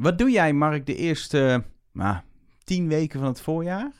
Wat 0.00 0.18
doe 0.18 0.30
jij, 0.30 0.52
Mark, 0.52 0.86
de 0.86 0.96
eerste 0.96 1.64
nou, 1.92 2.16
tien 2.64 2.88
weken 2.88 3.18
van 3.20 3.28
het 3.28 3.40
voorjaar? 3.40 3.92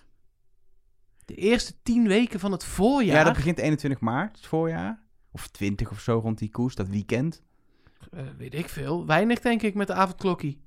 De 1.25 1.34
eerste 1.34 1.75
tien 1.83 2.08
weken 2.08 2.41
van 2.41 2.53
het 2.53 2.65
voorjaar. 2.65 3.17
Ja, 3.17 3.25
dat 3.25 3.34
begint 3.34 3.58
21 3.58 4.00
maart, 4.00 4.36
het 4.36 4.47
voorjaar. 4.47 5.02
Of 5.33 5.49
20 5.49 5.91
of 5.91 6.00
zo 6.00 6.18
rond 6.18 6.39
die 6.39 6.50
koers, 6.50 6.75
dat 6.75 6.89
weekend. 6.89 7.42
Eh, 8.11 8.23
weet 8.39 8.55
ik 8.55 8.68
veel. 8.68 9.07
Weinig, 9.07 9.41
denk 9.41 9.62
ik, 9.62 9.75
met 9.75 9.86
de 9.86 9.93
avondklokkie. 9.93 10.64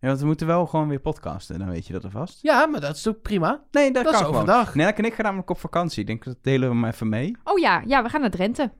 Ja, 0.00 0.08
want 0.08 0.20
we 0.20 0.26
moeten 0.26 0.46
wel 0.46 0.66
gewoon 0.66 0.88
weer 0.88 1.00
podcasten, 1.00 1.58
dan 1.58 1.68
weet 1.68 1.86
je 1.86 1.92
dat 1.92 2.04
alvast. 2.04 2.42
Ja, 2.42 2.66
maar 2.66 2.80
dat 2.80 2.96
is 2.96 3.08
ook 3.08 3.22
prima. 3.22 3.64
Nee, 3.70 3.92
dat, 3.92 4.04
Dat 4.04 4.12
kan 4.12 4.22
is 4.22 4.26
gewoon. 4.26 4.42
overdag. 4.42 4.74
Nelk 4.74 4.96
en 4.96 5.04
ik 5.04 5.14
gaan 5.14 5.24
namelijk 5.24 5.50
op 5.50 5.58
vakantie. 5.58 6.00
Ik 6.00 6.06
denk 6.06 6.24
dat 6.24 6.36
delen 6.42 6.68
we 6.68 6.74
hem 6.74 6.84
even 6.84 7.08
mee. 7.08 7.36
Oh 7.44 7.58
ja, 7.58 7.82
ja, 7.86 8.02
we 8.02 8.08
gaan 8.08 8.20
naar 8.20 8.30
Drenthe. 8.30 8.72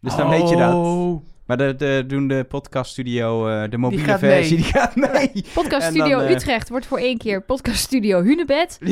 Dus 0.00 0.16
dan 0.16 0.28
weet 0.28 0.48
je 0.48 0.56
dat. 0.56 1.35
Maar 1.46 1.56
de, 1.56 1.74
de, 1.76 2.04
doen 2.06 2.28
de 2.28 2.44
podcaststudio, 2.44 3.48
eh 3.48 3.70
de 3.70 3.76
mobiele 3.78 4.04
gaat 4.04 4.18
versie, 4.18 4.54
mee. 4.54 4.62
die 4.62 4.72
gaat 4.72 4.96
mee. 4.96 5.44
Podcast 5.54 5.86
En 5.86 5.90
Studio 5.92 6.18
dan, 6.18 6.26
eh, 6.26 6.34
Utrecht 6.34 6.68
wordt 6.68 6.86
voor 6.86 6.98
één 6.98 7.18
keer 7.18 7.42
Podcast 7.42 7.78
Studio 7.78 8.22
Hunebed. 8.22 8.78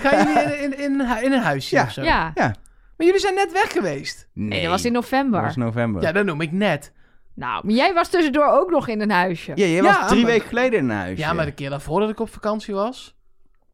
Gaan 0.00 0.26
jullie 0.34 0.42
in, 0.62 0.62
in, 0.62 0.78
in, 0.78 1.22
in 1.22 1.32
een 1.32 1.42
huisje 1.42 1.74
Ja. 1.76 1.82
of 1.82 1.92
zo? 1.92 2.02
Ja. 2.02 2.30
Ja. 2.34 2.54
Maar 2.96 3.06
jullie 3.06 3.20
zijn 3.20 3.34
net 3.34 3.52
weg 3.52 3.72
geweest. 3.72 4.28
Nee, 4.34 4.60
dat 4.62 4.70
was 4.70 4.84
in 4.84 4.92
november. 4.92 5.38
Dat 5.40 5.44
was 5.48 5.56
november. 5.56 6.02
Ja, 6.02 6.12
dat 6.12 6.24
noem 6.24 6.40
ik 6.40 6.52
net. 6.52 6.92
Nou, 7.34 7.66
maar 7.66 7.74
jij 7.74 7.92
was 7.94 8.08
tussendoor 8.08 8.46
ook 8.46 8.70
nog 8.70 8.88
in 8.88 9.00
een 9.00 9.10
huisje. 9.10 9.52
Ja, 9.54 9.64
jij 9.66 9.70
Ja, 9.82 9.82
was 9.82 10.08
drie 10.08 10.22
maar- 10.22 10.30
weken 10.30 10.48
geleden 10.48 10.78
in 10.78 10.90
een 10.90 10.96
huisje. 10.96 11.22
Ja, 11.22 11.32
maar 11.32 11.44
de 11.44 11.52
keer 11.52 11.70
daarvoor 11.70 12.00
dat 12.00 12.10
ik 12.10 12.20
op 12.20 12.30
vakantie 12.32 12.74
was, 12.74 13.16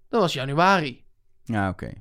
dat 0.08 0.20
was 0.20 0.32
januari. 0.32 1.04
Ja, 1.44 1.68
oké. 1.68 1.86
Maar 1.86 1.94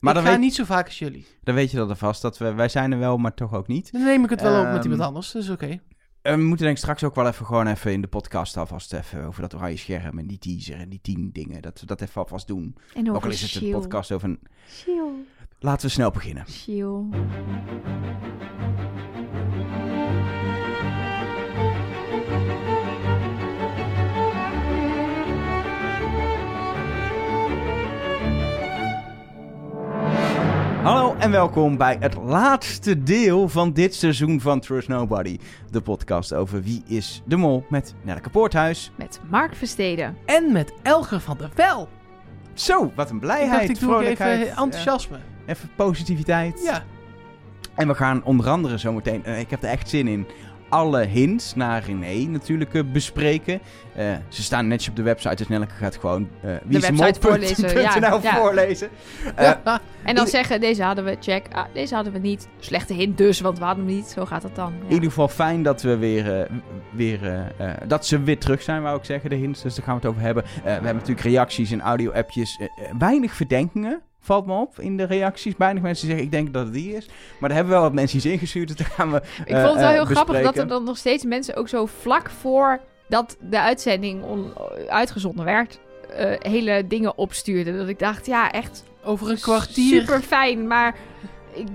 Maar 0.00 0.10
ik 0.16 0.18
dan 0.18 0.26
ga 0.28 0.36
weet, 0.36 0.46
niet 0.46 0.54
zo 0.54 0.64
vaak 0.64 0.86
als 0.86 0.98
jullie. 0.98 1.26
dan 1.42 1.54
weet 1.54 1.70
je 1.70 1.76
dat 1.76 1.88
alvast. 1.88 2.22
Dat 2.22 2.38
we, 2.38 2.52
wij 2.52 2.68
zijn 2.68 2.92
er 2.92 2.98
wel, 2.98 3.16
maar 3.18 3.34
toch 3.34 3.54
ook 3.54 3.66
niet. 3.66 3.92
Dan 3.92 4.02
neem 4.04 4.24
ik 4.24 4.30
het 4.30 4.40
wel 4.40 4.58
op 4.60 4.66
met 4.66 4.74
Ehm, 4.74 4.82
iemand 4.82 5.00
anders, 5.02 5.30
dus 5.30 5.48
oké. 5.48 5.80
En 6.22 6.38
we 6.38 6.44
moeten 6.44 6.64
denk 6.64 6.76
ik 6.76 6.82
straks 6.82 7.04
ook 7.04 7.14
wel 7.14 7.26
even 7.26 7.46
gewoon 7.46 7.66
even 7.66 7.92
in 7.92 8.00
de 8.00 8.06
podcast 8.06 8.56
alvast 8.56 8.92
even 8.92 9.24
over 9.24 9.40
dat 9.42 9.54
oranje 9.54 9.76
scherm 9.76 10.18
en 10.18 10.26
die 10.26 10.38
teaser 10.38 10.78
en 10.78 10.88
die 10.88 11.00
tien 11.02 11.30
dingen. 11.32 11.62
Dat 11.62 11.80
we 11.80 11.86
dat 11.86 12.00
even 12.00 12.20
alvast 12.20 12.46
doen. 12.46 12.76
En 12.94 13.10
Ook 13.14 13.24
al 13.24 13.30
is 13.30 13.52
het 13.52 13.62
een 13.62 13.70
podcast 13.70 14.12
over 14.12 14.28
een... 14.28 14.40
Shield. 14.70 15.12
Laten 15.58 15.86
we 15.86 15.92
snel 15.92 16.10
beginnen. 16.10 16.44
Shield. 16.48 17.14
Hallo 30.88 31.14
en 31.18 31.30
welkom 31.30 31.76
bij 31.76 31.96
het 32.00 32.14
laatste 32.14 33.02
deel 33.02 33.48
van 33.48 33.72
dit 33.72 33.94
seizoen 33.94 34.40
van 34.40 34.60
Trust 34.60 34.88
Nobody. 34.88 35.38
De 35.70 35.80
podcast 35.80 36.34
over 36.34 36.62
Wie 36.62 36.82
is 36.86 37.22
de 37.24 37.36
Mol 37.36 37.66
met 37.68 37.94
Nelke 38.02 38.30
Poorthuis. 38.30 38.92
Met 38.96 39.20
Mark 39.30 39.54
Versteden. 39.54 40.16
En 40.26 40.52
met 40.52 40.72
Elger 40.82 41.20
van 41.20 41.36
der 41.38 41.50
Wel. 41.54 41.88
Zo, 42.54 42.92
wat 42.94 43.08
een 43.10 43.14
Ik 43.14 43.20
blijheid, 43.20 43.50
dacht, 43.50 43.68
ik 43.68 43.76
vrolijkheid. 43.76 44.40
even 44.42 44.56
enthousiasme. 44.56 45.16
eh, 45.16 45.22
even 45.46 45.70
positiviteit. 45.76 46.62
Ja. 46.64 46.84
En 47.74 47.88
we 47.88 47.94
gaan 47.94 48.24
onder 48.24 48.48
andere 48.48 48.78
zometeen, 48.78 49.24
eh, 49.24 49.38
ik 49.38 49.50
heb 49.50 49.62
er 49.62 49.68
echt 49.68 49.88
zin 49.88 50.08
in, 50.08 50.26
alle 50.68 51.04
hints 51.04 51.54
naar 51.54 51.82
René 51.86 52.28
natuurlijk 52.30 52.74
eh, 52.74 52.82
bespreken. 52.92 53.60
Eh, 53.94 54.12
ze 54.28 54.42
staan 54.42 54.68
netjes 54.68 54.88
op 54.88 54.96
de 54.96 55.02
website, 55.02 55.34
dus 55.34 55.48
Nelke 55.48 55.74
gaat 55.74 55.96
gewoon 55.96 56.28
uh, 56.44 56.50
wie 56.64 56.80
De 56.80 56.86
website 56.86 57.20
voorlezen, 57.28 57.80
ja, 57.80 57.96
ja. 58.22 58.36
voorlezen. 58.36 58.88
Eh, 59.34 59.52
En 60.02 60.14
dan 60.14 60.26
zeggen, 60.26 60.60
deze 60.60 60.82
hadden 60.82 61.04
we, 61.04 61.16
check. 61.20 61.46
Ah, 61.52 61.64
deze 61.72 61.94
hadden 61.94 62.12
we 62.12 62.18
niet. 62.18 62.48
Slechte 62.58 62.94
hint 62.94 63.18
dus, 63.18 63.40
want 63.40 63.58
we 63.58 63.64
hadden 63.64 63.84
hem 63.84 63.94
niet. 63.94 64.06
Zo 64.06 64.24
gaat 64.24 64.42
het 64.42 64.54
dan. 64.54 64.72
In 64.86 64.92
ieder 64.92 65.08
geval 65.08 65.28
fijn 65.28 65.62
dat 65.62 65.82
we 65.82 65.96
weer, 65.96 66.40
eh, 66.40 66.50
weer 66.92 67.24
eh, 67.24 67.70
eh, 67.70 67.76
dat 67.86 68.06
ze 68.06 68.22
weer 68.22 68.38
terug 68.38 68.62
zijn, 68.62 68.82
wou 68.82 68.98
ik 68.98 69.04
zeggen, 69.04 69.30
de 69.30 69.36
hints. 69.36 69.62
Dus 69.62 69.74
daar 69.74 69.84
gaan 69.84 69.94
we 69.94 70.00
het 70.00 70.10
over 70.10 70.22
hebben. 70.22 70.44
Eh, 70.44 70.62
we 70.62 70.70
hebben 70.70 70.94
natuurlijk 70.94 71.20
reacties 71.26 71.70
en 71.70 71.80
audio-appjes. 71.80 72.56
Eh, 72.58 72.66
eh, 72.66 72.92
weinig 72.98 73.32
verdenkingen, 73.32 74.00
valt 74.20 74.46
me 74.46 74.52
op, 74.52 74.78
in 74.80 74.96
de 74.96 75.04
reacties. 75.04 75.54
Weinig 75.58 75.82
mensen 75.82 76.06
die 76.06 76.16
zeggen, 76.16 76.32
ik 76.38 76.42
denk 76.44 76.54
dat 76.54 76.64
het 76.64 76.74
die 76.74 76.94
is. 76.96 77.06
Maar 77.06 77.48
daar 77.48 77.58
hebben 77.58 77.66
we 77.68 77.80
wel 77.80 77.82
wat 77.88 77.92
mensen 77.92 78.16
iets 78.16 78.26
ingestuurd, 78.26 78.68
dus 78.68 78.76
daar 78.76 78.86
gaan 78.90 79.10
we 79.12 79.16
Ik 79.16 79.54
vond 79.56 79.66
het 79.66 79.74
wel 79.74 79.74
eh, 79.82 79.88
heel 79.90 80.04
grappig 80.04 80.42
dat 80.42 80.58
er 80.58 80.68
dan 80.68 80.84
nog 80.84 80.96
steeds 80.96 81.24
mensen 81.24 81.56
ook 81.56 81.68
zo 81.68 81.86
vlak 81.86 82.30
voor 82.30 82.80
dat 83.08 83.36
de 83.40 83.60
uitzending 83.60 84.22
on- 84.24 84.52
uitgezonden 84.88 85.44
werd, 85.44 85.78
eh, 86.10 86.52
hele 86.52 86.86
dingen 86.86 87.18
opstuurden. 87.18 87.76
Dat 87.78 87.88
ik 87.88 87.98
dacht, 87.98 88.26
ja, 88.26 88.50
echt 88.50 88.84
Over 89.04 89.30
een 89.30 89.40
kwartier. 89.40 90.00
super 90.00 90.20
fijn, 90.20 90.66
maar 90.66 90.94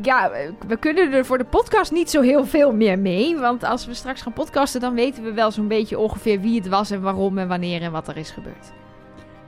ja, 0.01 0.31
we 0.67 0.77
kunnen 0.77 1.11
er 1.13 1.25
voor 1.25 1.37
de 1.37 1.45
podcast 1.45 1.91
niet 1.91 2.09
zo 2.09 2.21
heel 2.21 2.45
veel 2.45 2.73
meer 2.73 2.99
mee. 2.99 3.37
Want 3.37 3.63
als 3.63 3.85
we 3.85 3.93
straks 3.93 4.21
gaan 4.21 4.33
podcasten, 4.33 4.81
dan 4.81 4.93
weten 4.93 5.23
we 5.23 5.33
wel 5.33 5.51
zo'n 5.51 5.67
beetje 5.67 5.99
ongeveer 5.99 6.39
wie 6.41 6.55
het 6.59 6.67
was 6.67 6.91
en 6.91 7.01
waarom 7.01 7.37
en 7.37 7.47
wanneer 7.47 7.81
en 7.81 7.91
wat 7.91 8.07
er 8.07 8.17
is 8.17 8.29
gebeurd. 8.31 8.71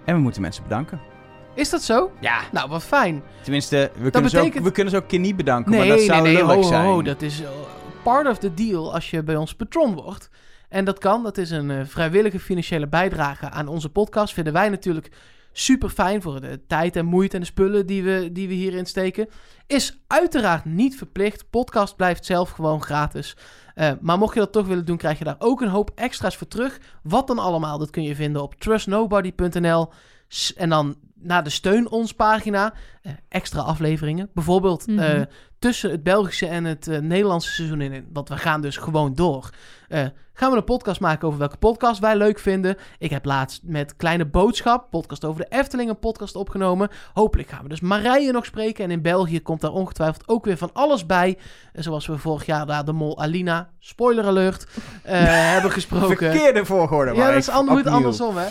En 0.05 0.15
we 0.15 0.21
moeten 0.21 0.41
mensen 0.41 0.63
bedanken. 0.63 0.99
Is 1.55 1.69
dat 1.69 1.81
zo? 1.83 2.11
Ja. 2.19 2.41
Nou, 2.51 2.69
wat 2.69 2.83
fijn. 2.83 3.23
Tenminste, 3.43 3.91
we 3.97 4.09
kunnen, 4.09 4.29
ze, 4.29 4.37
ook, 4.37 4.43
betekent- 4.43 4.65
we 4.65 4.71
kunnen 4.71 4.93
ze 4.93 4.99
ook 4.99 5.07
keer 5.07 5.19
niet 5.19 5.35
bedanken, 5.35 5.71
Nee, 5.71 5.79
maar 5.79 5.97
dat 5.97 6.05
zou 6.05 6.21
nee, 6.21 6.41
ho, 6.41 6.61
zijn. 6.61 6.85
ho, 6.85 7.01
dat 7.01 7.21
is 7.21 7.41
eh, 7.41 7.49
part 8.03 8.27
of 8.27 8.37
the 8.37 8.53
deal 8.53 8.93
als 8.93 9.09
je 9.09 9.23
bij 9.23 9.35
ons 9.35 9.55
patron 9.55 9.93
wordt. 9.95 10.29
En 10.69 10.85
dat 10.85 10.99
kan, 10.99 11.23
dat 11.23 11.37
is 11.37 11.51
een 11.51 11.71
eh, 11.71 11.85
vrijwillige 11.85 12.39
financiële 12.39 12.87
bijdrage 12.87 13.49
aan 13.49 13.67
onze 13.67 13.89
podcast. 13.89 14.33
Vinden 14.33 14.53
wij 14.53 14.69
natuurlijk 14.69 15.11
super 15.51 15.89
fijn 15.89 16.21
voor 16.21 16.41
de 16.41 16.59
tijd 16.67 16.95
en 16.95 17.05
moeite 17.05 17.35
en 17.35 17.41
de 17.41 17.47
spullen 17.47 17.85
die 17.85 18.03
we, 18.03 18.29
die 18.31 18.47
we 18.47 18.53
hierin 18.53 18.85
steken. 18.85 19.27
Is 19.67 19.99
uiteraard 20.07 20.65
niet 20.65 20.97
verplicht. 20.97 21.49
Podcast 21.49 21.95
blijft 21.95 22.25
zelf 22.25 22.49
gewoon 22.49 22.81
gratis. 22.83 23.37
Eh, 23.75 23.91
maar 24.01 24.17
mocht 24.17 24.33
je 24.33 24.39
dat 24.39 24.51
toch 24.51 24.67
willen 24.67 24.85
doen, 24.85 24.97
krijg 24.97 25.17
je 25.17 25.23
daar 25.23 25.35
ook 25.39 25.61
een 25.61 25.67
hoop 25.67 25.91
extra's 25.95 26.37
voor 26.37 26.47
terug. 26.47 26.79
Wat 27.03 27.27
dan 27.27 27.39
allemaal, 27.39 27.77
dat 27.77 27.89
kun 27.89 28.03
je 28.03 28.15
vinden 28.15 28.41
op 28.41 28.55
trustnobody.nl. 28.55 29.89
En 30.55 30.69
dan 30.69 30.95
naar 31.25 31.43
de 31.43 31.49
steun 31.49 31.89
ons 31.91 32.11
pagina. 32.13 32.73
eh, 33.01 33.11
extra 33.29 33.61
afleveringen. 33.61 34.29
Bijvoorbeeld 34.33 34.87
Mhm. 34.87 34.99
eh, 34.99 35.21
tussen 35.59 35.91
het 35.91 36.03
Belgische 36.03 36.45
en 36.47 36.63
het 36.63 36.87
eh, 36.87 36.99
Nederlandse 36.99 37.51
seizoen 37.51 37.81
in. 37.81 38.07
Want 38.13 38.29
we 38.29 38.37
gaan 38.37 38.61
dus 38.61 38.77
gewoon 38.77 39.13
door. 39.15 39.49
Gaan 40.33 40.51
we 40.51 40.57
een 40.57 40.63
podcast 40.63 40.99
maken 40.99 41.27
over 41.27 41.39
welke 41.39 41.57
podcast 41.57 41.99
wij 41.99 42.15
leuk 42.15 42.39
vinden. 42.39 42.77
Ik 42.99 43.09
heb 43.09 43.25
laatst 43.25 43.61
met 43.63 43.95
Kleine 43.95 44.25
Boodschap, 44.25 44.89
podcast 44.89 45.25
over 45.25 45.41
de 45.41 45.57
Efteling, 45.57 45.89
een 45.89 45.99
podcast 45.99 46.35
opgenomen. 46.35 46.89
Hopelijk 47.13 47.49
gaan 47.49 47.63
we 47.63 47.69
dus 47.69 47.79
Marije 47.79 48.31
nog 48.31 48.45
spreken. 48.45 48.83
En 48.83 48.91
in 48.91 49.01
België 49.01 49.41
komt 49.41 49.61
daar 49.61 49.71
ongetwijfeld 49.71 50.27
ook 50.27 50.45
weer 50.45 50.57
van 50.57 50.69
alles 50.73 51.05
bij. 51.05 51.37
Zoals 51.73 52.07
we 52.07 52.17
vorig 52.17 52.45
jaar 52.45 52.65
daar 52.65 52.85
de 52.85 52.91
mol 52.93 53.19
Alina, 53.21 53.69
spoiler 53.79 54.25
alert, 54.25 54.67
hebben 55.03 55.71
gesproken. 55.71 56.17
Verkeerde 56.31 56.65
volgorde, 56.65 57.11
Ja, 57.11 57.17
maar 57.17 57.27
dat 57.33 57.37
is 57.47 57.49
moet 57.65 57.87
andersom, 57.87 58.37
hè. 58.37 58.47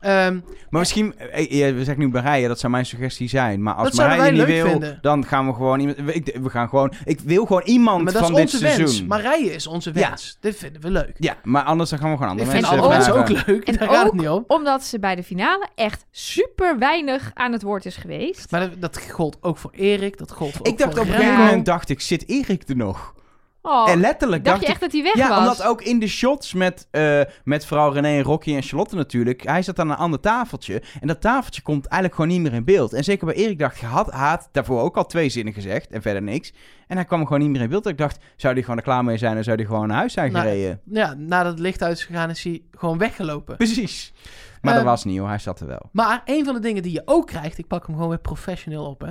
Ehm, 0.00 0.38
Maar 0.70 0.80
misschien, 0.80 1.18
eh, 1.18 1.68
eh, 1.68 1.74
we 1.74 1.84
zeggen 1.84 2.04
nu 2.04 2.08
Marije, 2.10 2.48
dat 2.48 2.58
zou 2.58 2.72
mijn 2.72 2.86
suggestie 2.86 3.28
zijn. 3.28 3.62
Maar 3.62 3.74
als 3.74 3.96
Marije 3.96 4.32
niet 4.32 4.44
wil, 4.44 4.66
vinden. 4.66 4.98
dan 5.00 5.24
gaan 5.26 5.46
we 5.46 5.52
gewoon 5.52 5.80
iemand... 5.80 5.98
We, 6.42 6.50
gaan 6.50 6.68
gewoon... 6.68 6.92
Ik 7.04 7.20
wil 7.20 7.44
gewoon 7.46 7.62
iemand 7.64 8.04
maar 8.04 8.12
dat 8.12 8.22
van 8.22 8.30
is 8.30 8.36
dit 8.36 8.44
onze 8.44 8.58
seizoen. 8.58 8.84
wens. 8.84 9.02
Marije 9.02 9.54
is 9.54 9.66
onze 9.66 9.90
Ja. 9.94 10.08
wens. 10.08 10.36
Dit 10.40 10.56
vinden 10.56 10.82
we 10.82 10.90
leuk. 10.90 11.12
Ja, 11.18 11.36
maar 11.42 11.62
anders 11.62 11.90
dan 11.90 11.98
gaan 11.98 12.10
we 12.10 12.16
gewoon 12.16 12.30
andere 12.30 12.48
Ik 12.50 12.56
vind 12.56 12.70
mensen 12.70 12.84
andere 12.84 13.14
mensen 13.14 13.36
ook 13.38 13.46
leuk. 13.46 13.64
En 13.64 13.76
Daar 13.76 13.88
gaat 13.88 13.98
het 14.02 14.06
ook- 14.12 14.18
niet 14.20 14.28
om. 14.28 14.44
Omdat 14.46 14.82
ze 14.84 14.98
bij 14.98 15.14
de 15.14 15.22
finale 15.22 15.66
echt 15.74 16.06
super 16.10 16.78
weinig 16.78 17.30
aan 17.34 17.52
het 17.52 17.62
woord 17.62 17.84
is 17.86 17.96
geweest. 17.96 18.50
Maar 18.50 18.60
dat, 18.60 18.70
dat 18.80 19.00
gold 19.10 19.36
ook 19.40 19.56
voor 19.56 19.70
Erik. 19.74 20.18
Dat 20.18 20.32
gold 20.32 20.52
voor, 20.52 20.66
Ik 20.66 20.72
ook 20.72 20.78
dacht 20.78 20.92
voor 20.92 21.00
op 21.02 21.06
een 21.08 21.14
gegeven 21.14 21.38
moment, 21.38 21.66
dacht 21.66 21.88
ik, 21.88 22.00
zit 22.00 22.28
Erik 22.28 22.68
er 22.68 22.76
nog? 22.76 23.14
Oh, 23.62 23.90
en 23.90 24.00
letterlijk 24.00 24.44
dacht 24.44 24.60
dacht 24.60 24.60
je 24.60 24.66
ik... 24.66 24.72
echt 24.72 24.80
dat 24.80 24.92
hij 24.92 25.02
weg 25.02 25.14
Ja, 25.14 25.28
was? 25.28 25.38
omdat 25.38 25.62
ook 25.62 25.82
in 25.82 25.98
de 25.98 26.06
shots 26.08 26.52
met, 26.54 26.88
eh 26.90 27.20
met 27.44 27.66
vooral 27.66 27.92
René 27.92 28.08
en 28.08 28.22
Rocky 28.22 28.54
en 28.54 28.62
Charlotte 28.62 28.96
natuurlijk... 28.96 29.42
Hij 29.46 29.62
zat 29.62 29.78
aan 29.78 29.90
een 29.90 29.96
ander 29.96 30.20
tafeltje. 30.20 30.82
En 31.00 31.06
dat 31.06 31.20
tafeltje 31.20 31.62
komt 31.62 31.86
eigenlijk 31.86 32.14
gewoon 32.14 32.30
niet 32.30 32.40
meer 32.40 32.52
in 32.58 32.64
beeld. 32.64 32.92
En 32.92 33.04
zeker 33.04 33.26
bij 33.26 33.34
Erik 33.34 33.58
dacht 33.58 33.80
had, 33.80 34.10
hij 34.10 34.28
had 34.28 34.48
daarvoor 34.52 34.80
ook 34.80 34.96
al 34.96 35.06
twee 35.06 35.28
zinnen 35.28 35.52
gezegd 35.52 35.90
en 35.90 36.02
verder 36.02 36.22
niks. 36.22 36.52
En 36.86 36.96
hij 36.96 37.04
kwam 37.04 37.24
gewoon 37.24 37.40
niet 37.40 37.50
meer 37.50 37.60
in 37.60 37.68
beeld. 37.68 37.86
Ik 37.86 37.98
dacht, 37.98 38.18
zou 38.36 38.52
hij 38.52 38.62
gewoon 38.62 38.76
er 38.76 38.82
klaar 38.82 39.04
mee 39.04 39.16
zijn 39.16 39.36
en 39.36 39.44
zou 39.44 39.56
hij 39.56 39.66
gewoon 39.66 39.88
naar 39.88 39.96
huis 39.96 40.12
zijn 40.12 40.32
Nou, 40.32 40.44
gereden? 40.44 40.80
Ja, 40.84 41.14
nadat 41.14 41.52
het 41.52 41.60
licht 41.60 41.82
uit 41.82 41.96
is 41.96 42.04
gegaan, 42.04 42.30
is 42.30 42.44
hij 42.44 42.62
gewoon 42.78 42.98
weggelopen. 42.98 43.56
Precies. 43.56 44.12
Maar 44.60 44.72
Ehm, 44.74 44.82
dat 44.84 44.90
was 44.92 45.04
niet 45.04 45.18
hoor, 45.18 45.28
hij 45.28 45.38
zat 45.38 45.60
er 45.60 45.66
wel. 45.66 45.88
Maar 45.92 46.22
een 46.24 46.44
van 46.44 46.54
de 46.54 46.60
dingen 46.60 46.82
die 46.82 46.92
je 46.92 47.02
ook 47.04 47.26
krijgt, 47.26 47.58
ik 47.58 47.66
pak 47.66 47.86
hem 47.86 47.94
gewoon 47.94 48.10
weer 48.10 48.18
professioneel 48.20 48.84
op, 48.84 49.00
hè, 49.00 49.10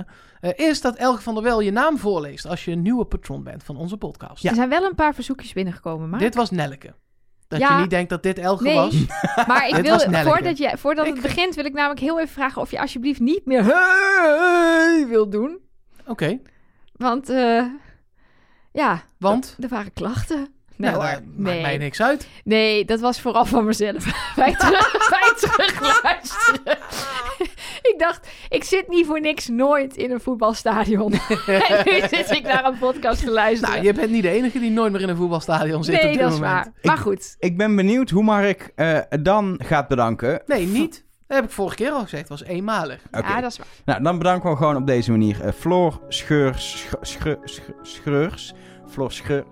eh, 0.50 0.68
is 0.68 0.80
dat 0.80 0.96
Elge 0.96 1.22
van 1.22 1.34
der 1.34 1.42
Wel 1.42 1.60
je 1.60 1.70
naam 1.72 1.98
voorleest 1.98 2.46
als 2.46 2.64
je 2.64 2.70
een 2.72 2.82
nieuwe 2.82 3.04
patron 3.04 3.42
bent 3.42 3.62
van 3.62 3.76
onze 3.76 3.96
podcast. 3.96 4.44
Er 4.44 4.54
zijn 4.54 4.68
wel 4.68 4.84
een 4.84 4.94
paar 4.94 5.14
verzoekjes 5.14 5.52
binnengekomen, 5.52 6.08
maar... 6.10 6.18
Dit 6.20 6.34
was 6.34 6.50
Nelke. 6.50 6.94
Dat 7.48 7.58
Ja. 7.60 7.74
je 7.74 7.80
niet 7.80 7.90
denkt 7.90 8.10
dat 8.10 8.22
dit 8.22 8.38
Elge 8.38 8.62
Nee. 8.62 8.74
was. 8.74 8.94
Maar 9.46 9.68
ik 9.68 9.74
wil, 9.74 9.98
voordat, 9.98 10.58
je, 10.58 10.72
voordat 10.78 11.06
Ik- 11.06 11.12
het 11.12 11.22
begint, 11.22 11.54
wil 11.54 11.64
ik 11.64 11.72
namelijk 11.72 12.00
heel 12.00 12.18
even 12.20 12.32
vragen 12.32 12.62
of 12.62 12.70
je 12.70 12.80
alsjeblieft 12.80 13.20
niet 13.20 13.46
meer 13.46 13.64
hey 13.64 15.06
wil 15.08 15.28
doen. 15.30 15.58
Oké, 16.06 16.38
Want, 16.92 17.28
eh, 17.28 17.64
ja, 18.72 19.02
want 19.18 19.56
er 19.60 19.68
waren 19.68 19.92
klachten. 19.92 20.48
Nou, 20.80 20.92
Nee, 20.96 21.02
daar 21.02 21.12
hoor, 21.14 21.22
maakt 21.36 21.60
mij 21.60 21.62
nee. 21.62 21.78
niks 21.78 22.02
uit. 22.02 22.28
nee, 22.44 22.84
dat 22.84 23.00
was 23.00 23.20
vooral 23.20 23.44
van 23.44 23.64
mezelf. 23.64 24.04
bij, 24.36 24.54
terug, 24.54 25.08
bij 25.10 25.32
terugluisteren. 25.36 26.78
ik 27.90 27.94
dacht, 27.98 28.28
ik 28.48 28.64
zit 28.64 28.88
niet 28.88 29.06
voor 29.06 29.20
niks 29.20 29.48
nooit 29.48 29.96
in 29.96 30.10
een 30.10 30.20
voetbalstadion. 30.20 31.12
en 31.46 31.82
nu 31.84 32.00
zit 32.08 32.30
ik 32.30 32.42
naar 32.42 32.64
een 32.64 32.78
podcast 32.78 33.24
te 33.24 33.30
luisteren. 33.30 33.74
Nou, 33.74 33.86
je 33.86 33.92
bent 33.92 34.10
niet 34.10 34.22
de 34.22 34.30
enige 34.30 34.58
die 34.58 34.70
nooit 34.70 34.92
meer 34.92 35.00
in 35.00 35.08
een 35.08 35.16
voetbalstadion 35.16 35.84
zit 35.84 35.94
op 35.94 36.02
nee, 36.02 36.12
dit 36.12 36.20
dat 36.20 36.32
is 36.32 36.38
moment. 36.38 36.64
waar. 36.64 36.72
Maar 36.82 36.98
goed. 36.98 37.36
Ik 37.38 37.56
ben 37.56 37.76
benieuwd 37.76 38.10
hoe 38.10 38.22
Mark 38.22 38.72
eh, 38.74 38.98
dan 39.20 39.60
gaat 39.64 39.88
bedanken. 39.88 40.42
Nee, 40.46 40.66
niet. 40.66 41.04
Dat 41.26 41.38
heb 41.38 41.48
ik 41.48 41.54
vorige 41.54 41.76
keer 41.76 41.90
al 41.90 42.02
gezegd. 42.02 42.28
Het 42.28 42.38
was 42.40 42.44
eenmalig. 42.48 43.00
Oké. 43.12 43.28
Ja, 43.28 43.40
dat 43.40 43.50
is 43.50 43.58
waar. 43.58 43.66
Nou, 43.84 44.02
dan 44.02 44.18
bedanken 44.18 44.50
we 44.50 44.56
gewoon 44.56 44.76
op 44.76 44.86
deze 44.86 45.10
manier 45.10 45.40
eh, 45.40 45.52
Floor 45.52 46.00
Scheurs... 46.08 46.78
Sch- 46.78 46.94
Sch- 47.10 47.34
Sch- 47.44 47.60
Schreurs? 47.82 48.52
Floor 48.88 49.12
Scheurs... 49.12 49.44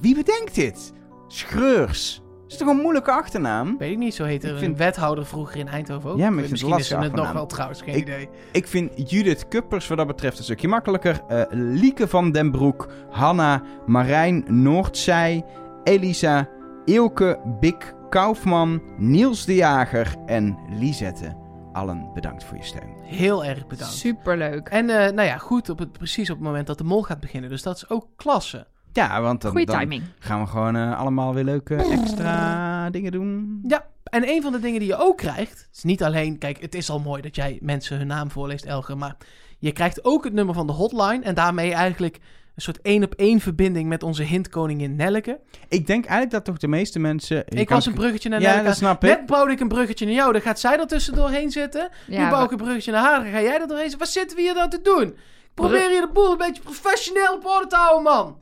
Wie 0.00 0.14
bedenkt 0.14 0.54
dit? 0.54 0.92
Schreurs. 1.28 2.22
is 2.48 2.56
toch 2.56 2.68
een 2.68 2.76
moeilijke 2.76 3.10
achternaam? 3.10 3.78
Weet 3.78 3.90
ik 3.92 3.98
niet, 3.98 4.14
zo 4.14 4.24
heette 4.24 4.48
Ik 4.48 4.56
vind- 4.58 4.70
een 4.72 4.76
wethouder 4.76 5.26
vroeger 5.26 5.56
in 5.56 5.68
Eindhoven 5.68 6.10
ook. 6.10 6.18
Ja, 6.18 6.30
maar 6.30 6.42
ik 6.42 6.48
vind 6.48 6.60
het 6.60 6.68
Misschien 6.68 6.70
is 6.70 6.90
lastig 6.90 7.08
het 7.10 7.24
nog 7.24 7.32
wel 7.32 7.46
trouwens, 7.46 7.82
geen 7.82 7.94
Ik- 7.94 8.00
idee. 8.00 8.28
Ik 8.52 8.66
vind 8.66 9.10
Judith 9.10 9.48
Kuppers 9.48 9.88
wat 9.88 9.98
dat 9.98 10.06
betreft 10.06 10.38
een 10.38 10.44
stukje 10.44 10.68
makkelijker. 10.68 11.20
Eh, 11.28 11.42
Lieke 11.50 12.08
van 12.08 12.32
den 12.32 12.50
Broek, 12.50 12.88
Hanna, 13.10 13.62
Marijn 13.86 14.44
Noordzij, 14.62 15.44
Elisa, 15.84 16.48
Ilke, 16.84 17.40
Bik, 17.60 17.94
Kaufman, 18.08 18.82
Niels 18.98 19.44
de 19.44 19.54
Jager 19.54 20.14
en 20.26 20.58
Lisette. 20.70 21.36
Allen 21.72 22.10
bedankt 22.14 22.44
voor 22.44 22.56
je 22.56 22.64
steun. 22.64 22.94
Heel 23.02 23.44
erg 23.44 23.66
bedankt. 23.66 23.94
Superleuk. 23.94 24.68
En 24.68 24.90
eh, 24.90 24.96
nou 25.12 25.28
ja, 25.28 25.36
goed, 25.38 25.68
op 25.68 25.78
het, 25.78 25.92
precies 25.92 26.30
op 26.30 26.36
het 26.36 26.44
moment 26.44 26.66
dat 26.66 26.78
de 26.78 26.84
mol 26.84 27.02
gaat 27.02 27.20
beginnen. 27.20 27.50
Dus 27.50 27.62
dat 27.62 27.76
is 27.76 27.90
ook 27.90 28.06
klasse. 28.16 28.66
Ja, 28.92 29.20
want 29.22 29.40
dan, 29.42 29.50
Goeie 29.50 29.66
dan 29.66 30.02
gaan 30.18 30.40
we 30.40 30.46
gewoon 30.46 30.76
eh, 30.76 30.98
allemaal 30.98 31.34
weer 31.34 31.44
leuke 31.44 31.74
extra 31.74 32.90
dingen 32.90 33.12
doen. 33.12 33.60
Ja, 33.68 33.86
en 34.04 34.28
een 34.28 34.42
van 34.42 34.52
de 34.52 34.60
dingen 34.60 34.78
die 34.80 34.88
je 34.88 34.96
ook 34.96 35.16
krijgt, 35.16 35.68
is 35.74 35.82
niet 35.82 36.02
alleen, 36.02 36.38
kijk, 36.38 36.60
het 36.60 36.74
is 36.74 36.90
al 36.90 36.98
mooi 37.00 37.22
dat 37.22 37.36
jij 37.36 37.58
mensen 37.62 37.98
hun 37.98 38.06
naam 38.06 38.30
voorleest, 38.30 38.64
Elge, 38.64 38.94
maar 38.94 39.16
je 39.58 39.72
krijgt 39.72 40.04
ook 40.04 40.24
het 40.24 40.32
nummer 40.32 40.54
van 40.54 40.66
de 40.66 40.72
hotline 40.72 41.24
en 41.24 41.34
daarmee 41.34 41.72
eigenlijk 41.72 42.16
een 42.54 42.62
soort 42.62 42.80
één 42.82 43.04
op 43.04 43.14
één 43.14 43.40
verbinding 43.40 43.88
met 43.88 44.02
onze 44.02 44.22
hintkoningin 44.22 44.96
Nelleke. 44.96 45.40
Ik 45.68 45.86
denk 45.86 46.02
eigenlijk 46.04 46.30
dat 46.30 46.44
toch 46.44 46.56
de 46.58 46.68
meeste 46.68 46.98
mensen... 46.98 47.36
je 47.36 47.44
ik 47.58 47.66
kan- 47.66 47.76
was 47.76 47.86
een 47.86 47.94
bruggetje 47.94 48.28
naar 48.28 48.40
Ja, 48.40 48.48
Nelleke. 48.48 48.66
dat 48.66 48.76
snap 48.76 49.04
ik. 49.04 49.10
Net 49.10 49.26
bouwde 49.26 49.52
ik 49.52 49.60
een 49.60 49.68
bruggetje 49.68 50.04
naar 50.06 50.14
jou, 50.14 50.32
dan 50.32 50.40
gaat 50.40 50.60
zij 50.60 50.78
er 50.78 50.86
tussendoorheen 50.86 51.50
zitten. 51.50 51.88
nu 52.06 52.28
bouw 52.28 52.44
ik 52.44 52.50
een 52.50 52.56
bruggetje 52.56 52.92
naar 52.92 53.02
haar, 53.02 53.22
dan 53.22 53.32
ga 53.32 53.40
jij 53.40 53.60
er 53.60 53.66
doorheen 53.66 53.80
zitten. 53.90 53.98
Wat 53.98 54.08
zitten 54.08 54.36
we 54.36 54.42
hier 54.42 54.54
nou 54.54 54.70
te 54.70 54.80
doen? 54.82 55.02
Ik 55.02 55.54
probeer 55.54 55.88
hier 55.90 56.00
de 56.00 56.10
boel 56.12 56.30
een 56.32 56.38
beetje 56.38 56.62
professioneel 56.62 57.34
op 57.34 57.46
orde 57.46 57.66
te 57.66 57.76
houden, 57.76 58.02
man. 58.02 58.36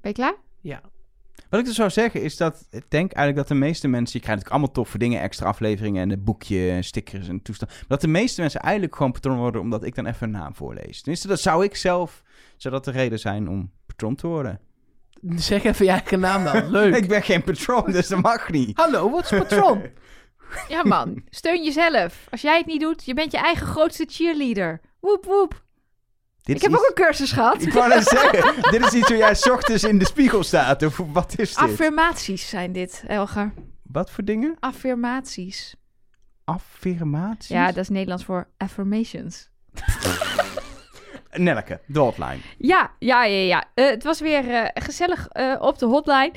Ben 0.00 0.10
je 0.10 0.12
klaar? 0.12 0.34
Ja. 0.60 0.80
Wat 1.50 1.60
ik 1.60 1.66
dus 1.66 1.74
zou 1.74 1.90
zeggen 1.90 2.22
is 2.22 2.36
dat 2.36 2.66
ik 2.70 2.90
denk 2.90 3.12
eigenlijk 3.12 3.48
dat 3.48 3.58
de 3.58 3.64
meeste 3.64 3.88
mensen, 3.88 4.18
je 4.18 4.24
krijgt 4.24 4.44
natuurlijk 4.44 4.50
allemaal 4.50 4.84
toffe 4.84 4.98
dingen, 4.98 5.20
extra 5.20 5.46
afleveringen 5.46 6.02
en 6.02 6.10
een 6.10 6.24
boekje, 6.24 6.70
en 6.70 6.84
stickers 6.84 7.28
en 7.28 7.42
toestand. 7.42 7.70
Maar 7.70 7.84
dat 7.88 8.00
de 8.00 8.08
meeste 8.08 8.40
mensen 8.40 8.60
eigenlijk 8.60 8.96
gewoon 8.96 9.12
patron 9.12 9.38
worden 9.38 9.60
omdat 9.60 9.84
ik 9.84 9.94
dan 9.94 10.06
even 10.06 10.26
een 10.26 10.32
naam 10.32 10.54
voorlees. 10.54 10.98
Tenminste, 10.98 11.28
dat 11.28 11.40
zou 11.40 11.64
ik 11.64 11.76
zelf, 11.76 12.22
zou 12.56 12.74
dat 12.74 12.84
de 12.84 12.90
reden 12.90 13.18
zijn 13.18 13.48
om 13.48 13.70
patron 13.86 14.14
te 14.14 14.26
worden. 14.26 14.60
Zeg 15.36 15.64
even 15.64 15.84
je 15.84 15.90
eigen 15.90 16.20
naam 16.20 16.44
dan. 16.44 16.70
Leuk. 16.78 16.96
ik 16.96 17.08
ben 17.08 17.22
geen 17.22 17.42
patron, 17.42 17.92
dus 17.92 18.08
dat 18.08 18.22
mag 18.22 18.50
niet. 18.50 18.76
Hallo, 18.76 19.10
wat 19.10 19.32
is 19.32 19.38
patron? 19.38 19.82
Ja, 20.68 20.84
man. 20.84 21.22
Steun 21.28 21.64
jezelf. 21.64 22.26
Als 22.30 22.40
jij 22.40 22.56
het 22.58 22.66
niet 22.66 22.80
doet, 22.80 23.04
je 23.04 23.14
bent 23.14 23.32
je 23.32 23.38
eigen 23.38 23.66
grootste 23.66 24.04
cheerleader. 24.08 24.80
Woep, 25.00 25.24
woep. 25.24 25.64
Dit 26.48 26.56
Ik 26.56 26.62
heb 26.62 26.72
ook 26.72 26.86
een 26.88 27.04
cursus 27.04 27.32
gehad. 27.32 27.62
Ik 27.62 27.72
wou 27.72 27.88
net 27.88 28.04
zeggen, 28.04 28.70
dit 28.70 28.84
is 28.84 28.92
iets 28.92 29.08
waar 29.08 29.18
jij 29.18 29.52
ochtends 29.52 29.84
in 29.84 29.98
de 29.98 30.06
spiegel 30.06 30.42
staat. 30.42 30.82
Of 30.82 30.96
wat 31.12 31.38
is 31.38 31.54
dit? 31.54 31.58
Affirmaties 31.58 32.48
zijn 32.48 32.72
dit, 32.72 33.04
Elger. 33.06 33.52
Wat 33.82 34.10
voor 34.10 34.24
dingen? 34.24 34.56
Affirmaties. 34.60 35.74
Affirmaties? 36.44 37.48
Ja, 37.48 37.66
dat 37.66 37.76
is 37.76 37.88
Nederlands 37.88 38.24
voor 38.24 38.48
affirmations. 38.56 39.50
Nelke, 41.32 41.80
de 41.86 41.98
hotline. 41.98 42.38
Ja, 42.58 42.90
ja, 42.98 43.24
ja, 43.24 43.44
ja. 43.44 43.64
Eh, 43.74 43.86
het 43.88 44.04
was 44.04 44.20
weer 44.20 44.50
eh, 44.50 44.82
gezellig 44.82 45.28
eh, 45.28 45.54
op 45.60 45.78
de 45.78 45.86
hotline. 45.86 46.32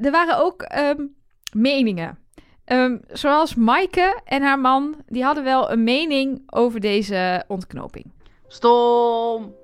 Er 0.00 0.10
waren 0.10 0.38
ook 0.38 0.62
ehm, 0.62 1.06
meningen. 1.52 2.18
Ehm, 2.64 2.98
zoals 3.08 3.54
Maaike 3.54 4.20
en 4.24 4.42
haar 4.42 4.58
man, 4.58 5.02
die 5.06 5.24
hadden 5.24 5.44
wel 5.44 5.70
een 5.70 5.84
mening 5.84 6.42
over 6.46 6.80
deze 6.80 7.44
ontknoping. 7.48 8.12
Stom. 8.52 9.54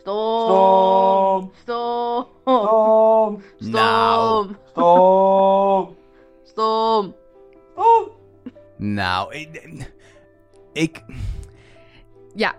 Stom. 0.00 1.52
Stom. 1.62 2.28
Stom. 2.42 3.42
Nou. 3.58 4.48
Stom. 4.70 5.96
Stom. 6.44 7.14
Nou, 8.76 9.34
ik... 9.34 9.48
ik 10.72 11.02
Ja, 12.34 12.54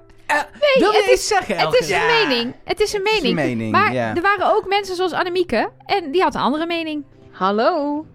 Wil 0.78 0.92
je 0.92 1.02
het 1.04 1.14
iets 1.14 1.28
zeggen, 1.28 1.58
het 1.58 1.80
is 1.80 1.90
een 1.90 2.06
mening. 2.06 2.56
Het 2.64 2.80
is 2.80 2.94
een 2.94 3.04
is 3.04 3.12
mening. 3.12 3.40
een 3.40 3.46
mening, 3.48 3.72
maar 3.72 3.94
ja. 3.94 4.16
er 4.16 4.22
waren 4.22 4.56
ook 4.56 4.68
mensen 4.68 4.96
zoals 4.96 5.14
Annemieke 5.14 5.72
en 5.86 6.12
die 6.12 6.22
had 6.22 6.36
een 6.36 6.42
andere 6.42 6.66
mening. 6.66 7.06
Hallo. 7.32 8.06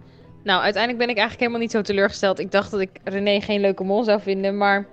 Nou, 0.43 0.61
uiteindelijk 0.61 1.03
ben 1.03 1.09
ik 1.09 1.17
eigenlijk 1.17 1.39
helemaal 1.39 1.59
niet 1.59 1.71
zo 1.71 1.81
teleurgesteld. 1.81 2.39
Ik 2.39 2.51
dacht 2.51 2.71
dat 2.71 2.79
ik 2.79 2.89
René 3.03 3.41
geen 3.41 3.61
leuke 3.61 3.83
mol 3.83 4.03
zou 4.03 4.21
vinden, 4.21 4.57
maar 4.57 4.87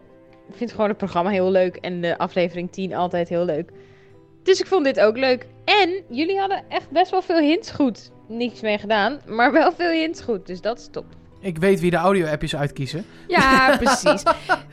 vind 0.57 0.71
gewoon 0.71 0.89
het 0.89 0.97
programma 0.97 1.31
heel 1.31 1.51
leuk 1.51 1.77
en 1.77 2.01
de 2.01 2.19
aflevering 2.19 2.73
10 2.73 2.95
altijd 2.95 3.29
heel 3.29 3.45
leuk. 3.45 3.71
Dus 4.43 4.61
ik 4.61 4.67
vond 4.67 4.85
dit 4.85 5.01
ook 5.01 5.17
leuk. 5.17 5.47
En 5.65 6.03
jullie 6.09 6.39
hadden 6.39 6.63
echt 6.69 6.91
best 6.91 7.11
wel 7.11 7.23
veel 7.23 7.39
hints 7.39 7.71
goed. 7.71 8.11
Niets 8.29 8.61
mee 8.61 8.79
gedaan, 8.79 9.21
maar 9.27 9.53
wel 9.53 9.73
veel 9.73 9.91
hints 9.91 10.21
goed. 10.21 10.47
Dus 10.47 10.61
dat 10.61 10.79
is 10.79 10.89
top. 10.91 11.05
Ik 11.41 11.59
weet 11.59 11.81
wie 11.81 11.91
de 11.91 11.97
audio-appjes 11.97 12.57
uitkiezen. 12.57 13.05
Ja, 13.29 13.77
precies. 13.83 14.23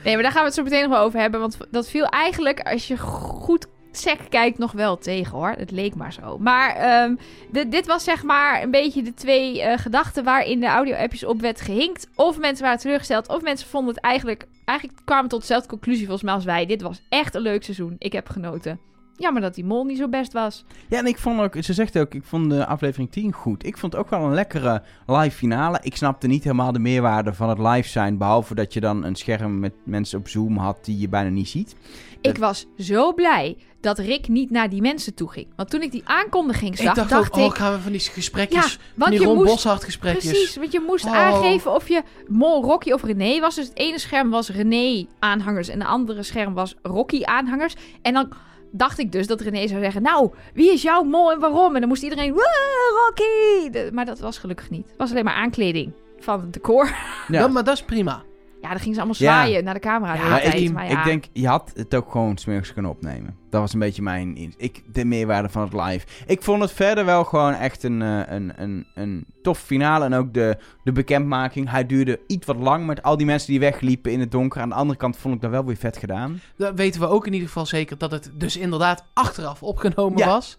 Nee, 0.03 0.13
maar 0.13 0.23
daar 0.23 0.31
gaan 0.31 0.41
we 0.41 0.47
het 0.47 0.53
zo 0.53 0.63
meteen 0.63 0.81
nog 0.81 0.91
wel 0.91 1.05
over 1.05 1.19
hebben. 1.19 1.39
Want 1.39 1.57
dat 1.71 1.89
viel 1.89 2.05
eigenlijk, 2.05 2.61
als 2.61 2.87
je 2.87 2.97
goed 2.97 3.67
sec 3.97 4.19
kijkt, 4.29 4.57
nog 4.57 4.71
wel 4.71 4.97
tegen 4.97 5.31
hoor. 5.37 5.53
Het 5.57 5.71
leek 5.71 5.95
maar 5.95 6.13
zo. 6.13 6.37
Maar 6.37 6.75
ehm, 6.75 7.15
de- 7.51 7.67
dit 7.69 7.87
was 7.87 8.03
zeg 8.03 8.23
maar 8.23 8.63
een 8.63 8.71
beetje 8.71 9.01
de 9.03 9.13
twee 9.13 9.61
eh, 9.61 9.77
gedachten 9.77 10.23
waarin 10.23 10.59
de 10.59 10.65
audio-appjes 10.67 11.25
op 11.25 11.41
werd 11.41 11.61
gehinkt. 11.61 12.07
Of 12.15 12.37
mensen 12.39 12.63
waren 12.63 12.79
teleurgesteld, 12.79 13.27
of 13.29 13.41
mensen 13.41 13.67
vonden 13.67 13.93
het 13.95 14.03
eigenlijk... 14.03 14.45
Eigenlijk 14.65 14.99
kwamen 15.05 15.29
tot 15.29 15.39
dezelfde 15.39 15.67
conclusie 15.69 16.01
volgens 16.05 16.23
mij 16.23 16.33
als 16.33 16.45
wij. 16.45 16.65
Dit 16.65 16.81
was 16.81 17.01
echt 17.09 17.35
een 17.35 17.41
leuk 17.41 17.63
seizoen. 17.63 17.95
Ik 17.99 18.13
heb 18.13 18.29
genoten. 18.29 18.79
Jammer 19.15 19.41
dat 19.41 19.55
die 19.55 19.65
mol 19.65 19.83
niet 19.83 19.97
zo 19.97 20.07
best 20.07 20.33
was. 20.33 20.63
Ja, 20.89 20.97
en 20.97 21.05
ik 21.05 21.17
vond 21.17 21.39
ook, 21.41 21.55
ze 21.63 21.73
zegt 21.73 21.99
ook, 21.99 22.13
ik 22.13 22.23
vond 22.23 22.49
de 22.49 22.65
aflevering 22.65 23.11
10 23.11 23.33
goed. 23.33 23.65
Ik 23.65 23.77
vond 23.77 23.95
ook 23.95 24.09
wel 24.09 24.21
een 24.23 24.33
lekkere 24.33 24.81
live 25.05 25.37
finale. 25.37 25.79
Ik 25.81 25.95
snapte 25.95 26.27
niet 26.27 26.43
helemaal 26.43 26.71
de 26.71 26.79
meerwaarde 26.79 27.33
van 27.33 27.49
het 27.49 27.57
live 27.57 27.89
zijn. 27.89 28.17
Behalve 28.17 28.55
dat 28.55 28.73
je 28.73 28.79
dan 28.79 29.03
een 29.03 29.15
scherm 29.15 29.59
met 29.59 29.73
mensen 29.83 30.19
op 30.19 30.27
Zoom 30.27 30.57
had 30.57 30.85
die 30.85 30.99
je 30.99 31.09
bijna 31.09 31.29
niet 31.29 31.49
ziet. 31.49 31.75
Ik 32.21 32.37
was 32.37 32.65
zo 32.77 33.13
blij 33.13 33.57
dat 33.81 33.99
Rick 33.99 34.27
niet 34.27 34.49
naar 34.51 34.69
die 34.69 34.81
mensen 34.81 35.13
toe 35.13 35.31
ging. 35.31 35.47
Want 35.55 35.69
toen 35.69 35.81
ik 35.81 35.91
die 35.91 36.01
aankondiging 36.05 36.77
zag, 36.77 36.87
ik 36.87 36.95
dacht, 36.95 37.13
ook, 37.13 37.25
ik... 37.25 37.33
oh, 37.45 37.51
gaan 37.55 37.73
we 37.73 37.79
van 37.79 37.91
die 37.91 38.01
gesprekjes, 38.01 38.63
Ja, 38.63 38.69
van 38.69 38.79
want 38.95 39.11
die 39.11 39.19
je 39.19 39.25
Ron 39.27 39.35
moest- 39.43 39.67
gesprekjes. 39.83 40.31
Precies, 40.31 40.55
want 40.55 40.71
je 40.71 40.79
moest 40.87 41.05
Oh. 41.05 41.13
aangeven 41.15 41.73
of 41.73 41.87
je 41.87 42.01
Mol, 42.27 42.63
Rocky 42.63 42.91
of 42.91 43.03
René 43.03 43.39
was. 43.39 43.55
Dus 43.55 43.67
het 43.67 43.77
ene 43.77 43.99
scherm 43.99 44.29
was 44.29 44.49
René-aanhangers 44.49 45.67
en 45.67 45.79
het 45.79 45.87
andere 45.89 46.23
scherm 46.23 46.53
was 46.53 46.75
Rocky-aanhangers. 46.81 47.75
En 48.01 48.13
dan 48.13 48.29
dacht 48.71 48.99
ik 48.99 49.11
dus 49.11 49.27
dat 49.27 49.41
René 49.41 49.67
zou 49.67 49.81
zeggen, 49.81 50.01
nou, 50.01 50.29
wie 50.53 50.71
is 50.71 50.81
jouw 50.81 51.03
Mol 51.03 51.31
en 51.31 51.39
waarom? 51.39 51.73
En 51.73 51.79
dan 51.79 51.89
moest 51.89 52.03
iedereen, 52.03 52.33
"Woe, 52.33 53.05
Rocky! 53.05 53.69
De- 53.69 53.89
maar 53.93 54.05
dat 54.05 54.19
was 54.19 54.37
gelukkig 54.37 54.69
niet. 54.69 54.87
Het 54.87 54.97
was 54.97 55.11
alleen 55.11 55.23
maar 55.25 55.33
aankleding 55.33 55.91
van 56.19 56.39
het 56.41 56.53
decor. 56.53 56.85
Ja. 57.27 57.39
Ja, 57.39 57.47
maar 57.47 57.63
dat 57.63 57.73
is 57.75 57.83
prima. 57.83 58.23
Ja, 58.67 58.73
dan 58.73 58.81
gingen 58.81 58.95
ze 58.95 59.01
allemaal 59.03 59.21
Ja. 59.21 59.33
zwaaien 59.43 59.63
naar 59.63 59.73
de 59.73 59.79
camera 59.79 60.13
de 60.13 60.19
Ja, 60.19 60.39
tijd. 60.39 60.53
ik, 60.53 60.71
Maar 60.73 60.89
ja, 60.89 60.97
ik 60.99 61.03
denk, 61.05 61.25
je 61.33 61.47
had 61.47 61.71
het 61.75 61.95
ook 61.95 62.11
gewoon 62.11 62.37
smiddags 62.37 62.73
kunnen 62.73 62.91
opnemen. 62.91 63.35
Dat 63.49 63.61
was 63.61 63.73
een 63.73 63.79
beetje 63.79 64.01
mijn... 64.01 64.35
in- 64.35 64.53
Ik, 64.57 64.83
de 64.93 65.05
meerwaarde 65.05 65.49
van 65.49 65.61
het 65.61 65.73
live. 65.73 66.05
Ik 66.25 66.41
vond 66.41 66.61
het 66.61 66.71
verder 66.71 67.05
wel 67.05 67.23
gewoon 67.23 67.53
echt 67.53 67.83
een, 67.83 68.01
eh, 68.01 68.19
een, 68.25 68.53
een, 68.55 68.85
een 68.95 69.25
tof 69.41 69.59
finale. 69.59 70.05
En 70.05 70.13
ook 70.13 70.33
de, 70.33 70.57
de 70.83 70.91
bekendmaking. 70.91 71.69
Hij 71.69 71.85
duurde 71.85 72.19
iets 72.27 72.45
wat 72.45 72.55
lang 72.55 72.85
met 72.85 73.03
al 73.03 73.17
die 73.17 73.25
mensen 73.25 73.49
die 73.51 73.59
wegliepen 73.59 74.11
in 74.11 74.19
het 74.19 74.31
donker. 74.31 74.61
Aan 74.61 74.69
de 74.69 74.75
andere 74.75 74.99
kant 74.99 75.17
vond 75.17 75.35
ik 75.35 75.41
dat 75.41 75.51
wel 75.51 75.65
weer 75.65 75.77
vet 75.77 75.97
gedaan. 75.97 76.39
Dan 76.57 76.75
weten 76.75 77.01
we 77.01 77.07
ook 77.07 77.25
in 77.27 77.33
ieder 77.33 77.47
geval 77.47 77.65
zeker 77.65 77.97
dat 77.97 78.11
het 78.11 78.31
dus 78.33 78.57
inderdaad 78.57 79.03
achteraf 79.13 79.63
opgenomen 79.63 80.17
Ja. 80.17 80.25
was. 80.27 80.57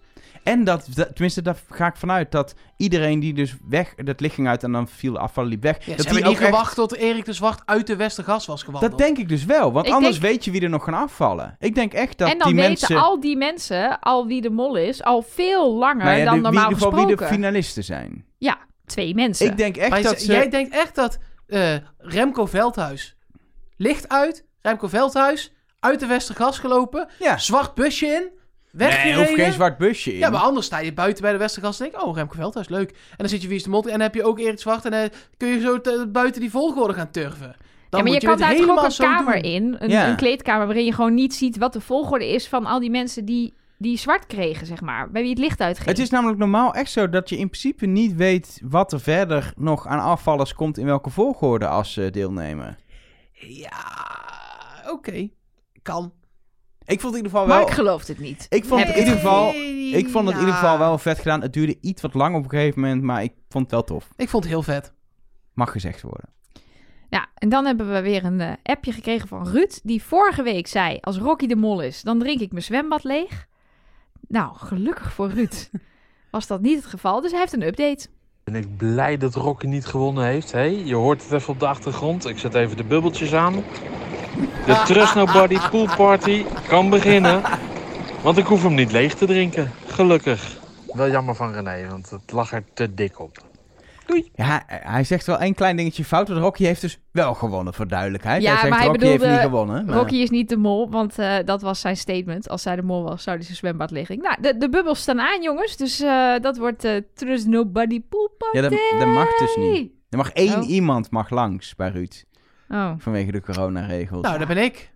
En 0.49 0.65
dat, 0.65 0.87
dat- 0.95 1.09
tenminste, 1.09 1.43
daar 1.43 1.57
ga 1.71 1.87
ik 1.87 1.97
vanuit 1.97 2.33
dat 2.33 2.55
iedereen 2.77 3.21
die 3.21 3.35
dus 3.35 3.57
weg, 3.69 3.95
dat 3.95 4.21
licht 4.21 4.35
ging 4.35 4.49
uit 4.49 4.63
en 4.63 4.73
dan 4.73 4.89
viel 4.89 5.13
de 5.13 5.19
afval 5.19 5.45
liep 5.45 5.63
weg. 5.63 5.77
Ja, 5.79 5.79
dat 5.79 5.87
ze 5.87 5.95
die 5.97 6.05
hebben 6.05 6.17
niet 6.17 6.27
ook 6.27 6.43
echt- 6.43 6.51
gewacht 6.51 6.75
tot 6.75 6.95
Erik 6.97 7.25
de 7.25 7.33
Zwart 7.33 7.63
uit 7.65 7.87
de 7.87 7.97
Westergas 7.97 8.47
was 8.47 8.63
gewandeld. 8.63 8.91
Dat 8.91 9.01
denk 9.01 9.19
ik 9.19 9.29
dus 9.29 9.45
wel, 9.45 9.73
want 9.73 9.87
Ik 9.87 9.93
anders 9.93 10.21
denk- 10.21 10.33
weet 10.33 10.45
je 10.45 10.51
wie 10.51 10.61
er 10.61 10.69
nog 10.69 10.85
gaan 10.85 10.95
afvallen. 10.95 11.57
Ik 11.59 11.75
denk 11.75 11.93
echt 11.93 12.19
dat 12.19 12.31
en 12.31 12.39
dan 12.39 12.47
die 12.47 12.57
weten 12.57 12.69
mensen... 12.71 12.97
al 12.97 13.21
die 13.21 13.37
mensen, 13.37 14.01
al 14.01 14.27
wie 14.27 14.41
de 14.41 14.51
Mol 14.51 14.77
is, 14.77 15.03
al 15.03 15.23
veel 15.23 15.75
langer 15.75 16.05
nou 16.05 16.17
ja, 16.19 16.25
dan 16.25 16.25
de- 16.25 16.31
wie, 16.31 16.37
in 16.37 16.43
normaal 16.43 16.63
ieder 16.71 16.79
geval 16.79 16.91
wie 16.91 17.01
gesproken. 17.07 17.27
de 17.29 17.35
finalisten 17.41 17.85
zijn. 17.85 18.25
Ja, 18.39 18.59
twee 18.87 19.15
mensen. 19.15 19.47
Ik 19.47 19.57
denk 19.57 19.77
echt 19.77 19.91
Maar 19.91 20.03
dat 20.03 20.21
ze... 20.21 20.33
jij 20.33 20.49
denkt 20.49 20.75
echt 20.75 20.95
dat 20.95 21.19
eh, 21.47 21.75
Remco 21.99 22.47
Veldhuis 22.47 23.17
licht 23.77 24.09
uit, 24.09 24.45
Remco 24.63 24.89
Veldhuis 24.89 25.53
uit 25.81 26.01
de 26.01 26.07
Westergas 26.07 26.59
gelopen, 26.59 27.09
Ja. 27.19 27.39
zwart 27.39 27.75
busje 27.75 28.07
in, 28.07 28.29
Nee, 28.73 29.15
hoeft 29.17 29.35
geen 29.35 29.53
zwart 29.53 29.79
busje 29.79 30.13
in. 30.13 30.19
Ja, 30.19 30.31
maar 30.31 30.41
anders 30.41 30.67
sta 30.67 30.79
je 30.79 30.93
buiten 30.93 31.23
bij 31.23 31.33
de 31.33 31.39
Westergas 31.39 31.81
en 31.81 31.91
denk 31.91 32.03
oh, 32.05 32.17
Remco 32.17 32.35
Veldhuis, 32.35 32.69
leuk. 32.69 32.91
En 32.91 32.97
dan 33.17 33.29
zit 33.29 33.43
je 33.43 33.49
wie 33.49 33.57
is 33.57 33.63
de 33.63 33.71
en 33.77 33.83
dan 33.83 34.01
heb 34.01 34.15
je 34.15 34.25
ook 34.25 34.39
Erik 34.39 34.59
Zwart 34.59 34.85
en 34.85 34.91
dan 34.91 35.09
kun 35.37 35.49
je 35.49 35.61
zo 35.61 35.81
te- 35.81 36.09
buiten 36.13 36.41
die 36.41 36.51
volgorde 36.51 36.95
gaan 36.95 37.11
turven. 37.11 37.39
Dan 37.39 37.51
ja, 37.51 37.57
maar 37.91 38.03
moet 38.03 38.13
je 38.23 38.29
kan 38.29 38.31
het 38.31 38.39
daar 38.39 38.49
toch 38.51 38.59
ook 38.61 38.67
helemaal 38.67 38.85
een 38.85 38.97
kamer 39.17 39.43
doen. 39.43 39.53
in, 39.53 39.77
een, 39.79 39.89
Ja. 39.91 40.09
een 40.09 40.17
kleedkamer, 40.17 40.67
waarin 40.67 40.85
je 40.85 40.93
gewoon 40.93 41.15
niet 41.15 41.35
ziet 41.35 41.57
wat 41.59 41.73
de 41.73 41.81
volgorde 41.81 42.29
is 42.33 42.49
van 42.49 42.67
al 42.67 42.81
die 42.81 42.91
mensen 42.91 43.25
die, 43.25 43.55
die 43.79 43.99
zwart 43.99 44.27
kregen, 44.27 44.67
zeg 44.67 44.81
maar. 44.81 45.11
Bij 45.11 45.23
wie 45.23 45.31
het 45.31 45.39
licht 45.39 45.61
uitging. 45.61 45.89
Het 45.89 45.99
is 45.99 46.11
namelijk 46.11 46.39
normaal 46.39 46.75
echt 46.75 46.91
zo 46.91 47.09
dat 47.09 47.29
je 47.29 47.39
in 47.39 47.49
principe 47.49 47.87
niet 47.87 48.15
weet 48.15 48.61
wat 48.65 48.93
er 48.93 49.01
verder 49.01 49.53
nog 49.57 49.87
aan 49.87 50.01
afvallers 50.01 50.55
komt 50.55 50.79
in 50.79 50.87
welke 50.87 51.11
volgorde 51.11 51.67
als 51.67 51.93
ze 51.93 52.11
deelnemen. 52.11 52.79
Ja, 53.33 53.87
oké. 54.91 55.29
Kan. 55.83 56.13
Ik 56.89 57.01
vond 57.01 57.15
het 57.15 57.25
in 57.25 57.27
ieder 57.27 57.31
geval 57.31 57.47
Maar 57.47 57.59
wel... 57.59 57.67
ik 57.69 57.75
geloof 57.75 58.07
het 58.07 58.19
niet. 58.19 58.47
Ik 58.49 58.65
vond 58.65 58.81
het 58.81 58.95
in 58.95 58.99
ieder 58.99 59.15
geval... 59.15 59.55
Ik 59.93 60.09
vond 60.09 60.27
het 60.27 60.35
in 60.35 60.41
ieder 60.41 60.55
geval 60.55 60.79
wel 60.79 60.99
vet 60.99 61.19
gedaan. 61.19 61.43
Het 61.43 61.53
duurde 61.53 61.79
iets 61.81 62.03
wat 62.03 62.15
lang 62.15 62.37
op 62.37 62.45
een 62.45 62.51
gegeven 62.51 62.81
moment, 62.81 63.03
maar 63.03 63.23
ik 63.23 63.33
vond 63.49 63.65
het 63.65 63.73
wel 63.73 63.85
tof. 63.85 64.09
Ik 64.17 64.29
vond 64.29 64.45
het 64.45 64.53
heel 64.53 64.63
vet. 64.63 64.93
Mag 65.55 65.71
gezegd 65.71 66.03
worden. 66.03 66.29
Ja, 67.09 67.27
en 67.35 67.49
dan 67.49 67.65
hebben 67.65 67.93
we 67.93 68.01
weer 68.01 68.25
een 68.25 68.41
eh, 68.41 68.53
appje 68.63 68.93
gekregen 68.93 69.29
van 69.29 69.49
Ruud, 69.49 69.81
die 69.83 70.03
vorige 70.03 70.43
week 70.43 70.67
zei, 70.67 70.99
als 71.01 71.19
Rocky 71.19 71.47
de 71.47 71.57
Mol 71.57 71.81
is, 71.81 72.03
dan 72.03 72.19
drink 72.19 72.41
ik 72.41 72.53
mijn 72.53 72.65
zwembad 72.65 73.05
leeg. 73.05 73.47
Nou, 74.29 74.57
gelukkig 74.57 75.13
voor 75.13 75.31
Ruud 75.31 75.71
was 76.31 76.47
dat 76.47 76.61
niet 76.61 76.77
het 76.77 76.87
geval, 76.87 77.21
dus 77.21 77.31
hij 77.31 77.41
heeft 77.41 77.53
een 77.53 77.67
update. 77.67 78.09
Ben 78.45 78.55
ik 78.55 78.77
blij 78.77 79.17
dat 79.17 79.35
Rocky 79.35 79.67
niet 79.67 79.87
gewonnen 79.87 80.25
heeft. 80.25 80.53
Hé, 80.53 80.63
je 80.63 80.95
hoort 80.95 81.23
het 81.23 81.33
even 81.33 81.53
op 81.53 81.61
de 81.61 81.67
achtergrond. 81.67 82.27
Ik 82.27 82.39
zet 82.39 82.55
even 82.55 82.77
de 82.77 82.85
bubbeltjes 82.85 83.35
aan. 83.35 83.65
De 84.67 84.83
Trust 84.87 85.15
Nobody 85.15 85.59
Pool 85.71 85.89
Party 85.97 86.45
kan 86.69 86.91
beginnen. 86.91 87.43
Want 88.23 88.39
ik 88.39 88.47
hoef 88.47 88.63
hem 88.63 88.75
niet 88.75 88.93
leeg 88.93 89.15
te 89.15 89.27
drinken. 89.27 89.71
Gelukkig. 89.87 90.57
Wel 90.93 91.11
jammer 91.11 91.35
van 91.35 91.53
René, 91.53 91.89
want 91.91 92.11
het 92.11 92.33
lag 92.33 92.53
er 92.53 92.65
te 92.75 92.95
dik 92.95 93.21
op. 93.21 93.47
Ja, 94.35 94.63
hij 94.67 95.05
zegt 95.05 95.27
wel 95.27 95.39
één 95.39 95.55
klein 95.55 95.77
dingetje 95.77 96.05
fout, 96.05 96.29
want 96.29 96.41
Rocky 96.41 96.65
heeft 96.65 96.81
dus 96.81 96.99
wel 97.13 97.35
gewonnen, 97.35 97.75
voor 97.75 97.89
duidelijkheid. 97.89 98.43
Ja, 98.43 98.49
hij 98.51 98.59
zegt 98.59 98.71
maar 98.71 98.79
hij 98.79 98.89
Rocky 98.89 99.05
heeft 99.05 99.17
bedoelde, 99.19 99.35
niet 99.43 99.51
gewonnen. 99.51 99.85
maar- 99.87 99.95
Rocky 99.97 100.15
is 100.17 100.31
niet 100.31 100.49
de 100.49 100.57
mol, 100.57 100.91
want 100.91 101.19
eh, 101.19 101.35
dat 101.45 101.63
was 101.63 101.81
zijn 101.81 101.97
statement. 101.97 102.49
Als 102.49 102.63
zij 102.63 102.77
de 102.77 102.83
mol 102.83 103.03
was, 103.03 103.23
zou 103.23 103.37
hij 103.37 103.45
zijn 103.45 103.57
zwembad 103.57 103.91
liggen. 103.91 104.19
Nou, 104.19 104.37
de, 104.41 104.57
de 104.57 104.69
bubbels 104.69 105.01
staan 105.01 105.21
aan, 105.21 105.43
jongens. 105.43 105.77
Dus 105.77 106.01
eh, 106.01 106.33
dat 106.41 106.57
wordt 106.59 106.85
eh 106.85 106.93
Trust 107.15 107.47
Nobody 107.47 108.03
Pool 108.09 108.31
Party. 108.39 108.57
Ja, 108.57 108.63
dat, 108.63 108.79
dat 108.99 109.09
mag 109.09 109.39
dus 109.39 109.57
niet. 109.57 109.93
Er 110.11 110.17
mag 110.19 110.31
één 110.33 110.57
Oh. 110.61 110.69
iemand 110.69 111.11
mag 111.11 111.31
langs 111.31 111.75
bij 111.75 111.89
Ruud, 111.89 112.23
Oh. 112.69 112.93
vanwege 112.99 113.33
de 113.33 113.41
coronaregels. 113.41 114.23
Nou, 114.23 114.39
daar 114.39 114.47
ben 114.47 114.57
ik. 114.59 114.91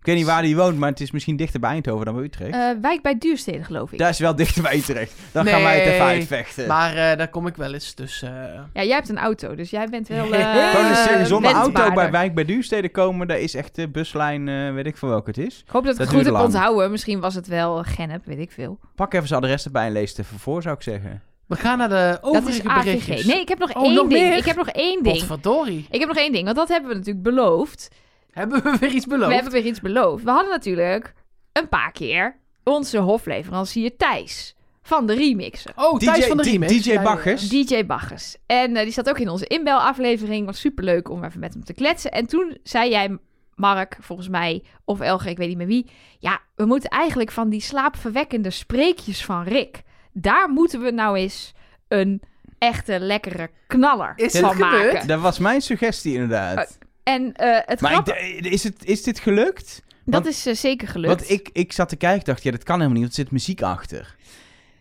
Ik 0.00 0.06
weet 0.06 0.16
niet 0.16 0.26
waar 0.26 0.42
hij 0.42 0.56
woont, 0.56 0.78
maar 0.78 0.88
het 0.90 1.00
is 1.00 1.10
misschien 1.10 1.36
dichter 1.36 1.60
bij 1.60 1.70
Eindhoven 1.70 2.04
dan 2.04 2.14
bij 2.14 2.24
Utrecht. 2.24 2.54
Eh, 2.54 2.70
wijk 2.80 3.02
bij 3.02 3.18
Duurstede, 3.18 3.64
geloof 3.64 3.92
ik. 3.92 3.98
Daar 3.98 4.08
is 4.08 4.18
wel 4.18 4.34
dichter 4.36 4.62
bij 4.62 4.76
Utrecht. 4.76 5.14
Dan 5.32 5.46
gaan 5.46 5.62
wij 5.62 5.80
het 5.80 5.92
even 5.92 6.04
uitvechten. 6.04 6.66
Maar 6.66 6.90
eh, 6.96 7.18
daar 7.18 7.28
kom 7.28 7.46
ik 7.46 7.56
wel 7.56 7.72
eens, 7.74 7.94
dus... 7.94 8.22
eh, 8.22 8.30
Ja, 8.72 8.82
jij 8.84 8.94
hebt 8.94 9.08
een 9.08 9.18
auto, 9.18 9.54
dus 9.54 9.70
jij 9.70 9.86
bent 9.88 10.08
wel. 10.08 10.32
Eh 10.34 10.70
Gewoon 10.70 10.86
eens 10.86 11.02
zeggen, 11.02 11.26
zonder 11.26 11.52
auto 11.52 11.92
bij 11.92 12.10
wijk 12.10 12.34
bij 12.34 12.44
Duurstede 12.44 12.88
komen, 12.88 13.28
daar 13.28 13.38
is 13.38 13.54
echt 13.54 13.74
de 13.74 13.88
buslijn, 13.88 14.48
eh, 14.48 14.72
weet 14.72 14.86
ik 14.86 14.96
veel 14.96 15.08
welke 15.08 15.30
het 15.30 15.38
is. 15.38 15.62
Ik 15.66 15.72
hoop 15.72 15.84
dat 15.84 15.92
ik 15.92 15.98
Dat 15.98 16.08
het 16.08 16.16
goed 16.16 16.26
heb 16.26 16.44
onthouden. 16.44 16.90
Misschien 16.90 17.20
was 17.20 17.34
het 17.34 17.46
wel 17.46 17.82
Gennep, 17.82 18.24
weet 18.24 18.38
ik 18.38 18.52
veel. 18.52 18.78
Pak 18.94 19.14
even 19.14 19.28
zijn 19.28 19.40
adres 19.42 19.64
erbij 19.64 19.86
en 19.86 19.92
lees 19.92 20.10
het 20.10 20.18
even 20.18 20.38
voor, 20.38 20.62
zou 20.62 20.74
ik 20.74 20.82
zeggen. 20.82 21.22
We 21.50 21.56
gaan 21.56 21.78
naar 21.78 21.88
de 21.88 22.18
dat 22.20 22.32
is 22.34 22.38
overige 22.38 22.68
AVG. 22.68 22.84
berichtjes. 22.84 23.24
Nee, 23.24 23.40
ik 23.40 23.48
heb 23.48 23.58
nog 23.58 23.74
Oh, 23.74 23.82
één 23.84 23.94
nog 23.94 24.08
ding. 24.08 24.22
meer? 24.28 24.36
Ik 24.36 24.44
heb 24.44 24.56
nog 24.56 24.68
één 24.68 25.02
ding. 25.02 25.18
Potverdorie. 25.18 25.86
Ik 25.90 25.98
heb 26.00 26.08
nog 26.08 26.16
één 26.18 26.32
ding, 26.32 26.44
want 26.44 26.56
dat 26.56 26.68
hebben 26.68 26.88
we 26.90 26.96
natuurlijk 26.96 27.24
beloofd. 27.24 27.88
Hebben 28.30 28.62
we 28.62 28.76
weer 28.80 28.92
iets 28.92 29.06
beloofd? 29.06 29.28
We 29.28 29.34
hebben 29.34 29.52
weer 29.52 29.64
iets 29.66 29.80
beloofd. 29.80 30.24
We 30.24 30.30
hadden 30.30 30.50
natuurlijk 30.50 31.14
een 31.52 31.68
paar 31.68 31.92
keer 31.92 32.36
onze 32.64 32.98
hofleverancier 32.98 33.96
Thijs 33.96 34.54
van 34.82 35.06
de 35.06 35.14
remixen. 35.14 35.72
Oh, 35.76 35.98
Thijs 35.98 36.20
DJ 36.20 36.28
van 36.28 36.36
de 36.36 36.42
Remix. 36.42 36.82
DJ. 36.82 36.98
Baggers. 37.02 37.48
DJ 37.48 37.86
Bagges. 37.86 38.36
En 38.46 38.76
eh, 38.76 38.82
die 38.82 38.92
zat 38.92 39.08
ook 39.08 39.18
in 39.18 39.28
onze 39.28 39.46
inbelaflevering. 39.46 40.46
Was 40.46 40.60
superleuk 40.60 41.10
om 41.10 41.24
even 41.24 41.40
met 41.40 41.52
hem 41.54 41.64
te 41.64 41.72
kletsen. 41.74 42.10
En 42.10 42.26
toen 42.26 42.56
zei 42.62 42.90
jij, 42.90 43.18
Mark, 43.54 43.96
volgens 44.00 44.28
mij, 44.28 44.62
of 44.84 45.00
Elge, 45.00 45.30
ik 45.30 45.36
weet 45.36 45.48
niet 45.48 45.56
meer 45.56 45.66
wie. 45.66 45.86
Ja, 46.18 46.40
we 46.54 46.64
moeten 46.64 46.90
eigenlijk 46.90 47.30
van 47.30 47.48
die 47.48 47.60
slaapverwekkende 47.60 48.50
spreekjes 48.50 49.24
van 49.24 49.42
Rick. 49.42 49.82
Daar 50.12 50.48
moeten 50.48 50.80
we 50.82 50.90
nou 50.90 51.16
eens 51.16 51.52
een 51.88 52.22
echte 52.58 52.98
lekkere 52.98 53.50
knaller 53.66 54.12
Is 54.16 54.38
van 54.38 54.50
gebeurd? 54.50 54.92
maken. 54.92 55.06
Dat 55.06 55.20
was 55.20 55.38
mijn 55.38 55.60
suggestie 55.60 56.12
inderdaad. 56.14 56.78
En 57.02 57.34
eh, 57.34 57.58
het 57.64 57.80
maar 57.80 57.92
grappige, 57.92 58.36
ik, 58.36 58.46
is, 58.46 58.64
het, 58.64 58.84
is 58.84 59.02
dit 59.02 59.20
gelukt? 59.20 59.82
dat 60.04 60.26
is 60.26 60.46
eh, 60.46 60.54
zeker 60.54 60.88
gelukt. 60.88 61.14
Want 61.14 61.30
ik, 61.30 61.50
ik 61.52 61.72
zat 61.72 61.88
te 61.88 61.96
kijken, 61.96 62.24
dacht, 62.24 62.42
ja, 62.42 62.50
dat 62.50 62.62
kan 62.62 62.74
helemaal 62.74 63.00
niet, 63.00 63.06
want 63.06 63.16
er 63.16 63.22
zit 63.22 63.32
muziek 63.32 63.62
achter. 63.62 64.16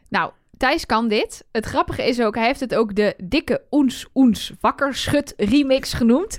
Nou, 0.10 0.32
Thijs 0.58 0.86
kan 0.86 1.08
dit. 1.08 1.46
Het 1.52 1.66
grappige 1.66 2.08
is 2.08 2.22
ook, 2.22 2.36
hij 2.36 2.46
heeft 2.46 2.60
het 2.60 2.76
ook 2.76 2.96
de 2.96 3.14
dikke 3.24 3.62
Oens 3.72 4.06
Oens 4.16 4.54
Wakkerschut 4.60 5.34
remix 5.38 5.94
genoemd. 5.94 6.38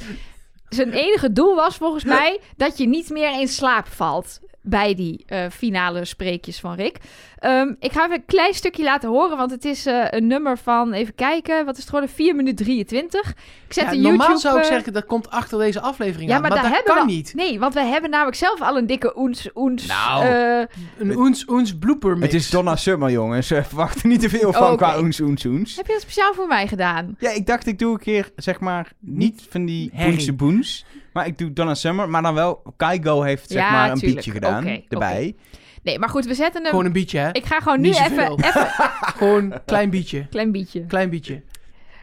Zijn 0.69 0.93
enige 0.93 1.33
doel 1.33 1.55
was 1.55 1.77
volgens 1.77 2.05
mij 2.19 2.41
dat 2.57 2.79
je 2.79 2.89
niet 2.89 3.11
meer 3.11 3.41
in 3.41 3.49
slaap 3.49 3.87
valt 3.87 4.41
bij 4.63 4.95
die 4.95 5.23
eh, 5.27 5.45
finale 5.51 6.05
spreekjes 6.05 6.61
van 6.61 6.75
Rick. 6.75 6.97
Ehm, 7.39 7.73
ik 7.79 7.93
ga 7.93 8.05
even 8.05 8.17
een 8.17 8.25
klein 8.27 8.55
stukje 8.55 8.83
laten 8.83 9.09
horen, 9.09 9.37
want 9.37 9.51
het 9.51 9.65
is 9.65 9.87
eh, 9.87 10.05
een 10.11 10.27
nummer 10.27 10.59
van, 10.59 10.93
even 10.93 11.15
kijken, 11.15 11.65
wat 11.65 11.75
is 11.75 11.81
het 11.81 11.89
geworden? 11.91 12.15
4 12.15 12.35
minuten 12.37 12.65
23. 12.65 13.31
Ik 13.67 13.73
zet 13.73 13.85
Ja, 13.85 13.91
de 13.91 13.97
normaal 13.97 14.17
YouTube... 14.19 14.39
zou 14.41 14.57
ik 14.57 14.63
eh, 14.65 14.69
zeggen, 14.71 14.93
dat 14.93 15.07
komt 15.07 15.31
achter 15.31 15.59
deze 15.59 15.81
aflevering 15.81 16.31
ja, 16.31 16.37
aan. 16.37 16.41
maar, 16.43 16.51
dat 16.51 16.61
hebben 16.61 16.95
kan 16.95 17.07
we... 17.07 17.13
niet. 17.13 17.35
Nee, 17.35 17.59
want 17.59 17.75
we 17.75 17.81
hebben 17.81 18.11
namelijk 18.11 18.37
zelf 18.37 18.61
al 18.61 18.77
een 18.77 18.87
dikke 18.87 19.19
Oens 19.19 19.49
Oens... 19.55 19.87
Nou. 19.87 20.25
eh, 20.25 20.67
Een 20.99 21.17
oens 21.17 21.49
oens 21.49 21.79
blooper 21.79 22.19
mix. 22.19 22.33
Het 22.33 22.43
is 22.43 22.51
Donna 22.51 22.77
Summer, 22.77 23.11
jongens. 23.11 23.51
Eh, 23.51 23.65
Verwacht 23.65 24.03
er 24.03 24.09
niet 24.09 24.21
te 24.21 24.29
veel 24.29 24.53
van 24.53 24.71
Oh, 24.71 24.77
qua 24.77 24.99
oens, 24.99 25.21
oens, 25.21 25.45
oens. 25.45 25.77
heb 25.77 25.87
je 25.87 25.93
dat 25.93 26.03
speciaal 26.03 26.35
voor 26.35 26.47
mij 26.47 26.67
gedaan? 26.69 27.17
Ja, 27.19 27.31
ik 27.31 27.47
dacht 27.47 27.67
ik 27.67 27.79
doe 27.79 27.93
een 27.93 27.99
keer, 27.99 28.31
zeg 28.37 28.61
maar, 28.61 28.93
niet 29.01 29.47
van 29.51 29.65
die 29.65 29.91
boense 30.05 30.33
boens. 30.33 30.85
Maar 31.13 31.27
ik 31.27 31.39
doe 31.39 31.53
Donna 31.53 31.75
Summer, 31.75 32.09
maar 32.09 32.23
dan 32.23 32.35
wel, 32.35 32.63
Kaigo 32.77 33.23
heeft 33.23 33.51
zeg 33.51 33.63
Ja, 33.63 33.71
maar 33.71 33.91
een 33.91 33.99
tuurlijk. 33.99 34.15
beatje 34.15 34.31
gedaan 34.33 34.63
Oké, 34.63 34.83
erbij. 34.89 35.37
Nee, 35.83 35.99
maar 35.99 36.09
goed, 36.09 36.25
we 36.25 36.35
zetten 36.35 36.61
hem... 36.63 36.71
Gewoon 36.71 36.85
een 36.85 36.93
bietje, 36.93 37.19
hè? 37.19 37.33
Ik 37.33 37.45
ga 37.45 37.61
gewoon 37.61 37.81
nu 37.81 37.89
even... 37.89 38.31
even 38.33 38.67
Gewoon 39.19 39.55
klein 39.67 39.91
bietje. 39.91 40.27
klein 40.29 40.53
beetje. 40.53 40.87
Klein 40.87 41.11
bietje. 41.11 41.43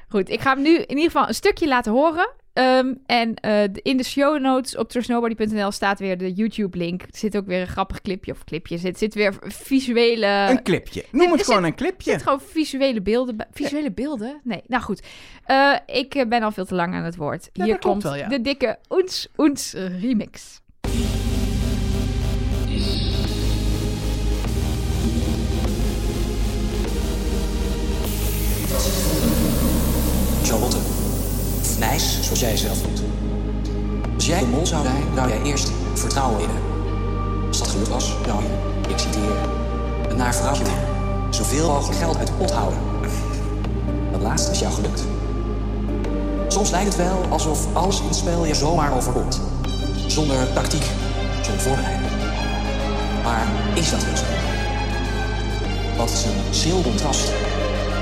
Goed, 0.10 0.30
ik 0.30 0.42
ga 0.42 0.54
hem 0.54 0.62
nu 0.62 0.76
in 0.78 0.90
ieder 0.98 1.12
geval 1.12 1.28
een 1.28 1.34
stukje 1.34 1.68
laten 1.68 1.92
horen. 1.92 2.30
Ehm, 2.58 2.94
en 3.06 3.34
eh, 3.36 3.64
in 3.82 3.98
de 3.98 4.04
show 4.04 4.40
notes 4.42 4.78
op 4.78 4.90
trustnobody.nl 4.90 5.72
staat 5.72 6.00
weer 6.00 6.18
de 6.18 6.34
YouTube-link. 6.34 7.02
Er 7.02 7.08
zit 7.12 7.38
ook 7.38 7.46
weer 7.46 7.62
een 7.62 7.68
grappig 7.68 8.02
clipje 8.02 8.32
of 8.32 8.44
clipje. 8.44 8.76
Er 8.76 8.82
zit, 8.82 8.98
zit 8.98 9.14
weer 9.14 9.34
visuele... 9.42 10.26
Een 10.50 10.64
clipje. 10.64 11.06
Noem 11.12 11.32
het 11.32 11.44
gewoon 11.44 11.64
een 11.64 11.70
Er 11.70 11.76
clipje. 11.76 12.12
zit 12.12 12.22
gewoon 12.24 12.42
visuele 12.42 13.02
beelden 13.02 13.38
bij. 13.38 13.46
Visuele 13.52 13.92
beelden? 13.92 14.42
Nee, 14.44 14.62
nou 14.68 14.84
goed. 14.84 15.02
Eh, 15.46 15.74
ik 15.86 16.16
eh, 16.16 16.28
ben 16.28 16.44
al 16.44 16.52
veel 16.52 16.66
te 16.66 16.76
lang 16.76 16.94
aan 16.94 17.04
het 17.04 17.16
woord. 17.16 17.50
Ja, 17.54 17.64
Hier 17.64 17.80
komt 17.80 18.04
wel, 18.04 18.16
ja. 18.16 18.28
de 18.28 18.42
dikke 18.42 18.78
Oens 18.90 19.28
Oens 19.38 19.74
remix. 19.74 20.62
Nijs, 31.80 32.20
zoals 32.22 32.40
jij 32.40 32.58
zelf 32.58 32.82
doet. 32.82 33.02
Als 34.16 34.26
jij 34.26 34.42
een 34.42 34.50
mol 34.50 34.66
zou 34.66 34.84
zijn, 34.84 35.04
zou 35.16 35.30
jij 35.30 35.42
eerst 35.42 35.72
vertrouwen 35.94 36.38
winnen. 36.38 36.62
Als 37.48 37.58
dat 37.58 37.68
gelukt 37.68 37.90
was, 37.90 38.16
zou 38.26 38.44
je, 38.44 38.50
ik 38.90 39.00
citeer, 39.00 39.38
een 40.10 40.18
naar 40.18 40.36
vrouwtje. 40.36 40.64
Zoveel 41.30 41.68
mogelijk 41.68 42.00
geld 42.00 42.18
uit 42.18 42.28
de 42.28 42.34
pot 42.34 42.52
houden. 42.52 42.80
Dat 44.12 44.22
laatste 44.22 44.52
is 44.52 44.60
jou 44.60 44.74
gelukt. 44.74 45.04
Soms 46.48 46.70
lijkt 46.70 46.88
het 46.88 46.96
wel 46.96 47.26
alsof 47.30 47.68
alles 47.74 48.00
in 48.00 48.06
het 48.06 48.16
spel 48.16 48.46
je 48.46 48.56
zomaar 48.56 48.96
overkomt. 48.96 49.42
Zonder 50.08 50.54
tactiek, 50.54 50.86
zonder 51.42 51.62
voorbereiding. 51.62 52.12
Maar 53.24 53.48
is 53.74 53.90
dat 53.90 54.04
wel 54.04 54.16
zo? 54.16 54.24
Wat 55.98 56.10
is 56.10 56.24
een 56.24 56.54
schril 56.54 56.82
contrast 56.82 57.32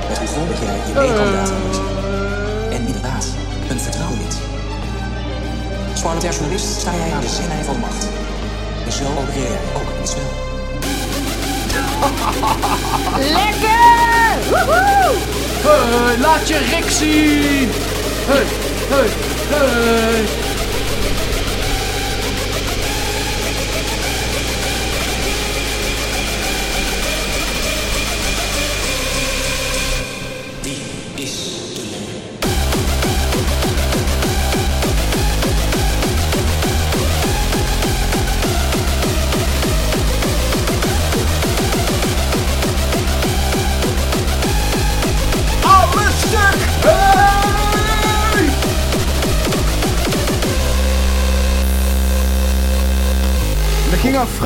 met 0.08 0.18
hoe 0.18 0.28
grondig 0.28 0.62
jij 0.62 0.76
je 0.88 0.94
meekandidaten 0.94 1.62
wordt. 1.62 1.95
Vertrouwen 3.80 4.18
wint. 4.18 4.38
Als 5.92 6.02
parlementair 6.02 6.34
journalist 6.34 6.80
sta 6.80 6.96
jij 6.96 7.12
aan 7.14 7.22
de 7.22 7.28
zijlijn 7.28 7.66
van 7.66 7.80
macht. 7.80 8.08
En 8.86 8.92
zo 8.92 9.04
opereer 9.18 9.50
jij 9.50 9.60
ook 9.76 9.90
in 9.90 10.00
het 10.00 10.10
spel. 10.10 10.32
Lekker! 13.20 14.50
Woehoe! 14.50 15.16
Hey, 15.64 16.18
laat 16.18 16.48
je 16.48 16.58
Rick 16.58 16.90
zien! 16.90 17.70
Hey, 18.28 18.46
hey, 18.90 19.08
hey! 19.50 20.45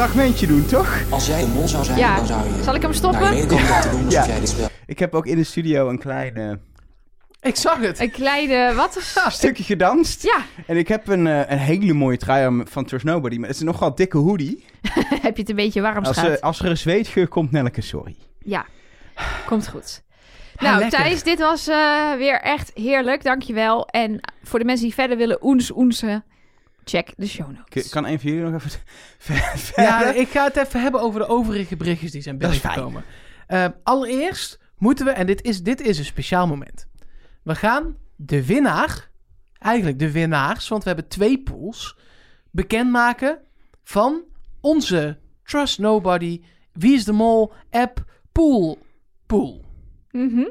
Fragmentje 0.06 0.48
doen, 0.48 0.66
toch? 0.66 1.02
Als 1.10 1.28
jij 1.28 1.42
de 1.42 1.48
mol 1.48 1.68
zou 1.68 1.84
zijn, 1.84 1.98
Ja. 1.98 2.16
dan 2.16 2.26
zou 2.26 2.44
je... 2.44 2.64
Zal 2.64 2.76
ik 2.76 2.82
hem 2.82 2.90
Naar 2.90 3.00
stoppen? 3.00 3.48
te 3.48 3.48
doen 3.48 4.06
alsof 4.06 4.26
jij 4.26 4.40
dit 4.40 4.50
spel... 4.50 4.68
Ik 4.86 5.00
heb 5.00 5.14
ook 5.16 5.26
in 5.26 5.36
de 5.36 5.44
studio 5.44 5.90
een 5.90 5.98
klein 6.00 6.36
eh, 6.36 6.52
Ik 7.42 7.56
zag 7.56 7.80
het. 7.80 8.00
Een 8.00 8.12
kleine... 8.12 8.74
Wat? 8.74 8.98
stukje 9.30 9.64
gedanst. 9.64 10.24
Ja, 10.24 10.38
En 10.68 10.78
ik 10.78 10.88
heb 10.88 11.08
een, 11.08 11.28
eh, 11.28 11.42
een 11.52 11.58
hele 11.58 11.94
mooie 11.94 12.18
trui 12.18 12.62
van 12.66 12.86
Trust 12.86 13.06
Nobody. 13.06 13.36
Maar 13.38 13.46
het 13.48 13.56
is 13.56 13.62
een 13.62 13.68
nogal 13.68 13.96
dikke 13.96 14.18
hoodie. 14.18 14.66
heb 15.22 15.36
je 15.36 15.42
het 15.42 15.50
een 15.50 15.56
beetje 15.56 15.82
warm, 15.82 16.06
Als, 16.06 16.18
schat? 16.18 16.30
eh, 16.38 16.42
als 16.42 16.60
er 16.60 16.66
een 16.70 16.78
zweetgeur 16.78 17.28
komt, 17.28 17.52
Nelleke, 17.52 17.82
sorry. 17.82 18.16
Ja, 18.40 18.66
komt 19.46 19.68
goed. 19.68 20.04
Ja, 20.60 20.70
nou, 20.70 20.80
lekker. 20.80 21.00
Thijs, 21.00 21.24
dit 21.24 21.40
was 21.40 21.68
eh, 21.68 22.14
weer 22.18 22.42
echt 22.42 22.72
heerlijk. 22.74 23.24
Dankjewel. 23.24 23.88
En 23.88 24.20
voor 24.44 24.60
de 24.60 24.66
mensen 24.66 24.86
die 24.86 24.94
verder 24.96 25.18
willen 25.18 25.46
oens 25.46 25.72
oensen, 25.76 26.24
check 26.90 27.14
de 27.18 27.28
show 27.28 27.48
notes. 27.52 27.88
K- 27.88 27.92
Kan 27.92 28.06
een 28.06 28.20
van 28.20 28.30
jullie 28.32 28.50
nog 28.52 28.64
even 28.66 28.80
verder? 29.18 29.84
Ja, 29.84 30.14
ik 30.14 30.28
ga 30.30 30.44
het 30.44 30.58
even 30.58 30.82
hebben 30.82 31.02
over 31.02 31.20
de 31.20 31.28
overige 31.28 31.76
berichtjes 31.78 32.12
die 32.12 32.22
zijn 32.22 32.38
binnengekomen. 32.38 33.04
Eh, 33.48 33.66
allereerst 33.84 34.60
moeten 34.78 35.06
we, 35.06 35.12
en 35.12 35.26
dit 35.26 35.42
is, 35.44 35.64
dit 35.64 35.82
is 35.82 35.98
een 36.00 36.06
speciaal 36.06 36.48
moment. 36.48 36.88
We 37.44 37.56
gaan 37.56 37.96
de 38.16 38.46
winnaar, 38.46 39.10
eigenlijk 39.58 40.00
de 40.00 40.12
winnaars, 40.12 40.68
want 40.68 40.84
we 40.84 40.90
hebben 40.90 41.08
twee 41.08 41.40
pools, 41.44 41.98
bekendmaken 42.52 43.40
van 43.84 44.22
onze 44.62 45.20
Trust 45.44 45.80
Nobody, 45.80 46.42
Wie 46.74 46.94
is 46.94 47.04
de 47.06 47.12
Mol 47.12 47.54
app 47.70 48.06
pool. 48.32 48.80
pool. 49.26 49.66
Mhm. 50.12 50.48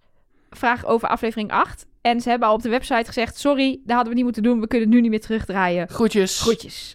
Vraag 0.49 0.85
over 0.85 1.07
aflevering 1.07 1.51
8. 1.51 1.85
En 2.01 2.21
ze 2.21 2.29
hebben 2.29 2.47
al 2.47 2.53
op 2.53 2.61
de 2.61 2.69
website 2.69 3.05
gezegd... 3.05 3.37
Sorry, 3.37 3.79
dat 3.83 3.95
hadden 3.95 4.09
we 4.09 4.13
niet 4.15 4.23
moeten 4.23 4.43
doen. 4.43 4.59
We 4.59 4.67
kunnen 4.67 4.87
het 4.87 4.95
nu 4.95 5.01
niet 5.01 5.11
meer 5.11 5.21
terugdraaien. 5.21 5.89
Groetjes. 5.89 6.41
Groetjes. 6.41 6.93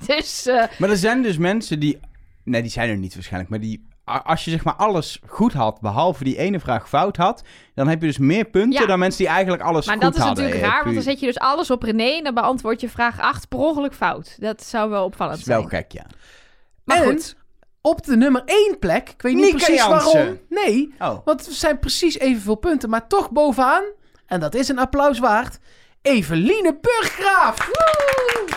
dus 0.06 0.46
eh, 0.46 0.64
Maar 0.78 0.90
er 0.90 0.96
zijn 0.96 1.22
dus 1.22 1.38
mensen 1.38 1.80
die... 1.80 2.00
Nee, 2.44 2.62
die 2.62 2.70
zijn 2.70 2.88
er 2.90 2.96
niet 2.96 3.14
waarschijnlijk. 3.14 3.50
Maar 3.50 3.60
die... 3.60 3.88
Als 4.04 4.44
je 4.44 4.50
zeg 4.50 4.64
maar 4.64 4.74
alles 4.74 5.20
goed 5.26 5.52
had, 5.52 5.80
behalve 5.80 6.24
die 6.24 6.36
ene 6.38 6.60
vraag 6.60 6.88
fout 6.88 7.16
had... 7.16 7.42
dan 7.74 7.88
heb 7.88 8.00
je 8.00 8.06
dus 8.06 8.18
meer 8.18 8.44
punten 8.44 8.80
Ja. 8.80 8.86
dan 8.86 8.98
mensen 8.98 9.18
die 9.18 9.28
eigenlijk 9.32 9.62
alles 9.62 9.86
Maar 9.86 9.94
goed 9.94 10.04
dat 10.04 10.14
is 10.14 10.20
hadden. 10.20 10.44
natuurlijk 10.44 10.66
eh, 10.66 10.72
raar, 10.74 10.82
want 10.84 10.94
dan 10.94 11.04
zet 11.04 11.20
je 11.20 11.26
dus 11.26 11.38
alles 11.38 11.70
op 11.70 11.82
René 11.82 12.04
en 12.16 12.24
dan 12.24 12.34
beantwoord 12.34 12.80
je 12.80 12.88
vraag 12.88 13.20
8 13.20 13.48
per 13.48 13.58
ongeluk 13.58 13.94
fout. 13.94 14.36
Dat 14.40 14.62
zou 14.64 14.90
wel 14.90 15.04
opvallend 15.04 15.38
Dat 15.38 15.46
is 15.46 15.52
wel 15.54 15.68
zijn. 15.68 15.82
gek, 15.82 15.92
ja. 15.92 16.06
Maar 16.84 16.96
En 16.96 17.04
goed, 17.04 17.36
op 17.80 18.04
de 18.04 18.16
nummer 18.16 18.42
1 18.44 18.76
plek, 18.78 19.08
ik 19.08 19.22
weet 19.22 19.34
niet 19.34 19.42
Nieke 19.44 19.56
precies 19.58 19.76
Jansen. 19.84 20.12
waarom. 20.14 20.38
Nee, 20.48 20.94
Oh. 20.98 21.18
want 21.24 21.46
het 21.46 21.54
zijn 21.54 21.78
precies 21.78 22.18
evenveel 22.18 22.54
punten, 22.54 22.90
maar 22.90 23.06
toch 23.06 23.30
bovenaan, 23.30 23.82
en 24.26 24.40
dat 24.40 24.54
is 24.54 24.68
een 24.68 24.78
applaus 24.78 25.18
waard, 25.18 25.58
Eveline 26.02 26.78
Burggraaf. 26.80 27.70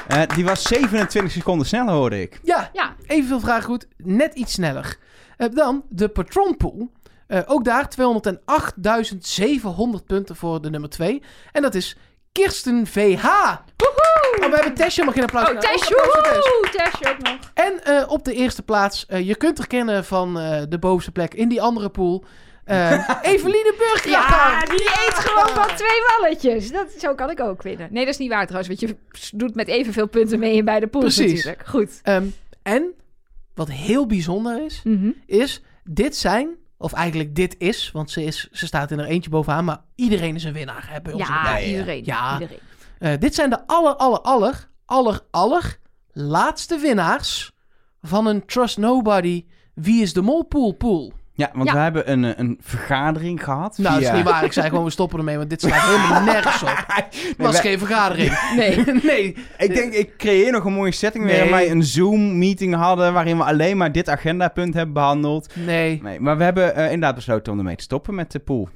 Eh, 0.08 0.22
die 0.36 0.46
was 0.46 0.64
27 0.64 1.32
seconden 1.32 1.68
sneller, 1.68 1.94
hoorde 1.94 2.22
ik. 2.22 2.40
Ja, 2.44 2.70
ja, 2.74 2.96
evenveel 3.08 3.40
vragen 3.40 3.64
goed, 3.64 3.88
net 3.98 4.34
iets 4.34 4.54
sneller. 4.54 4.98
Eh, 5.38 5.48
dan 5.54 5.84
de 5.90 6.08
patronpool. 6.10 6.92
Eh 7.28 7.40
ook 7.46 7.64
daar 7.66 7.88
208.700 7.90 10.06
punten 10.08 10.36
voor 10.36 10.62
de 10.62 10.70
nummer 10.70 10.90
2. 10.90 11.22
En 11.52 11.62
dat 11.62 11.76
is 11.76 11.98
Kirsten 12.32 12.88
VH. 12.88 13.26
Oh, 13.26 13.56
we 14.50 14.56
hebben 14.56 14.74
Tessje 14.74 15.04
mag 15.04 15.14
geen 15.14 15.24
applaus. 15.24 15.50
Oh, 15.50 15.56
Ook 15.56 15.62
Tess, 15.62 15.84
applaus 15.84 16.08
voor 16.12 16.24
Tess. 16.24 16.36
woehoe, 16.50 16.70
Tessje 16.72 17.10
ook 17.10 17.20
nog. 17.22 17.38
En 17.54 17.84
eh, 17.84 18.04
op 18.12 18.24
de 18.24 18.34
eerste 18.34 18.64
plaats, 18.64 19.06
eh, 19.06 19.28
je 19.28 19.36
kunt 19.36 19.60
er 19.60 19.68
kennen 19.68 20.06
van 20.06 20.40
eh, 20.40 20.62
de 20.70 20.80
bovenste 20.80 21.12
plek 21.12 21.34
in 21.34 21.50
die 21.50 21.62
andere 21.62 21.90
pool. 21.90 22.24
Eh 22.66 23.10
Eveline 23.34 23.74
Burggraaf. 23.78 24.30
Ja, 24.30 24.66
die 24.76 24.84
eet 24.86 25.14
gewoon 25.14 25.50
van 25.66 25.76
twee 25.76 26.04
balletjes. 26.08 26.72
Dat, 26.72 26.92
zo 27.00 27.16
kan 27.16 27.30
ik 27.30 27.40
ook 27.40 27.62
winnen. 27.62 27.88
Nee, 27.92 28.06
dat 28.06 28.14
is 28.14 28.20
niet 28.20 28.30
waar 28.30 28.48
trouwens, 28.48 28.68
want 28.68 28.80
je 28.92 28.98
doet 29.38 29.56
met 29.56 29.68
evenveel 29.68 30.08
punten 30.08 30.40
mee 30.40 30.56
in 30.56 30.66
beide 30.66 30.88
pools 30.88 31.16
Precies. 31.16 31.34
natuurlijk. 31.34 31.68
Goed. 31.68 32.00
Ehm, 32.04 32.26
en 32.64 32.94
wat 33.56 33.70
heel 33.72 34.06
bijzonder 34.06 34.64
is, 34.66 34.82
Mhm. 34.84 35.12
is 35.26 35.62
dit 35.84 36.16
zijn, 36.16 36.50
of 36.78 36.94
eigenlijk 36.94 37.36
dit 37.36 37.56
is, 37.58 37.92
want 37.92 38.12
ze, 38.12 38.24
is, 38.24 38.50
ze 38.52 38.66
staat 38.66 38.92
in 38.92 39.00
er 39.00 39.06
eentje 39.06 39.30
bovenaan, 39.30 39.66
maar 39.66 39.82
iedereen 39.96 40.36
is 40.36 40.44
een 40.44 40.54
winnaar 40.54 40.88
hè, 40.90 41.02
bij 41.02 41.14
ons. 41.14 41.22
in 41.22 41.28
de 41.28 41.34
Ja, 41.34 41.60
iedereen. 41.60 42.02
Ja. 42.06 42.34
iedereen. 42.34 42.60
Eh, 43.00 43.12
dit 43.20 43.36
zijn 43.36 43.50
de 43.50 43.68
aller, 43.68 43.96
aller, 43.96 44.20
aller, 44.20 44.70
aller, 44.86 45.20
aller 45.32 45.78
laatste 46.12 46.78
winnaars 46.78 47.52
van 48.02 48.26
een 48.26 48.46
Trust 48.46 48.78
Nobody 48.78 49.46
Wie 49.74 50.02
is 50.02 50.14
de 50.14 50.22
Mol 50.22 50.44
pool 50.44 50.72
pool. 50.72 51.14
Ja, 51.36 51.50
want 51.54 51.68
Ja. 51.68 51.74
we 51.76 51.80
hebben 51.80 52.12
een, 52.12 52.24
eh, 52.24 52.32
een 52.36 52.58
vergadering 52.62 53.44
gehad. 53.44 53.78
Nou, 53.78 53.94
dat 54.00 54.04
is 54.04 54.12
niet 54.18 54.24
waar. 54.24 54.44
Ik 54.44 54.54
zei 54.54 54.70
gewoon, 54.70 54.84
we 54.84 54.90
stoppen 54.90 55.18
ermee, 55.20 55.38
want 55.38 55.50
dit 55.50 55.62
staat 55.62 55.82
helemaal 55.82 56.22
nergens 56.24 56.64
op. 56.64 56.70
Het 56.88 57.34
was 57.38 57.52
wij- 57.52 57.62
geen 57.62 57.80
vergadering. 57.80 58.40
Nee. 58.56 58.84
nee. 59.04 59.36
Ik 59.58 59.74
denk, 59.76 59.94
ik 59.94 60.18
creëer 60.18 60.52
nog 60.52 60.66
een 60.66 60.74
mooie 60.74 60.92
setting 60.92 61.24
Nee. 61.26 61.34
waarin 61.34 61.52
wij 61.52 61.72
een 61.72 61.84
Zoom-meeting 61.84 62.76
hadden... 62.76 63.14
waarin 63.14 63.38
we 63.38 63.44
alleen 63.44 63.78
maar 63.78 63.92
dit 63.92 64.10
agendapunt 64.10 64.74
hebben 64.74 64.94
behandeld. 64.94 65.56
Nee. 65.56 66.00
Nee, 66.04 66.20
maar 66.20 66.38
we 66.38 66.44
hebben 66.44 66.76
eh, 66.76 66.84
inderdaad 66.86 67.16
besloten 67.16 67.52
om 67.54 67.58
ermee 67.60 67.76
te 67.76 67.84
stoppen 67.84 68.16
met 68.16 68.32
de 68.32 68.40
pool. 68.40 68.70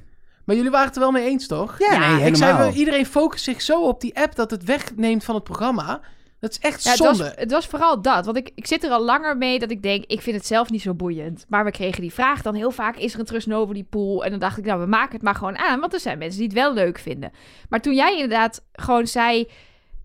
Maar 0.44 0.56
jullie 0.56 0.70
waren 0.70 0.86
het 0.86 0.94
er 0.96 1.02
wel 1.02 1.10
mee 1.10 1.26
eens, 1.28 1.46
toch? 1.46 1.78
Ja, 1.78 1.98
nee, 1.98 2.26
Ik 2.26 2.36
zei, 2.36 2.52
helemaal. 2.52 2.72
iedereen 2.74 3.06
focust 3.06 3.44
zich 3.44 3.62
zo 3.62 3.82
op 3.86 4.00
die 4.00 4.16
app 4.20 4.34
dat 4.34 4.50
het 4.50 4.64
wegneemt 4.64 5.24
van 5.24 5.34
het 5.34 5.44
programma. 5.44 6.00
Dat 6.40 6.50
is 6.50 6.58
echt 6.58 6.82
Ja, 6.82 6.90
het, 6.90 6.98
zonde. 6.98 7.22
was, 7.22 7.32
het 7.34 7.50
was 7.50 7.66
vooral 7.66 8.02
dat. 8.02 8.24
Want 8.24 8.36
ik, 8.36 8.50
ik 8.54 8.66
zit 8.66 8.84
er 8.84 8.90
al 8.90 9.04
langer 9.04 9.36
mee 9.36 9.58
dat 9.58 9.70
ik 9.70 9.82
denk, 9.82 10.04
ik 10.06 10.20
vind 10.20 10.36
het 10.36 10.46
zelf 10.46 10.70
niet 10.70 10.82
zo 10.82 10.94
boeiend. 10.94 11.44
Maar 11.48 11.64
we 11.64 11.70
kregen 11.70 12.00
die 12.00 12.12
vraag 12.12 12.42
dan 12.42 12.54
heel 12.54 12.70
vaak, 12.70 12.96
is 12.96 13.14
er 13.14 13.20
een 13.20 13.26
Trust 13.26 13.46
Nobody 13.46 13.84
pool? 13.84 14.24
En 14.24 14.30
dan 14.30 14.38
dacht 14.38 14.58
ik, 14.58 14.64
nou, 14.64 14.80
we 14.80 14.86
maken 14.86 15.12
het 15.12 15.22
maar 15.22 15.34
gewoon 15.34 15.58
aan. 15.58 15.80
Want 15.80 15.92
er 15.92 16.00
zijn 16.00 16.18
mensen 16.18 16.38
die 16.38 16.48
het 16.48 16.56
wel 16.56 16.74
leuk 16.74 16.98
vinden. 16.98 17.30
Maar 17.68 17.80
toen 17.80 17.94
jij 17.94 18.12
inderdaad 18.12 18.64
gewoon 18.72 19.06
zei... 19.06 19.48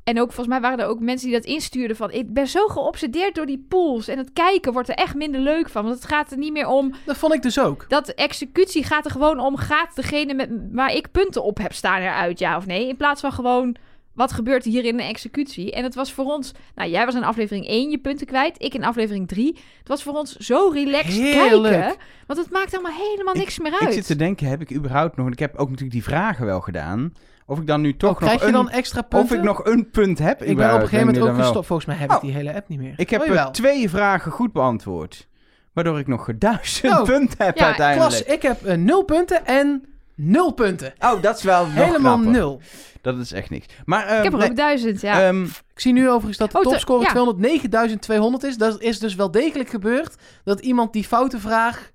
En 0.03 0.19
ook 0.21 0.27
volgens 0.27 0.47
mij 0.47 0.61
waren 0.61 0.79
er 0.79 0.89
ook 0.91 0.99
mensen 0.99 1.27
die 1.29 1.37
dat 1.37 1.45
instuurden 1.45 1.95
van... 1.97 2.11
Ik 2.11 2.33
ben 2.33 2.47
zo 2.47 2.67
geobsedeerd 2.67 3.35
door 3.35 3.45
die 3.45 3.65
pools. 3.69 4.07
En 4.07 4.17
het 4.17 4.33
kijken 4.33 4.73
wordt 4.73 4.89
er 4.89 4.95
echt 4.95 5.15
minder 5.15 5.41
leuk 5.41 5.69
van. 5.69 5.83
Want 5.83 5.95
het 5.95 6.05
gaat 6.05 6.31
er 6.31 6.37
niet 6.37 6.51
meer 6.51 6.67
om... 6.67 6.93
Dat 7.05 7.17
vond 7.17 7.33
ik 7.33 7.41
dus 7.41 7.59
ook. 7.59 7.85
Dat 7.87 8.09
executie 8.09 8.83
gaat 8.83 9.05
er 9.05 9.11
gewoon 9.11 9.39
om... 9.39 9.57
Gaat 9.57 9.95
degene 9.95 10.33
met, 10.33 10.49
waar 10.71 10.93
ik 10.93 11.11
punten 11.11 11.43
op 11.43 11.57
heb 11.57 11.73
staan 11.73 12.01
eruit, 12.01 12.39
ja 12.39 12.57
of 12.57 12.65
nee? 12.65 12.87
In 12.87 12.97
plaats 12.97 13.21
van 13.21 13.31
gewoon... 13.31 13.75
Wat 14.13 14.31
gebeurt 14.31 14.63
hier 14.63 14.85
in 14.85 14.97
de 14.97 15.03
executie? 15.03 15.71
En 15.71 15.83
het 15.83 15.95
was 15.95 16.13
voor 16.13 16.25
ons... 16.25 16.51
Nou, 16.75 16.89
jij 16.89 17.05
was 17.05 17.15
in 17.15 17.23
aflevering 17.23 17.67
1 17.67 17.89
je 17.89 17.97
punten 17.97 18.27
kwijt. 18.27 18.55
Ik 18.63 18.73
in 18.73 18.83
aflevering 18.83 19.27
3. 19.27 19.57
Het 19.79 19.87
was 19.87 20.03
voor 20.03 20.13
ons 20.13 20.35
zo 20.35 20.69
relaxed 20.73 21.13
Heerlijk. 21.21 21.73
kijken. 21.73 21.95
Want 22.27 22.39
het 22.39 22.49
maakt 22.51 22.73
allemaal 22.73 22.97
helemaal 23.09 23.33
niks 23.33 23.59
meer 23.59 23.71
uit. 23.71 23.81
Ik 23.81 23.91
zit 23.91 24.05
te 24.05 24.15
denken, 24.15 24.47
heb 24.47 24.61
ik 24.61 24.73
überhaupt 24.73 25.17
nog... 25.17 25.29
Ik 25.29 25.39
heb 25.39 25.51
ook 25.55 25.67
natuurlijk 25.67 25.91
die 25.91 26.03
vragen 26.03 26.45
wel 26.45 26.61
gedaan. 26.61 27.13
Of 27.45 27.59
ik 27.59 27.67
dan 27.67 27.81
nu 27.81 27.97
toch 27.97 28.11
Oh, 28.11 28.17
krijg 28.17 28.31
nog 28.33 28.41
je 28.41 28.47
een... 28.47 28.53
dan 28.53 28.69
extra 28.69 29.01
punten? 29.01 29.29
Of 29.29 29.35
ik 29.37 29.43
nog 29.43 29.65
een 29.65 29.89
punt 29.89 30.19
heb. 30.19 30.43
Ik 30.43 30.55
ben 30.57 30.67
op 30.73 30.81
een 30.81 30.87
gegeven 30.87 31.05
moment 31.13 31.23
ook 31.29 31.35
gestopt. 31.35 31.65
Volgens 31.65 31.87
mij 31.87 31.97
heb 31.97 32.09
ik 32.09 32.15
Oh. 32.15 32.21
die 32.21 32.31
hele 32.31 32.53
app 32.53 32.67
niet 32.67 32.79
meer. 32.79 32.93
Ik 32.95 33.09
heb 33.09 33.21
Oh, 33.29 33.45
twee 33.45 33.89
vragen 33.89 34.31
goed 34.31 34.51
beantwoord. 34.53 35.27
Waardoor 35.73 35.99
ik 35.99 36.07
nog 36.07 36.29
duizend 36.37 36.93
Oh. 36.93 37.03
punten 37.03 37.45
heb 37.45 37.57
Ja, 37.57 37.65
uiteindelijk. 37.65 38.09
Klas, 38.09 38.23
ik 38.35 38.41
heb 38.41 38.63
eh, 38.63 38.77
nul 38.77 39.03
punten 39.03 39.45
en 39.45 39.85
nul 40.15 40.51
punten. 40.51 40.93
Oh, 40.99 41.21
dat 41.21 41.37
is 41.37 41.43
wel 41.43 41.65
nog 41.65 41.73
Helemaal 41.73 42.13
knapper. 42.17 42.31
nul. 42.31 42.61
Dat 43.01 43.17
is 43.17 43.31
echt 43.31 43.49
niks. 43.49 43.65
Maar, 43.85 44.05
eh, 44.07 44.17
ik 44.17 44.23
heb 44.23 44.33
er 44.33 44.39
nee, 44.39 44.49
ook 44.49 44.55
duizend, 44.55 45.01
ja. 45.01 45.27
ehm, 45.27 45.43
Ik 45.43 45.79
zie 45.79 45.93
nu 45.93 46.09
overigens 46.09 46.37
dat 46.37 46.51
de 46.51 46.57
Oh, 46.57 46.63
topscore 46.63 47.03
ja. 47.03 47.13
209.200 47.13 48.43
is. 48.47 48.57
Dat 48.57 48.81
is 48.81 48.99
dus 48.99 49.15
wel 49.15 49.31
degelijk 49.31 49.69
gebeurd 49.69 50.15
dat 50.43 50.59
iemand 50.59 50.93
die 50.93 51.03
foute 51.03 51.39
vraag 51.39 51.91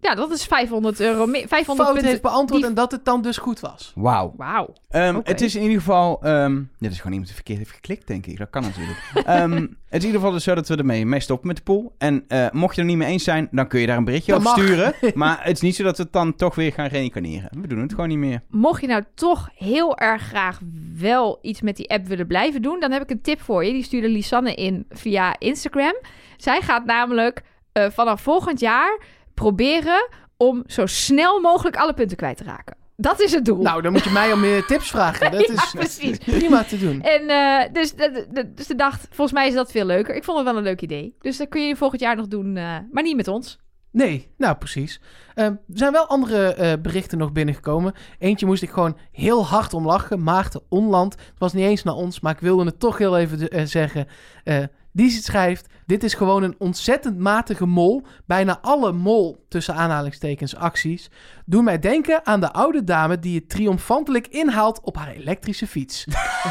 ja, 0.00 0.14
dat 0.14 0.30
is 0.30 0.44
500 0.44 1.00
euro. 1.00 1.26
meer- 1.26 1.48
500 1.48 1.66
fout 1.76 1.92
punten. 1.92 2.08
heeft 2.10 2.22
beantwoord 2.22 2.60
Die- 2.60 2.70
en 2.70 2.76
dat 2.76 2.92
het 2.92 3.04
dan 3.04 3.22
dus 3.22 3.36
goed 3.38 3.60
was. 3.60 3.92
Wauw. 3.94 4.34
Wauw. 4.36 4.72
Ehm. 4.88 5.20
Het 5.24 5.40
is 5.40 5.54
in 5.54 5.62
ieder 5.62 5.76
geval... 5.78 6.22
ehm 6.22 6.62
dit 6.78 6.90
is 6.90 6.96
gewoon 6.96 7.10
iemand 7.12 7.26
die 7.26 7.34
verkeerd 7.34 7.58
heeft 7.58 7.70
geklikt, 7.70 8.06
denk 8.06 8.26
ik. 8.26 8.38
Dat 8.38 8.50
kan 8.50 8.62
natuurlijk. 8.62 8.98
Ehm, 9.24 9.52
het 9.52 9.60
is 9.60 9.68
in 9.90 10.00
ieder 10.00 10.10
geval 10.14 10.30
dus 10.30 10.44
zo 10.44 10.54
dat 10.54 10.68
we 10.68 10.76
ermee 10.76 11.06
mee 11.06 11.20
stoppen 11.20 11.46
met 11.46 11.56
de 11.56 11.62
pool. 11.62 11.94
En 11.98 12.24
eh, 12.28 12.46
mocht 12.52 12.74
je 12.74 12.80
er 12.80 12.86
niet 12.86 12.96
mee 12.96 13.08
eens 13.08 13.24
zijn, 13.24 13.48
dan 13.50 13.66
kun 13.68 13.80
je 13.80 13.86
daar 13.86 13.96
een 13.96 14.04
berichtje 14.04 14.38
mag. 14.38 14.52
sturen. 14.58 14.94
Maar 15.14 15.38
het 15.42 15.52
is 15.56 15.60
niet 15.60 15.76
zo 15.76 15.82
dat 15.84 15.96
we 15.96 16.02
het 16.02 16.12
dan 16.12 16.34
toch 16.34 16.54
weer 16.54 16.72
gaan 16.72 16.86
reïncarneren. 16.86 17.48
We 17.60 17.66
doen 17.66 17.80
het 17.80 17.90
gewoon 17.90 18.08
niet 18.08 18.18
meer. 18.18 18.42
Mocht 18.48 18.80
je 18.80 18.86
nou 18.86 19.02
toch 19.14 19.48
heel 19.54 19.96
erg 19.98 20.22
graag 20.22 20.60
wel 20.98 21.38
iets 21.42 21.60
met 21.60 21.76
die 21.76 21.90
app 21.90 22.06
willen 22.06 22.26
blijven 22.26 22.62
doen, 22.62 22.80
dan 22.80 22.90
heb 22.92 23.02
ik 23.02 23.10
een 23.10 23.20
tip 23.22 23.40
voor 23.40 23.64
je. 23.64 23.72
Die 23.72 23.84
stuurde 23.84 24.08
Lisanne 24.08 24.54
in 24.54 24.86
via 24.90 25.34
Instagram. 25.38 25.94
Zij 26.36 26.60
gaat 26.60 26.84
namelijk 26.84 27.42
eh, 27.72 27.90
vanaf 27.90 28.20
volgend 28.20 28.60
jaar 28.60 29.00
proberen 29.44 30.08
om 30.36 30.62
zo 30.66 30.86
snel 30.86 31.40
mogelijk 31.40 31.76
alle 31.76 31.94
punten 31.94 32.16
kwijt 32.16 32.36
te 32.36 32.44
raken. 32.44 32.76
Dat 32.96 33.20
is 33.20 33.32
het 33.32 33.44
doel. 33.44 33.62
Nou, 33.62 33.82
dan 33.82 33.92
moet 33.92 34.04
je 34.04 34.10
mij 34.10 34.32
om 34.32 34.40
meer 34.40 34.64
tips 34.72 34.90
vragen. 34.90 35.30
Dat 35.30 35.46
Ja, 35.46 35.52
is 35.52 35.70
precies. 35.78 36.18
prima 36.18 36.64
te 36.64 36.78
doen. 36.78 37.02
En 37.02 37.28
eh, 37.28 37.72
dus, 37.72 37.92
de, 37.94 38.26
de- 38.32 38.54
dus 38.54 38.66
de 38.66 38.74
dacht, 38.74 39.06
volgens 39.10 39.32
mij 39.32 39.48
is 39.48 39.54
dat 39.54 39.70
veel 39.70 39.84
leuker. 39.84 40.14
Ik 40.14 40.24
vond 40.24 40.36
het 40.38 40.46
wel 40.46 40.56
een 40.56 40.62
leuk 40.62 40.80
idee. 40.80 41.14
Dus 41.20 41.36
dat 41.36 41.48
kun 41.48 41.66
je 41.66 41.76
volgend 41.76 42.00
jaar 42.00 42.16
nog 42.16 42.28
doen, 42.28 42.56
eh, 42.56 42.76
maar 42.92 43.02
niet 43.02 43.16
met 43.16 43.28
ons. 43.28 43.58
Nee, 43.92 44.28
nou 44.36 44.56
precies. 44.56 45.00
Ehm, 45.34 45.46
er 45.50 45.58
zijn 45.74 45.92
wel 45.92 46.06
andere 46.06 46.54
eh, 46.54 46.72
berichten 46.82 47.18
nog 47.18 47.32
binnengekomen. 47.32 47.92
Eentje 48.18 48.46
moest 48.46 48.62
ik 48.62 48.70
gewoon 48.70 48.96
heel 49.12 49.46
hard 49.46 49.74
om 49.74 49.86
lachen. 49.86 50.22
Maarten 50.22 50.62
Onland. 50.68 51.12
Het 51.12 51.38
was 51.38 51.52
niet 51.52 51.64
eens 51.64 51.82
naar 51.82 51.94
ons, 51.94 52.20
maar 52.20 52.32
ik 52.32 52.40
wilde 52.40 52.64
het 52.64 52.80
toch 52.80 52.98
heel 52.98 53.18
even 53.18 53.68
zeggen. 53.68 54.06
Die 54.92 55.10
schrijft: 55.10 55.66
Dit 55.86 56.04
is 56.04 56.14
gewoon 56.14 56.42
een 56.42 56.54
ontzettend 56.58 57.18
matige 57.18 57.66
mol. 57.66 58.02
Bijna 58.26 58.58
alle 58.60 58.92
mol, 58.92 59.44
tussen 59.48 59.74
aanhalingstekens, 59.74 60.56
acties. 60.56 61.10
doen 61.44 61.64
mij 61.64 61.78
denken 61.78 62.26
aan 62.26 62.40
de 62.40 62.52
oude 62.52 62.84
dame 62.84 63.18
die 63.18 63.38
het 63.38 63.48
triomfantelijk 63.48 64.26
inhaalt 64.26 64.80
op 64.80 64.96
haar 64.96 65.08
elektrische 65.08 65.66
fiets. 65.66 66.04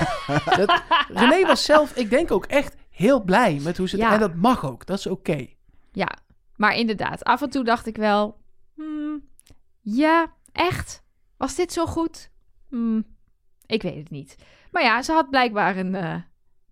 dat, 0.58 0.84
René 1.08 1.46
was 1.46 1.64
zelf, 1.64 1.96
ik 1.96 2.10
denk 2.10 2.32
ook 2.32 2.46
echt 2.46 2.76
heel 2.90 3.24
blij 3.24 3.60
met 3.64 3.78
hoe 3.78 3.90
ze 3.90 3.96
het. 3.96 4.06
Ja. 4.06 4.14
En 4.14 4.20
dat 4.20 4.36
mag 4.36 4.66
ook, 4.66 4.86
dat 4.86 4.98
is 4.98 5.08
oké. 5.08 5.48
Ja, 5.92 6.10
maar 6.56 6.76
inderdaad, 6.76 7.24
af 7.24 7.42
en 7.42 7.50
toe 7.50 7.64
dacht 7.64 7.88
ik 7.88 7.98
wel... 7.98 8.38
hmm, 8.76 9.24
ja, 9.82 10.34
echt? 10.52 11.04
Was 11.38 11.56
dit 11.56 11.74
zo 11.74 11.86
goed? 11.86 12.32
Hmm, 12.70 13.06
ik 13.66 13.82
weet 13.82 13.96
het 13.96 14.10
niet. 14.10 14.36
Maar 14.72 14.84
ja, 14.84 15.02
ze 15.02 15.12
had 15.12 15.30
blijkbaar 15.30 15.78
een, 15.78 15.96
eh, 15.96 16.16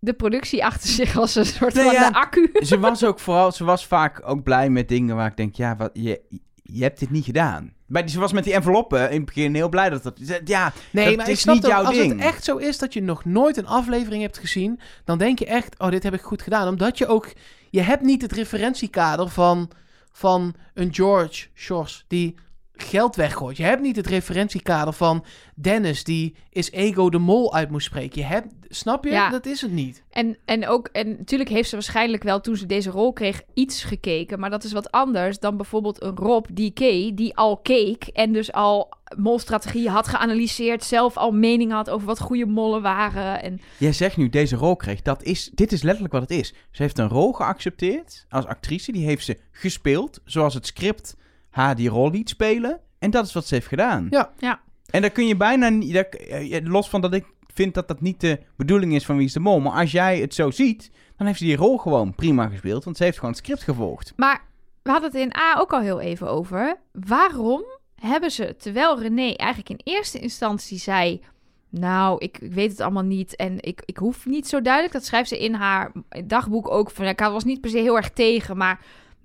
de 0.08 0.14
productie 0.14 0.66
achter 0.66 0.90
zich 0.90 1.18
als 1.18 1.36
een 1.36 1.46
soort 1.46 1.74
Nee, 1.74 1.84
van 1.84 1.94
ja. 1.94 2.10
de 2.10 2.16
accu. 2.16 2.50
Ze 2.54 2.80
was 2.90 3.04
ook 3.04 3.20
vooral, 3.20 3.52
ze 3.52 3.64
was 3.64 3.86
vaak 3.86 4.22
ook 4.26 4.44
blij 4.44 4.70
met 4.70 4.88
dingen 4.90 5.16
waar 5.16 5.28
ik 5.30 5.38
denk, 5.38 5.56
ja, 5.56 5.76
wat, 5.76 5.90
je, 5.94 6.22
je 6.64 6.84
hebt 6.84 7.00
dit 7.00 7.10
niet 7.10 7.26
gedaan. 7.26 7.74
Bij 7.86 8.02
die, 8.02 8.12
ze 8.12 8.20
was 8.20 8.32
met 8.32 8.44
die 8.44 8.54
enveloppen 8.54 9.10
in 9.10 9.16
het 9.16 9.26
begin 9.26 9.56
heel 9.56 9.70
blij 9.70 9.90
dat 9.90 10.04
dat... 10.04 10.20
Ja, 10.46 10.74
Nee, 10.92 11.06
dat 11.06 11.16
maar 11.16 11.26
is 11.26 11.34
ik 11.34 11.40
snap 11.40 11.54
niet 11.54 11.64
dat 11.64 11.72
jouw 11.72 11.84
als 11.84 11.96
ding. 11.96 12.12
het 12.12 12.22
echt 12.22 12.44
zo 12.44 12.58
is 12.58 12.78
dat 12.78 12.94
je 12.94 13.02
nog 13.02 13.26
nooit 13.26 13.58
een 13.58 13.68
aflevering 13.68 14.22
hebt 14.22 14.38
gezien, 14.38 14.80
dan 15.06 15.18
denk 15.18 15.40
je 15.40 15.46
echt, 15.46 15.80
oh, 15.80 15.90
dit 15.90 16.04
heb 16.04 16.14
ik 16.14 16.22
goed 16.22 16.42
gedaan. 16.42 16.68
Omdat 16.68 16.98
je 16.98 17.08
ook, 17.08 17.34
je 17.70 17.82
hebt 17.82 18.02
niet 18.02 18.22
het 18.22 18.32
referentiekader 18.32 19.30
van, 19.30 19.70
van 20.12 20.54
een 20.74 20.94
George 20.94 21.48
Shores 21.56 22.06
die 22.08 22.36
geld 22.84 23.16
weggooit. 23.16 23.58
Je 23.58 23.64
hebt 23.64 23.82
niet 23.82 23.96
het 23.96 24.08
referentiekader 24.08 24.94
van 24.94 25.26
Dennis 25.56 26.04
die 26.04 26.36
is 26.50 26.72
Ego 26.72 27.10
de 27.10 27.18
Mol 27.18 27.54
uit 27.54 27.70
moest 27.70 27.86
spreken. 27.86 28.22
Je 28.22 28.28
hebt, 28.28 28.54
snap 28.68 29.04
je? 29.04 29.10
Ja. 29.12 29.30
Dat 29.30 29.46
is 29.46 29.62
het 29.62 29.72
niet. 29.72 30.04
En, 30.10 30.38
en 30.46 30.68
ook, 30.68 30.88
en 30.88 31.10
natuurlijk 31.18 31.50
heeft 31.50 31.70
ze 31.70 31.76
waarschijnlijk 31.76 32.24
wel 32.24 32.42
toen 32.42 32.56
ze 32.56 32.66
deze 32.66 32.90
rol 32.90 33.14
kreeg 33.14 33.42
iets 33.54 33.84
gekeken. 33.84 34.40
Maar 34.40 34.50
dat 34.50 34.64
is 34.64 34.72
wat 34.72 34.92
anders 34.92 35.40
dan 35.40 35.58
bijvoorbeeld 35.58 36.04
een 36.04 36.16
Rob 36.16 36.46
DK 36.46 36.80
die 37.18 37.36
al 37.36 37.58
keek. 37.58 38.04
En 38.04 38.34
dus 38.34 38.52
al 38.52 38.94
molstrategieën 39.16 39.92
had 39.92 40.08
geanalyseerd. 40.08 40.84
Zelf 40.84 41.18
al 41.18 41.32
meningen 41.32 41.76
had 41.76 41.90
over 41.90 42.08
wat 42.08 42.20
goede 42.20 42.46
mollen 42.46 42.82
waren. 42.82 43.42
En 43.42 43.60
Jij 43.78 43.94
zegt 43.94 44.18
nu 44.18 44.30
deze 44.30 44.56
rol 44.56 44.76
kreeg. 44.76 45.02
Dat 45.02 45.24
is, 45.24 45.52
dit 45.54 45.72
is 45.72 45.82
letterlijk 45.82 46.14
wat 46.14 46.22
het 46.22 46.32
is. 46.32 46.54
Ze 46.72 46.82
heeft 46.82 46.98
een 46.98 47.10
rol 47.10 47.34
geaccepteerd 47.34 48.26
als 48.30 48.46
actrice. 48.46 48.92
Die 48.92 49.06
heeft 49.06 49.26
ze 49.26 49.38
gespeeld 49.52 50.22
zoals 50.26 50.54
het 50.54 50.66
script 50.66 51.16
haar 51.58 51.76
die 51.76 51.90
rol 51.90 52.12
liet 52.12 52.30
spelen. 52.30 52.80
En 53.00 53.10
dat 53.12 53.26
is 53.26 53.34
wat 53.34 53.46
ze 53.48 53.54
heeft 53.54 53.68
gedaan. 53.68 54.08
Ja. 54.10 54.32
Ja. 54.38 54.60
En 54.90 55.02
daar 55.02 55.10
kun 55.10 55.28
je 55.28 55.36
bijna 55.38 55.70
niet... 55.70 55.94
daar- 55.94 56.04
eh, 56.10 56.60
los 56.64 56.90
van 56.90 57.02
dat 57.02 57.14
ik 57.14 57.26
vind 57.54 57.74
dat 57.74 57.88
dat 57.88 58.02
niet 58.02 58.22
de 58.22 58.40
bedoeling 58.58 58.94
is 58.94 59.06
van 59.06 59.18
Wie 59.18 59.26
is 59.26 59.34
de 59.34 59.40
Mol. 59.40 59.60
Maar 59.60 59.80
als 59.80 59.92
jij 59.92 60.20
het 60.20 60.34
zo 60.34 60.52
ziet, 60.52 60.92
dan 61.18 61.28
heeft 61.28 61.40
ze 61.40 61.46
die 61.46 61.56
rol 61.56 61.78
gewoon 61.78 62.16
prima 62.16 62.48
gespeeld. 62.48 62.84
Want 62.84 62.98
ze 62.98 63.04
heeft 63.04 63.18
gewoon 63.18 63.34
het 63.34 63.44
script 63.44 63.64
gevolgd. 63.64 64.14
Maar 64.16 64.42
we 64.84 64.92
hadden 64.92 65.12
het 65.12 65.20
in 65.22 65.36
A 65.38 65.60
ook 65.60 65.74
al 65.74 65.80
heel 65.80 66.00
even 66.00 66.30
over. 66.30 66.78
Waarom 66.92 67.64
hebben 67.96 68.32
ze, 68.32 68.56
terwijl 68.58 69.00
René 69.00 69.34
eigenlijk 69.34 69.70
in 69.70 69.94
eerste 69.94 70.20
instantie 70.20 70.78
zei... 70.78 71.22
Nou, 71.70 72.18
ik, 72.20 72.38
ik 72.38 72.54
weet 72.54 72.72
het 72.72 72.82
allemaal 72.82 73.04
niet 73.04 73.36
en 73.36 73.58
ik, 73.62 73.82
ik 73.86 73.98
hoef 73.98 74.26
niet 74.26 74.48
zo 74.48 74.62
duidelijk. 74.62 74.94
Dat 74.94 75.06
schrijft 75.06 75.30
ze 75.30 75.40
in 75.40 75.54
haar 75.54 75.92
dagboek 76.26 76.70
ook. 76.70 76.92
Van, 76.92 77.06
ik 77.06 77.20
was 77.20 77.44
niet 77.44 77.62
per 77.62 77.70
se 77.70 77.78
heel 77.78 77.96
erg 77.96 78.10
tegen, 78.10 78.58
maar... 78.58 78.80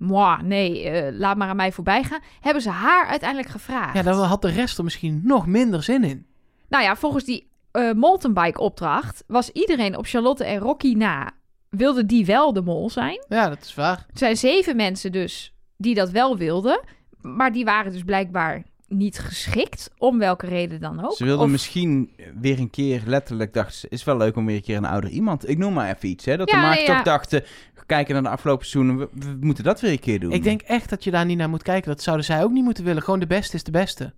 Mwah, 0.07 0.41
nee, 0.41 0.89
eh, 0.89 1.17
laat 1.17 1.37
maar 1.37 1.47
aan 1.47 1.55
mij 1.55 1.71
voorbij 1.71 2.03
gaan. 2.03 2.19
Hebben 2.41 2.61
ze 2.61 2.69
haar 2.69 3.07
uiteindelijk 3.07 3.49
gevraagd. 3.49 3.93
Ja, 3.93 4.01
dan 4.01 4.19
had 4.19 4.41
de 4.41 4.51
rest 4.51 4.77
er 4.77 4.83
misschien 4.83 5.21
nog 5.23 5.47
minder 5.47 5.83
zin 5.83 6.03
in. 6.03 6.25
Nou 6.69 6.83
ja, 6.83 6.95
volgens 6.95 7.23
die 7.23 7.51
eh 7.71 7.91
mountainbike 7.91 8.59
opdracht... 8.59 9.23
was 9.27 9.49
iedereen 9.49 9.97
op 9.97 10.05
Charlotte 10.05 10.45
en 10.45 10.57
Rocky 10.57 10.93
na... 10.93 11.31
wilde 11.69 12.05
die 12.05 12.25
wel 12.25 12.53
de 12.53 12.61
mol 12.61 12.89
zijn. 12.89 13.25
Ja, 13.29 13.49
dat 13.49 13.61
is 13.61 13.75
waar. 13.75 13.97
Er 13.97 14.17
zijn 14.17 14.37
zeven 14.37 14.75
mensen 14.75 15.11
dus 15.11 15.53
die 15.77 15.95
dat 15.95 16.09
wel 16.09 16.37
wilden. 16.37 16.81
Maar 17.21 17.51
die 17.51 17.65
waren 17.65 17.91
dus 17.91 18.03
blijkbaar 18.03 18.63
niet 18.93 19.19
geschikt. 19.19 19.91
Om 19.97 20.19
welke 20.19 20.47
reden 20.47 20.79
dan 20.81 21.05
ook. 21.05 21.15
Ze 21.15 21.25
wilde 21.25 21.43
Of- 21.43 21.49
misschien 21.49 22.11
weer 22.39 22.59
een 22.59 22.69
keer 22.69 23.01
letterlijk 23.05 23.53
dacht 23.53 23.75
ze, 23.75 23.87
is 23.89 24.03
wel 24.03 24.17
leuk 24.17 24.35
om 24.35 24.45
weer 24.45 24.55
een 24.55 24.61
keer 24.61 24.77
een 24.77 24.85
ouder 24.85 25.09
iemand. 25.09 25.49
Ik 25.49 25.57
noem 25.57 25.73
maar 25.73 25.95
even 25.95 26.09
iets, 26.09 26.25
hè. 26.25 26.37
Dat 26.37 26.49
Ja, 26.49 26.55
de 26.55 26.67
makers 26.67 26.85
toch 26.85 26.95
ja. 26.95 27.03
dachten, 27.03 27.43
kijken 27.85 28.13
naar 28.13 28.23
de 28.23 28.29
afgelopen 28.29 28.65
seizoenen, 28.65 29.09
we, 29.11 29.19
we 29.19 29.37
moeten 29.39 29.63
dat 29.63 29.81
weer 29.81 29.91
een 29.91 29.99
keer 29.99 30.19
doen. 30.19 30.31
Ik 30.31 30.43
denk 30.43 30.61
echt 30.61 30.89
dat 30.89 31.03
je 31.03 31.11
daar 31.11 31.25
niet 31.25 31.37
naar 31.37 31.49
moet 31.49 31.63
kijken. 31.63 31.89
Dat 31.89 32.01
zouden 32.01 32.25
zij 32.25 32.43
ook 32.43 32.51
niet 32.51 32.63
moeten 32.63 32.83
willen. 32.83 33.03
Gewoon 33.03 33.19
de 33.19 33.27
beste 33.27 33.55
is 33.55 33.63
de 33.63 33.71
beste. 33.71 34.13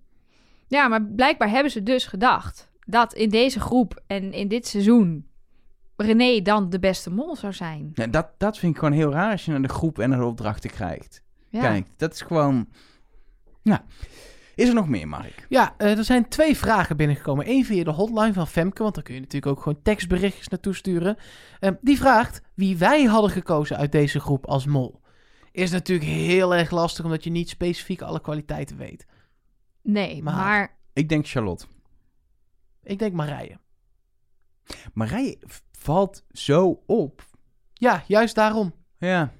Ja, 0.68 0.88
maar 0.88 1.02
blijkbaar 1.02 1.50
hebben 1.50 1.72
ze 1.72 1.82
dus 1.82 2.06
gedacht... 2.06 2.68
dat 2.86 3.14
in 3.14 3.28
deze 3.28 3.60
groep 3.60 4.02
en 4.06 4.32
in 4.32 4.48
dit 4.48 4.66
seizoen... 4.66 5.26
René 5.96 6.42
dan 6.42 6.70
de 6.70 6.78
beste 6.78 7.10
mol 7.10 7.36
zou 7.36 7.52
zijn. 7.52 7.90
Ja, 7.94 8.06
dat, 8.06 8.28
dat 8.38 8.58
vind 8.58 8.72
ik 8.72 8.78
gewoon 8.78 8.94
heel 8.94 9.12
raar 9.12 9.30
als 9.30 9.44
je 9.44 9.50
naar 9.50 9.62
de 9.62 9.68
groep 9.68 9.98
en 9.98 10.08
naar 10.08 10.18
de 10.18 10.24
opdrachten 10.24 10.70
krijgt. 10.70 11.22
Ja. 11.48 11.60
Kijk, 11.60 11.86
dat 11.96 12.12
is 12.12 12.20
gewoon... 12.20 12.68
Nou, 13.62 13.80
is 14.56 14.68
er 14.68 14.74
nog 14.74 14.88
meer, 14.88 15.08
Mark? 15.08 15.46
Ja, 15.48 15.74
eh, 15.76 15.98
er 15.98 16.04
zijn 16.04 16.28
twee 16.28 16.56
vragen 16.56 16.96
binnengekomen. 16.96 17.48
Eén 17.48 17.64
via 17.64 17.84
de 17.84 17.90
hotline 17.90 18.32
van 18.32 18.46
Femke, 18.46 18.82
want 18.82 18.94
daar 18.94 19.04
kun 19.04 19.14
je 19.14 19.20
natuurlijk 19.20 19.52
ook 19.56 19.62
gewoon 19.62 19.82
tekstberichtjes 19.82 20.48
naartoe 20.48 20.74
sturen. 20.74 21.16
Eh, 21.60 21.70
die 21.80 21.96
vraagt 21.98 22.42
wie 22.54 22.76
wij 22.76 23.04
hadden 23.04 23.30
gekozen 23.30 23.76
uit 23.76 23.92
deze 23.92 24.20
groep 24.20 24.46
als 24.46 24.66
mol. 24.66 25.00
Is 25.52 25.70
natuurlijk 25.70 26.08
heel 26.08 26.54
erg 26.54 26.70
lastig, 26.70 27.04
omdat 27.04 27.24
je 27.24 27.30
niet 27.30 27.48
specifiek 27.48 28.02
alle 28.02 28.20
kwaliteiten 28.20 28.76
weet. 28.76 29.06
Nee, 29.82 30.22
Maar- 30.22 30.34
maar... 30.34 30.76
Ik 30.92 31.08
denk 31.08 31.26
Charlotte. 31.26 31.66
Ik 32.82 32.98
denk 32.98 33.12
Marije. 33.12 33.58
Marije 34.94 35.38
valt 35.72 36.24
zo 36.30 36.82
op. 36.86 37.24
Ja, 37.72 38.04
juist 38.06 38.34
daarom. 38.34 38.74
Ja. 38.98 39.32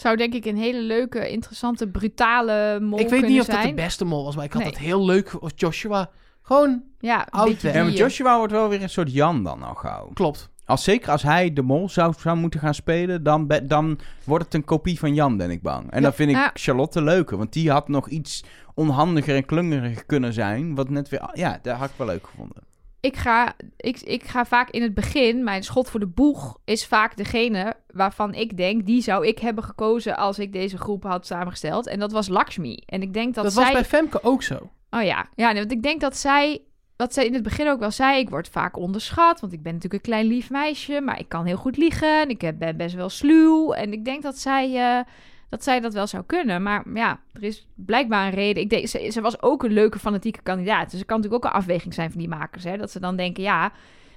Zou 0.00 0.16
denk 0.16 0.34
ik 0.34 0.44
een 0.44 0.56
hele 0.56 0.80
leuke, 0.80 1.30
interessante, 1.30 1.88
brutale 1.88 2.80
mol 2.80 2.98
ik 3.00 3.08
weet 3.08 3.26
niet 3.26 3.40
of 3.40 3.46
dat 3.46 3.62
de 3.62 3.74
beste 3.74 4.04
mol 4.04 4.24
was, 4.24 4.36
maar 4.36 4.44
ik 4.44 4.52
had 4.52 4.62
Nee. 4.62 4.70
het 4.70 4.80
heel 4.80 5.04
leuk 5.04 5.30
als 5.40 5.52
Joshua. 5.56 6.10
Gewoon, 6.42 6.82
Ja, 7.00 7.20
een 7.20 7.26
Oud 7.40 7.60
ja, 7.60 7.72
maar 7.82 7.90
Joshua 7.92 8.36
wordt 8.36 8.52
wel 8.52 8.68
weer 8.68 8.82
een 8.82 8.90
soort 8.90 9.12
Jan 9.12 9.44
dan 9.44 9.62
al 9.62 9.74
gauw. 9.74 10.10
klopt. 10.14 10.48
Als, 10.64 10.84
zeker 10.84 11.10
als 11.10 11.22
hij 11.22 11.52
de 11.52 11.62
mol 11.62 11.88
zou, 11.88 12.14
zou 12.18 12.36
moeten 12.36 12.60
gaan 12.60 12.74
spelen, 12.74 13.22
dan, 13.22 13.46
be- 13.46 13.64
dan 13.64 13.98
wordt 14.24 14.44
het 14.44 14.54
een 14.54 14.64
kopie 14.64 14.98
van 14.98 15.14
Jan, 15.14 15.36
ben 15.36 15.50
ik 15.50 15.62
bang. 15.62 15.90
En 15.90 15.96
Ja. 15.96 16.02
dan 16.02 16.12
vind 16.12 16.30
ik 16.30 16.36
Ja. 16.36 16.50
Charlotte 16.54 17.02
leuker, 17.02 17.36
want 17.36 17.52
die 17.52 17.70
had 17.70 17.88
nog 17.88 18.08
iets 18.08 18.44
onhandiger 18.74 19.36
en 19.36 19.44
klungeriger 19.44 20.04
kunnen 20.04 20.32
zijn. 20.32 20.74
Wat 20.74 20.88
net 20.88 21.08
weer, 21.08 21.30
ja, 21.32 21.58
dat 21.62 21.76
had 21.76 21.88
ik 21.88 21.94
wel 21.96 22.06
leuk 22.06 22.26
gevonden. 22.26 22.62
Ik 23.00 23.16
ga, 23.16 23.52
ik, 23.76 24.00
ik 24.00 24.24
ga 24.24 24.44
vaak 24.44 24.70
in 24.70 24.82
het 24.82 24.94
begin, 24.94 25.44
mijn 25.44 25.62
schot 25.62 25.90
voor 25.90 26.00
de 26.00 26.06
boeg 26.06 26.58
is 26.64 26.86
vaak 26.86 27.16
degene 27.16 27.74
waarvan 27.92 28.34
ik 28.34 28.56
denk, 28.56 28.86
die 28.86 29.02
zou 29.02 29.26
ik 29.26 29.38
hebben 29.38 29.64
gekozen 29.64 30.16
als 30.16 30.38
ik 30.38 30.52
deze 30.52 30.78
groep 30.78 31.02
had 31.02 31.26
samengesteld. 31.26 31.86
En 31.86 31.98
dat 31.98 32.12
was 32.12 32.28
Lakshmi. 32.28 32.82
En 32.86 33.02
ik 33.02 33.14
denk 33.14 33.34
dat, 33.34 33.44
Dat, 33.44 33.52
zij... 33.52 33.62
was 33.62 33.72
bij 33.72 33.84
Femke 33.84 34.22
ook 34.22 34.42
zo. 34.42 34.70
Oh 34.90 35.02
ja, 35.02 35.28
ja 35.34 35.50
nee, 35.50 35.60
want 35.60 35.72
ik 35.72 35.82
denk 35.82 36.00
dat 36.00 36.16
zij, 36.16 36.62
wat 36.96 37.14
zij 37.14 37.26
in 37.26 37.34
het 37.34 37.42
begin 37.42 37.68
ook 37.68 37.80
wel 37.80 37.90
zei, 37.90 38.18
ik 38.18 38.30
word 38.30 38.48
vaak 38.48 38.76
onderschat, 38.76 39.40
want 39.40 39.52
ik 39.52 39.62
ben 39.62 39.74
natuurlijk 39.74 40.04
een 40.04 40.10
klein 40.10 40.26
lief 40.26 40.50
meisje, 40.50 41.00
maar 41.00 41.18
ik 41.18 41.28
kan 41.28 41.44
heel 41.44 41.56
goed 41.56 41.76
liegen 41.76 42.20
en 42.20 42.28
ik 42.28 42.58
ben 42.58 42.76
best 42.76 42.94
wel 42.94 43.08
sluw. 43.08 43.72
En 43.72 43.92
ik 43.92 44.04
denk 44.04 44.22
dat 44.22 44.38
zij, 44.38 44.74
eh, 44.74 45.04
dat 45.48 45.62
zij 45.62 45.80
dat 45.80 45.92
wel 45.92 46.06
zou 46.06 46.24
kunnen. 46.26 46.62
Maar 46.62 46.84
ja, 46.94 47.20
er 47.32 47.42
is 47.42 47.66
blijkbaar 47.74 48.26
een 48.26 48.34
reden. 48.34 48.62
Ik 48.62 48.70
denk, 48.70 48.86
ze, 49.12 49.20
was 49.20 49.42
ook 49.42 49.62
een 49.62 49.72
leuke 49.72 49.98
fanatieke 49.98 50.42
kandidaat. 50.42 50.90
Dus 50.90 50.98
het 50.98 51.08
kan 51.08 51.16
natuurlijk 51.16 51.44
ook 51.44 51.50
een 51.50 51.58
afweging 51.58 51.94
zijn 51.94 52.10
van 52.10 52.20
die 52.20 52.28
makers. 52.28 52.64
Hè? 52.64 52.76
Dat 52.76 52.90
ze 52.90 53.00
dan 53.00 53.16
denken, 53.16 53.42
ja, 53.42 53.72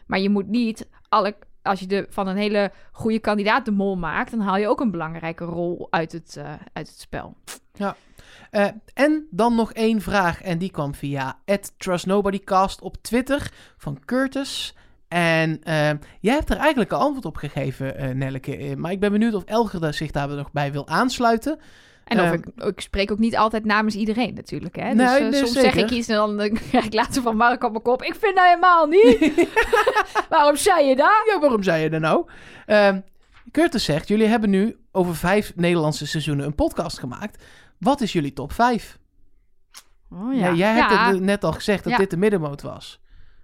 maar 0.05 0.19
je 0.19 0.29
moet 0.29 0.47
niet. 0.47 0.87
Als 1.61 1.79
je 1.79 1.85
de, 1.85 2.05
van 2.09 2.27
een 2.27 2.37
hele 2.37 2.71
goede 2.91 3.19
kandidaat 3.19 3.65
de 3.65 3.71
mol 3.71 3.95
maakt, 3.95 4.31
dan 4.31 4.39
haal 4.39 4.57
je 4.57 4.67
ook 4.67 4.79
een 4.79 4.91
belangrijke 4.91 5.45
rol 5.45 5.87
uit 5.89 6.11
het, 6.11 6.35
eh, 6.37 6.53
uit 6.73 6.87
het 6.87 6.99
spel. 6.99 7.35
Eh, 8.51 8.67
en 8.93 9.27
dan 9.29 9.55
nog 9.55 9.73
één 9.73 10.01
vraag. 10.01 10.41
En 10.41 10.57
die 10.57 10.71
kwam 10.71 10.95
via 10.95 11.39
@trustnobodycast 11.77 12.81
op 12.81 12.97
Twitter 13.01 13.51
van 13.77 13.99
Curtis. 14.05 14.75
En 15.11 15.63
eh, 15.63 15.89
jij 16.19 16.33
hebt 16.33 16.49
er 16.49 16.57
eigenlijk 16.57 16.91
een 16.91 16.97
antwoord 16.97 17.25
op 17.25 17.35
gegeven, 17.35 17.97
eh 17.97 18.09
Nelleke. 18.09 18.57
Eh, 18.57 18.75
maar 18.75 18.91
ik 18.91 18.99
ben 18.99 19.11
benieuwd 19.11 19.33
of 19.33 19.43
Elger 19.43 19.93
zich 19.93 20.11
daar 20.11 20.27
nog 20.27 20.51
bij 20.51 20.71
wil 20.71 20.87
aansluiten. 20.87 21.59
En 22.03 22.19
of 22.19 22.25
Ehm, 22.25 22.33
ik, 22.33 22.45
ik 22.63 22.79
spreek 22.81 23.11
ook 23.11 23.19
niet 23.19 23.37
altijd 23.37 23.65
namens 23.65 23.95
iedereen 23.95 24.33
natuurlijk. 24.33 24.75
Hè? 24.75 24.93
Nee, 24.93 25.07
dus 25.07 25.19
nee, 25.19 25.33
soms 25.33 25.51
zeker. 25.51 25.71
zeg 25.71 25.83
ik 25.83 25.89
iets 25.89 26.07
en 26.07 26.15
dan 26.15 26.57
krijg 26.69 26.85
ik 26.91 26.93
later 26.93 27.21
van 27.21 27.35
Mark 27.37 27.63
op 27.63 27.71
mijn 27.71 27.83
kop. 27.83 28.03
Ik 28.03 28.15
vind 28.15 28.35
dat 28.35 28.45
helemaal 28.45 28.85
niet. 28.87 29.47
Waarom 30.29 30.55
zei 30.55 30.85
je 30.87 30.95
dat? 30.95 31.23
Ja, 31.33 31.39
waarom 31.39 31.63
zei 31.63 31.83
je 31.83 31.89
dat 31.89 32.01
nou? 32.01 32.25
Ehm, 32.65 32.99
Curtis 33.51 33.83
zegt, 33.83 34.07
jullie 34.07 34.27
hebben 34.27 34.49
nu 34.49 34.77
over 34.91 35.15
vijf 35.15 35.51
Nederlandse 35.55 36.07
seizoenen 36.07 36.45
een 36.45 36.55
podcast 36.55 36.99
gemaakt. 36.99 37.43
Wat 37.79 38.01
is 38.01 38.13
jullie 38.13 38.33
top 38.33 38.51
vijf? 38.51 38.97
Oh, 40.11 40.35
Ja. 40.35 40.53
jij 40.53 40.73
hebt 40.73 40.91
Ja. 40.91 41.11
het 41.11 41.21
net 41.21 41.43
al 41.43 41.51
gezegd 41.51 41.83
dat 41.83 41.91
Ja. 41.93 41.97
dit 41.99 42.09
de 42.09 42.17
middenmoot 42.17 42.61
was. 42.61 43.00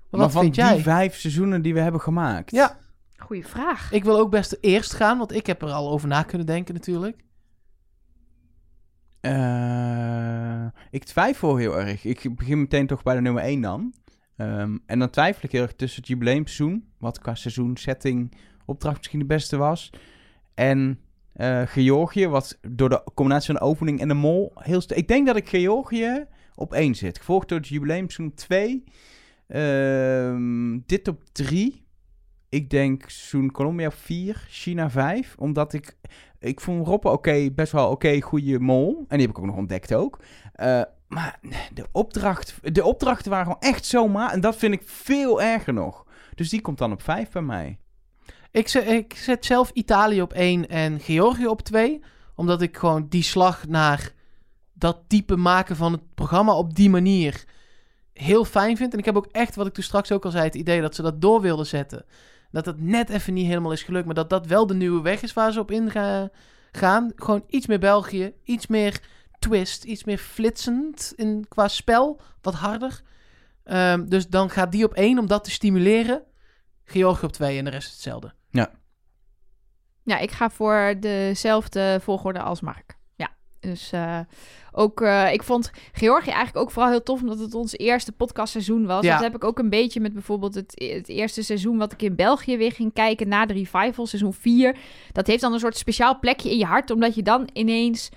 Maar 0.10 0.20
wat 0.20 0.32
van 0.32 0.42
vind 0.42 0.56
die 0.56 0.64
jij? 0.64 0.80
vijf 0.80 1.16
seizoenen 1.16 1.62
die 1.62 1.74
we 1.74 1.80
hebben 1.80 2.02
gemaakt. 2.02 2.52
Ja. 2.52 2.78
Goeie 3.18 3.48
vraag. 3.48 3.92
Ik 3.92 4.04
wil 4.04 4.18
ook 4.20 4.30
best 4.32 4.58
eerst 4.62 4.94
gaan, 4.94 5.18
want 5.18 5.34
ik 5.34 5.46
heb 5.46 5.62
er 5.62 5.72
al 5.72 5.90
over 5.90 6.08
na 6.08 6.24
kunnen 6.24 6.48
denken 6.48 6.74
natuurlijk. 6.74 7.24
Eh, 9.20 10.66
ik 10.92 11.04
twijfel 11.04 11.56
heel 11.56 11.80
erg. 11.80 12.04
Ik 12.04 12.36
begin 12.36 12.60
meteen 12.60 12.88
toch 12.88 13.04
bij 13.04 13.16
de 13.16 13.22
nummer 13.22 13.44
1 13.44 13.62
dan. 13.62 13.94
Ehm, 14.36 14.78
en 14.86 15.00
dan 15.00 15.10
twijfel 15.10 15.44
ik 15.44 15.52
heel 15.52 15.62
erg 15.62 15.76
tussen 15.76 16.00
het 16.00 16.10
jubileumseizoen, 16.10 16.90
wat 16.98 17.20
qua 17.20 17.36
seizoensetting 17.36 18.38
opdracht 18.66 18.98
misschien 18.98 19.20
de 19.20 19.26
beste 19.26 19.58
was, 19.58 19.90
en 20.54 21.00
eh, 21.34 21.62
Georgië, 21.66 22.28
wat 22.28 22.60
door 22.62 22.90
de 22.90 23.04
combinatie 23.14 23.54
van 23.54 23.56
de 23.56 23.72
opening 23.72 24.00
en 24.00 24.08
de 24.08 24.14
mol 24.14 24.52
heel... 24.56 24.82
Ik 24.88 25.08
denk 25.08 25.28
dat 25.28 25.36
ik 25.36 25.50
Georgië 25.50 26.26
op 26.56 26.74
1 26.74 26.96
zit. 26.96 27.18
Gevolgd 27.18 27.50
door 27.50 27.58
het 27.58 27.68
jubileumseizoen 27.68 28.34
2. 28.36 28.84
Ehm, 29.48 30.80
dit 30.86 31.08
op 31.08 31.24
3. 31.32 31.86
Ik 32.50 32.70
denk 32.70 33.02
seizoen 33.02 33.52
Colombia 33.52 33.92
4, 33.92 34.46
China 34.50 34.90
5. 34.90 35.36
Omdat 35.38 35.74
ik... 35.74 35.98
Ik 36.40 36.62
vond 36.62 36.88
Roppe 36.88 37.10
oké, 37.10 37.52
best 37.52 37.72
wel 37.72 37.90
oké, 37.90 38.22
goede 38.22 38.60
mol. 38.60 39.06
En 39.08 39.18
die 39.18 39.28
heb 39.28 39.36
ik 39.36 39.40
ook 39.40 39.46
nog 39.50 39.56
ontdekt 39.56 39.94
ook. 39.94 40.20
Eh, 40.54 40.82
maar 41.08 41.40
de, 41.74 41.86
opdracht, 41.92 42.74
de 42.74 42.84
opdrachten 42.84 43.32
waren 43.32 43.46
gewoon 43.46 43.72
echt 43.72 43.86
zomaar. 43.86 44.32
En 44.32 44.42
dat 44.42 44.56
vind 44.56 44.74
ik 44.74 44.82
veel 44.86 45.42
erger 45.42 45.74
nog. 45.74 46.06
Dus 46.36 46.50
die 46.50 46.62
komt 46.62 46.78
dan 46.78 46.92
op 46.92 47.02
5 47.02 47.30
bij 47.30 47.42
mij. 47.42 47.80
Ik, 48.52 48.68
zet, 48.68 48.88
ik 48.88 49.14
zet 49.14 49.46
zelf 49.46 49.72
Italië 49.74 50.22
op 50.22 50.34
1 50.34 50.68
en 50.70 51.00
Georgië 51.00 51.48
op 51.48 51.62
2. 51.62 52.04
Omdat 52.36 52.62
ik 52.62 52.78
gewoon 52.78 53.08
die 53.10 53.24
slag 53.24 53.68
naar 53.68 54.14
dat 54.74 55.00
type 55.08 55.36
maken 55.36 55.76
van 55.76 55.92
het 55.92 56.14
programma 56.16 56.54
op 56.54 56.76
die 56.76 56.90
manier 56.90 57.46
heel 58.18 58.46
fijn 58.46 58.78
vind. 58.78 58.94
En 58.94 59.00
ik 59.00 59.06
heb 59.06 59.16
ook 59.16 59.28
echt, 59.32 59.56
wat 59.56 59.68
ik 59.68 59.74
toen 59.74 59.84
straks 59.84 60.12
ook 60.12 60.26
al 60.26 60.32
zei, 60.32 60.44
het 60.44 60.56
idee 60.56 60.82
dat 60.82 60.96
ze 60.96 61.02
dat 61.02 61.22
door 61.22 61.42
wilden 61.42 61.66
zetten. 61.66 62.06
Dat 62.52 62.66
het 62.66 62.82
net 62.82 63.10
even 63.10 63.34
niet 63.34 63.48
helemaal 63.48 63.72
is 63.72 63.84
gelukt. 63.84 64.06
Maar 64.06 64.16
dat 64.16 64.30
dat 64.30 64.46
wel 64.46 64.68
de 64.68 64.74
nieuwe 64.74 65.02
weg 65.02 65.22
is 65.22 65.34
waar 65.34 65.52
ze 65.52 65.60
op 65.60 65.72
ingaan. 65.72 66.32
Gewoon 67.16 67.44
iets 67.48 67.68
meer 67.68 67.80
België, 67.80 68.34
iets 68.44 68.68
meer 68.68 69.02
twist, 69.40 69.84
iets 69.84 70.04
meer 70.04 70.18
flitsend 70.18 71.14
in, 71.16 71.46
qua 71.48 71.68
spel. 71.68 72.22
Wat 72.42 72.54
harder. 72.54 73.02
Ehm, 73.64 74.06
dus 74.06 74.28
dan 74.28 74.50
gaat 74.50 74.72
die 74.72 74.86
op 74.86 74.94
1 74.94 75.20
om 75.20 75.28
dat 75.28 75.44
te 75.44 75.52
stimuleren. 75.52 76.24
Georgië 76.84 77.26
op 77.26 77.32
2 77.32 77.58
en 77.58 77.64
de 77.64 77.70
rest 77.70 77.92
hetzelfde. 77.92 78.34
Ja, 80.04 80.18
ik 80.18 80.32
ga 80.32 80.50
voor 80.50 80.96
dezelfde 81.00 82.00
volgorde 82.02 82.42
als 82.42 82.62
Mark. 82.62 82.97
Dus 83.60 83.92
eh, 83.92 84.20
ook, 84.72 85.02
eh, 85.02 85.34
ik 85.34 85.44
vond 85.44 85.72
Georgië 85.92 86.30
eigenlijk 86.30 86.58
ook 86.58 86.72
vooral 86.72 86.92
heel 86.92 87.04
tof, 87.04 87.22
omdat 87.22 87.40
het 87.40 87.54
ons 87.54 87.78
eerste 87.78 88.12
podcastseizoen 88.12 88.86
was. 88.86 89.04
Ja. 89.04 89.14
Dat 89.14 89.24
heb 89.24 89.36
ik 89.36 89.44
ook 89.44 89.60
een 89.60 89.70
beetje 89.70 90.00
met 90.00 90.14
bijvoorbeeld 90.14 90.56
het, 90.56 90.74
het 90.76 91.10
eerste 91.10 91.44
seizoen 91.44 91.78
wat 91.78 91.92
ik 91.92 92.02
in 92.02 92.16
België 92.16 92.58
weer 92.58 92.72
ging 92.72 92.94
kijken 92.94 93.28
na 93.28 93.46
de 93.46 93.54
revival, 93.54 94.08
seizoen 94.08 94.34
4. 94.34 94.78
Dat 95.12 95.28
heeft 95.28 95.42
dan 95.42 95.54
een 95.54 95.60
soort 95.60 95.78
speciaal 95.78 96.20
plekje 96.20 96.52
in 96.52 96.58
je 96.58 96.66
hart, 96.66 96.92
omdat 96.92 97.16
je 97.16 97.24
dan 97.24 97.50
ineens 97.54 98.10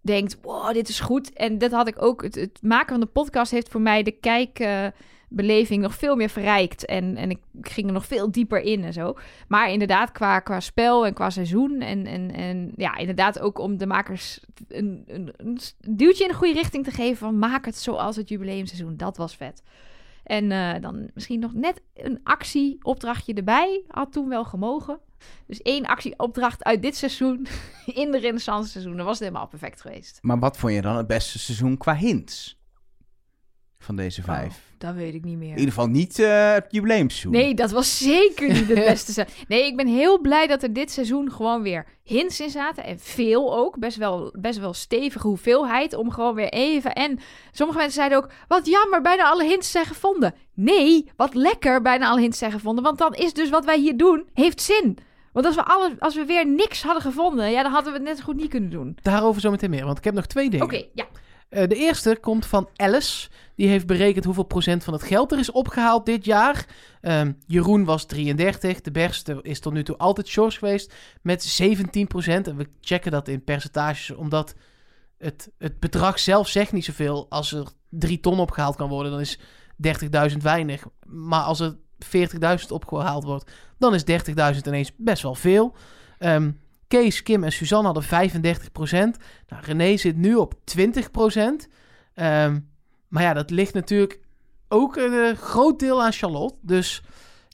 denkt, 0.00 0.38
wow, 0.42 0.72
dit 0.72 0.88
is 0.88 1.00
goed. 1.00 1.32
En 1.32 1.58
dat 1.58 1.70
had 1.70 1.88
ik 1.88 2.02
ook, 2.02 2.22
het, 2.22 2.34
het 2.34 2.58
maken 2.62 2.88
van 2.88 3.00
de 3.00 3.06
podcast 3.06 3.50
heeft 3.50 3.68
voor 3.68 3.80
mij 3.80 4.02
de 4.02 4.16
kijkbeleving 5.34 5.82
nog 5.82 5.94
veel 5.94 6.16
meer 6.16 6.28
verrijkt. 6.28 6.84
En, 6.84 7.16
en 7.16 7.30
ik 7.30 7.38
ging 7.60 7.86
er 7.86 7.92
nog 7.92 8.06
veel 8.06 8.30
dieper 8.30 8.60
in 8.60 8.84
en 8.84 8.92
zo. 8.92 9.14
Maar 9.48 9.70
inderdaad, 9.70 10.12
qua, 10.12 10.40
qua 10.40 10.60
spel 10.60 11.06
en 11.06 11.14
qua 11.14 11.30
seizoen. 11.30 11.80
En, 11.80 12.06
en, 12.06 12.32
en 12.32 12.72
ja, 12.76 12.96
inderdaad 12.96 13.40
ook 13.40 13.58
om 13.58 13.76
de 13.76 13.86
makers 13.86 14.40
een, 14.68 15.04
een, 15.06 15.32
een 15.36 15.58
duwtje 15.88 16.24
in 16.24 16.30
de 16.30 16.36
goede 16.36 16.52
richting 16.54 16.84
te 16.84 16.90
geven. 16.90 17.16
Van 17.16 17.38
maak 17.38 17.64
het 17.64 17.76
zoals 17.76 18.16
het 18.16 18.28
jubileumseizoen. 18.28 18.96
Dat 18.96 19.16
was 19.16 19.36
vet. 19.36 19.62
En 20.22 20.52
eh, 20.52 20.80
dan 20.80 21.10
misschien 21.14 21.40
nog 21.40 21.54
net 21.54 21.80
een 21.94 22.20
actieopdrachtje 22.22 23.34
erbij. 23.34 23.82
Had 23.88 24.12
toen 24.12 24.28
wel 24.28 24.44
gemogen. 24.44 24.98
Dus 25.46 25.62
één 25.62 25.86
actieopdracht 25.86 26.64
uit 26.64 26.82
dit 26.82 26.96
seizoen 26.96 27.46
in 28.02 28.10
de 28.10 28.18
renaissance 28.18 28.70
seizoen. 28.70 28.96
Dan 28.96 29.06
was 29.06 29.18
het 29.18 29.28
helemaal 29.28 29.48
perfect 29.48 29.80
geweest. 29.80 30.18
Maar 30.22 30.38
wat 30.38 30.56
vond 30.56 30.72
je 30.72 30.82
dan 30.82 30.96
het 30.96 31.06
beste 31.06 31.38
seizoen 31.38 31.76
qua 31.76 31.94
hints? 31.94 32.60
Van 33.82 33.96
deze 33.96 34.22
vijf. 34.22 34.48
Oh, 34.48 34.78
dat 34.78 34.94
weet 34.94 35.14
ik 35.14 35.24
niet 35.24 35.36
meer. 35.36 35.50
In 35.50 35.58
ieder 35.58 35.72
geval 35.74 35.88
niet 35.88 36.18
eh, 36.18 36.52
het 36.52 36.66
jubileumseizoen. 36.68 37.32
Nee, 37.32 37.54
dat 37.54 37.70
was 37.70 37.98
zeker 37.98 38.48
niet 38.48 38.68
het 38.68 38.84
beste 38.92 39.12
seizoen. 39.12 39.36
Nee, 39.48 39.66
ik 39.66 39.76
ben 39.76 39.86
heel 39.86 40.20
blij 40.20 40.46
dat 40.46 40.62
er 40.62 40.72
dit 40.72 40.90
seizoen 40.90 41.32
gewoon 41.32 41.62
weer 41.62 41.86
hints 42.02 42.40
in 42.40 42.50
zaten. 42.50 42.84
En 42.84 42.98
veel 42.98 43.56
ook. 43.56 43.78
Best 43.78 43.96
wel, 43.96 44.34
best 44.38 44.58
wel 44.58 44.72
stevige 44.72 45.26
hoeveelheid. 45.26 45.94
Om 45.94 46.10
gewoon 46.10 46.34
weer 46.34 46.48
even... 46.48 46.92
En 46.92 47.18
sommige 47.52 47.78
mensen 47.78 47.96
zeiden 47.96 48.18
ook... 48.18 48.30
Wat 48.48 48.66
jammer, 48.66 49.02
bijna 49.02 49.24
alle 49.24 49.44
hints 49.44 49.70
zijn 49.70 49.86
gevonden. 49.86 50.34
Nee, 50.54 51.10
wat 51.16 51.34
lekker, 51.34 51.82
bijna 51.82 52.08
alle 52.08 52.20
hints 52.20 52.38
zijn 52.38 52.52
gevonden. 52.52 52.84
Want 52.84 52.98
dan 52.98 53.14
is 53.14 53.32
dus 53.32 53.50
wat 53.50 53.64
wij 53.64 53.78
hier 53.78 53.96
doen, 53.96 54.26
heeft 54.32 54.60
zin. 54.60 54.98
Want 55.32 55.46
als 55.46 55.54
we, 55.54 55.64
alle, 55.64 55.96
als 55.98 56.14
we 56.14 56.24
weer 56.24 56.46
niks 56.46 56.82
hadden 56.82 57.02
gevonden... 57.02 57.50
Ja, 57.50 57.62
dan 57.62 57.72
hadden 57.72 57.92
we 57.92 57.98
het 57.98 58.08
net 58.08 58.18
zo 58.18 58.24
goed 58.24 58.36
niet 58.36 58.50
kunnen 58.50 58.70
doen. 58.70 58.96
Daarover 59.02 59.40
zometeen 59.40 59.70
meer, 59.70 59.84
want 59.84 59.98
ik 59.98 60.04
heb 60.04 60.14
nog 60.14 60.26
twee 60.26 60.50
dingen. 60.50 60.66
Oké, 60.66 60.84
ja. 60.94 61.06
Eh, 61.52 61.68
de 61.68 61.76
eerste 61.76 62.18
komt 62.20 62.46
van 62.46 62.68
Alice. 62.76 63.28
Die 63.54 63.68
heeft 63.68 63.86
berekend 63.86 64.24
hoeveel 64.24 64.42
procent 64.42 64.84
van 64.84 64.92
het 64.92 65.02
geld 65.02 65.32
er 65.32 65.38
is 65.38 65.50
opgehaald 65.50 66.06
dit 66.06 66.24
jaar. 66.24 66.66
Ehm, 67.00 67.32
Jeroen 67.46 67.84
was 67.84 68.06
33. 68.06 68.80
De 68.80 68.90
beste 68.90 69.38
is 69.42 69.60
tot 69.60 69.72
nu 69.72 69.82
toe 69.82 69.96
altijd 69.96 70.30
George 70.30 70.58
geweest 70.58 70.94
met 71.22 71.42
17 71.42 72.06
procent. 72.06 72.48
En 72.48 72.56
we 72.56 72.66
checken 72.80 73.10
dat 73.10 73.28
in 73.28 73.44
percentages, 73.44 74.16
omdat 74.16 74.54
het, 75.18 75.50
het 75.58 75.80
bedrag 75.80 76.18
zelf 76.18 76.48
zegt 76.48 76.72
niet 76.72 76.84
zoveel. 76.84 77.26
Als 77.28 77.52
er 77.52 77.66
3 77.88 78.20
ton 78.20 78.40
opgehaald 78.40 78.76
kan 78.76 78.88
worden, 78.88 79.12
dan 79.12 79.20
is 79.20 79.38
30.000 80.30 80.36
weinig. 80.42 80.84
Maar 81.06 81.42
als 81.42 81.60
er 81.60 81.76
40.000 81.98 82.66
opgehaald 82.68 83.24
wordt, 83.24 83.50
dan 83.78 83.94
is 83.94 84.04
30.000 84.54 84.66
ineens 84.66 84.92
best 84.96 85.22
wel 85.22 85.34
veel. 85.34 85.76
Ehm, 86.18 86.50
Kees, 86.92 87.22
Kim 87.22 87.44
en 87.44 87.52
Suzanne 87.52 87.84
hadden 87.92 88.04
35%. 88.04 88.08
Nou, 89.48 89.62
René 89.62 89.96
zit 89.96 90.16
nu 90.16 90.34
op 90.34 90.54
20%. 90.54 91.68
Ehm, 92.14 92.60
maar 93.08 93.22
ja, 93.22 93.32
dat 93.32 93.50
ligt 93.50 93.74
natuurlijk 93.74 94.20
ook 94.68 94.96
een 94.96 95.12
eh, 95.12 95.36
groot 95.36 95.78
deel 95.78 96.02
aan 96.02 96.12
Charlotte. 96.12 96.56
Dus 96.60 97.02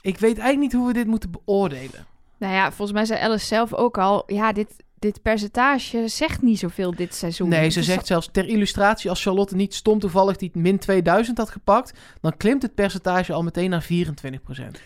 ik 0.00 0.18
weet 0.18 0.38
eigenlijk 0.38 0.58
niet 0.58 0.72
hoe 0.72 0.86
we 0.86 0.92
dit 0.92 1.06
moeten 1.06 1.30
beoordelen. 1.30 2.06
Nou 2.38 2.52
ja, 2.52 2.66
volgens 2.66 2.92
mij 2.92 3.04
zei 3.04 3.20
Alice 3.20 3.46
zelf 3.46 3.74
ook 3.74 3.98
al... 3.98 4.22
Ja, 4.26 4.52
dit, 4.52 4.84
dit 4.98 5.22
percentage 5.22 6.08
zegt 6.08 6.42
niet 6.42 6.58
zoveel 6.58 6.94
dit 6.94 7.14
seizoen. 7.14 7.48
Nee, 7.48 7.70
ze 7.70 7.82
zegt 7.82 8.06
zelfs 8.06 8.28
ter 8.32 8.46
illustratie... 8.48 9.10
als 9.10 9.22
Charlotte 9.22 9.56
niet 9.56 9.74
stom 9.74 9.98
toevallig 9.98 10.36
die 10.36 10.50
min 10.54 10.78
2000 10.78 11.38
had 11.38 11.50
gepakt... 11.50 11.98
dan 12.20 12.36
klimt 12.36 12.62
het 12.62 12.74
percentage 12.74 13.32
al 13.32 13.42
meteen 13.42 13.70
naar 13.70 13.82
24%. 13.84 13.86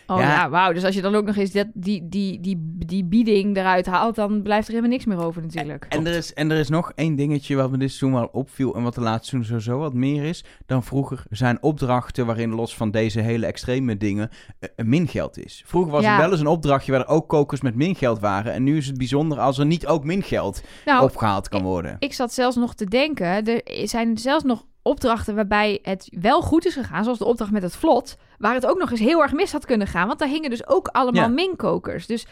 Oh 0.07 0.19
Ja. 0.19 0.19
ja, 0.19 0.49
wauw. 0.49 0.73
Dus 0.73 0.83
als 0.83 0.95
je 0.95 1.01
dan 1.01 1.15
ook 1.15 1.25
nog 1.25 1.35
eens 1.35 1.51
dat, 1.51 1.67
die, 1.73 2.07
die, 2.09 2.39
die, 2.39 2.57
die 2.85 3.03
bieding 3.05 3.57
eruit 3.57 3.85
haalt, 3.85 4.15
dan 4.15 4.41
blijft 4.41 4.67
er 4.67 4.73
helemaal 4.73 4.91
niks 4.95 5.05
meer 5.05 5.23
over 5.25 5.41
natuurlijk. 5.41 5.85
En 5.89 6.07
er, 6.07 6.15
is, 6.15 6.33
en 6.33 6.51
er 6.51 6.57
is 6.59 6.69
nog 6.69 6.91
één 6.95 7.15
dingetje 7.15 7.55
wat 7.55 7.71
me 7.71 7.77
dit 7.77 7.89
seizoen 7.91 8.19
wel 8.19 8.29
opviel... 8.31 8.75
en 8.75 8.83
wat 8.83 8.95
de 8.95 9.01
laatste 9.01 9.29
seizoen 9.29 9.59
sowieso 9.61 9.79
wat 9.79 9.93
meer 9.93 10.23
is 10.23 10.43
dan 10.65 10.83
vroeger... 10.83 11.23
zijn 11.29 11.57
opdrachten 11.63 12.25
waarin 12.25 12.49
los 12.53 12.75
van 12.75 12.91
deze 12.91 13.19
hele 13.19 13.45
extreme 13.45 13.97
dingen... 13.97 14.29
eh, 14.59 14.69
een 14.75 14.89
mingeld 14.89 15.37
is. 15.45 15.63
Vroeger 15.65 15.91
was 15.91 16.03
Ja. 16.03 16.13
er 16.13 16.21
wel 16.21 16.31
eens 16.31 16.39
een 16.39 16.47
opdrachtje... 16.47 16.91
waar 16.91 17.01
er 17.01 17.07
ook 17.07 17.27
kokers 17.29 17.61
met 17.61 17.75
mingeld 17.75 18.19
waren... 18.19 18.53
en 18.53 18.63
nu 18.63 18.77
is 18.77 18.87
het 18.87 18.97
bijzonder 18.97 19.39
als 19.39 19.57
er 19.57 19.65
niet 19.65 19.87
ook 19.87 20.02
mingeld 20.03 20.61
nou, 20.85 21.03
opgehaald 21.03 21.49
kan 21.49 21.61
worden. 21.63 21.95
ik 21.99 22.13
zat 22.13 22.33
zelfs 22.33 22.55
nog 22.55 22.73
te 22.75 22.85
denken, 22.85 23.45
er 23.45 23.87
zijn 23.87 24.17
zelfs 24.17 24.43
nog 24.43 24.65
opdrachten 24.81 25.35
waarbij 25.35 25.79
het 25.81 26.07
wel 26.19 26.41
goed 26.41 26.65
is 26.65 26.73
gegaan, 26.73 27.03
zoals 27.03 27.19
de 27.19 27.25
opdracht 27.25 27.51
met 27.51 27.61
het 27.63 27.75
vlot, 27.75 28.17
waar 28.37 28.53
het 28.53 28.65
ook 28.65 28.77
nog 28.79 28.91
eens 28.91 28.99
heel 28.99 29.21
erg 29.21 29.33
mis 29.33 29.51
had 29.51 29.65
kunnen 29.65 29.87
gaan, 29.87 30.07
want 30.07 30.19
daar 30.19 30.27
hingen 30.27 30.49
dus 30.49 30.67
ook 30.67 30.87
allemaal 30.87 31.23
Ja. 31.23 31.27
minkokers. 31.29 32.05
Dus 32.07 32.25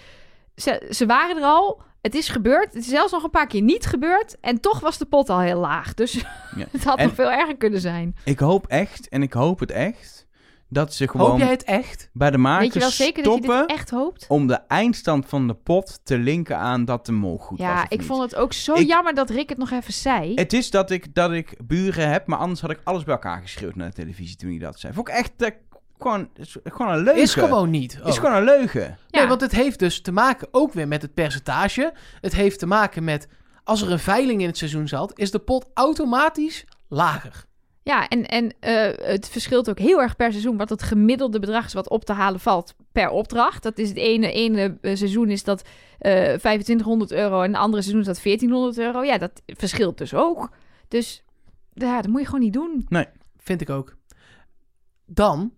ze, 0.56 0.88
ze 0.90 1.06
waren 1.06 1.38
er 1.38 1.44
al, 1.44 1.82
het 2.02 2.16
is 2.16 2.30
gebeurd, 2.30 2.74
het 2.74 2.84
is 2.84 2.90
zelfs 2.90 3.12
nog 3.12 3.24
een 3.24 3.30
paar 3.30 3.48
keer 3.48 3.62
niet 3.62 3.86
gebeurd 3.86 4.38
en 4.42 4.60
toch 4.62 4.80
was 4.80 4.98
de 4.98 5.06
pot 5.06 5.30
al 5.30 5.40
heel 5.40 5.60
laag. 5.60 5.94
Dus 5.94 6.14
Ja. 6.56 6.66
het 6.72 6.84
had 6.84 6.98
En- 6.98 7.06
nog 7.06 7.16
veel 7.16 7.32
erger 7.32 7.58
kunnen 7.58 7.82
zijn. 7.82 8.16
Ik 8.26 8.40
hoop 8.40 8.68
echt, 8.68 9.10
en 9.10 9.22
ik 9.22 9.34
hoop 9.34 9.60
het 9.60 9.72
echt... 9.72 10.28
dat 10.74 10.94
ze 10.94 11.08
gewoon 11.08 11.30
Hoop 11.30 11.40
jij 11.40 11.50
het 11.50 11.64
echt? 11.64 12.10
bij 12.14 12.32
de 12.32 12.38
makers 12.38 12.64
Weet 12.64 12.74
je 12.74 12.80
wel 12.80 12.90
zeker 12.90 13.24
dat 13.24 13.34
je 13.34 13.44
stoppen... 13.44 13.68
echt 13.68 13.90
hoopt? 13.90 14.26
om 14.28 14.48
de 14.48 14.60
eindstand 14.68 15.26
van 15.26 15.48
de 15.48 15.54
pot 15.54 16.00
te 16.04 16.18
linken 16.18 16.58
aan 16.58 16.86
dat 16.86 17.06
de 17.06 17.12
mol 17.12 17.38
goed 17.38 17.58
was 17.58 17.68
Ja, 17.68 17.78
of 17.78 17.84
ik 17.84 17.98
niet. 17.98 18.08
vond 18.08 18.22
het 18.22 18.36
ook 18.36 18.54
zo 18.54 18.74
Ik- 18.74 18.88
jammer 18.88 19.14
dat 19.14 19.30
Rick 19.30 19.50
het 19.50 19.58
nog 19.58 19.72
even 19.72 19.94
zei. 19.94 20.34
Het 20.34 20.54
is 20.54 20.70
dat 20.70 20.92
ik, 20.92 21.16
dat 21.16 21.32
ik 21.32 21.56
buren 21.68 22.10
heb, 22.10 22.28
maar 22.28 22.38
anders 22.40 22.62
had 22.62 22.70
ik 22.72 22.80
alles 22.84 23.04
bij 23.04 23.14
elkaar 23.14 23.42
geschreeuwd 23.42 23.76
naar 23.76 23.88
de 23.90 23.96
televisie 23.96 24.36
toen 24.36 24.50
hij 24.50 24.60
dat 24.60 24.80
zei. 24.80 24.94
Vond 24.94 25.08
ik 25.08 25.14
echt 25.16 25.32
eh, 25.38 25.50
gewoon, 26.00 26.30
is 26.36 26.58
gewoon 26.64 26.92
een 26.92 27.04
leugen. 27.04 27.22
Is 27.24 27.34
gewoon 27.34 27.70
niet. 27.70 28.00
Is 28.06 28.16
Oh. 28.18 28.24
gewoon 28.24 28.36
een 28.36 28.44
leugen. 28.44 28.98
Nee, 29.10 29.22
Ja. 29.22 29.28
want 29.28 29.42
het 29.42 29.52
heeft 29.52 29.80
dus 29.80 30.02
te 30.02 30.12
maken 30.12 30.48
ook 30.52 30.74
weer 30.74 30.88
met 30.88 31.02
het 31.02 31.14
percentage. 31.14 31.94
Het 32.22 32.34
heeft 32.36 32.60
te 32.60 32.66
maken 32.66 33.04
met... 33.04 33.28
als 33.64 33.82
er 33.82 33.92
een 33.92 34.00
veiling 34.00 34.42
in 34.42 34.48
het 34.48 34.58
seizoen 34.58 34.88
zat... 34.88 35.12
is 35.20 35.32
de 35.32 35.40
pot 35.40 35.66
automatisch 35.74 36.66
lager. 36.88 37.46
Ja, 37.84 38.08
en, 38.08 38.26
en 38.26 38.54
eh, 38.60 39.08
het 39.08 39.30
verschilt 39.30 39.70
ook 39.70 39.80
heel 39.80 40.02
erg 40.02 40.16
per 40.16 40.32
seizoen 40.32 40.58
wat 40.58 40.70
het 40.70 40.84
gemiddelde 40.84 41.40
bedrag 41.40 41.66
is 41.66 41.74
wat 41.74 41.90
op 41.90 42.06
te 42.06 42.14
halen 42.14 42.40
valt 42.40 42.76
per 42.92 43.10
opdracht. 43.10 43.64
Dat 43.64 43.78
is 43.78 43.90
het 43.90 43.98
ene, 43.98 44.32
ene 44.32 44.78
eh, 44.82 44.96
seizoen 44.96 45.30
is 45.30 45.44
dat 45.44 45.62
eh 46.00 46.12
2500 46.12 47.12
euro 47.12 47.42
en 47.42 47.52
het 47.52 47.62
andere 47.62 47.82
seizoen 47.82 48.02
is 48.02 48.08
dat 48.08 48.24
1400 48.24 48.78
euro. 48.78 49.04
Ja, 49.04 49.18
dat 49.18 49.42
verschilt 49.46 49.98
dus 49.98 50.14
ook. 50.14 50.50
Dus 50.88 51.24
ja, 51.74 52.02
dat 52.02 52.12
moet 52.12 52.20
je 52.20 52.26
gewoon 52.26 52.42
niet 52.42 52.54
doen. 52.54 52.86
Vind 53.38 53.62
ik 53.62 53.70
ook. 53.70 53.96
Dan, 55.06 55.54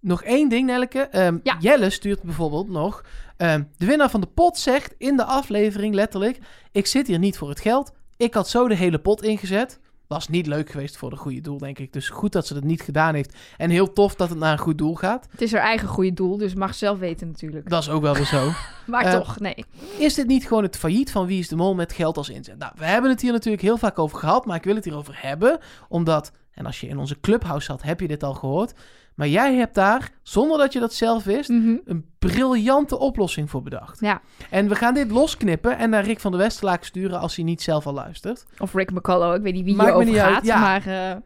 nog 0.00 0.22
één 0.22 0.48
ding, 0.48 0.66
Nelleke. 0.66 1.00
Ehm, 1.00 1.38
Ja. 1.42 1.56
Jelle 1.60 1.90
stuurt 1.90 2.22
bijvoorbeeld 2.22 2.68
nog... 2.68 3.04
ehm, 3.36 3.62
de 3.76 3.86
winnaar 3.86 4.10
van 4.10 4.20
de 4.20 4.26
pot 4.26 4.58
zegt 4.58 4.94
in 4.98 5.16
de 5.16 5.24
aflevering 5.24 5.94
letterlijk... 5.94 6.38
ik 6.72 6.86
zit 6.86 7.06
hier 7.06 7.18
niet 7.18 7.38
voor 7.38 7.48
het 7.48 7.60
geld, 7.60 7.92
Ik 8.16 8.34
had 8.34 8.48
zo 8.48 8.68
de 8.68 8.76
hele 8.76 8.98
pot 8.98 9.22
ingezet. 9.22 9.80
Was 10.06 10.28
niet 10.28 10.46
leuk 10.46 10.70
geweest 10.70 10.96
voor 10.96 11.10
de 11.10 11.16
goede 11.16 11.40
doel, 11.40 11.58
denk 11.58 11.78
ik. 11.78 11.92
Dus 11.92 12.08
goed 12.08 12.32
dat 12.32 12.46
ze 12.46 12.54
dat 12.54 12.62
niet 12.62 12.80
gedaan 12.82 13.14
heeft. 13.14 13.36
En 13.56 13.70
heel 13.70 13.92
tof 13.92 14.14
dat 14.14 14.28
het 14.28 14.38
naar 14.38 14.52
een 14.52 14.58
goed 14.58 14.78
doel 14.78 14.94
gaat. 14.94 15.26
Het 15.30 15.42
is 15.42 15.52
haar 15.52 15.62
eigen 15.62 15.88
goede 15.88 16.12
doel, 16.12 16.36
dus 16.36 16.54
mag 16.54 16.72
ze 16.72 16.78
zelf 16.78 16.98
weten 16.98 17.26
natuurlijk. 17.26 17.68
Dat 17.70 17.82
is 17.82 17.88
ook 17.88 18.02
wel 18.02 18.14
weer 18.14 18.24
zo. 18.26 18.50
Maar 18.86 19.04
Eh, 19.04 19.12
toch, 19.12 19.38
nee. 19.38 19.64
Is 19.98 20.14
dit 20.14 20.26
niet 20.26 20.46
gewoon 20.46 20.62
het 20.62 20.76
failliet 20.76 21.10
van 21.10 21.26
Wie 21.26 21.38
is 21.38 21.48
de 21.48 21.56
Mol 21.56 21.74
met 21.74 21.92
geld 21.92 22.16
als 22.16 22.28
inzet? 22.28 22.58
Nou, 22.58 22.72
we 22.76 22.84
hebben 22.84 23.10
het 23.10 23.20
hier 23.20 23.32
natuurlijk 23.32 23.62
heel 23.62 23.76
vaak 23.76 23.98
over 23.98 24.18
gehad, 24.18 24.46
maar 24.46 24.56
ik 24.56 24.64
wil 24.64 24.74
het 24.74 24.84
hierover 24.84 25.18
hebben. 25.20 25.58
Omdat, 25.88 26.32
en 26.52 26.66
als 26.66 26.80
je 26.80 26.86
in 26.86 26.98
onze 26.98 27.20
clubhouse 27.20 27.66
zat, 27.66 27.82
heb 27.82 28.00
je 28.00 28.08
dit 28.08 28.22
al 28.22 28.34
gehoord. 28.34 28.72
Maar 29.14 29.28
jij 29.28 29.54
hebt 29.54 29.74
daar, 29.74 30.10
zonder 30.22 30.58
dat 30.58 30.72
je 30.72 30.80
dat 30.80 30.94
zelf 30.94 31.24
wist, 31.24 31.48
Mhm. 31.48 31.76
een 31.84 32.06
briljante 32.18 32.98
oplossing 32.98 33.50
voor 33.50 33.62
bedacht. 33.62 34.00
Ja. 34.00 34.20
En 34.50 34.68
we 34.68 34.74
gaan 34.74 34.94
dit 34.94 35.10
losknippen 35.10 35.78
en 35.78 35.90
naar 35.90 36.04
Rick 36.04 36.20
van 36.20 36.30
der 36.30 36.40
Westerlaak 36.40 36.84
sturen 36.84 37.20
als 37.20 37.36
hij 37.36 37.44
niet 37.44 37.62
zelf 37.62 37.86
al 37.86 37.92
luistert. 37.92 38.44
Of 38.58 38.74
Rick 38.74 38.90
McCullough, 38.90 39.36
ik 39.36 39.42
weet 39.42 39.52
niet 39.54 39.64
wie 39.64 39.74
Maakt 39.74 39.96
me 39.96 40.04
hierover 40.04 40.12
niet 40.14 40.22
uit, 40.34 40.34
gaat. 40.34 40.44
ja. 40.46 40.60
Maar 40.60 40.86
eh, 41.12 41.16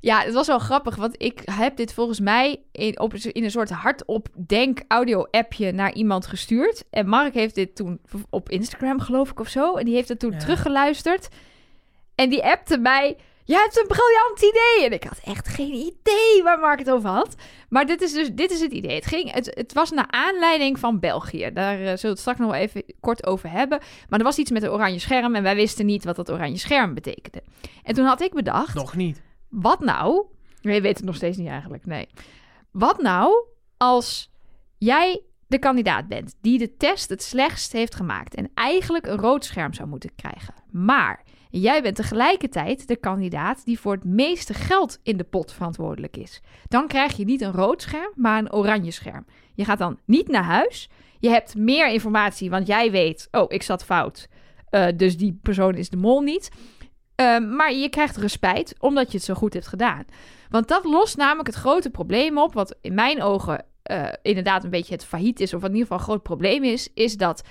ja, 0.00 0.20
het 0.20 0.34
was 0.34 0.46
wel 0.46 0.58
grappig, 0.58 0.96
want 0.96 1.14
ik 1.22 1.42
heb 1.44 1.76
dit 1.76 1.92
volgens 1.92 2.20
mij 2.20 2.60
in, 2.72 3.00
op, 3.00 3.14
in 3.14 3.44
een 3.44 3.50
soort 3.50 3.70
hardop 3.70 4.28
denk 4.46 4.80
audio 4.88 5.26
appje 5.30 5.72
naar 5.72 5.92
iemand 5.92 6.26
gestuurd. 6.26 6.84
En 6.90 7.08
Mark 7.08 7.34
heeft 7.34 7.54
dit 7.54 7.76
toen 7.76 8.00
op 8.30 8.50
Instagram 8.50 9.00
geloof 9.00 9.30
ik 9.30 9.40
of 9.40 9.48
zo. 9.48 9.74
En 9.76 9.84
die 9.84 9.94
heeft 9.94 10.08
het 10.08 10.18
toen 10.18 10.32
Ja. 10.32 10.38
teruggeluisterd. 10.38 11.28
En 12.14 12.30
die 12.30 12.44
appte 12.44 12.78
mij, 12.78 13.16
jij 13.46 13.60
hebt 13.60 13.78
een 13.78 13.86
briljant 13.86 14.38
idee. 14.40 14.86
En 14.86 14.92
ik 14.92 15.04
had 15.04 15.20
echt 15.24 15.48
geen 15.48 15.72
idee 15.72 16.42
waar 16.42 16.58
Mark 16.58 16.78
het 16.78 16.90
over 16.90 17.08
had. 17.08 17.34
Maar 17.68 17.86
dit 17.86 18.02
is 18.02 18.12
dus 18.12 18.28
dit 18.32 18.50
is 18.50 18.60
het 18.60 18.72
idee. 18.72 18.94
Het, 18.94 19.06
ging, 19.06 19.32
het, 19.32 19.50
het 19.54 19.72
was 19.72 19.90
naar 19.90 20.06
aanleiding 20.10 20.78
van 20.78 21.00
België. 21.00 21.50
Daar 21.54 21.72
eh, 21.72 21.78
zullen 21.84 22.00
we 22.00 22.08
het 22.08 22.18
straks 22.18 22.38
nog 22.38 22.50
wel 22.50 22.60
even 22.60 22.84
kort 23.00 23.26
over 23.26 23.50
hebben. 23.50 23.78
Maar 24.08 24.18
er 24.18 24.24
was 24.24 24.38
iets 24.38 24.50
met 24.50 24.62
een 24.62 24.70
oranje 24.70 24.98
scherm 24.98 25.34
en 25.34 25.42
wij 25.42 25.54
wisten 25.54 25.86
niet 25.86 26.04
wat 26.04 26.16
dat 26.16 26.30
oranje 26.30 26.58
scherm 26.58 26.94
betekende. 26.94 27.42
En 27.82 27.94
toen 27.94 28.04
had 28.06 28.20
ik 28.20 28.32
bedacht, 28.34 28.74
Nog 28.74 28.96
niet. 28.96 29.22
wat 29.48 29.80
nou? 29.80 30.24
Nee, 30.62 30.74
je 30.74 30.80
weet 30.80 30.96
het 30.96 31.06
nog 31.06 31.14
steeds 31.16 31.36
niet 31.36 31.48
eigenlijk, 31.48 31.86
nee. 31.86 32.08
Wat 32.70 33.02
nou 33.02 33.44
als 33.76 34.30
jij 34.78 35.22
de 35.46 35.58
kandidaat 35.58 36.08
bent 36.08 36.34
die 36.40 36.58
de 36.58 36.76
test 36.76 37.08
het 37.08 37.22
slechtst 37.22 37.72
heeft 37.72 37.94
gemaakt 37.94 38.34
en 38.34 38.50
eigenlijk 38.54 39.06
een 39.06 39.18
rood 39.18 39.44
scherm 39.44 39.72
zou 39.72 39.88
moeten 39.88 40.14
krijgen. 40.14 40.54
Maar 40.70 41.22
jij 41.50 41.82
bent 41.82 41.96
tegelijkertijd 41.96 42.88
de 42.88 42.96
kandidaat 42.96 43.64
die 43.64 43.80
voor 43.80 43.92
het 43.92 44.04
meeste 44.04 44.54
geld 44.54 44.98
in 45.02 45.16
de 45.16 45.24
pot 45.24 45.52
verantwoordelijk 45.52 46.16
is. 46.16 46.42
Dan 46.68 46.88
krijg 46.88 47.16
je 47.16 47.24
niet 47.24 47.40
een 47.40 47.52
rood 47.52 47.82
scherm, 47.82 48.12
maar 48.14 48.38
een 48.38 48.52
oranje 48.52 48.90
scherm. 48.90 49.26
Je 49.54 49.64
gaat 49.64 49.78
dan 49.78 49.98
niet 50.04 50.28
naar 50.28 50.44
huis. 50.44 50.90
Je 51.18 51.28
hebt 51.28 51.56
meer 51.56 51.88
informatie, 51.88 52.50
want 52.50 52.66
jij 52.66 52.90
weet, 52.90 53.28
oh, 53.30 53.44
ik 53.48 53.62
zat 53.62 53.84
fout. 53.84 54.28
Eh, 54.70 54.86
dus 54.96 55.16
die 55.16 55.38
persoon 55.42 55.74
is 55.74 55.90
de 55.90 55.96
mol 55.96 56.20
niet. 56.20 56.50
Eh, 57.14 57.38
maar 57.38 57.72
je 57.72 57.88
krijgt 57.88 58.16
respijt 58.16 58.74
omdat 58.78 59.10
je 59.10 59.16
het 59.16 59.26
zo 59.26 59.34
goed 59.34 59.52
hebt 59.52 59.66
gedaan. 59.66 60.04
Want 60.50 60.68
dat 60.68 60.84
lost 60.84 61.16
namelijk 61.16 61.46
het 61.46 61.56
grote 61.56 61.90
probleem 61.90 62.38
op, 62.38 62.54
wat 62.54 62.76
in 62.80 62.94
mijn 62.94 63.22
ogen 63.22 63.64
eh, 63.86 64.12
inderdaad 64.22 64.64
een 64.64 64.70
beetje 64.70 64.94
het 64.94 65.04
failliet 65.04 65.40
is, 65.40 65.54
of 65.54 65.62
in 65.62 65.68
ieder 65.68 65.82
geval 65.82 65.98
een 65.98 66.04
groot 66.04 66.22
probleem 66.22 66.64
is, 66.64 66.88
is 66.94 67.16
dat 67.16 67.42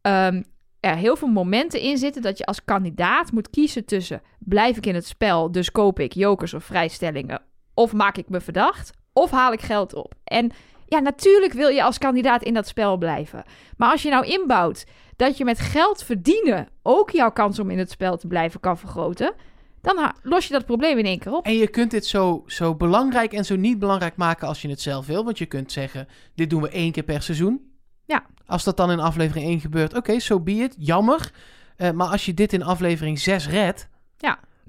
ehm, 0.00 0.42
er 0.80 0.96
heel 0.96 1.16
veel 1.16 1.28
momenten 1.28 1.80
in 1.80 1.98
zitten 1.98 2.22
dat 2.22 2.38
je 2.38 2.44
als 2.44 2.64
kandidaat 2.64 3.32
moet 3.32 3.50
kiezen 3.50 3.84
tussen 3.84 4.22
blijf 4.38 4.76
ik 4.76 4.86
in 4.86 4.94
het 4.94 5.06
spel, 5.06 5.52
dus 5.52 5.72
koop 5.72 6.00
ik 6.00 6.12
jokers 6.12 6.54
of 6.54 6.64
vrijstellingen, 6.64 7.42
of 7.74 7.92
maak 7.92 8.16
ik 8.16 8.28
me 8.28 8.40
verdacht, 8.40 8.90
of 9.12 9.30
haal 9.30 9.52
ik 9.52 9.60
geld 9.60 9.94
op. 9.94 10.14
En 10.24 10.50
ja, 10.86 10.98
natuurlijk 10.98 11.52
wil 11.52 11.68
je 11.68 11.82
als 11.82 11.98
kandidaat 11.98 12.42
in 12.42 12.54
dat 12.54 12.66
spel 12.66 12.96
blijven. 12.96 13.42
Maar 13.76 13.90
als 13.90 14.02
je 14.02 14.10
nou 14.10 14.26
inbouwt 14.26 14.86
dat 15.16 15.36
je 15.36 15.44
met 15.44 15.60
geld 15.60 16.02
verdienen 16.02 16.68
ook 16.82 17.10
jouw 17.10 17.30
kans 17.30 17.58
om 17.58 17.70
in 17.70 17.78
het 17.78 17.90
spel 17.90 18.16
te 18.16 18.26
blijven 18.26 18.60
kan 18.60 18.78
vergroten, 18.78 19.34
dan 19.80 20.12
los 20.22 20.46
je 20.46 20.52
dat 20.52 20.64
probleem 20.64 20.98
in 20.98 21.04
één 21.04 21.18
keer 21.18 21.32
op. 21.32 21.46
En 21.46 21.56
je 21.56 21.68
kunt 21.68 21.90
dit 21.90 22.06
zo, 22.06 22.42
zo 22.46 22.74
belangrijk 22.74 23.32
en 23.32 23.44
zo 23.44 23.56
niet 23.56 23.78
belangrijk 23.78 24.16
maken 24.16 24.48
als 24.48 24.62
je 24.62 24.68
het 24.68 24.80
zelf 24.80 25.06
wil. 25.06 25.24
Want 25.24 25.38
je 25.38 25.46
kunt 25.46 25.72
zeggen, 25.72 26.08
dit 26.34 26.50
doen 26.50 26.62
we 26.62 26.68
één 26.68 26.92
keer 26.92 27.02
per 27.02 27.22
seizoen. 27.22 27.72
Ja. 28.04 28.26
Als 28.46 28.64
dat 28.64 28.76
dan 28.76 28.90
in 28.90 29.00
aflevering 29.00 29.46
1 29.46 29.60
gebeurt, 29.60 29.96
oké, 29.96 30.12
zo 30.12 30.18
so 30.18 30.40
be 30.40 30.52
it. 30.52 30.74
Jammer. 30.78 31.32
Eh, 31.76 31.90
maar 31.90 32.08
als 32.08 32.26
je 32.26 32.34
dit 32.34 32.52
in 32.52 32.62
aflevering 32.62 33.18
6 33.18 33.48
redt, 33.48 33.88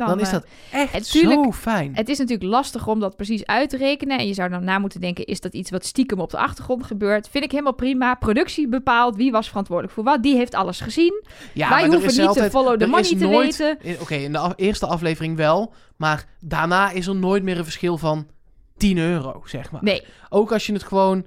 dan, 0.08 0.20
is 0.20 0.28
eh, 0.28 0.34
dat 0.34 0.46
echt 0.72 1.12
tuurlijk, 1.12 1.44
zo 1.44 1.52
fijn. 1.52 1.96
Het 1.96 2.10
is 2.10 2.18
natuurlijk 2.18 2.50
lastig 2.50 2.88
om 2.88 3.00
dat 3.00 3.16
precies 3.16 3.46
uit 3.46 3.70
te 3.70 3.78
rekenen. 3.78 4.18
En 4.20 4.28
je 4.28 4.34
zou 4.34 4.50
dan 4.50 4.64
na 4.64 4.80
moeten 4.80 5.02
denken: 5.02 5.26
is 5.26 5.42
dat 5.42 5.54
iets 5.54 5.70
wat 5.72 5.86
stiekem 5.86 6.20
op 6.20 6.30
de 6.30 6.38
achtergrond 6.38 6.84
gebeurt? 6.84 7.30
Vind 7.30 7.44
ik 7.44 7.52
helemaal 7.52 7.74
prima. 7.74 8.16
Productie 8.16 8.68
bepaalt 8.68 9.16
wie 9.16 9.32
was 9.32 9.48
verantwoordelijk 9.48 9.94
voor 9.96 10.04
wat. 10.04 10.24
Die 10.24 10.36
heeft 10.36 10.56
alles 10.56 10.80
gezien. 10.82 11.24
ja, 11.54 11.70
Wij 11.70 11.88
hoeven 11.88 12.08
niet 12.12 12.20
altijd- 12.28 12.46
te 12.52 12.58
follow 12.58 12.78
the 12.78 12.84
er 12.84 12.90
money 12.90 13.04
te 13.10 13.16
nooit- 13.16 13.58
weten. 13.58 14.00
Oké, 14.02 14.16
in 14.16 14.32
de 14.32 14.38
af- 14.38 14.54
eerste 14.56 14.86
aflevering 14.88 15.36
wel. 15.38 15.74
Maar 15.98 16.26
daarna 16.40 16.90
is 16.92 17.08
er 17.08 17.16
nooit 17.16 17.44
meer 17.44 17.58
een 17.58 17.64
verschil 17.64 17.98
van 17.98 18.28
10 18.78 18.98
euro, 18.98 19.42
zeg 19.46 19.72
maar. 19.72 19.84
Nee, 19.84 20.04
Ook 20.30 20.52
als 20.52 20.66
je 20.66 20.74
het 20.74 20.84
gewoon 20.84 21.26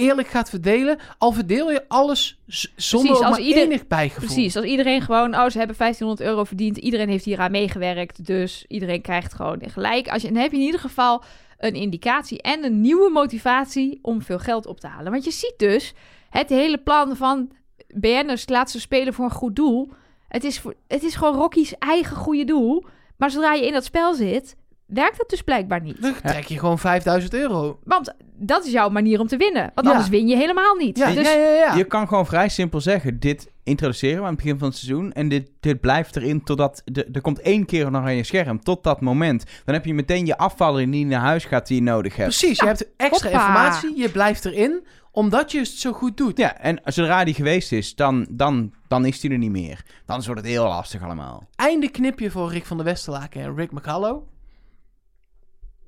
eerlijk 0.00 0.28
gaat 0.28 0.50
verdelen. 0.50 0.98
Al 1.18 1.32
verdeel 1.32 1.70
je 1.70 1.84
alles 1.88 2.40
zonder 2.76 3.08
Precies, 3.08 3.26
als 3.26 3.36
maar 3.36 3.46
ieder- 3.46 3.62
enig 3.62 3.86
bijgevoel. 3.86 4.26
precies. 4.26 4.56
Als 4.56 4.64
iedereen 4.64 5.00
gewoon, 5.02 5.34
oh, 5.34 5.48
ze 5.48 5.58
hebben 5.58 5.76
1500 5.76 6.20
euro 6.28 6.44
verdiend. 6.44 6.76
Iedereen 6.76 7.08
heeft 7.08 7.24
hieraan 7.24 7.50
meegewerkt. 7.50 8.26
Dus 8.26 8.64
iedereen 8.68 9.00
krijgt 9.02 9.34
gewoon 9.34 9.62
gelijk. 9.66 10.08
Als 10.08 10.22
je, 10.22 10.32
dan 10.32 10.42
heb 10.42 10.50
je 10.50 10.56
in 10.58 10.64
ieder 10.64 10.80
geval 10.80 11.22
een 11.58 11.74
indicatie 11.74 12.42
en 12.42 12.64
een 12.64 12.80
nieuwe 12.80 13.10
motivatie 13.10 13.98
om 14.02 14.22
veel 14.22 14.38
geld 14.38 14.66
op 14.66 14.80
te 14.80 14.86
halen. 14.86 15.12
Want 15.12 15.24
je 15.24 15.30
ziet 15.30 15.54
dus 15.56 15.94
het 16.30 16.48
hele 16.48 16.78
plan 16.78 17.16
van 17.16 17.50
BN'ers 17.94 18.48
laat 18.48 18.70
ze 18.70 18.80
spelen 18.80 19.14
voor 19.14 19.24
een 19.24 19.30
goed 19.30 19.56
doel. 19.56 19.90
Het 20.28 20.44
is, 20.44 20.58
voor, 20.60 20.74
het 20.88 21.02
is 21.02 21.14
gewoon 21.14 21.34
Rocky's 21.34 21.74
eigen 21.78 22.16
goede 22.16 22.44
doel. 22.44 22.84
Maar 23.16 23.30
zodra 23.30 23.52
je 23.54 23.66
in 23.66 23.72
dat 23.72 23.84
spel 23.84 24.14
zit, 24.14 24.56
werkt 24.92 25.18
dat 25.18 25.28
dus 25.30 25.42
blijkbaar 25.42 25.80
niet. 25.80 26.02
Dan 26.02 26.14
trek 26.24 26.44
je 26.44 26.58
gewoon 26.58 26.78
5000 26.78 27.34
euro. 27.34 27.78
Want 27.84 28.14
dat 28.36 28.64
is 28.66 28.72
jouw 28.72 28.88
manier 28.88 29.20
om 29.20 29.26
te 29.26 29.36
winnen. 29.36 29.70
Want 29.74 29.86
Ja. 29.86 29.92
anders 29.92 30.10
win 30.10 30.28
je 30.28 30.36
helemaal 30.36 30.74
niet. 30.74 30.98
Ja, 30.98 31.12
dus 31.12 31.32
ja, 31.32 31.38
ja, 31.38 31.50
ja. 31.50 31.74
Je 31.74 31.84
kan 31.84 32.08
gewoon 32.08 32.26
vrij 32.26 32.48
simpel 32.48 32.80
zeggen, 32.80 33.20
dit 33.20 33.50
introduceren 33.64 34.16
we 34.16 34.22
aan 34.22 34.26
het 34.34 34.36
begin 34.42 34.58
van 34.58 34.68
het 34.68 34.76
seizoen 34.76 35.12
en 35.12 35.28
dit, 35.28 35.50
dit 35.60 35.80
blijft 35.80 36.16
erin 36.16 36.42
totdat, 36.44 36.82
de, 36.84 37.08
er 37.12 37.20
komt 37.20 37.40
één 37.40 37.66
keer 37.66 37.86
een 37.86 37.96
oranje 37.96 38.24
scherm, 38.24 38.60
tot 38.60 38.84
dat 38.84 39.00
moment. 39.00 39.44
Dan 39.64 39.74
heb 39.74 39.84
je 39.84 39.94
meteen 39.94 40.26
je 40.26 40.38
afvaller 40.38 40.90
die 40.90 41.06
naar 41.06 41.20
huis 41.20 41.44
gaat 41.44 41.66
die 41.66 41.76
je 41.76 41.82
nodig 41.82 42.16
hebt. 42.16 42.28
Precies, 42.38 42.58
je 42.60 42.66
hebt 42.66 42.86
extra 42.96 43.28
hoppa. 43.30 43.44
informatie. 43.46 43.96
Je 43.98 44.08
blijft 44.10 44.44
erin, 44.44 44.86
omdat 45.12 45.52
je 45.52 45.58
het 45.58 45.68
zo 45.68 45.92
goed 45.92 46.16
doet. 46.16 46.38
Ja, 46.38 46.56
en 46.58 46.80
zodra 46.84 47.24
die 47.24 47.34
geweest 47.34 47.72
is, 47.72 47.94
dan, 47.94 48.26
dan, 48.30 48.72
dan 48.88 49.04
is 49.04 49.20
die 49.20 49.30
er 49.30 49.38
niet 49.38 49.50
meer. 49.50 49.82
Dan 50.06 50.22
wordt 50.24 50.40
het 50.40 50.50
heel 50.50 50.64
lastig 50.64 51.02
allemaal. 51.02 51.48
Einde 51.56 51.90
knipje 51.90 52.30
voor 52.30 52.50
Rick 52.50 52.64
van 52.66 52.76
der 52.76 52.86
Westerlaken 52.86 53.42
en 53.42 53.56
Rick 53.56 53.70
McCallow. 53.72 54.22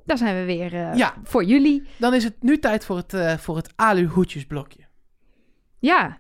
Dan 0.05 0.19
zijn 0.19 0.35
we 0.37 0.45
weer 0.45 0.75
eh, 0.75 0.95
Ja. 0.97 1.15
voor 1.25 1.45
jullie. 1.45 1.83
Dan 1.97 2.15
is 2.15 2.25
het 2.25 2.43
nu 2.43 2.59
tijd 2.59 2.85
voor 2.85 2.97
het, 2.97 3.15
eh 3.15 3.37
voor 3.37 3.57
het 3.57 3.73
alu-hoedjesblokje. 3.77 4.83
Ja, 5.79 6.19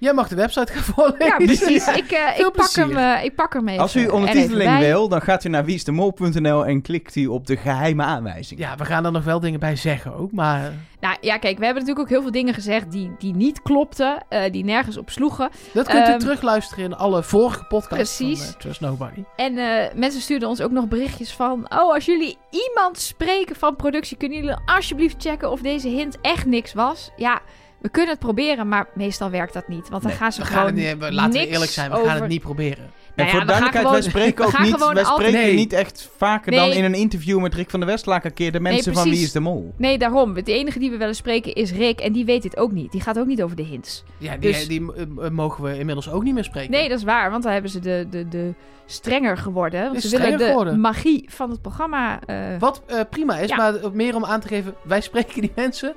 Jij 0.00 0.12
mag 0.12 0.28
de 0.28 0.34
website 0.34 0.72
gaan 0.72 0.82
voorlezen. 0.94 1.26
ja 1.26 1.36
precies. 1.36 1.86
Ik, 2.02 2.10
eh, 2.10 2.28
Veel 2.36 2.46
ik, 2.46 2.52
pak 2.52 2.70
hem, 2.74 2.96
eh, 2.96 3.24
ik 3.24 3.34
pak 3.34 3.52
hem 3.52 3.68
even. 3.68 3.82
Als 3.82 3.96
u 3.96 4.04
er 4.04 4.12
ondertiteling 4.12 4.78
wil, 4.78 5.08
dan 5.08 5.22
gaat 5.22 5.44
u 5.44 5.48
naar 5.48 5.64
wieisdemol.nl 5.64 6.66
en 6.66 6.82
klikt 6.82 7.16
u 7.16 7.26
op 7.26 7.46
de 7.46 7.56
geheime 7.56 8.02
aanwijzing. 8.02 8.60
Ja, 8.60 8.76
we 8.76 8.84
gaan 8.84 9.04
er 9.04 9.12
nog 9.12 9.24
wel 9.24 9.40
dingen 9.40 9.60
bij 9.60 9.76
zeggen 9.76 10.14
ook, 10.14 10.32
maar 10.32 10.72
Nou 11.00 11.16
ja, 11.20 11.38
kijk, 11.38 11.58
we 11.58 11.64
hebben 11.64 11.82
natuurlijk 11.82 11.98
ook 12.00 12.08
heel 12.08 12.22
veel 12.22 12.30
dingen 12.30 12.54
gezegd 12.54 12.90
die, 12.92 13.10
die 13.18 13.34
niet 13.34 13.62
klopten, 13.62 14.22
eh, 14.28 14.52
die 14.52 14.64
nergens 14.64 14.96
op 14.96 15.10
sloegen. 15.10 15.50
dat 15.72 15.86
kunt 15.88 16.08
u 16.08 16.10
Ehm, 16.10 16.18
terugluisteren 16.18 16.84
in 16.84 16.96
alle 16.96 17.22
vorige 17.22 17.64
podcasts 17.64 18.16
precies. 18.16 18.42
van 18.44 18.54
eh, 18.54 18.60
Trust 18.60 18.80
Nobody. 18.80 19.22
En 19.36 19.58
eh, 19.58 19.94
mensen 19.94 20.20
stuurden 20.20 20.48
ons 20.48 20.60
ook 20.60 20.70
nog 20.70 20.88
berichtjes 20.88 21.32
van... 21.32 21.66
Oh, 21.68 21.92
als 21.94 22.04
jullie 22.04 22.36
iemand 22.50 22.98
spreken 22.98 23.56
van 23.56 23.76
productie... 23.76 24.16
kunnen 24.16 24.38
jullie 24.38 24.56
alsjeblieft 24.66 25.22
checken 25.22 25.50
of 25.50 25.60
deze 25.60 25.88
hint 25.88 26.16
echt 26.20 26.46
niks 26.46 26.72
was? 26.72 27.10
Ja, 27.16 27.40
we 27.80 27.88
kunnen 27.88 28.10
het 28.10 28.18
proberen, 28.18 28.68
maar 28.68 28.88
meestal 28.94 29.30
werkt 29.30 29.52
dat 29.52 29.68
niet. 29.68 29.88
Want 29.88 30.02
dan 30.02 30.10
Nee, 30.10 30.20
gaan 30.20 30.32
ze 30.32 30.40
We 30.40 30.46
gewoon 30.46 30.62
gaan 30.66 30.76
het 30.76 30.84
niet, 30.84 30.98
we- 30.98 31.12
laten 31.12 31.40
we 31.40 31.46
eerlijk 31.48 31.70
zijn, 31.70 31.90
we 31.90 31.96
over... 31.96 32.08
gaan 32.10 32.20
het 32.20 32.28
niet 32.28 32.40
proberen. 32.40 32.90
En 33.14 33.26
Nou 33.26 33.30
voor 33.30 33.40
ja, 33.40 33.46
we 33.46 33.52
gaan 33.52 33.60
duidelijkheid, 33.72 33.90
wij 33.90 34.10
spreken 34.10 34.44
we 34.44 34.52
ook 34.58 34.58
niet, 34.64 34.78
wij 34.78 34.86
altijd- 34.86 35.06
spreken 35.06 35.32
Nee. 35.40 35.54
niet 35.54 35.72
echt 35.72 36.10
vaker 36.16 36.52
dan 36.52 36.70
in 36.70 36.84
een 36.84 36.94
interview 36.94 37.40
met 37.40 37.54
Rick 37.54 37.70
van 37.70 37.80
der 37.80 37.88
Westlaak 37.88 38.24
een 38.24 38.32
keer 38.34 38.52
de 38.52 38.60
mensen 38.60 38.94
van. 38.94 39.04
Wie 39.10 39.22
is 39.22 39.32
de 39.32 39.40
Mol. 39.40 39.74
Nee, 39.76 39.98
daarom. 39.98 40.34
De 40.34 40.42
enige 40.52 40.78
die 40.78 40.90
we 40.90 40.96
willen 40.96 41.14
spreken 41.14 41.52
is 41.54 41.72
Rick. 41.72 42.00
En 42.00 42.12
die 42.12 42.24
weet 42.24 42.42
dit 42.42 42.56
ook 42.56 42.72
niet. 42.72 42.92
Die 42.92 43.00
gaat 43.00 43.18
ook 43.18 43.26
niet 43.26 43.42
over 43.42 43.56
de 43.56 43.62
hints. 43.62 44.04
Ja, 44.18 44.36
die, 44.36 44.50
Dus- 44.52 44.68
die 44.68 44.92
eh, 44.94 45.02
eh, 45.02 45.30
mogen 45.30 45.64
we 45.64 45.78
inmiddels 45.78 46.10
ook 46.10 46.22
niet 46.22 46.34
meer 46.34 46.44
spreken. 46.44 46.70
Nee, 46.70 46.88
dat 46.88 46.98
is 46.98 47.04
waar. 47.04 47.30
Want 47.30 47.42
dan 47.42 47.52
hebben 47.52 47.70
ze 47.70 47.78
de, 47.80 48.06
de, 48.10 48.28
de 48.28 48.54
strenger 48.86 49.36
geworden. 49.36 49.80
Want 49.80 50.00
ze 50.02 50.08
willen 50.08 50.18
strenger 50.24 50.38
de 50.38 50.44
geworden. 50.46 50.80
magie 50.80 51.24
van 51.28 51.50
het 51.50 51.62
programma... 51.62 52.20
eh, 52.26 52.36
Wat 52.58 52.82
eh, 52.86 53.00
prima 53.10 53.38
is, 53.38 53.48
Ja. 53.48 53.56
maar 53.56 53.74
meer 53.92 54.14
om 54.16 54.24
aan 54.24 54.40
te 54.40 54.48
geven, 54.48 54.74
wij 54.82 55.00
spreken 55.00 55.40
die 55.40 55.52
mensen 55.54 55.94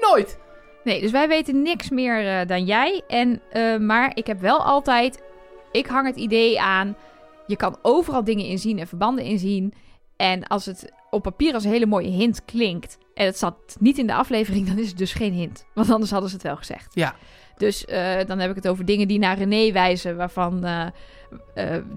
nooit. 0.00 0.38
Nee, 0.84 1.00
dus 1.00 1.10
wij 1.10 1.28
weten 1.28 1.62
niks 1.62 1.90
meer 1.90 2.26
eh, 2.26 2.46
dan 2.46 2.64
jij. 2.64 3.02
En, 3.08 3.40
eh, 3.50 3.76
maar 3.76 4.10
ik 4.14 4.26
heb 4.26 4.40
wel 4.40 4.64
altijd... 4.64 5.22
Ik 5.72 5.86
hang 5.86 6.06
het 6.06 6.16
idee 6.16 6.60
aan... 6.60 6.96
Je 7.46 7.56
kan 7.56 7.78
overal 7.82 8.24
dingen 8.24 8.44
inzien 8.44 8.78
en 8.78 8.86
verbanden 8.86 9.24
inzien. 9.24 9.74
En 10.16 10.46
als 10.46 10.66
het 10.66 10.92
op 11.10 11.22
papier 11.22 11.54
als 11.54 11.64
een 11.64 11.70
hele 11.70 11.86
mooie 11.86 12.10
hint 12.10 12.44
klinkt... 12.44 12.98
en 13.14 13.26
het 13.26 13.38
zat 13.38 13.76
niet 13.78 13.98
in 13.98 14.06
de 14.06 14.14
aflevering, 14.14 14.66
dan 14.68 14.78
is 14.78 14.88
het 14.88 14.98
dus 14.98 15.12
geen 15.12 15.32
hint. 15.32 15.66
Want 15.74 15.90
anders 15.90 16.10
hadden 16.10 16.28
ze 16.28 16.34
het 16.34 16.44
wel 16.44 16.56
gezegd. 16.56 16.94
Ja. 16.94 17.14
Dus 17.56 17.84
eh, 17.84 18.26
dan 18.26 18.38
heb 18.38 18.50
ik 18.50 18.56
het 18.56 18.68
over 18.68 18.84
dingen 18.84 19.08
die 19.08 19.18
naar 19.18 19.38
René 19.38 19.72
wijzen, 19.72 20.16
waarvan 20.16 20.60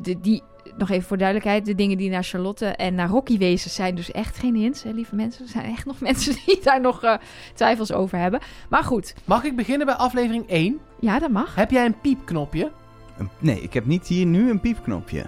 de, 0.01 0.19
die, 0.21 0.43
nog 0.77 0.89
even 0.89 1.07
voor 1.07 1.17
duidelijkheid, 1.17 1.65
de 1.65 1.75
dingen 1.75 1.97
die 1.97 2.09
naar 2.09 2.23
Charlotte 2.23 2.65
en 2.65 2.95
naar 2.95 3.07
Rocky 3.09 3.37
wezen 3.37 3.69
zijn 3.71 3.95
dus 3.95 4.11
echt 4.11 4.37
geen 4.37 4.55
hints, 4.55 4.83
hè, 4.83 4.91
lieve 4.91 5.15
mensen. 5.15 5.43
Er 5.45 5.51
zijn 5.51 5.65
echt 5.65 5.85
nog 5.85 5.99
mensen 6.09 6.35
die 6.45 6.59
daar 6.63 6.81
nog 6.81 7.03
eh, 7.03 7.13
twijfels 7.53 7.91
over 7.91 8.17
hebben. 8.17 8.39
Maar 8.69 8.83
goed, 8.83 9.13
Mag 9.25 9.43
ik 9.43 9.55
beginnen 9.55 9.85
bij 9.85 9.95
aflevering 9.95 10.47
1? 10.49 10.79
ja, 10.99 11.19
dat 11.19 11.29
mag. 11.31 11.55
Heb 11.55 11.71
jij 11.71 11.85
een 11.85 11.99
piepknopje? 12.01 12.71
Een- 13.17 13.29
Nee, 13.39 13.61
ik 13.61 13.73
heb 13.73 13.85
niet 13.85 14.07
hier 14.07 14.25
nu 14.25 14.49
een 14.49 14.59
piepknopje. 14.59 15.25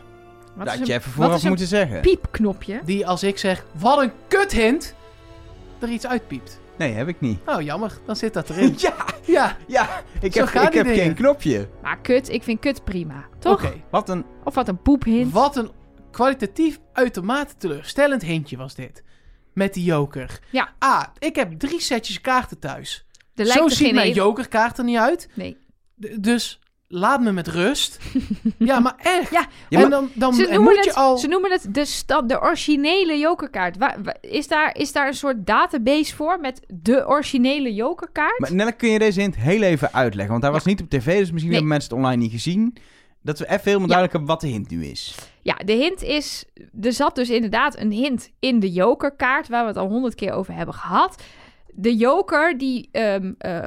Wat 0.55 0.65
Dat 0.65 0.73
is 0.73 0.79
had 0.79 0.87
je 0.87 0.93
even 0.93 1.05
wat 1.05 1.13
vooraf 1.15 1.35
is 1.35 1.41
een 1.43 1.49
moeten 1.49 1.67
zeggen. 1.67 2.01
piepknopje? 2.01 2.81
Die 2.85 3.07
als 3.07 3.23
ik 3.23 3.37
zeg, 3.37 3.65
wat 3.79 4.01
een 4.01 4.11
kuthint, 4.27 4.95
er 5.79 5.89
iets 5.89 6.07
uitpiept. 6.07 6.59
Nee, 6.77 6.93
heb 6.93 7.07
ik 7.07 7.19
niet. 7.21 7.39
Oh, 7.45 7.61
jammer. 7.61 7.97
Dan 8.05 8.15
zit 8.15 8.33
dat 8.33 8.49
erin. 8.49 8.73
Ja, 8.87 8.95
ja, 9.25 9.57
ja. 9.67 10.01
Ik 10.21 10.33
Zo 10.33 10.39
heb, 10.39 10.47
gaan 10.49 10.63
ik 10.65 10.69
die 10.71 10.77
heb 10.81 10.87
dingen. 10.89 11.03
geen 11.05 11.13
knopje. 11.15 11.69
Maar 11.81 11.99
kut, 12.01 12.29
ik 12.29 12.43
vind 12.43 12.59
kut 12.59 12.83
prima. 12.83 13.25
Toch? 13.39 13.53
oké. 13.65 13.73
Wat 13.91 14.09
een... 14.09 14.25
Of 14.43 14.55
wat 14.55 14.67
een 14.67 14.81
poephint. 14.81 15.31
Wat 15.33 15.55
een 15.55 15.71
kwalitatief 16.11 16.79
uitermate 16.93 17.55
teleurstellend 17.57 18.21
hintje 18.21 18.57
was 18.57 18.75
dit. 18.75 19.03
Met 19.53 19.73
die 19.73 19.83
joker. 19.83 20.39
Ja. 20.49 20.69
Ah, 20.79 21.03
ik 21.19 21.35
heb 21.35 21.51
drie 21.59 21.81
setjes 21.81 22.21
kaarten 22.21 22.59
thuis. 22.59 23.05
Er 23.35 23.45
lijkt 23.45 23.61
Zo 23.61 23.67
ziet 23.67 23.77
geen 23.85 23.95
mijn 23.95 24.07
een- 24.07 24.13
jokerkaart 24.13 24.77
er 24.77 24.83
niet 24.83 24.97
uit. 24.97 25.29
Nee. 25.33 25.57
D- 25.99 26.23
dus 26.23 26.59
laat 26.87 27.21
me 27.21 27.31
met 27.31 27.47
rust. 27.47 27.97
ja, 28.57 28.79
maar 28.79 28.95
echt. 28.97 29.31
Ja, 29.31 29.39
Ja, 29.69 29.77
maar- 29.79 29.83
en 29.83 29.89
dan, 29.89 30.09
dan 30.13 30.33
Ze 30.33 30.41
noemen, 30.41 30.61
moet 30.61 30.73
je 30.73 30.79
het, 30.89 30.95
al... 30.95 31.17
ze 31.17 31.27
noemen 31.27 31.51
het 31.51 31.67
de, 31.73 31.85
sta- 31.85 32.21
de 32.21 32.41
originele 32.41 33.17
jokerkaart. 33.17 33.77
Wa- 33.77 33.95
wa- 34.03 34.15
is, 34.21 34.47
daar, 34.47 34.75
is 34.75 34.91
daar 34.91 35.07
een 35.07 35.13
soort 35.13 35.45
database 35.45 36.15
voor 36.15 36.39
met 36.39 36.59
de 36.67 37.07
originele 37.07 37.73
jokerkaart? 37.73 38.39
Maar 38.39 38.53
Nelle, 38.53 38.71
kun 38.71 38.89
je 38.89 38.99
deze 38.99 39.19
hint 39.21 39.35
heel 39.35 39.61
even 39.61 39.93
uitleggen? 39.93 40.31
Want 40.31 40.43
hij 40.43 40.51
was 40.51 40.65
niet 40.65 40.81
op 40.81 40.89
tv, 40.89 41.05
dus 41.05 41.31
misschien 41.31 41.37
Nee. 41.37 41.51
hebben 41.51 41.67
mensen 41.67 41.89
het 41.89 41.99
online 41.99 42.21
niet 42.21 42.31
gezien. 42.31 42.75
Dat 43.21 43.39
we 43.39 43.45
even 43.45 43.61
helemaal 43.63 43.87
duidelijk 43.87 44.17
hebben 44.17 44.31
wat 44.35 44.41
de 44.41 44.47
hint 44.47 44.69
nu 44.69 44.85
is. 44.85 45.15
Ja, 45.41 45.53
de 45.65 45.73
hint 45.73 46.01
is... 46.03 46.45
Er 46.81 46.93
zat 46.93 47.15
dus 47.15 47.29
inderdaad 47.29 47.77
een 47.77 47.91
hint 47.91 48.31
in 48.39 48.59
de 48.59 48.71
jokerkaart... 48.71 49.47
waar 49.47 49.61
we 49.61 49.67
het 49.67 49.77
al 49.77 49.87
honderd 49.87 50.15
keer 50.15 50.31
over 50.31 50.53
hebben 50.53 50.75
gehad. 50.75 51.23
De 51.79 51.95
joker 51.95 52.57
die 52.57 52.89
eh, 52.91 53.15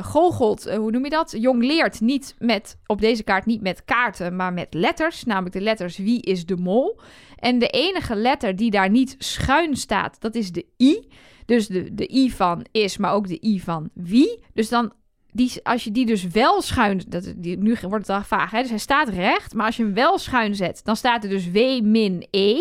goochelt, 0.04 0.66
eh, 0.66 0.76
hoe 0.76 0.90
noem 0.90 1.04
je 1.04 1.11
dat? 1.11 1.34
Jong 1.38 1.62
leert 1.64 2.00
niet 2.00 2.34
met, 2.38 2.78
op 2.86 3.00
deze 3.00 3.22
kaart 3.22 3.46
niet 3.46 3.61
met 3.61 3.84
kaarten, 3.84 4.36
maar 4.36 4.52
met 4.52 4.74
letters. 4.74 5.24
Namelijk 5.24 5.54
de 5.54 5.61
letters 5.61 5.96
wie 5.96 6.22
is 6.22 6.46
de 6.46 6.56
mol. 6.56 7.00
En 7.36 7.58
de 7.58 7.68
enige 7.68 8.14
letter 8.14 8.56
die 8.56 8.70
daar 8.70 8.90
niet 8.90 9.14
schuin 9.18 9.76
staat, 9.76 10.20
dat 10.20 10.34
is 10.34 10.52
de 10.52 10.66
i. 10.80 11.08
Dus 11.46 11.66
de, 11.66 11.94
de 11.94 12.14
i 12.14 12.30
van 12.30 12.66
is, 12.70 12.96
maar 12.96 13.12
ook 13.12 13.28
de 13.28 13.46
i 13.46 13.61
van 13.61 13.90
wie. 13.94 14.38
Dus 14.54 14.68
dan, 14.68 14.92
die, 15.32 15.52
als 15.62 15.84
je 15.84 15.90
die 15.90 16.06
dus 16.06 16.26
wel 16.28 16.62
schuin... 16.62 17.02
Dat, 17.08 17.32
die, 17.36 17.58
nu 17.58 17.76
wordt 17.80 18.06
het 18.06 18.16
al 18.16 18.22
vaag, 18.22 18.50
hè? 18.50 18.60
Dus 18.60 18.70
hij 18.70 18.78
staat 18.78 19.08
recht. 19.08 19.54
Maar 19.54 19.66
als 19.66 19.76
je 19.76 19.82
hem 19.82 19.94
wel 19.94 20.18
schuin 20.18 20.54
zet, 20.54 20.80
dan 20.84 20.96
staat 20.96 21.24
er 21.24 21.30
dus 21.30 21.50
w 21.50 21.80
min 21.82 22.26
e. 22.30 22.54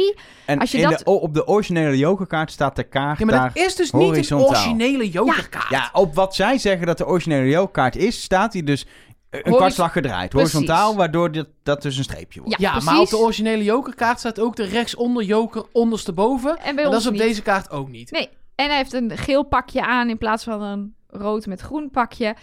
En 0.45 0.59
Als 0.59 0.71
je 0.71 0.81
dat- 0.81 0.97
de, 0.99 1.05
op 1.05 1.33
de 1.33 1.47
originele 1.47 1.97
jokerkaart 1.97 2.51
staat 2.51 2.75
de 2.75 2.83
kaart 2.83 3.19
Ja, 3.19 3.25
maar 3.25 3.35
daar... 3.35 3.51
dat 3.53 3.63
is 3.65 3.75
dus 3.75 3.91
niet 3.91 4.29
een 4.31 4.37
originele 4.37 5.09
jokerkaart. 5.09 5.69
Ja, 5.69 5.89
op 5.93 6.15
wat 6.15 6.35
zij 6.35 6.57
zeggen 6.57 6.85
dat 6.87 6.97
de 6.97 7.05
originele 7.07 7.49
jokerkaart 7.49 7.95
is, 7.95 8.21
staat 8.21 8.53
hij 8.53 8.63
dus 8.63 8.85
een 9.29 9.39
Horiz- 9.43 9.55
kwartslag 9.57 9.91
gedraaid. 9.91 10.29
Precies. 10.29 10.51
Horizontaal, 10.53 10.95
waardoor 10.95 11.31
dat, 11.31 11.47
dat 11.63 11.81
dus 11.81 11.97
een 11.97 12.03
streepje 12.03 12.41
wordt. 12.41 12.59
Ja, 12.59 12.73
Ja, 12.75 12.83
maar 12.83 12.99
op 12.99 13.09
de 13.09 13.17
originele 13.17 13.63
jokerkaart 13.63 14.19
staat 14.19 14.39
ook 14.39 14.55
de 14.55 14.63
rechtsonder 14.63 15.23
joker 15.23 15.63
ondersteboven. 15.71 16.49
En 16.57 16.75
bij 16.75 16.83
En 16.83 16.89
dat 16.91 16.93
ons 16.93 17.01
is 17.01 17.05
op 17.07 17.13
niet. 17.13 17.21
deze 17.21 17.41
kaart 17.41 17.71
ook 17.71 17.89
niet. 17.89 18.11
Nee, 18.11 18.29
en 18.55 18.67
hij 18.67 18.77
heeft 18.77 18.93
een 18.93 19.17
geel 19.17 19.43
pakje 19.43 19.85
aan 19.85 20.09
in 20.09 20.17
plaats 20.17 20.43
van 20.43 20.61
een 20.61 20.95
rood 21.09 21.45
met 21.45 21.61
groen 21.61 21.89
pakje. 21.89 22.35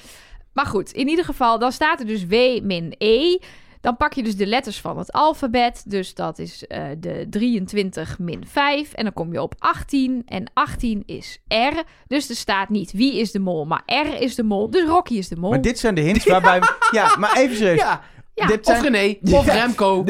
Maar 0.53 0.67
goed, 0.67 0.93
in 0.93 1.09
ieder 1.09 1.25
geval, 1.25 1.59
dan 1.59 1.73
staat 1.73 2.01
er 2.01 2.07
dus 2.07 2.27
W 2.27 2.35
min 2.63 2.95
E. 2.99 3.39
Dan 3.81 3.97
pak 3.97 4.13
je 4.13 4.23
dus 4.23 4.37
de 4.37 4.47
letters 4.47 4.81
van 4.81 4.99
het 4.99 5.13
alfabet. 5.13 5.85
Dus 5.87 6.15
dat 6.15 6.39
is 6.39 6.67
eh, 6.67 6.85
de 6.99 7.27
23 7.31 8.19
min 8.19 8.45
5. 8.47 8.93
En 8.93 9.05
dan 9.05 9.13
kom 9.13 9.33
je 9.33 9.43
op 9.43 9.55
18. 9.59 10.23
En 10.27 10.51
18 10.55 11.03
is 11.07 11.39
R. 11.49 11.83
Dus 12.07 12.29
er 12.29 12.37
staat 12.37 12.69
niet 12.69 12.93
wie 12.93 13.19
is 13.19 13.31
de 13.31 13.39
mol, 13.39 13.65
maar 13.65 13.83
R 13.87 14.21
is 14.21 14.35
de 14.35 14.43
mol. 14.43 14.71
Dus 14.71 14.89
Rocky 14.89 15.15
is 15.15 15.29
de 15.29 15.37
mol. 15.37 15.51
Maar 15.51 15.61
dit 15.61 15.79
zijn 15.79 15.95
de 15.95 16.01
hints 16.01 16.25
waarbij... 16.25 16.61
ja, 16.91 17.17
maar 17.17 17.37
even 17.37 17.57
serieus. 17.57 17.81
Ja, 17.81 18.03
Ja, 18.35 18.47
dit 18.47 18.67
of 18.67 18.77
zijn, 18.77 18.83
René, 18.83 19.17
of 19.39 19.47
Ja. 19.47 19.53
Remco. 19.53 20.05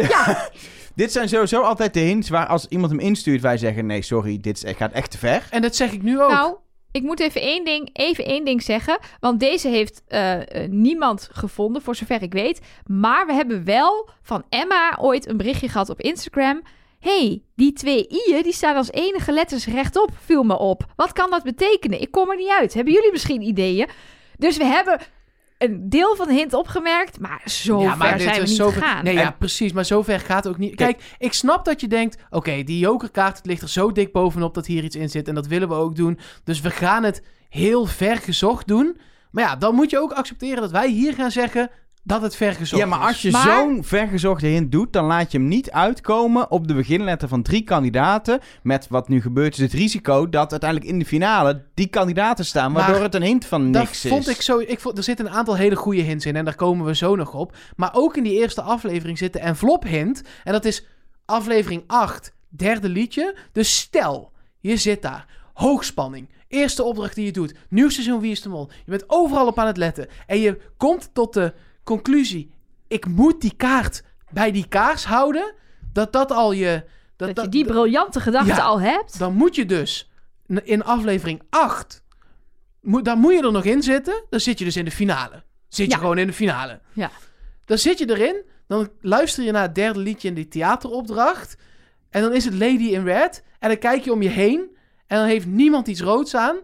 dit 0.95 1.13
zijn 1.13 1.29
sowieso 1.29 1.63
altijd 1.63 1.95
de 1.95 2.01
hints 2.01 2.29
waar 2.29 2.47
als 2.47 2.67
iemand 2.69 2.91
hem 2.91 3.01
instuurt, 3.01 3.41
wij 3.41 3.59
zeggen... 3.59 3.87
Nee, 3.87 4.03
sorry, 4.03 4.39
dit 4.41 4.65
gaat 4.77 4.93
echt 4.93 5.11
te 5.11 5.19
ver. 5.19 5.47
En 5.51 5.63
dat 5.63 5.77
zeg 5.77 5.93
ik 5.93 6.03
nu 6.03 6.23
ook. 6.23 6.31
Nou, 6.31 6.57
ik 6.97 7.03
moet 7.03 7.21
even 7.21 7.41
één 7.41 7.65
ding, 7.65 7.91
even 7.93 8.25
één 8.25 8.45
ding 8.45 8.63
zeggen. 8.63 8.99
Want 9.21 9.41
deze 9.41 9.69
heeft 9.69 10.03
eh, 10.09 10.63
eh, 10.65 10.71
niemand 10.71 11.29
gevonden, 11.33 11.83
voor 11.83 11.95
zover 11.95 12.23
ik 12.23 12.33
weet. 12.33 12.61
Maar 12.87 13.27
we 13.27 13.33
hebben 13.33 13.65
wel 13.65 14.09
van 14.23 14.45
Emma 14.49 14.99
ooit 15.01 15.29
een 15.29 15.37
berichtje 15.37 15.69
gehad 15.69 15.91
op 15.91 16.01
Instagram. 16.01 16.63
hey, 17.01 17.43
die 17.57 17.73
twee 17.73 18.07
i'en 18.09 18.43
die 18.43 18.53
staan 18.53 18.77
als 18.77 18.91
enige 18.91 19.33
letters 19.33 19.67
rechtop, 19.67 20.11
viel 20.25 20.43
me 20.43 20.59
op. 20.59 20.85
Wat 20.97 21.13
kan 21.13 21.31
dat 21.31 21.43
betekenen? 21.43 22.01
Ik 22.01 22.11
kom 22.11 22.31
er 22.31 22.37
niet 22.37 22.57
uit. 22.61 22.75
Hebben 22.75 22.93
jullie 22.93 23.13
misschien 23.13 23.43
ideeën? 23.43 23.89
Dus 24.39 24.57
we 24.57 24.65
hebben 24.65 25.01
een 25.59 25.89
deel 25.89 26.17
van 26.17 26.29
de 26.29 26.35
hint 26.35 26.55
opgemerkt, 26.55 27.21
maar 27.21 27.43
zo 27.45 27.81
ja, 27.81 27.95
maar 27.95 28.09
ver 28.09 28.17
dit 28.17 28.27
zijn 28.27 28.37
we 28.37 28.43
is 28.43 28.49
niet 28.49 28.59
zo 28.59 28.71
gegaan. 28.71 29.05
Nee, 29.05 29.15
ja, 29.15 29.31
precies. 29.31 29.73
Maar 29.73 29.85
zo 29.85 30.03
ver 30.03 30.21
gaat 30.21 30.45
het 30.45 30.53
ook 30.53 30.59
niet. 30.59 30.75
Kijk, 30.75 31.15
ik 31.19 31.33
snap 31.33 31.65
dat 31.65 31.81
je 31.81 31.89
denkt... 31.89 32.23
Oké, 32.31 32.63
die 32.63 32.79
jokerkaart 32.79 33.37
het 33.37 33.47
ligt 33.47 33.63
er 33.63 33.69
zo 33.69 33.93
dik 33.93 34.13
bovenop 34.13 34.55
dat 34.55 34.67
hier 34.67 34.85
iets 34.85 34.97
in 34.97 35.09
zit. 35.09 35.29
En 35.29 35.35
dat 35.35 35.47
willen 35.47 35.69
we 35.69 35.75
ook 35.75 35.97
doen. 35.97 36.19
Dus 36.45 36.61
we 36.61 36.71
gaan 36.71 37.03
het 37.03 37.23
heel 37.49 37.87
ver 37.87 38.17
gezocht 38.17 38.67
doen. 38.67 38.99
Maar 39.31 39.45
ja, 39.45 39.57
dan 39.57 39.75
moet 39.75 39.91
je 39.91 40.01
ook 40.01 40.13
accepteren 40.13 40.61
dat 40.61 40.71
wij 40.71 40.91
hier 40.91 41.15
gaan 41.15 41.31
zeggen... 41.31 41.71
dat 42.07 42.23
het 42.23 42.37
ver 42.37 42.53
gezocht 42.53 42.83
Ja, 42.83 42.89
maar 42.89 42.99
als 42.99 43.23
je 43.23 43.31
Maar- 43.31 43.43
zo'n 43.43 43.85
vergezochte 43.85 44.47
hint 44.47 44.73
doet, 44.73 44.93
dan 44.93 45.05
laat 45.05 45.33
je 45.33 45.39
hem 45.39 45.49
niet 45.49 45.71
uitkomen 45.71 46.51
op 46.51 46.69
de 46.69 46.75
beginletter 46.75 47.29
van 47.29 47.43
drie 47.43 47.63
kandidaten. 47.63 48.41
Met 48.63 48.87
wat 48.89 49.09
nu 49.09 49.21
gebeurt 49.21 49.53
is 49.55 49.61
het 49.61 49.73
risico 49.73 50.29
dat 50.29 50.51
uiteindelijk 50.51 50.91
in 50.91 50.99
de 50.99 51.05
finale 51.05 51.65
die 51.75 51.87
kandidaten 51.87 52.45
staan, 52.45 52.73
Maar 52.73 52.83
waardoor 52.83 53.03
het 53.03 53.15
een 53.15 53.23
hint 53.23 53.45
van 53.47 53.73
Dat 53.73 53.83
niks 53.83 54.01
vond 54.09 54.27
is. 54.29 54.35
ik 54.35 54.43
zo. 54.43 54.59
Ik 54.59 54.81
vond, 54.81 54.99
er 54.99 55.05
zitten 55.05 55.27
een 55.27 55.33
aantal 55.33 55.57
hele 55.57 55.77
goede 55.77 56.01
hints 56.03 56.27
in 56.27 56.37
en 56.37 56.45
daar 56.45 56.55
komen 56.55 56.87
we 56.87 56.95
zo 56.95 57.17
nog 57.17 57.35
op. 57.35 57.57
Maar 57.77 57.91
ook 57.93 58.17
in 58.17 58.23
die 58.23 58.39
eerste 58.41 58.63
aflevering 58.63 59.19
zit 59.19 59.33
de 59.33 59.39
envelop 59.39 59.83
hint. 59.85 60.23
En 60.45 60.53
dat 60.53 60.65
is 60.65 60.87
aflevering 61.25 61.83
8, 61.87 62.33
derde 62.49 62.89
liedje. 62.89 63.37
Dus 63.53 63.77
stel, 63.77 64.33
je 64.61 64.77
zit 64.77 65.03
daar, 65.03 65.27
hoogspanning. 65.55 66.29
Eerste 66.49 66.83
opdracht 66.83 67.15
die 67.15 67.25
je 67.25 67.33
doet. 67.33 67.55
Nieuw 67.69 67.89
seizoen 67.89 68.21
Wie 68.21 68.31
is 68.31 68.43
de 68.43 68.49
Mol. 68.49 68.69
Je 68.85 68.91
bent 68.91 69.05
overal 69.07 69.47
op 69.47 69.59
aan 69.59 69.67
het 69.67 69.77
letten. 69.77 70.07
En 70.27 70.39
je 70.41 70.59
komt 70.77 71.11
tot 71.13 71.35
de 71.35 71.53
conclusie: 71.87 72.51
ik 72.89 73.07
moet 73.07 73.41
die 73.41 73.55
kaart 73.57 74.03
bij 74.31 74.53
die 74.53 74.69
kaars 74.69 75.05
houden. 75.05 75.55
Dat 75.93 76.13
dat 76.13 76.33
al 76.33 76.53
je. 76.53 76.85
dat, 77.17 77.41
je 77.41 77.49
die 77.49 77.65
briljante 77.65 78.21
gedachte 78.21 78.55
Ja. 78.55 78.63
al 78.63 78.81
hebt. 78.81 79.19
Dan 79.19 79.35
moet 79.35 79.55
je 79.55 79.67
dus 79.67 80.11
in 80.63 80.85
aflevering 80.85 81.43
8. 81.51 82.03
Moet, 82.81 83.05
dan 83.05 83.19
moet 83.19 83.33
je 83.33 83.43
er 83.43 83.53
nog 83.53 83.65
in 83.65 83.83
zitten. 83.83 84.25
Dan 84.31 84.41
zit 84.41 84.59
je 84.59 84.65
dus 84.65 84.77
in 84.77 84.85
de 84.85 84.91
finale. 84.91 85.43
Zit 85.69 85.91
je 85.93 85.99
gewoon 85.99 86.19
in 86.19 86.27
de 86.27 86.33
finale. 86.33 86.81
Ja. 86.93 87.11
Dan 87.65 87.79
zit 87.79 87.99
je 87.99 88.11
erin. 88.11 88.43
Dan 88.67 88.89
luister 89.01 89.45
je 89.45 89.51
naar 89.53 89.63
het 89.63 89.75
derde 89.75 89.99
liedje 89.99 90.29
in 90.29 90.35
die 90.35 90.49
theateropdracht. 90.49 91.57
En 92.11 92.23
dan 92.23 92.33
is 92.35 92.45
het 92.45 92.55
Lady 92.55 92.85
in 92.89 93.05
Red. 93.05 93.43
En 93.59 93.69
dan 93.69 93.79
kijk 93.79 94.05
je 94.05 94.13
om 94.13 94.23
je 94.23 94.29
heen. 94.29 94.77
En 95.07 95.19
dan 95.19 95.27
heeft 95.27 95.47
niemand 95.47 95.89
iets 95.89 96.01
roods 96.01 96.35
aan. 96.35 96.57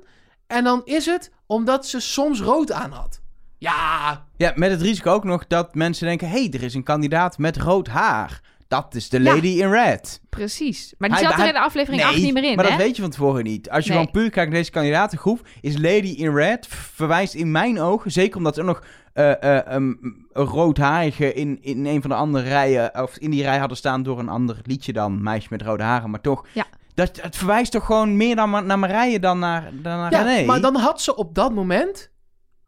En 0.46 0.64
dan 0.64 0.82
is 0.84 1.06
het 1.06 1.30
omdat 1.46 1.86
ze 1.86 2.00
soms 2.00 2.40
rood 2.40 2.72
aan 2.72 2.90
had. 2.90 3.20
Ja, 3.62 4.24
Ja, 4.36 4.52
met 4.54 4.70
het 4.70 4.82
risico 4.82 5.10
ook 5.12 5.24
nog 5.24 5.46
dat 5.46 5.74
mensen 5.74 6.06
denken: 6.06 6.28
hé, 6.28 6.38
hey, 6.42 6.50
er 6.52 6.62
is 6.62 6.74
een 6.74 6.82
kandidaat 6.82 7.38
met 7.38 7.56
rood 7.56 7.88
haar. 7.88 8.40
Dat 8.68 8.94
is 8.94 9.08
de 9.08 9.22
Ja. 9.22 9.34
lady 9.34 9.46
in 9.48 9.70
red. 9.70 10.20
Precies. 10.28 10.94
Maar 10.98 11.08
die 11.08 11.18
Hij- 11.18 11.26
zat 11.26 11.34
er 11.34 11.38
hij- 11.44 11.48
in 11.48 11.54
de 11.54 11.60
aflevering 11.60 12.02
nee, 12.02 12.10
8 12.10 12.22
niet 12.22 12.32
meer 12.34 12.44
in, 12.44 12.56
maar 12.56 12.64
hè? 12.64 12.70
dat 12.70 12.80
weet 12.80 12.96
je 12.96 13.02
van 13.02 13.10
tevoren 13.10 13.44
niet. 13.44 13.70
Als 13.70 13.84
je 13.84 13.90
Nee. 13.90 13.98
gewoon 13.98 14.12
puur 14.14 14.30
kijkt 14.30 14.50
naar 14.50 14.58
deze 14.58 14.70
kandidatengroep, 14.70 15.46
is 15.60 15.74
Lady 15.78 16.14
in 16.16 16.34
Red 16.34 16.66
verwijst 16.68 17.34
in 17.34 17.50
mijn 17.50 17.80
ogen, 17.80 18.10
zeker 18.10 18.36
omdat 18.36 18.56
er 18.56 18.64
nog 18.64 18.82
eh, 19.12 19.56
eh, 19.58 19.60
een 19.64 19.98
een 20.32 20.44
roodharige 20.46 21.34
in, 21.34 21.58
in 21.62 21.86
een 21.86 22.00
van 22.00 22.10
de 22.10 22.16
andere 22.16 22.48
rijen, 22.48 23.02
of 23.02 23.16
in 23.16 23.30
die 23.30 23.42
rij 23.42 23.58
hadden 23.58 23.76
staan 23.76 24.02
door 24.02 24.18
een 24.18 24.28
ander 24.28 24.56
liedje 24.62 24.92
dan 24.92 25.22
Meisje 25.22 25.46
met 25.50 25.62
rode 25.62 25.82
haren, 25.82 26.10
maar 26.10 26.20
toch. 26.20 26.46
Ja. 26.52 26.64
Dat, 26.94 27.18
het 27.22 27.36
verwijst 27.36 27.72
toch 27.72 27.84
gewoon 27.86 28.16
meer 28.16 28.36
dan, 28.36 28.66
naar 28.66 28.78
Marije 28.78 29.20
dan 29.20 29.38
naar, 29.38 29.62
dan 29.72 29.98
naar 29.98 30.12
ja 30.12 30.22
René? 30.22 30.46
maar 30.46 30.60
dan 30.60 30.76
had 30.76 31.00
ze 31.02 31.16
op 31.16 31.34
dat 31.34 31.52
moment 31.54 32.10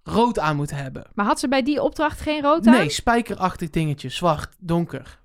rood 0.05 0.39
aan 0.39 0.57
moeten 0.57 0.77
hebben. 0.77 1.07
Maar 1.15 1.27
had 1.27 1.41
ze 1.41 1.49
bij 1.49 1.63
die 1.63 1.83
opdracht 1.83 2.21
geen 2.21 2.43
rood 2.43 2.67
aan? 2.67 2.75
Nee, 2.75 2.89
spijkerachtig 2.91 3.71
dingetje. 3.71 4.09
Zwart, 4.09 4.55
donker. 4.59 5.21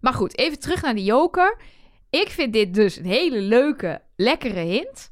Maar 0.00 0.12
goed, 0.14 0.38
even 0.38 0.58
terug 0.58 0.82
naar 0.82 0.94
de 0.94 1.04
joker. 1.04 1.56
Ik 2.10 2.28
vind 2.28 2.52
dit 2.52 2.74
dus 2.74 2.96
een 2.96 3.04
hele 3.06 3.40
leuke, 3.40 4.00
lekkere 4.16 4.60
hint. 4.60 5.10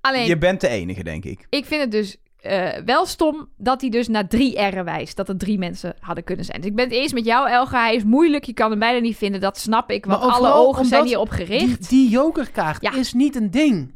Alleen, 0.00 0.26
Je 0.26 0.38
bent 0.38 0.60
de 0.60 0.68
enige, 0.68 1.02
denk 1.04 1.24
ik. 1.24 1.46
ik 1.50 1.64
vind 1.64 1.80
het 1.80 1.90
dus 1.90 2.16
eh, 2.40 2.68
wel 2.84 3.06
stom 3.06 3.48
dat 3.56 3.80
hij 3.80 3.90
dus 3.90 4.08
naar 4.08 4.28
drie 4.28 4.60
R'en 4.60 4.84
wijst. 4.84 5.16
Dat 5.16 5.28
er 5.28 5.36
drie 5.36 5.58
mensen 5.58 5.94
hadden 6.00 6.24
kunnen 6.24 6.44
zijn. 6.44 6.60
Dus 6.60 6.70
ik 6.70 6.76
ben 6.76 6.84
het 6.84 6.94
eens 6.94 7.12
met 7.12 7.24
jou, 7.24 7.50
Elga. 7.50 7.82
Hij 7.82 7.94
is 7.94 8.04
moeilijk, 8.04 8.44
je 8.44 8.52
kan 8.52 8.70
hem 8.70 8.78
bijna 8.78 8.98
niet 8.98 9.16
vinden. 9.16 9.40
Dat 9.40 9.58
snap 9.58 9.90
ik, 9.90 10.04
want 10.04 10.22
alle 10.22 10.52
ogen 10.52 10.84
zijn 10.84 11.00
omdat 11.00 11.06
hierop 11.08 11.28
gericht. 11.28 11.88
Die, 11.88 11.98
die 11.98 12.08
jokerkaart 12.08 12.82
Ja. 12.82 12.94
is 12.94 13.12
niet 13.12 13.36
een 13.36 13.50
ding. 13.50 13.92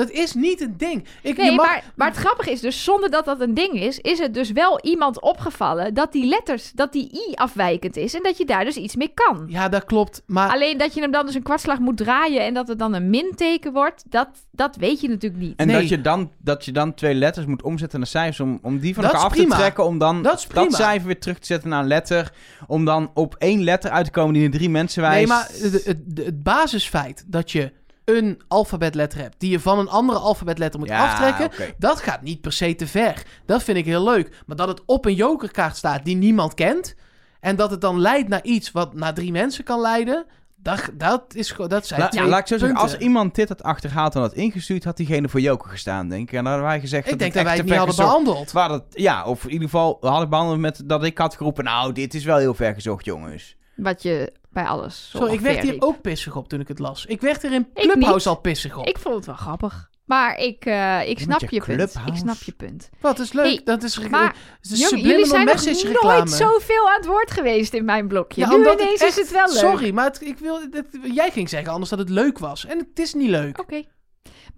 Dat 0.00 0.10
is 0.10 0.34
niet 0.34 0.60
een 0.60 0.74
ding. 0.76 1.04
Ik, 1.22 1.36
Nee, 1.36 1.50
je 1.50 1.56
mag, 1.56 1.66
maar, 1.66 1.84
maar 1.94 2.08
het 2.08 2.16
grappige 2.16 2.50
is 2.50 2.60
dus, 2.60 2.84
zonder 2.84 3.10
dat 3.10 3.24
dat 3.24 3.40
een 3.40 3.54
ding 3.54 3.72
is, 3.72 3.98
is 3.98 4.18
het 4.18 4.34
dus 4.34 4.50
wel 4.52 4.80
iemand 4.82 5.20
opgevallen 5.20 5.94
dat 5.94 6.12
die 6.12 6.26
letters, 6.26 6.72
dat 6.72 6.92
die 6.92 7.10
i 7.28 7.34
afwijkend 7.34 7.96
is 7.96 8.14
en 8.14 8.22
dat 8.22 8.36
je 8.38 8.44
daar 8.44 8.64
dus 8.64 8.76
iets 8.76 8.96
mee 8.96 9.10
kan. 9.14 9.44
Ja, 9.48 9.68
dat 9.68 9.84
klopt. 9.84 10.22
Maar 10.26 10.50
Alleen 10.50 10.78
dat 10.78 10.94
je 10.94 11.00
hem 11.00 11.10
dan 11.10 11.26
dus 11.26 11.34
een 11.34 11.42
kwartslag 11.42 11.78
moet 11.78 11.96
draaien 11.96 12.40
en 12.44 12.54
dat 12.54 12.68
het 12.68 12.78
dan 12.78 12.94
een 12.94 13.10
minteken 13.10 13.72
wordt, 13.72 14.04
dat, 14.08 14.28
dat 14.50 14.76
weet 14.76 15.00
je 15.00 15.08
natuurlijk 15.08 15.42
niet. 15.42 15.56
En 15.56 15.66
Nee. 15.66 15.80
dat, 15.80 15.88
je 15.88 16.00
dan, 16.00 16.30
dat 16.38 16.64
je 16.64 16.72
dan 16.72 16.94
twee 16.94 17.14
letters 17.14 17.46
moet 17.46 17.62
omzetten 17.62 17.98
naar 17.98 18.08
cijfers 18.08 18.40
om, 18.40 18.58
om 18.62 18.78
die 18.78 18.94
van 18.94 19.02
Dat 19.02 19.12
elkaar 19.12 19.26
af 19.28 19.36
te 19.36 19.46
trekken. 19.46 19.84
Om 19.84 19.98
dan 19.98 20.22
Dat 20.22 20.46
prima. 20.48 20.70
cijfer 20.70 21.06
weer 21.06 21.20
terug 21.20 21.38
te 21.38 21.46
zetten 21.46 21.68
naar 21.70 21.80
een 21.80 21.86
letter. 21.88 22.32
Om 22.66 22.84
dan 22.84 23.10
op 23.14 23.34
één 23.38 23.62
letter 23.64 23.90
uit 23.90 24.04
te 24.04 24.10
komen 24.10 24.34
die 24.34 24.44
er 24.44 24.50
drie 24.50 24.70
mensen 24.70 25.02
wijst. 25.02 25.16
Nee, 25.18 25.26
maar 25.26 25.48
het, 25.72 25.84
het, 25.84 25.98
het 26.14 26.42
basisfeit 26.42 27.24
dat 27.26 27.50
je 27.50 27.72
een 28.16 28.40
alfabetletter 28.48 29.20
hebt 29.20 29.34
die 29.40 29.50
je 29.50 29.60
van 29.60 29.78
een 29.78 29.88
andere 29.88 30.18
alfabetletter 30.18 30.80
moet 30.80 30.88
Ja, 30.88 31.04
aftrekken, 31.12 31.74
dat 31.78 32.00
gaat 32.00 32.22
niet 32.22 32.40
per 32.40 32.52
se 32.52 32.74
te 32.74 32.86
ver. 32.86 33.22
Dat 33.46 33.62
vind 33.62 33.78
ik 33.78 33.84
heel 33.84 34.04
leuk. 34.04 34.42
Maar 34.46 34.56
dat 34.56 34.68
het 34.68 34.82
op 34.86 35.04
een 35.04 35.14
jokerkaart 35.14 35.76
staat 35.76 36.04
die 36.04 36.16
niemand 36.16 36.54
kent 36.54 36.94
en 37.40 37.56
dat 37.56 37.70
het 37.70 37.80
dan 37.80 38.00
leidt 38.00 38.28
naar 38.28 38.42
iets 38.44 38.72
wat 38.72 38.94
naar 38.94 39.14
drie 39.14 39.32
mensen 39.32 39.64
kan 39.64 39.80
leiden, 39.80 40.24
dat, 40.62 40.90
dat 40.94 41.34
is 41.34 41.54
dat 41.68 41.86
zijn 41.86 42.00
La- 42.00 42.08
twee 42.08 42.26
laat 42.26 42.40
ik 42.40 42.46
zo 42.46 42.58
zeggen, 42.58 42.78
als 42.78 42.96
iemand 42.96 43.34
dit 43.34 43.48
had 43.48 43.62
achterhaald 43.62 44.14
en 44.14 44.20
had 44.20 44.32
ingestuurd, 44.34 44.84
had 44.84 44.96
diegene 44.96 45.28
voor 45.28 45.40
Joker 45.40 45.70
gestaan, 45.70 46.08
denk 46.08 46.22
ik. 46.22 46.28
En 46.32 46.44
dan 46.44 46.46
hadden 46.52 46.68
wij 46.70 46.80
gezegd 46.80 47.04
Ik 47.04 47.10
dat 47.10 47.18
denk 47.18 47.32
het 47.34 47.42
dat 47.44 47.52
wij 47.52 47.58
echt 47.60 47.68
het 47.68 47.78
te 47.78 47.84
niet 47.84 47.94
hadden 47.96 48.06
gezocht- 48.06 48.24
behandeld. 48.24 48.52
Waar 48.52 48.68
dat, 48.68 48.84
ja, 48.90 49.24
of 49.24 49.44
in 49.44 49.50
ieder 49.50 49.68
geval 49.68 49.96
had 50.00 50.22
ik 50.22 50.28
behandeld 50.28 50.58
met 50.58 50.82
dat 50.84 51.04
ik 51.04 51.18
had 51.18 51.36
geroepen, 51.36 51.64
nou, 51.64 51.92
dit 51.92 52.14
is 52.14 52.24
wel 52.24 52.36
heel 52.38 52.54
ver 52.54 52.74
gezocht, 52.74 53.04
jongens. 53.04 53.56
Wat 53.76 54.02
je 54.02 54.32
bij 54.50 54.64
alles. 54.64 55.08
zo 55.10 55.18
Sorry, 55.18 55.32
ik 55.34 55.40
werd 55.40 55.62
hier 55.62 55.76
ook 55.78 56.00
pissig 56.00 56.36
op 56.36 56.48
toen 56.48 56.60
ik 56.60 56.68
het 56.68 56.78
las. 56.78 57.06
Ik 57.06 57.20
werd 57.20 57.42
er 57.42 57.52
in 57.52 57.68
Clubhouse 57.74 58.28
al 58.28 58.36
pissig 58.36 58.76
op. 58.76 58.86
Ik 58.86 58.98
vond 58.98 59.14
het 59.14 59.26
wel 59.26 59.34
grappig. 59.34 59.88
Maar 60.04 60.38
ik, 60.38 60.64
eh, 60.64 61.08
ik 61.08 61.18
snap 61.18 61.40
je, 61.40 61.46
je 61.50 61.62
punt. 61.62 61.94
Ik 62.06 62.16
snap 62.16 62.36
je 62.44 62.52
punt. 62.52 62.90
Wat 63.00 63.18
is 63.18 63.32
leuk. 63.32 63.44
Hey, 63.44 63.60
dat 63.64 63.82
is, 63.82 64.08
maar 64.08 64.36
is 64.60 64.78
Jong, 64.90 65.02
jullie 65.02 65.26
zijn 65.26 65.44
nog 65.44 66.02
nooit 66.02 66.30
zoveel 66.30 66.88
aan 66.88 66.96
het 66.96 67.06
woord 67.06 67.30
geweest 67.30 67.74
in 67.74 67.84
mijn 67.84 68.08
blokje. 68.08 68.40
Ja, 68.40 68.48
nu 68.48 68.54
omdat 68.54 68.80
ineens 68.80 69.02
is 69.02 69.16
het 69.16 69.30
wel 69.30 69.46
leuk. 69.46 69.56
Sorry, 69.56 69.90
maar 69.92 70.04
het- 70.04 70.20
ik 70.22 70.38
wil, 70.38 70.60
het- 70.70 70.98
jij 71.14 71.30
ging 71.30 71.48
zeggen 71.48 71.72
anders 71.72 71.90
dat 71.90 71.98
het 71.98 72.08
leuk 72.08 72.38
was. 72.38 72.66
En 72.66 72.78
het 72.78 72.98
is 72.98 73.14
niet 73.14 73.28
leuk. 73.28 73.58
Oké. 73.60 73.82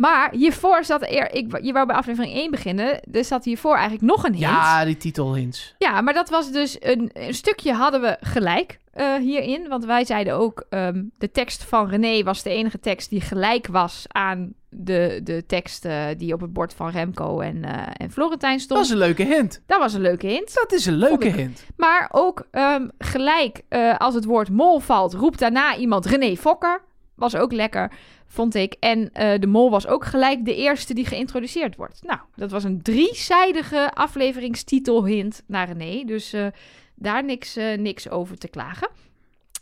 Maar 0.03 0.31
hiervoor 0.33 0.85
zat 0.85 1.03
er... 1.03 1.35
Ik, 1.35 1.59
je 1.63 1.73
wou 1.73 1.87
bij 1.87 1.97
aflevering 1.97 2.35
1 2.35 2.51
beginnen. 2.51 3.01
Er 3.13 3.25
zat 3.25 3.45
hiervoor 3.45 3.75
eigenlijk 3.75 4.05
nog 4.05 4.25
een 4.25 4.35
hint. 4.35 4.51
Ja, 4.51 4.85
die 4.85 4.97
titel 4.97 5.35
hints. 5.35 5.75
Ja, 5.79 6.01
maar 6.01 6.15
dat 6.15 6.29
was 6.29 6.53
dus 6.53 6.77
een, 6.81 7.11
een 7.13 7.35
stukje 7.35 7.73
hadden 7.73 8.01
we 8.01 8.17
gelijk 8.21 8.79
eh, 8.93 9.15
hierin. 9.15 9.69
Want 9.69 9.85
wij 9.85 10.05
zeiden 10.05 10.35
ook, 10.35 10.67
ehm, 10.69 11.03
de 11.19 11.31
tekst 11.31 11.65
van 11.65 11.89
René 11.89 12.23
was 12.23 12.43
de 12.43 12.51
enige 12.51 12.81
tekst 12.81 13.11
die 13.11 13.21
gelijk 13.21 13.67
was 13.67 14.05
aan 14.09 14.53
de, 14.69 15.21
de 15.25 15.47
tekst 15.47 15.85
eh, 15.85 16.05
die 16.17 16.35
op 16.35 16.41
het 16.41 16.53
bord 16.53 16.75
van 16.75 16.91
Remco 16.91 17.41
en, 17.41 17.65
eh, 17.65 17.87
en 17.97 18.11
Florentijn 18.11 18.61
stond. 18.61 18.81
Dat 18.81 18.89
is 18.89 18.95
een 18.95 19.07
leuke 19.07 19.25
hint. 19.25 19.63
Dat 19.67 19.79
was 19.79 19.95
een 19.95 20.01
leuke 20.01 20.27
hint. 20.27 20.55
Dat 20.55 20.73
is 20.73 20.87
een 20.87 20.97
leuke 20.97 21.29
hint. 21.29 21.67
Maar 21.77 22.09
ook 22.13 22.47
ehm, 22.51 22.89
gelijk 22.99 23.63
als 23.99 24.15
het 24.15 24.25
woord 24.25 24.51
mol 24.51 24.79
valt, 24.79 25.15
roept 25.15 25.39
daarna 25.39 25.77
iemand 25.77 26.07
René 26.07 26.37
Fokker. 26.37 26.83
Was 27.15 27.37
ook 27.37 27.53
lekker, 27.53 27.93
vond 28.33 28.55
ik. 28.55 28.77
En 28.81 29.13
eh, 29.13 29.41
de 29.41 29.47
mol 29.47 29.71
was 29.71 29.87
ook 29.87 30.05
gelijk 30.05 30.45
de 30.45 30.57
eerste 30.57 30.95
die 30.95 31.07
geïntroduceerd 31.07 31.77
wordt. 31.77 32.03
Nou, 32.03 32.21
dat 32.35 32.51
was 32.51 32.65
een 32.65 32.83
driezijdige 32.83 33.91
afleveringstitelhint 33.95 35.43
naar 35.47 35.73
René. 35.73 36.05
Dus 36.05 36.33
eh, 36.33 36.47
daar 36.95 37.25
niks, 37.25 37.57
eh, 37.57 37.79
niks 37.79 38.09
over 38.09 38.39
te 38.39 38.49
klagen. 38.49 38.89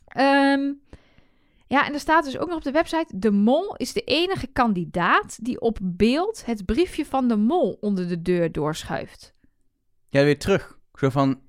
Ehm, 0.07 0.73
ja, 1.67 1.87
en 1.87 1.93
er 1.93 2.01
staat 2.01 2.25
dus 2.25 2.39
ook 2.39 2.49
nog 2.49 2.57
op 2.57 2.63
de 2.63 2.71
website... 2.71 3.19
De 3.19 3.31
mol 3.31 3.77
is 3.77 3.93
de 3.93 4.01
enige 4.01 4.47
kandidaat 4.47 5.45
die 5.45 5.61
op 5.61 5.79
beeld 5.83 6.47
het 6.47 6.65
briefje 6.65 7.07
van 7.07 7.29
de 7.29 7.37
mol 7.37 7.77
onder 7.81 8.09
de 8.09 8.23
deur 8.23 8.53
doorschuift. 8.53 9.35
Ja, 10.09 10.25
weer 10.25 10.39
terug. 10.39 10.79
Zo 10.95 11.09
van, 11.09 11.41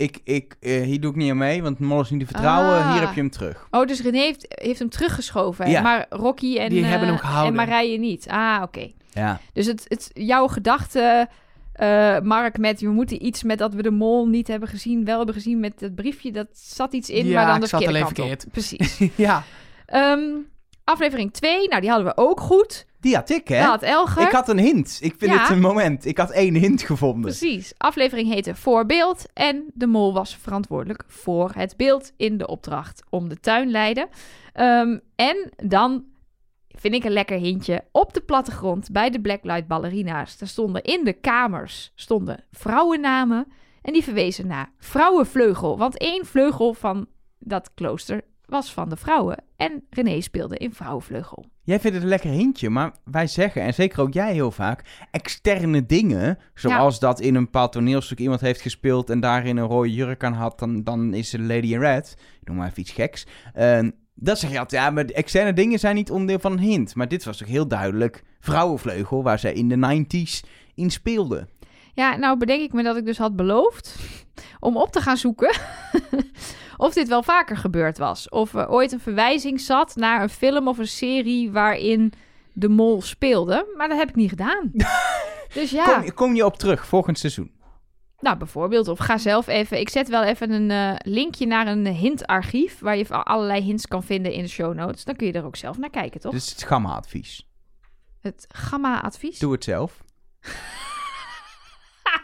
ik, 0.00 0.20
ik, 0.24 0.56
eh, 0.60 0.82
hier 0.82 1.00
doe 1.00 1.10
ik 1.10 1.16
niet 1.16 1.30
aan 1.30 1.36
mee, 1.36 1.62
want 1.62 1.78
Mol 1.78 2.00
is 2.00 2.10
niet 2.10 2.20
te 2.20 2.26
vertrouwen. 2.26 2.78
Ah. 2.78 2.92
Hier 2.92 3.00
heb 3.00 3.14
je 3.14 3.20
hem 3.20 3.30
terug. 3.30 3.66
Oh, 3.70 3.86
dus 3.86 4.02
René 4.02 4.18
heeft, 4.18 4.46
heeft 4.48 4.78
hem 4.78 4.88
teruggeschoven. 4.88 5.70
Ja. 5.70 5.80
Maar 5.80 6.06
Rocky 6.10 6.56
en, 6.56 6.68
Die 6.68 6.84
hebben 6.84 7.08
eh, 7.08 7.14
hem 7.14 7.22
gehouden. 7.22 7.60
en 7.60 7.66
Marije 7.66 7.98
niet. 7.98 8.26
Ah, 8.28 8.62
oké. 8.62 8.90
Ja. 9.12 9.40
Dus 9.52 9.66
het, 9.66 9.84
het, 9.88 10.10
jouw 10.12 10.46
gedachte, 10.46 11.28
eh, 11.72 12.18
Mark, 12.20 12.58
met 12.58 12.80
we 12.80 12.88
moeten 12.88 13.26
iets 13.26 13.42
met 13.42 13.58
dat 13.58 13.74
we 13.74 13.82
de 13.82 13.90
mol 13.90 14.28
niet 14.28 14.48
hebben 14.48 14.68
gezien, 14.68 15.04
wel 15.04 15.16
hebben 15.16 15.34
gezien 15.34 15.60
met 15.60 15.80
het 15.80 15.94
briefje, 15.94 16.32
dat 16.32 16.48
zat 16.52 16.92
iets 16.92 17.10
in, 17.10 17.26
Ja, 17.26 17.34
maar 17.34 17.46
dan 17.46 17.54
ik 17.54 17.60
de 17.60 17.66
zat 17.66 17.82
verkeerde 17.82 18.14
kant 18.14 18.44
op. 18.44 18.52
Precies. 18.52 18.98
ja. 19.16 19.44
Ehm, 19.86 20.20
aflevering 20.84 21.32
2, 21.32 21.68
nou 21.68 21.80
die 21.80 21.90
hadden 21.90 22.08
we 22.08 22.16
ook 22.16 22.40
goed. 22.40 22.86
Die 23.00 23.14
had 23.14 23.30
ik, 23.30 23.48
hè? 23.48 23.58
Dat 23.60 23.66
had 23.68 23.82
Elger. 23.82 24.22
Ik 24.22 24.30
had 24.32 24.48
een 24.48 24.58
hint. 24.58 24.98
Ik 25.00 25.14
vind 25.18 25.32
Ja. 25.32 25.40
het 25.40 25.50
een 25.50 25.60
moment. 25.60 26.04
Ik 26.04 26.18
had 26.18 26.30
één 26.30 26.54
hint 26.54 26.82
gevonden. 26.82 27.20
Precies. 27.20 27.72
Aflevering 27.76 28.28
heette 28.32 28.54
Voorbeeld. 28.54 29.26
En 29.32 29.64
de 29.74 29.86
mol 29.86 30.12
was 30.12 30.36
verantwoordelijk 30.36 31.04
voor 31.06 31.50
het 31.54 31.76
beeld 31.76 32.12
in 32.16 32.38
de 32.38 32.46
opdracht 32.46 33.02
om 33.10 33.28
de 33.28 33.40
tuin 33.40 33.70
leiden. 33.70 34.08
Ehm, 34.52 34.98
en 35.16 35.50
dan 35.56 36.04
vind 36.68 36.94
ik 36.94 37.04
een 37.04 37.12
lekker 37.12 37.38
hintje. 37.38 37.84
Op 37.92 38.14
de 38.14 38.20
plattegrond 38.20 38.90
bij 38.92 39.10
de 39.10 39.20
Blacklight 39.20 39.66
ballerina's. 39.66 40.38
Daar 40.38 40.48
stonden 40.48 40.82
in 40.82 41.04
de 41.04 41.12
kamers 41.12 41.92
stonden 41.94 42.44
vrouwennamen. 42.50 43.46
En 43.82 43.92
die 43.92 44.04
verwezen 44.04 44.46
naar 44.46 44.72
vrouwenvleugel. 44.78 45.78
Want 45.78 45.98
één 45.98 46.26
vleugel 46.26 46.74
van 46.74 47.06
dat 47.38 47.74
klooster 47.74 48.20
was 48.50 48.72
van 48.72 48.88
de 48.88 48.96
vrouwen. 48.96 49.44
En 49.56 49.82
René 49.90 50.20
speelde 50.20 50.56
in 50.56 50.74
vrouwenvleugel. 50.74 51.44
Jij 51.62 51.80
vindt 51.80 51.94
het 51.94 52.04
een 52.04 52.10
lekker 52.10 52.30
hintje, 52.30 52.70
maar 52.70 52.92
wij 53.04 53.26
zeggen, 53.26 53.62
en 53.62 53.74
zeker 53.74 54.00
ook 54.00 54.12
jij 54.12 54.32
heel 54.32 54.50
vaak, 54.50 54.84
externe 55.10 55.86
dingen, 55.86 56.38
zoals 56.54 56.98
dat 56.98 57.20
in 57.20 57.34
een 57.34 57.44
bepaald 57.44 57.72
toneelstuk 57.72 58.18
iemand 58.18 58.40
heeft 58.40 58.60
gespeeld 58.60 59.10
en 59.10 59.20
daarin 59.20 59.56
een 59.56 59.66
rode 59.66 59.92
jurk 59.92 60.24
aan 60.24 60.32
had, 60.32 60.58
dan, 60.58 60.84
dan 60.84 61.14
is 61.14 61.30
ze 61.30 61.40
Lady 61.40 61.72
in 61.72 61.80
Red. 61.80 62.16
Ik 62.40 62.48
noem 62.48 62.56
maar 62.56 62.68
even 62.68 62.80
iets 62.80 62.92
geks. 62.92 63.26
Ehm, 63.54 63.90
dat 64.14 64.38
zeg 64.38 64.50
je 64.50 64.58
altijd, 64.58 64.82
ja, 64.82 64.90
maar 64.90 65.04
externe 65.04 65.52
dingen 65.52 65.78
zijn 65.78 65.94
niet 65.94 66.10
onderdeel 66.10 66.38
van 66.38 66.52
een 66.52 66.58
hint. 66.58 66.94
Maar 66.94 67.08
dit 67.08 67.24
was 67.24 67.36
toch 67.36 67.48
heel 67.48 67.68
duidelijk 67.68 68.24
vrouwenvleugel, 68.40 69.22
waar 69.22 69.38
zij 69.38 69.52
in 69.52 69.68
de 69.68 70.04
90s 70.04 70.48
in 70.74 70.90
speelde. 70.90 71.46
Ja, 71.94 72.16
nou 72.16 72.38
bedenk 72.38 72.60
ik 72.60 72.72
me 72.72 72.82
dat 72.82 72.96
ik 72.96 73.04
dus 73.04 73.18
had 73.18 73.36
beloofd 73.36 73.96
om 74.60 74.76
op 74.76 74.92
te 74.92 75.00
gaan 75.00 75.16
zoeken 75.16 75.56
of 76.80 76.94
dit 76.94 77.08
wel 77.08 77.22
vaker 77.22 77.56
gebeurd 77.56 77.98
was. 77.98 78.28
Of 78.28 78.54
er 78.54 78.68
ooit 78.68 78.92
een 78.92 79.00
verwijzing 79.00 79.60
zat 79.60 79.96
naar 79.96 80.22
een 80.22 80.28
film 80.28 80.68
of 80.68 80.78
een 80.78 80.86
serie 80.86 81.50
waarin 81.50 82.12
de 82.52 82.68
mol 82.68 83.02
speelde. 83.02 83.72
Maar 83.76 83.88
dat 83.88 83.98
heb 83.98 84.08
ik 84.08 84.14
niet 84.14 84.28
gedaan. 84.28 84.70
dus 85.54 85.70
ja, 85.70 85.84
Kom, 85.84 86.14
kom 86.14 86.34
je 86.34 86.44
op 86.44 86.56
terug, 86.56 86.86
volgend 86.86 87.18
seizoen. 87.18 87.50
nou 88.20 88.36
bijvoorbeeld. 88.36 88.88
Of 88.88 88.98
ga 88.98 89.18
zelf 89.18 89.46
even... 89.46 89.80
Ik 89.80 89.88
zet 89.88 90.08
wel 90.08 90.22
even 90.22 90.50
een 90.50 90.70
eh, 90.70 91.12
linkje 91.12 91.46
naar 91.46 91.66
een 91.66 91.86
hintarchief... 91.86 92.78
waar 92.78 92.96
je 92.96 93.08
allerlei 93.08 93.62
hints 93.62 93.86
kan 93.86 94.02
vinden 94.02 94.32
in 94.32 94.42
de 94.42 94.48
show 94.48 94.74
notes. 94.74 95.04
Dan 95.04 95.16
kun 95.16 95.26
je 95.26 95.32
er 95.32 95.44
ook 95.44 95.56
zelf 95.56 95.78
naar 95.78 95.90
kijken, 95.90 96.20
toch? 96.20 96.32
Dus 96.32 96.50
het 96.50 96.62
gamma-advies. 96.62 97.48
Het 98.20 98.46
gamma-advies. 98.48 99.38
Doe 99.38 99.52
het 99.52 99.64
zelf. 99.64 100.04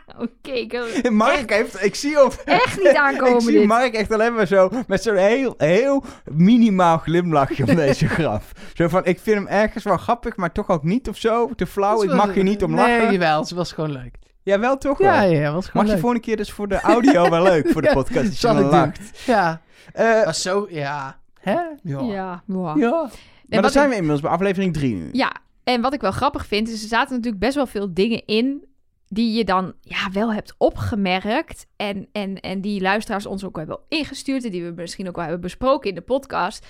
Oké, 0.23 0.67
wil 0.67 1.13
Mark 1.13 1.51
heeft, 1.53 1.85
ik 1.85 1.95
zie 1.95 2.25
op... 2.25 2.43
echt 2.45 2.77
niet 2.83 2.95
aankomen 3.07 3.35
Ik 3.37 3.41
zie 3.41 3.53
dit. 3.59 3.67
Mark 3.67 3.95
echt 3.95 4.13
alleen 4.13 4.35
maar 4.35 4.47
zo 4.47 4.71
met 4.87 5.03
zo'n 5.03 5.17
heel, 5.17 5.55
heel 5.57 6.05
minimaal 6.25 6.99
glimlachje 6.99 7.67
om 7.67 7.75
deze 7.75 8.07
graf. 8.19 8.53
Zo 8.75 8.89
van, 8.89 9.05
ik 9.05 9.19
vind 9.21 9.37
hem 9.37 9.47
ergens 9.47 9.85
wel 9.85 9.97
grappig, 9.97 10.37
maar 10.37 10.53
toch 10.53 10.69
ook 10.69 10.83
niet 10.83 11.09
of 11.09 11.17
zo. 11.17 11.51
Te 11.57 11.67
flauw, 11.67 12.03
ik 12.03 12.13
mag 12.15 12.35
hier 12.35 12.45
niet 12.45 12.63
om 12.63 12.75
lachen. 12.75 12.99
Nee, 13.03 13.13
jawel. 13.13 13.41
Het 13.41 13.51
was 13.51 13.73
gewoon 13.73 13.93
leuk. 13.93 14.15
Ja, 14.43 14.59
wel 14.59 14.79
toch 14.79 14.99
Ja, 14.99 15.21
wel. 15.21 15.31
ja, 15.31 15.39
ja, 15.41 15.53
was 15.53 15.63
Mag 15.63 15.71
gewoon 15.71 15.87
je 15.87 15.93
leuk. 15.93 16.01
volgende 16.01 16.25
keer 16.25 16.37
dus 16.37 16.53
voor 16.53 16.69
de 16.69 16.81
audio 16.81 17.31
wel 17.31 17.43
leuk, 17.43 17.69
voor 17.69 17.83
de 17.83 17.89
Ja, 17.89 17.95
podcast, 17.95 18.27
je 18.27 18.33
zal 18.35 18.55
ik 18.57 18.61
doen. 18.63 18.71
lacht. 18.71 19.01
Ja. 19.27 19.61
Eh, 19.93 20.25
Was 20.25 20.43
zo, 20.43 20.67
ja. 20.71 21.19
Hè? 21.41 21.53
Ja. 21.53 21.75
Ja, 21.83 22.01
ja. 22.03 22.43
ja. 22.77 23.03
En 23.03 23.11
Maar 23.49 23.63
dan 23.63 23.71
zijn 23.71 23.85
ik- 23.85 23.91
we 23.91 23.95
inmiddels 23.97 24.21
bij 24.21 24.31
aflevering 24.31 24.73
3 24.75 24.95
nu. 24.95 25.09
Ja, 25.13 25.33
en 25.65 25.81
wat 25.81 25.93
ik 25.95 26.01
wel 26.01 26.11
grappig 26.11 26.47
vind, 26.47 26.69
is 26.69 26.83
er 26.83 26.89
zaten 26.89 27.15
natuurlijk 27.15 27.43
best 27.43 27.55
wel 27.55 27.67
veel 27.67 27.95
dingen 27.95 28.23
in 28.27 28.65
die 29.09 29.33
je 29.33 29.45
dan 29.45 29.75
ja, 29.81 30.11
wel 30.13 30.33
hebt 30.33 30.55
opgemerkt. 30.59 31.67
En, 31.77 32.09
en, 32.13 32.41
en 32.41 32.61
die 32.61 32.81
luisteraars 32.81 33.27
ons 33.27 33.45
ook 33.45 33.57
hebben 33.57 33.79
ingestuurd. 33.89 34.45
En 34.45 34.51
die 34.51 34.65
we 34.65 34.71
misschien 34.71 35.09
ook 35.09 35.17
wel 35.17 35.25
hebben 35.25 35.43
besproken 35.43 35.89
in 35.89 35.95
de 35.95 36.01
podcast. 36.01 36.67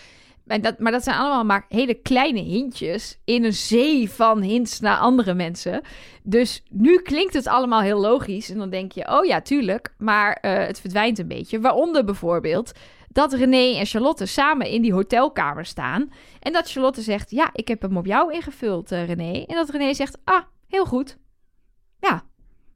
En 0.46 0.60
dat, 0.60 0.78
maar 0.78 0.92
dat 0.92 1.04
zijn 1.04 1.16
allemaal 1.16 1.44
maar 1.44 1.66
hele 1.68 1.94
kleine 1.94 2.40
hintjes 2.40 3.18
in 3.24 3.44
een 3.44 3.52
zee 3.52 4.10
van 4.10 4.40
hints 4.40 4.80
naar 4.80 4.96
andere 4.96 5.34
mensen. 5.34 5.80
Dus 6.22 6.62
nu 6.70 6.98
klinkt 6.98 7.34
het 7.34 7.46
allemaal 7.46 7.80
heel 7.80 8.00
logisch. 8.00 8.50
En 8.50 8.58
dan 8.58 8.70
denk 8.70 8.92
je, 8.92 9.08
oh 9.08 9.24
ja, 9.24 9.40
tuurlijk. 9.40 9.94
Maar 9.98 10.32
eh, 10.32 10.66
het 10.66 10.80
verdwijnt 10.80 11.18
een 11.18 11.28
beetje. 11.28 11.60
Waaronder 11.60 12.04
bijvoorbeeld 12.04 12.72
dat 13.08 13.32
René 13.32 13.78
en 13.78 13.86
Charlotte 13.86 14.26
samen 14.26 14.68
in 14.68 14.82
die 14.82 14.92
hotelkamer 14.92 15.64
staan. 15.64 16.12
En 16.40 16.52
dat 16.52 16.70
Charlotte 16.70 17.02
zegt, 17.02 17.30
ja, 17.30 17.50
ik 17.52 17.68
heb 17.68 17.82
hem 17.82 17.96
op 17.96 18.06
jou 18.06 18.32
ingevuld, 18.32 18.92
eh, 18.92 19.06
René. 19.06 19.44
En 19.46 19.54
dat 19.54 19.70
René 19.70 19.94
zegt, 19.94 20.18
ah, 20.24 20.42
heel 20.68 20.84
goed. 20.84 21.16
Ja, 22.08 22.24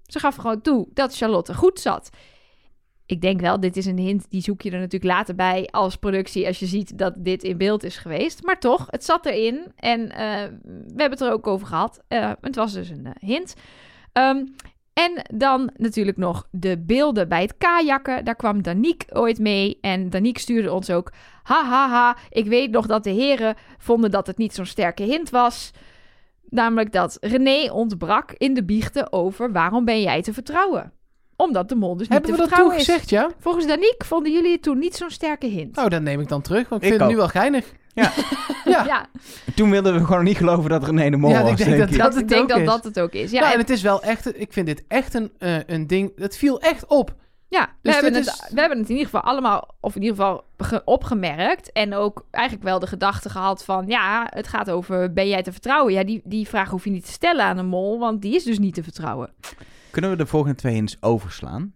ze 0.06 0.18
gaf 0.18 0.36
gewoon 0.36 0.60
toe 0.60 0.88
dat 0.94 1.16
Charlotte 1.16 1.54
goed 1.54 1.80
zat. 1.80 2.10
ik 3.06 3.20
denk 3.20 3.40
wel, 3.40 3.60
dit 3.60 3.76
is 3.76 3.86
een 3.86 3.98
hint, 3.98 4.30
die 4.30 4.42
zoek 4.42 4.62
je 4.62 4.70
er 4.70 4.78
natuurlijk 4.78 5.12
later 5.12 5.34
bij 5.34 5.68
als 5.70 5.96
productie, 5.96 6.46
als 6.46 6.58
je 6.58 6.66
ziet 6.66 6.98
dat 6.98 7.14
dit 7.16 7.42
in 7.42 7.58
beeld 7.58 7.84
is 7.84 7.96
geweest. 7.96 8.42
Maar 8.42 8.58
toch, 8.58 8.86
het 8.90 9.04
zat 9.04 9.26
erin 9.26 9.72
en 9.76 10.10
eh, 10.10 10.18
we 10.62 10.96
hebben 10.96 11.10
het 11.10 11.20
er 11.20 11.32
ook 11.32 11.46
over 11.46 11.66
gehad. 11.66 12.02
Eh, 12.08 12.32
het 12.40 12.56
was 12.56 12.72
dus 12.72 12.88
een 12.88 13.06
eh, 13.06 13.12
hint. 13.28 13.54
Ehm, 14.12 14.44
en 14.92 15.22
dan 15.34 15.70
natuurlijk 15.76 16.16
nog 16.16 16.48
de 16.50 16.78
beelden 16.78 17.28
bij 17.28 17.42
het 17.42 17.56
kajakken. 17.58 18.24
Daar 18.24 18.36
kwam 18.36 18.62
Daniek 18.62 19.04
ooit 19.08 19.38
mee. 19.38 19.78
En 19.80 20.10
Daniek 20.10 20.38
stuurde 20.38 20.72
ons 20.72 20.90
ook... 20.90 21.12
Ha, 21.42 21.64
ha, 21.64 21.88
ha. 21.88 22.16
Ik 22.28 22.46
weet 22.46 22.70
nog 22.70 22.86
dat 22.86 23.04
de 23.04 23.10
heren 23.10 23.54
vonden 23.78 24.10
dat 24.10 24.26
het 24.26 24.38
niet 24.38 24.54
zo'n 24.54 24.66
sterke 24.66 25.02
hint 25.02 25.30
was. 25.30 25.70
Namelijk 26.50 26.92
dat 26.92 27.16
René 27.20 27.70
ontbrak 27.72 28.32
in 28.36 28.54
de 28.54 28.64
biechten 28.64 29.12
over... 29.12 29.52
waarom 29.52 29.84
ben 29.84 30.00
jij 30.02 30.22
te 30.22 30.32
vertrouwen? 30.32 30.92
Omdat 31.36 31.68
de 31.68 31.74
mol 31.74 31.96
dus 31.96 32.08
niet 32.08 32.12
Hebben 32.12 32.30
te 32.30 32.36
we 32.36 32.42
dat 32.42 32.48
toen 32.48 32.70
vertrouwen 32.70 32.76
is. 32.78 32.84
gezegd, 32.86 33.10
ja? 33.10 33.30
Volgens 33.38 33.66
Daniek 33.66 34.04
vonden 34.04 34.32
jullie 34.32 34.52
het 34.52 34.62
toen 34.62 34.78
niet 34.78 34.96
zo'n 34.96 35.10
sterke 35.10 35.46
hint. 35.46 35.76
Nou, 35.76 35.88
dat 35.88 36.02
neem 36.02 36.20
ik 36.20 36.28
dan 36.28 36.42
terug, 36.42 36.68
want 36.68 36.82
ik, 36.82 36.88
Ik 36.88 36.94
vind 36.94 37.00
het 37.00 37.10
nu 37.10 37.16
wel 37.16 37.28
geinig. 37.28 37.72
Ja. 37.94 38.10
Ja. 38.64 38.84
ja, 38.84 39.06
Toen 39.54 39.70
wilden 39.70 39.94
we 39.94 40.04
gewoon 40.04 40.24
niet 40.24 40.36
geloven 40.36 40.70
dat 40.70 40.84
René 40.84 41.10
de 41.10 41.16
Mol 41.16 41.30
Ja, 41.30 41.38
ik 41.38 41.44
was, 41.44 41.56
denk 41.56 41.68
denk 41.70 41.80
dat 41.80 41.90
ik. 41.90 41.96
dat- 41.96 42.04
dat, 42.04 42.14
het 42.14 42.22
ik 42.22 42.28
denk 42.28 42.42
ook 42.42 42.48
dat 42.48 42.58
is. 42.58 42.64
dat 42.66 42.84
het 42.84 43.00
ook 43.00 43.12
is. 43.12 43.30
Ja, 43.30 43.40
Ja, 43.40 43.46
en 43.46 43.52
en- 43.52 43.58
het 43.58 43.70
is 43.70 43.82
wel 43.82 44.02
echt, 44.02 44.40
ik 44.40 44.52
vind 44.52 44.66
dit 44.66 44.84
echt 44.88 45.14
een, 45.14 45.32
eh, 45.38 45.56
een 45.66 45.86
ding, 45.86 46.12
het 46.16 46.36
viel 46.36 46.60
echt 46.60 46.86
op. 46.86 47.14
Ja, 47.50 47.60
we, 47.66 47.72
Dus 47.82 47.94
hebben 47.94 48.14
het, 48.14 48.26
is- 48.26 48.48
we 48.52 48.60
hebben 48.60 48.78
het 48.78 48.88
in 48.88 48.94
ieder 48.96 49.10
geval 49.10 49.30
allemaal, 49.30 49.74
of 49.80 49.94
in 49.96 50.02
ieder 50.02 50.16
geval 50.16 50.44
ge- 50.58 50.82
opgemerkt. 50.84 51.72
En 51.72 51.94
ook 51.94 52.26
eigenlijk 52.30 52.64
wel 52.64 52.78
de 52.78 52.86
gedachte 52.86 53.28
gehad 53.30 53.64
van, 53.64 53.86
ja, 53.86 54.26
het 54.30 54.48
gaat 54.48 54.70
over, 54.70 55.12
ben 55.12 55.28
jij 55.28 55.42
te 55.42 55.52
vertrouwen? 55.52 55.92
Ja, 55.92 56.04
die, 56.04 56.20
die 56.24 56.48
vraag 56.48 56.70
hoef 56.70 56.84
je 56.84 56.90
niet 56.90 57.04
te 57.04 57.12
stellen 57.12 57.44
aan 57.44 57.58
een 57.58 57.66
mol, 57.66 57.98
want 57.98 58.22
die 58.22 58.34
is 58.34 58.44
dus 58.44 58.58
niet 58.58 58.74
te 58.74 58.82
vertrouwen. 58.82 59.32
Kunnen 59.90 60.10
we 60.10 60.16
de 60.16 60.26
volgende 60.26 60.56
twee 60.56 60.74
hints 60.74 60.96
overslaan? 61.02 61.72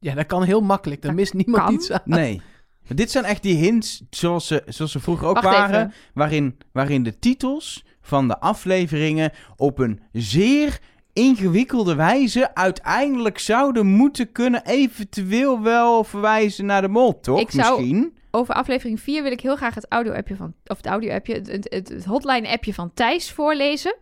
Ja, 0.00 0.14
dat 0.14 0.26
kan 0.26 0.42
heel 0.42 0.60
makkelijk, 0.60 1.02
daar 1.02 1.10
Dat 1.10 1.20
mist 1.20 1.34
niemand 1.34 1.64
kan. 1.64 1.74
iets 1.74 1.90
aan. 1.92 2.00
Nee. 2.04 2.42
Maar 2.86 2.96
dit 2.96 3.10
zijn 3.10 3.24
echt 3.24 3.42
die 3.42 3.56
hints 3.56 4.02
zoals 4.10 4.46
ze, 4.46 4.62
zoals 4.66 4.92
ze 4.92 5.00
vroeger 5.00 5.26
ook 5.26 5.34
Wacht 5.40 5.56
waren. 5.56 5.80
even. 5.86 5.92
Waarin, 6.14 6.58
waarin 6.72 7.02
de 7.02 7.18
titels 7.18 7.84
van 8.00 8.28
de 8.28 8.40
afleveringen 8.40 9.32
op 9.56 9.78
een 9.78 10.00
zeer 10.12 10.78
ingewikkelde 11.16 11.94
wijze 11.94 12.54
uiteindelijk 12.54 13.38
zouden 13.38 13.86
moeten 13.86 14.32
kunnen 14.32 14.64
eventueel 14.64 15.62
wel 15.62 16.04
verwijzen 16.04 16.66
naar 16.66 16.80
de 16.82 16.88
mol, 16.88 17.20
toch? 17.20 17.40
Ik 17.40 17.50
zou- 17.50 17.76
Misschien. 17.80 18.16
Over 18.30 18.54
aflevering 18.54 19.00
4 19.00 19.22
wil 19.22 19.32
ik 19.32 19.40
heel 19.40 19.56
graag 19.56 19.74
het 19.74 19.86
audio-appje 19.88 20.36
van, 20.36 20.54
of 20.66 20.76
het 20.76 20.86
audio-appje, 20.86 21.34
het, 21.34 21.66
het, 21.88 22.04
hotline-appje 22.04 22.74
van 22.74 22.90
Thijs 22.94 23.32
voorlezen. 23.32 23.94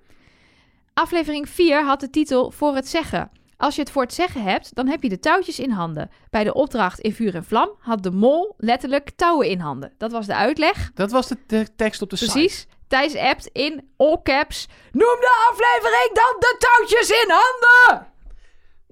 Aflevering 0.95 1.49
4 1.49 1.85
had 1.85 2.01
de 2.01 2.11
titel 2.11 2.51
Voor 2.51 2.75
het 2.75 2.89
zeggen. 2.89 3.31
Als 3.57 3.75
je 3.75 3.81
het 3.81 3.91
voor 3.91 4.03
het 4.03 4.15
zeggen 4.15 4.43
hebt, 4.43 4.75
dan 4.75 4.89
heb 4.89 5.03
je 5.03 5.09
de 5.09 5.19
touwtjes 5.19 5.59
in 5.61 5.71
handen. 5.71 6.11
Bij 6.31 6.45
de 6.45 6.55
opdracht 6.55 7.01
in 7.01 7.13
vuur 7.13 7.35
en 7.35 7.45
vlam 7.45 7.71
had 7.79 8.03
de 8.03 8.11
mol 8.11 8.55
letterlijk 8.59 9.11
touwen 9.17 9.49
in 9.49 9.59
handen. 9.61 9.93
Dat 9.99 10.13
was 10.13 10.27
de 10.27 10.35
uitleg. 10.35 10.91
Dat 10.95 11.11
was 11.11 11.29
de 11.29 11.37
te- 11.47 11.69
tekst 11.77 12.03
op 12.03 12.11
de 12.11 12.17
site. 12.17 12.31
Precies. 12.33 12.67
Thijs 12.95 13.17
appt 13.17 13.47
in 13.53 13.89
all 13.97 14.19
caps. 14.23 14.69
Noem 14.93 15.17
de 15.21 15.49
aflevering 15.51 16.13
dan 16.15 16.37
de 16.39 16.57
touwtjes 16.59 17.09
in 17.11 17.29
handen! 17.31 18.07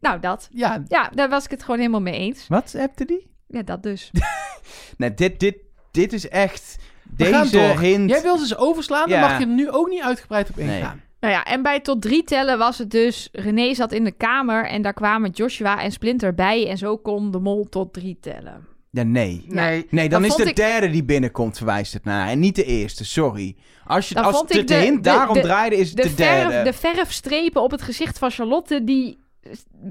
Nou, 0.01 0.21
dat. 0.21 0.49
Ja, 0.51 0.83
Ja, 0.89 1.11
daar 1.15 1.29
was 1.29 1.45
ik 1.45 1.51
het 1.51 1.61
gewoon 1.63 1.79
helemaal 1.79 2.01
mee 2.01 2.19
eens. 2.19 2.49
Wat 2.49 2.75
appte 2.79 3.05
die? 3.05 3.31
Ja, 3.49 3.63
dat 3.63 3.83
dus. 3.83 4.11
Nee, 4.99 5.15
dit, 5.15 5.41
dit, 5.41 5.57
dit 5.91 6.13
is 6.13 6.29
echt... 6.29 6.77
we 7.17 7.25
gaan 7.25 7.43
Deze 7.43 7.57
door. 7.57 7.81
hint... 7.81 8.11
Jij 8.11 8.23
wil 8.23 8.37
ze 8.37 8.43
eens 8.43 8.57
overslaan, 8.57 9.09
dan 9.09 9.19
Ja. 9.19 9.29
mag 9.29 9.39
je 9.39 9.45
er 9.45 9.51
nu 9.51 9.71
ook 9.71 9.89
niet 9.89 10.03
uitgebreid 10.03 10.49
op 10.51 10.57
Nee. 10.57 10.77
ingaan. 10.79 11.03
Nou 11.21 11.35
ja, 11.35 11.45
en 11.45 11.63
bij 11.63 11.81
tot 11.81 12.03
drie 12.03 12.25
tellen 12.25 12.59
was 12.59 12.79
het 12.79 12.91
dus... 12.91 13.29
René 13.33 13.75
zat 13.75 13.93
in 13.93 14.05
de 14.05 14.13
kamer 14.13 14.67
en 14.67 14.83
daar 14.83 14.93
kwamen 14.95 15.31
Joshua 15.31 15.83
en 15.83 15.93
Splinter 15.93 16.35
bij... 16.35 16.69
en 16.69 16.79
zo 16.79 16.97
kon 16.97 17.31
de 17.31 17.39
mol 17.39 17.65
tot 17.69 17.93
drie 17.93 18.19
tellen. 18.21 18.67
Ja, 18.95 19.03
nee. 19.03 19.45
Nee. 19.49 19.87
Nee, 19.91 20.09
dan 20.09 20.23
Dat 20.23 20.31
is 20.31 20.37
de 20.37 20.51
ik- 20.51 20.57
derde 20.57 20.91
die 20.91 21.05
binnenkomt 21.05 21.57
verwijst 21.57 21.93
het 21.93 22.05
naar. 22.05 22.29
En 22.29 22.39
niet 22.39 22.57
de 22.57 22.65
eerste, 22.65 23.05
sorry. 23.05 23.57
Als, 23.87 24.09
je, 24.09 24.15
Dan 24.15 24.25
als 24.25 24.41
de, 24.47 24.55
de 24.55 24.65
de- 24.65 24.75
hint 24.75 24.95
de- 24.97 25.01
daarom 25.11 25.35
de- 25.35 25.41
draaide, 25.41 25.77
is 25.77 25.89
het 25.89 25.97
De, 25.97 26.03
de 26.09 26.15
derde. 26.15 26.51
verf, 26.53 26.65
de 26.65 26.73
verfstrepen 26.73 27.63
op 27.63 27.71
het 27.71 27.83
gezicht 27.83 28.19
van 28.19 28.31
Charlotte... 28.31 28.85
die 28.85 29.19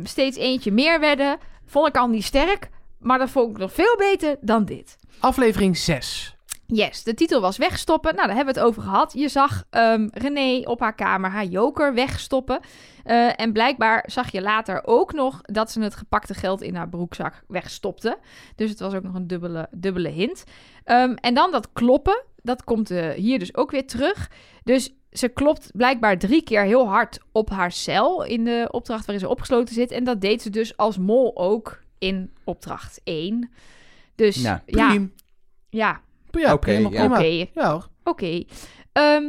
steeds 0.03 0.37
eentje 0.37 0.71
meer 0.71 0.99
werden... 0.99 1.37
vond 1.65 1.87
ik 1.87 1.97
al 1.97 2.07
niet 2.07 2.23
sterk... 2.23 2.69
maar 2.99 3.17
dat 3.19 3.29
vond 3.29 3.51
ik 3.51 3.57
nog 3.57 3.73
veel 3.73 3.95
beter 3.97 4.37
dan 4.41 4.65
dit. 4.65 4.97
Aflevering 5.19 5.77
6. 5.77 6.35
Yes, 6.73 7.03
de 7.03 7.13
titel 7.13 7.41
was 7.41 7.57
wegstoppen. 7.57 8.15
Nou, 8.15 8.27
daar 8.27 8.35
hebben 8.35 8.53
we 8.53 8.59
het 8.59 8.69
over 8.69 8.81
gehad. 8.81 9.13
Je 9.13 9.29
zag 9.29 9.63
ehm 9.69 10.07
René 10.11 10.61
op 10.63 10.79
haar 10.79 10.95
kamer 10.95 11.29
haar 11.29 11.45
joker 11.45 11.93
wegstoppen. 11.93 12.59
Eh, 13.03 13.39
en 13.39 13.53
blijkbaar 13.53 14.03
zag 14.07 14.31
je 14.31 14.41
later 14.41 14.81
ook 14.85 15.13
nog 15.13 15.41
dat 15.41 15.71
ze 15.71 15.81
het 15.81 15.95
gepakte 15.95 16.33
geld 16.33 16.61
in 16.61 16.75
haar 16.75 16.89
broekzak 16.89 17.43
wegstopte. 17.47 18.17
Dus 18.55 18.69
het 18.69 18.79
was 18.79 18.93
ook 18.93 19.03
nog 19.03 19.13
een 19.13 19.27
dubbele, 19.27 19.67
dubbele 19.71 20.09
hint. 20.09 20.43
Ehm, 20.83 21.13
en 21.13 21.33
dan 21.33 21.51
dat 21.51 21.69
kloppen. 21.73 22.23
Dat 22.43 22.63
komt 22.63 22.91
eh, 22.91 23.09
hier 23.09 23.39
dus 23.39 23.55
ook 23.55 23.71
weer 23.71 23.87
terug. 23.87 24.29
Dus 24.63 24.93
ze 25.11 25.27
klopt 25.27 25.71
blijkbaar 25.73 26.17
drie 26.17 26.43
keer 26.43 26.63
heel 26.63 26.87
hard 26.87 27.19
op 27.31 27.49
haar 27.49 27.71
cel 27.71 28.23
in 28.23 28.43
de 28.43 28.67
opdracht 28.71 29.05
waarin 29.05 29.25
ze 29.25 29.31
opgesloten 29.31 29.73
zit. 29.73 29.91
En 29.91 30.03
dat 30.03 30.21
deed 30.21 30.41
ze 30.41 30.49
dus 30.49 30.77
als 30.77 30.97
mol 30.97 31.37
ook 31.37 31.81
in 31.97 32.33
opdracht 32.43 33.01
1. 33.03 33.51
Dus 34.15 34.35
Nou, 34.35 34.59
ja, 34.65 35.07
ja, 35.69 36.01
Ja, 36.31 36.53
Oké, 36.53 36.71
ja. 36.71 37.81
oké. 38.03 38.25
Ja. 38.33 38.43
Ehm, 38.91 39.23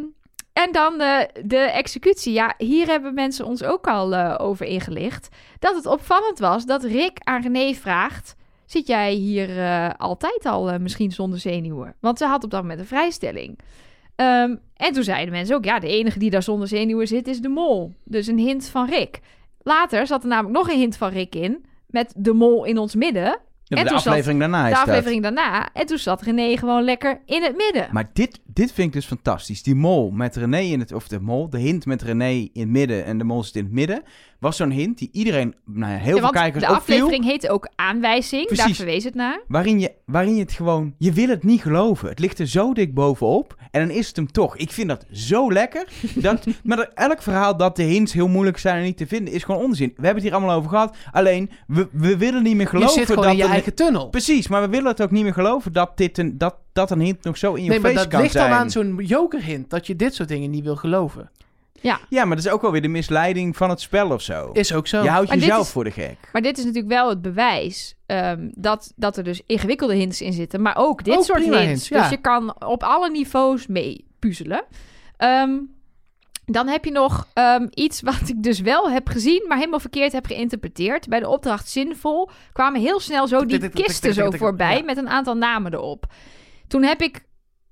en 0.52 0.72
dan 0.72 1.00
eh, 1.00 1.18
de 1.44 1.56
executie. 1.56 2.32
Ja, 2.32 2.54
hier 2.58 2.86
hebben 2.86 3.14
mensen 3.14 3.44
ons 3.44 3.62
ook 3.62 3.86
al 3.86 4.14
eh, 4.14 4.34
over 4.38 4.66
ingelicht. 4.66 5.28
Dat 5.58 5.74
het 5.74 5.86
opvallend 5.86 6.38
was 6.38 6.66
dat 6.66 6.84
Rick 6.84 7.18
aan 7.22 7.42
René 7.42 7.74
vraagt... 7.74 8.36
Zit 8.66 8.86
jij 8.86 9.12
hier 9.12 9.58
eh, 9.58 9.90
altijd 9.96 10.46
al 10.46 10.78
misschien 10.78 11.10
zonder 11.10 11.38
zenuwen? 11.38 11.94
Want 12.00 12.18
ze 12.18 12.24
had 12.24 12.44
op 12.44 12.50
dat 12.50 12.60
moment 12.60 12.80
een 12.80 12.86
vrijstelling. 12.86 13.58
Ehm, 14.16 14.56
en 14.76 14.92
toen 14.92 15.02
zeiden 15.02 15.34
mensen 15.34 15.56
ook... 15.56 15.64
Ja, 15.64 15.78
de 15.78 15.88
enige 15.88 16.18
die 16.18 16.30
daar 16.30 16.42
zonder 16.42 16.68
zenuwen 16.68 17.06
zit 17.06 17.28
is 17.28 17.40
de 17.40 17.48
mol. 17.48 17.92
Dus 18.04 18.26
een 18.26 18.38
hint 18.38 18.68
van 18.68 18.88
Rick. 18.88 19.20
Later 19.62 20.06
zat 20.06 20.22
er 20.22 20.28
namelijk 20.28 20.56
nog 20.56 20.70
een 20.70 20.78
hint 20.78 20.96
van 20.96 21.08
Rick 21.08 21.34
in... 21.34 21.64
met 21.86 22.12
de 22.16 22.32
mol 22.32 22.64
in 22.64 22.78
ons 22.78 22.94
midden. 22.94 23.40
Ja, 23.76 23.84
en 23.84 23.92
de 23.92 23.98
zat 23.98 24.06
aflevering 24.06 24.40
daarna 24.40 24.62
is 24.64 24.68
de 24.68 24.78
dat. 24.78 24.88
aflevering 24.88 25.22
daarna. 25.22 25.72
En 25.72 25.86
toen 25.86 25.98
zat 25.98 26.22
René 26.22 26.56
gewoon 26.56 26.84
lekker 26.84 27.20
in 27.26 27.42
het 27.42 27.56
midden. 27.56 27.88
Maar 27.92 28.10
dit, 28.12 28.40
dit 28.44 28.72
vind 28.72 28.86
ik 28.86 28.92
dus 28.92 29.06
fantastisch. 29.06 29.62
Die 29.62 29.74
mol 29.74 30.10
met 30.10 30.36
René 30.36 30.60
in 30.60 30.80
het... 30.80 30.92
Of 30.92 31.08
de 31.08 31.20
mol, 31.20 31.50
de 31.50 31.58
hint 31.58 31.86
met 31.86 32.02
René 32.02 32.30
in 32.30 32.50
het 32.60 32.68
midden 32.68 33.04
en 33.04 33.18
de 33.18 33.24
mol 33.24 33.44
zit 33.44 33.56
in 33.56 33.64
het 33.64 33.72
midden... 33.72 34.02
was 34.42 34.56
zo'n 34.56 34.70
hint 34.70 34.98
die 34.98 35.08
iedereen, 35.12 35.54
nou 35.64 35.92
ja, 35.92 35.98
heel 35.98 36.06
Ja, 36.06 36.12
veel 36.12 36.20
want 36.20 36.34
kijkers 36.34 36.64
de 36.64 36.70
opviel. 36.70 36.94
aflevering 36.96 37.24
heet 37.24 37.48
ook 37.48 37.68
aanwijzing. 37.74 38.48
Daar 38.48 38.70
verwees 38.70 39.04
het 39.04 39.14
naar. 39.14 39.40
Waarin 39.48 39.80
je, 39.80 39.92
waarin 40.06 40.34
je 40.34 40.40
het 40.40 40.52
gewoon... 40.52 40.94
Je 40.98 41.12
wil 41.12 41.28
het 41.28 41.42
niet 41.44 41.62
geloven. 41.62 42.08
Het 42.08 42.18
ligt 42.18 42.38
er 42.38 42.46
zo 42.46 42.72
dik 42.72 42.94
bovenop. 42.94 43.56
En 43.70 43.86
dan 43.86 43.96
is 43.96 44.06
het 44.06 44.16
hem 44.16 44.32
toch. 44.32 44.56
Ik 44.56 44.70
vind 44.70 44.88
dat 44.88 45.06
zo 45.12 45.52
lekker. 45.52 45.88
Dat, 46.14 46.46
maar 46.64 46.76
dat 46.76 46.90
elk 46.94 47.22
verhaal 47.22 47.56
dat 47.56 47.76
de 47.76 47.82
hints 47.82 48.12
heel 48.12 48.28
moeilijk 48.28 48.58
zijn 48.58 48.76
en 48.76 48.82
niet 48.82 48.96
te 48.96 49.06
vinden... 49.06 49.34
is 49.34 49.44
gewoon 49.44 49.60
onzin. 49.64 49.88
We 49.88 49.94
hebben 50.06 50.14
het 50.14 50.32
hier 50.32 50.34
allemaal 50.34 50.56
over 50.56 50.70
gehad. 50.70 50.96
Alleen, 51.12 51.50
we, 51.66 51.88
we 51.92 52.16
willen 52.16 52.42
niet 52.42 52.54
meer 52.54 52.62
Je 52.62 52.68
geloven 52.68 52.92
zit 52.94 53.06
gewoon 53.06 53.22
dat... 53.24 53.32
in 53.32 53.38
je 53.38 53.44
eigen 53.44 53.74
tunnel. 53.74 54.08
Precies, 54.08 54.48
maar 54.48 54.60
we 54.62 54.68
willen 54.68 54.86
het 54.90 55.02
ook 55.02 55.10
niet 55.10 55.22
meer 55.22 55.32
geloven 55.32 55.72
dat, 55.72 55.96
dit 55.96 56.18
een, 56.18 56.38
dat, 56.38 56.56
dat 56.72 56.90
een 56.90 57.00
hint 57.00 57.24
nog 57.24 57.36
zo 57.38 57.54
in 57.54 57.62
je 57.62 57.68
Nee, 57.68 57.80
maar 57.80 57.90
face 57.90 58.02
dat 58.02 58.12
kan 58.12 58.20
ligt 58.20 58.32
zijn. 58.32 58.50
dan 58.50 58.58
aan 58.58 58.70
zo'n 58.70 58.96
jokerhint 58.98 59.70
dat 59.70 59.86
je 59.86 59.96
dit 59.96 60.14
soort 60.14 60.28
dingen 60.28 60.50
niet 60.50 60.64
wil 60.64 60.76
geloven. 60.76 61.30
Ja, 61.82 62.24
maar 62.24 62.36
dat 62.36 62.44
is 62.44 62.50
ook 62.50 62.62
wel 62.62 62.70
weer 62.72 62.82
de 62.82 62.88
misleiding 62.88 63.56
van 63.56 63.70
het 63.70 63.80
spel 63.80 64.10
of 64.10 64.22
zo. 64.22 64.50
Is 64.52 64.74
ook 64.74 64.86
zo. 64.86 65.02
Je 65.02 65.08
houdt 65.08 65.28
Maar 65.28 65.38
jezelf 65.38 65.66
is- 65.66 65.72
voor 65.72 65.84
de 65.84 65.90
gek. 65.90 66.16
Maar 66.32 66.42
dit 66.42 66.58
is 66.58 66.64
natuurlijk 66.64 66.92
wel 66.92 67.08
het 67.08 67.22
bewijs 67.22 67.94
ehm, 68.06 68.48
dat, 68.54 68.92
dat 68.96 69.16
er 69.16 69.24
dus 69.24 69.42
ingewikkelde 69.46 69.94
hints 69.94 70.20
in 70.20 70.32
zitten. 70.32 70.62
Maar 70.62 70.76
ook 70.76 71.04
dit 71.04 71.16
Ook 71.16 71.24
soort 71.24 71.44
hints. 71.44 71.88
Dus 71.88 71.98
ja. 71.98 72.10
je 72.10 72.16
kan 72.16 72.64
op 72.64 72.82
alle 72.82 73.10
niveaus 73.10 73.66
mee 73.66 74.06
puzzelen. 74.18 74.64
Ehm, 75.16 75.58
dan 76.44 76.68
heb 76.68 76.84
je 76.84 76.90
nog 76.90 77.26
ehm, 77.32 77.66
iets 77.70 78.00
wat 78.00 78.28
ik 78.28 78.42
dus 78.42 78.60
wel 78.60 78.90
heb 78.90 79.08
gezien, 79.08 79.44
maar 79.48 79.58
helemaal 79.58 79.80
verkeerd 79.80 80.12
heb 80.12 80.26
geïnterpreteerd. 80.26 81.08
Bij 81.08 81.20
de 81.20 81.28
opdracht 81.28 81.68
Zinvol 81.68 82.30
kwamen 82.52 82.80
heel 82.80 83.00
snel 83.00 83.28
zo 83.28 83.44
die 83.46 83.68
kisten 83.68 84.14
zo 84.14 84.30
voorbij 84.30 84.76
Ja. 84.76 84.84
met 84.84 84.96
een 84.96 85.08
aantal 85.08 85.34
namen 85.36 85.72
erop. 85.74 86.04
Toen 86.68 86.82
heb 86.82 87.00
ik 87.02 87.24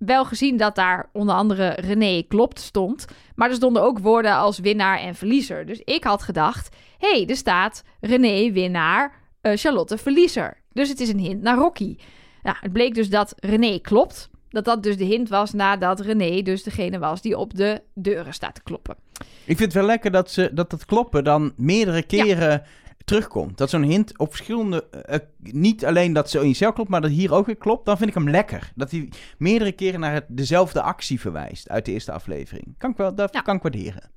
wel 0.06 0.24
gezien 0.24 0.56
dat 0.56 0.74
daar 0.74 1.08
onder 1.12 1.34
andere 1.34 1.68
René 1.68 2.22
klopt 2.22 2.60
stond. 2.60 3.06
Maar 3.34 3.48
er 3.48 3.54
stonden 3.54 3.82
ook 3.82 3.98
woorden 3.98 4.34
als 4.34 4.58
winnaar 4.58 4.98
en 4.98 5.14
verliezer. 5.14 5.66
Dus 5.66 5.80
ik 5.84 6.04
had 6.04 6.22
gedacht, 6.22 6.76
hé, 6.98 7.10
hey, 7.10 7.26
er 7.26 7.36
staat 7.36 7.84
René 8.00 8.52
winnaar, 8.52 9.12
eh, 9.40 9.56
Charlotte 9.56 9.98
verliezer. 9.98 10.60
Dus 10.72 10.88
het 10.88 11.00
is 11.00 11.08
een 11.08 11.18
hint 11.18 11.42
naar 11.42 11.56
Rocky. 11.56 11.96
Nou, 12.42 12.56
het 12.60 12.72
bleek 12.72 12.94
dus 12.94 13.10
dat 13.10 13.34
René 13.36 13.78
klopt. 13.78 14.30
Dat 14.48 14.64
dat 14.64 14.82
dus 14.82 14.96
de 14.96 15.04
hint 15.04 15.28
was 15.28 15.52
nadat 15.52 16.00
René 16.00 16.42
dus 16.42 16.62
degene 16.62 16.98
was 16.98 17.22
die 17.22 17.38
op 17.38 17.54
de 17.54 17.82
deuren 17.94 18.34
staat 18.34 18.54
te 18.54 18.62
kloppen. 18.62 18.96
Ik 19.44 19.56
vind 19.56 19.60
het 19.60 19.72
wel 19.72 19.84
lekker 19.84 20.10
dat, 20.10 20.30
ze, 20.30 20.50
dat 20.52 20.72
het 20.72 20.84
kloppen 20.84 21.24
dan 21.24 21.52
meerdere 21.56 22.02
keren 22.02 22.62
terugkomt. 23.04 23.58
Dat 23.58 23.70
zo'n 23.70 23.82
hint 23.82 24.18
op 24.18 24.28
verschillende... 24.28 24.88
eh, 24.90 25.14
eh, 25.14 25.20
niet 25.38 25.84
alleen 25.84 26.12
dat 26.12 26.30
zo 26.30 26.40
in 26.40 26.46
jezelf 26.48 26.74
klopt, 26.74 26.90
maar 26.90 27.00
dat 27.00 27.10
hier 27.10 27.32
ook 27.34 27.46
weer 27.46 27.56
klopt. 27.56 27.84
Dan 27.86 27.96
vind 27.96 28.08
ik 28.08 28.14
hem 28.14 28.30
lekker. 28.30 28.72
Dat 28.74 28.90
hij 28.90 29.08
meerdere 29.38 29.72
keren 29.72 30.00
naar 30.00 30.12
het, 30.12 30.24
dezelfde 30.28 30.82
actie 30.82 31.20
verwijst 31.20 31.68
uit 31.68 31.84
de 31.84 31.92
eerste 31.92 32.12
aflevering. 32.12 32.74
Kan 32.78 32.90
ik 32.90 32.96
wel, 32.96 33.14
dat 33.14 33.34
Ja. 33.34 33.40
kan 33.40 33.56
ik 33.56 33.62
waarderen. 33.62 34.10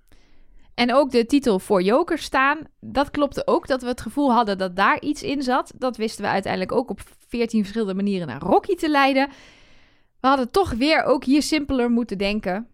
En 0.73 0.93
ook 0.93 1.11
de 1.11 1.25
titel 1.25 1.59
voor 1.59 1.81
Joker 1.81 2.17
staan, 2.17 2.59
dat 2.79 3.11
klopte 3.11 3.47
ook. 3.47 3.67
Dat 3.67 3.81
we 3.81 3.88
het 3.88 4.01
gevoel 4.01 4.34
hadden 4.34 4.57
dat 4.57 4.75
daar 4.75 5.01
iets 5.01 5.23
in 5.23 5.41
zat. 5.41 5.73
Dat 5.77 5.97
wisten 5.97 6.23
we 6.23 6.29
uiteindelijk 6.29 6.71
ook 6.71 6.89
op 6.89 6.99
14 7.27 7.59
verschillende 7.61 7.93
manieren 7.93 8.27
naar 8.27 8.41
Rocky 8.41 8.75
te 8.75 8.89
leiden. 8.89 9.27
We 10.19 10.27
hadden 10.27 10.51
toch 10.51 10.71
weer 10.71 11.03
ook 11.03 11.23
hier 11.23 11.41
simpeler 11.41 11.89
moeten 11.91 12.17
denken. 12.17 12.67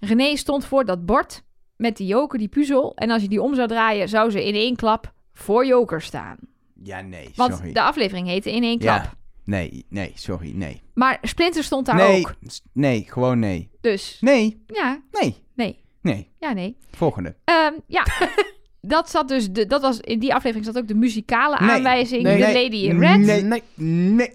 René 0.00 0.36
stond 0.36 0.64
voor 0.64 0.84
dat 0.84 1.06
bord 1.06 1.42
met 1.76 1.96
die 1.96 2.06
Joker, 2.06 2.38
die 2.38 2.48
puzzel. 2.48 2.94
En 2.94 3.10
als 3.10 3.22
je 3.22 3.28
die 3.28 3.42
om 3.42 3.54
zou 3.54 3.68
draaien, 3.68 4.08
zou 4.08 4.30
ze 4.30 4.46
in 4.46 4.54
één 4.54 4.76
klap 4.76 5.12
voor 5.38 5.66
Joker 5.66 6.02
staan. 6.02 6.36
Ja, 6.82 7.00
nee, 7.00 7.30
Want 7.34 7.54
sorry. 7.54 7.72
de 7.72 7.82
aflevering 7.82 8.26
heette 8.26 8.52
in 8.52 8.62
één 8.62 8.78
klap. 8.78 9.02
Ja, 9.02 9.12
nee, 9.44 9.86
nee, 9.88 10.12
sorry, 10.14 10.52
nee. 10.54 10.82
Maar 10.94 11.18
Splinter 11.22 11.64
stond 11.64 11.86
daar 11.86 11.94
nee, 11.96 12.18
ook. 12.20 12.34
nee, 12.72 13.04
gewoon 13.08 13.38
nee. 13.38 13.70
Dus 13.80 14.16
Nee, 14.20 14.62
ja, 14.66 15.02
nee, 15.10 15.36
nee. 15.54 15.80
nee. 16.02 16.30
Ja, 16.38 16.52
nee. 16.52 16.76
Volgende. 16.90 17.36
Ehm, 17.44 17.72
ja, 17.86 18.04
dat 18.80 19.10
zat 19.10 19.28
dus. 19.28 19.50
De, 19.50 19.66
dat 19.66 19.80
was, 19.82 20.00
in 20.00 20.18
die 20.18 20.34
aflevering 20.34 20.66
zat 20.66 20.78
ook 20.78 20.88
de 20.88 20.94
muzikale 20.94 21.56
Nee. 21.60 21.70
aanwijzing. 21.70 22.22
Nee. 22.22 22.38
de 22.38 22.44
Nee. 22.44 22.62
Lady 22.62 22.76
in 22.76 22.98
Red. 23.00 23.18
Nee. 23.18 23.42
Nee, 23.42 23.62
Nee. 24.10 24.30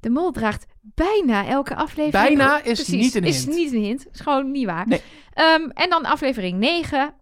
De 0.00 0.10
mol 0.10 0.30
draagt 0.30 0.66
bijna 0.80 1.46
elke 1.46 1.74
aflevering. 1.76 2.36
Bijna 2.36 2.56
is 2.62 2.62
Precies, 2.62 2.90
niet 3.02 3.14
een 3.14 3.24
Is 3.24 3.44
hint. 3.44 3.56
niet 3.56 3.72
een 3.72 3.82
hint. 3.82 4.06
Is 4.12 4.20
gewoon 4.20 4.50
niet 4.50 4.66
waar. 4.66 4.86
Ehm, 5.32 5.68
en 5.74 5.90
dan 5.90 6.04
aflevering 6.04 6.58
9. 6.58 7.14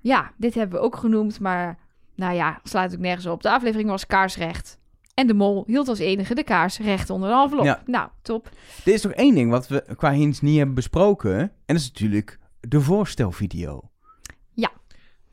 Ja, 0.00 0.32
dit 0.36 0.54
hebben 0.54 0.78
we 0.78 0.84
ook 0.84 0.96
genoemd, 0.96 1.40
maar 1.40 1.78
nou 2.22 2.34
ja, 2.34 2.60
slaat 2.62 2.92
ook 2.92 2.98
nergens 3.00 3.26
op. 3.26 3.42
De 3.42 3.50
aflevering 3.50 3.88
was 3.88 4.06
kaarsrecht. 4.06 4.78
En 5.14 5.26
de 5.26 5.34
mol 5.34 5.64
hield 5.66 5.88
als 5.88 5.98
enige 5.98 6.34
de 6.34 6.42
kaars 6.44 6.78
recht 6.78 7.10
onder 7.10 7.28
de 7.30 7.34
envelop. 7.42 7.64
Ja. 7.64 7.82
Nou, 7.86 8.08
top. 8.22 8.48
Er 8.84 8.92
is 8.92 9.02
nog 9.02 9.12
één 9.12 9.34
ding 9.34 9.50
wat 9.50 9.68
we 9.68 9.84
qua 9.96 10.12
hints 10.12 10.40
niet 10.40 10.56
hebben 10.56 10.74
besproken. 10.74 11.38
En 11.40 11.50
dat 11.66 11.76
is 11.76 11.86
natuurlijk 11.88 12.38
de 12.60 12.80
voorstelvideo. 12.80 13.90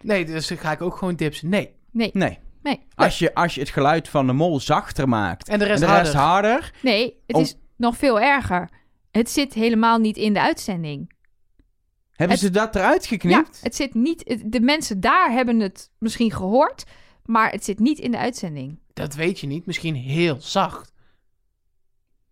nee, 0.01 0.25
dus 0.25 0.49
ga 0.49 0.71
ik 0.71 0.81
ook 0.81 0.95
gewoon 0.95 1.15
dipsen. 1.15 1.49
Nee. 1.49 1.75
Nee, 1.91 2.09
Nee. 2.13 2.39
nee, 2.63 2.79
Als 2.95 3.19
je, 3.19 3.33
als 3.33 3.53
je 3.55 3.59
het 3.61 3.69
geluid 3.69 4.09
van 4.09 4.27
de 4.27 4.33
mol 4.33 4.59
zachter 4.59 5.09
maakt 5.09 5.49
En 5.49 5.59
de 5.59 5.65
en 5.65 5.69
rest 5.71 5.81
de 5.81 5.87
harder. 5.87 6.03
rest 6.05 6.15
harder. 6.17 6.71
nee. 6.81 7.15
Het 7.27 7.37
is 7.37 7.55
nog 7.77 7.97
veel 7.97 8.19
erger. 8.19 8.69
Het 9.11 9.29
zit 9.29 9.53
helemaal 9.53 9.97
niet 9.97 10.17
in 10.17 10.33
de 10.33 10.41
uitzending. 10.41 11.11
Hebben 12.19 12.37
Het- 12.37 12.45
ze 12.45 12.51
dat 12.51 12.75
eruit 12.75 13.01
Ja, 13.01 13.07
geknipt? 13.09 13.59
het 13.61 13.75
zit 13.75 13.93
niet. 13.93 14.21
het- 14.27 14.41
De 14.51 14.59
mensen 14.61 14.99
daar 14.99 15.31
hebben 15.31 15.59
het 15.59 15.91
misschien 15.99 16.31
gehoord, 16.31 16.83
maar 17.25 17.51
het 17.51 17.63
zit 17.63 17.79
niet 17.79 17.99
in 17.99 18.11
de 18.11 18.17
uitzending. 18.17 18.79
Dat 18.93 19.13
weet 19.15 19.39
je 19.39 19.47
niet. 19.47 19.65
Misschien 19.65 19.95
heel 19.95 20.37
zacht. 20.39 20.93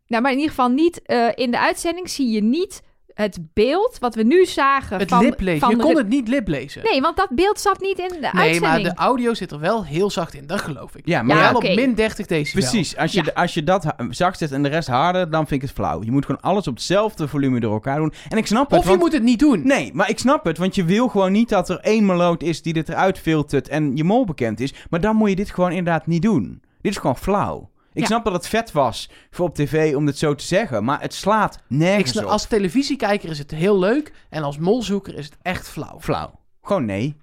Nou, 0.08 0.22
maar 0.22 0.32
in 0.32 0.38
ieder 0.38 0.54
geval 0.56 0.70
niet 0.70 1.02
eh, 1.02 1.28
in 1.36 1.52
de 1.52 1.60
uitzending 1.60 2.10
zie 2.10 2.30
je 2.32 2.44
niet 2.44 2.82
het 3.18 3.40
beeld 3.54 3.98
wat 4.00 4.16
we 4.16 4.24
nu 4.24 4.46
zagen 4.46 4.98
Het 5.00 5.10
van, 5.10 5.24
liplezen. 5.24 5.60
van 5.60 5.70
Je 5.70 5.78
kon 5.78 5.98
het 5.98 6.08
niet 6.08 6.28
liplezen. 6.28 6.84
Nee, 6.84 7.02
want 7.02 7.18
dat 7.18 7.28
beeld 7.32 7.60
zat 7.60 7.80
niet 7.82 7.98
in 8.00 8.08
de 8.08 8.14
Nee, 8.20 8.32
uitzending. 8.32 8.62
maar 8.62 8.84
de 8.84 8.94
audio 8.96 9.34
zit 9.34 9.52
er 9.52 9.60
wel 9.60 9.86
heel 9.86 10.10
zacht 10.10 10.34
in. 10.34 10.48
Dat 10.48 10.62
geloof 10.62 10.96
ik. 10.96 11.02
Ja, 11.08 11.22
maar 11.24 11.38
Ja, 11.38 11.54
op 11.54 11.64
min 11.76 11.96
30 11.96 12.26
decibel. 12.26 12.62
precies. 12.70 12.98
Als 12.98 13.12
je, 13.12 13.24
Ja. 13.26 13.32
als 13.42 13.54
je 13.54 13.64
dat 13.64 13.94
zacht 14.10 14.38
zet 14.38 14.52
en 14.52 14.64
de 14.64 14.70
rest 14.70 14.88
harder, 14.88 15.30
dan 15.30 15.48
vind 15.48 15.62
ik 15.62 15.68
het 15.68 15.78
flauw. 15.78 16.04
Je 16.04 16.12
moet 16.12 16.26
gewoon 16.26 16.42
alles 16.42 16.68
op 16.68 16.74
hetzelfde 16.74 17.28
volume 17.28 17.60
door 17.60 17.74
elkaar 17.74 17.98
doen. 17.98 18.14
En 18.30 18.38
ik 18.38 18.48
snap 18.48 18.70
het, 18.70 18.78
Of 18.80 18.84
je 18.84 18.90
want- 18.90 19.02
moet 19.02 19.14
het 19.14 19.24
niet 19.24 19.40
doen. 19.40 19.62
Nee, 19.68 19.92
maar 19.94 20.10
ik 20.10 20.20
snap 20.20 20.46
het, 20.46 20.58
want 20.58 20.76
je 20.76 20.84
wil 20.86 21.08
gewoon 21.08 21.32
niet 21.32 21.50
dat 21.50 21.70
er 21.70 21.80
één 21.80 22.06
meloot 22.06 22.44
is 22.44 22.62
die 22.62 22.74
dit 22.74 22.90
eruit 22.90 23.20
filtert 23.20 23.68
en 23.68 23.96
je 23.96 24.04
mol 24.04 24.26
bekend 24.26 24.60
is. 24.60 24.74
Maar 24.90 25.02
dan 25.02 25.16
moet 25.16 25.30
je 25.30 25.36
dit 25.36 25.50
gewoon 25.52 25.72
inderdaad 25.72 26.08
niet 26.08 26.22
doen. 26.22 26.62
Dit 26.82 26.92
is 26.92 26.98
gewoon 26.98 27.18
flauw. 27.18 27.70
Ik 27.98 28.04
Ja. 28.04 28.10
snap 28.10 28.24
dat 28.24 28.34
het 28.34 28.48
vet 28.48 28.72
was 28.72 29.10
voor 29.32 29.46
op 29.48 29.56
tv 29.56 29.96
om 29.96 30.06
dit 30.06 30.18
zo 30.18 30.36
te 30.36 30.44
zeggen, 30.44 30.84
maar 30.84 31.02
het 31.02 31.14
slaat 31.14 31.60
nergens 31.68 32.12
snap- 32.12 32.24
op. 32.24 32.30
als 32.30 32.46
televisiekijker 32.48 33.30
is 33.30 33.38
het 33.40 33.52
heel 33.52 33.80
leuk. 33.80 34.12
En 34.30 34.44
als 34.44 34.58
molzoeker 34.58 35.18
is 35.18 35.26
het 35.26 35.38
echt 35.42 35.70
flauw. 35.70 36.00
Flauw. 36.00 36.32
Gewoon 36.62 36.86
nee. 36.86 37.16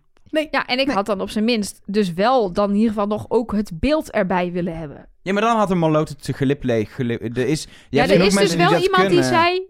Ja, 0.51 0.67
en 0.67 0.79
ik 0.79 0.91
had 0.91 1.07
dan 1.07 1.21
op 1.21 1.31
zijn 1.31 1.45
minst 1.45 1.81
dus 1.87 2.13
wel 2.13 2.53
dan 2.53 2.69
in 2.71 2.75
ieder 2.75 2.89
geval 2.89 3.07
nog 3.07 3.25
ook 3.29 3.53
het 3.53 3.71
beeld 3.75 4.11
erbij 4.11 4.53
willen 4.53 4.77
hebben. 4.79 5.09
Ja, 5.23 5.33
maar 5.33 5.43
dan 5.43 5.57
had 5.57 5.71
een 5.71 5.79
meloot 5.79 6.09
het 6.09 6.29
gelipleeg. 6.33 6.95
Gelip, 6.95 7.23
er 7.37 7.47
is, 7.47 7.67
Ja, 7.91 8.03
er 8.03 8.21
is 8.21 8.35
dus 8.35 8.55
wel 8.55 8.69
die 8.71 8.83
iemand 8.83 9.09
die 9.11 9.23
zei 9.23 9.67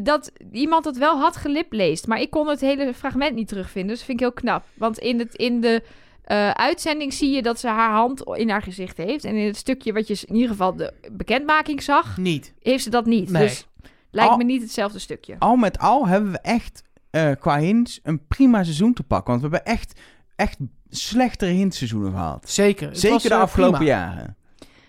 dat 0.00 0.32
iemand 0.52 0.84
het 0.84 0.98
wel 0.98 1.18
had 1.18 1.36
gelipleest. 1.36 2.06
Maar 2.06 2.20
ik 2.20 2.30
kon 2.30 2.48
het 2.48 2.60
hele 2.60 2.94
fragment 2.94 3.34
niet 3.34 3.48
terugvinden. 3.48 3.90
Dus 3.90 3.98
dat 3.98 4.06
vind 4.06 4.20
ik 4.20 4.26
heel 4.26 4.34
knap. 4.34 4.64
Want 4.74 4.98
in, 4.98 5.18
het, 5.18 5.34
in 5.34 5.60
de 5.60 5.82
eh, 6.24 6.50
uitzending 6.50 7.12
zie 7.12 7.30
je 7.34 7.42
dat 7.42 7.58
ze 7.60 7.68
haar 7.68 7.90
hand 7.92 8.22
in 8.22 8.50
haar 8.50 8.62
gezicht 8.62 8.96
heeft. 8.96 9.24
En 9.24 9.34
in 9.36 9.46
het 9.46 9.56
stukje 9.56 9.92
wat 9.92 10.06
je 10.08 10.22
in 10.26 10.34
ieder 10.34 10.50
geval 10.50 10.76
de 10.76 10.92
bekendmaking 11.12 11.82
zag, 11.82 12.16
Niet. 12.16 12.54
heeft 12.62 12.82
ze 12.82 12.90
dat 12.90 13.06
niet. 13.06 13.30
Nee. 13.30 13.42
Dus 13.42 13.66
lijkt 14.10 14.30
Al- 14.30 14.36
me 14.36 14.44
niet 14.44 14.62
hetzelfde 14.62 14.98
stukje. 14.98 15.36
Al 15.38 15.56
met 15.56 15.78
al 15.78 16.06
hebben 16.06 16.32
we 16.32 16.38
echt 16.40 16.82
eh, 17.10 17.30
qua 17.40 17.58
hints 17.58 18.00
een 18.02 18.26
prima 18.26 18.62
seizoen 18.62 18.92
te 18.92 19.02
pakken. 19.02 19.30
Want 19.38 19.42
we 19.44 19.48
hebben 19.56 19.72
echt, 19.74 20.00
echt 20.36 20.58
slechtere 20.90 21.50
hintseizoenen 21.50 22.10
gehad. 22.12 22.50
Zeker. 22.50 22.88
Het 22.88 22.98
Zeker 23.00 23.14
was, 23.14 23.22
de 23.22 23.34
eh, 23.34 23.40
afgelopen 23.40 23.78
prima. 23.78 23.90
jaren. 23.92 24.36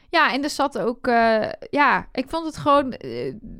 Ja, 0.09 0.33
en 0.33 0.43
er 0.43 0.49
zat 0.49 0.77
ook... 0.79 1.07
eh, 1.07 1.49
ja, 1.69 2.07
ik 2.11 2.25
vond 2.27 2.45
het 2.45 2.57
gewoon 2.57 2.95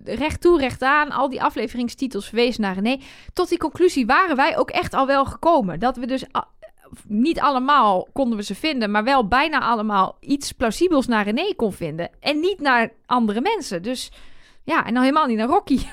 recht 0.04 0.42
toe, 0.42 0.60
recht 0.60 0.82
aan. 0.82 1.12
Al 1.12 1.30
die 1.30 1.44
afleveringstitels 1.44 2.26
verwezen 2.28 2.62
naar 2.62 2.74
René. 2.74 3.00
Tot 3.34 3.50
die 3.50 3.58
conclusie 3.58 4.06
waren 4.06 4.36
wij 4.36 4.58
ook 4.58 4.70
echt 4.70 4.94
al 4.94 5.08
wel 5.08 5.26
gekomen. 5.26 5.80
Dat 5.80 5.98
we 5.98 6.06
dus... 6.06 6.24
niet 7.08 7.40
allemaal 7.40 8.08
konden 8.14 8.38
we 8.38 8.44
ze 8.44 8.56
vinden, 8.56 8.92
maar 8.92 9.04
wel 9.04 9.28
bijna 9.28 9.60
allemaal 9.60 10.18
iets 10.20 10.52
plausibels 10.52 11.08
naar 11.08 11.24
René 11.24 11.54
kon 11.56 11.74
vinden. 11.74 12.10
En 12.20 12.40
niet 12.40 12.60
naar 12.60 12.92
andere 13.06 13.42
mensen. 13.42 13.84
Dus 13.84 14.12
ja, 14.64 14.86
en 14.86 14.94
dan 14.94 15.04
helemaal 15.04 15.26
niet 15.26 15.38
naar 15.38 15.48
Rocky. 15.48 15.80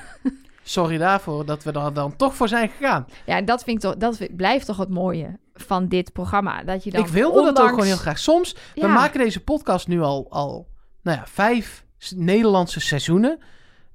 Sorry 0.63 0.97
daarvoor 0.97 1.45
dat 1.45 1.63
we 1.63 1.71
er 1.71 1.93
dan 1.93 2.15
toch 2.15 2.35
voor 2.35 2.47
zijn 2.47 2.69
gegaan. 2.69 3.05
Ja, 3.25 3.35
en 3.35 3.45
dat, 3.45 3.63
vind 3.63 3.83
ik 3.83 3.89
toch, 3.89 3.97
dat 3.97 4.17
vind- 4.17 4.35
blijft 4.35 4.65
toch 4.65 4.77
het 4.77 4.89
mooie 4.89 5.39
van 5.53 5.87
dit 5.87 6.13
programma. 6.13 6.63
Dat 6.63 6.83
je 6.83 6.91
dan 6.91 7.01
ik 7.01 7.07
wilde 7.07 7.43
dat 7.43 7.59
ook 7.61 7.69
gewoon 7.69 7.85
heel 7.85 7.97
graag. 7.97 8.19
Soms, 8.19 8.55
we 8.75 8.87
maken 8.87 9.19
deze 9.19 9.43
podcast 9.43 9.87
nu 9.87 10.01
al, 10.01 10.27
al 10.29 10.67
nou 11.01 11.17
ja, 11.17 11.25
vijf 11.27 11.85
Nederlandse 12.15 12.79
seizoenen. 12.79 13.39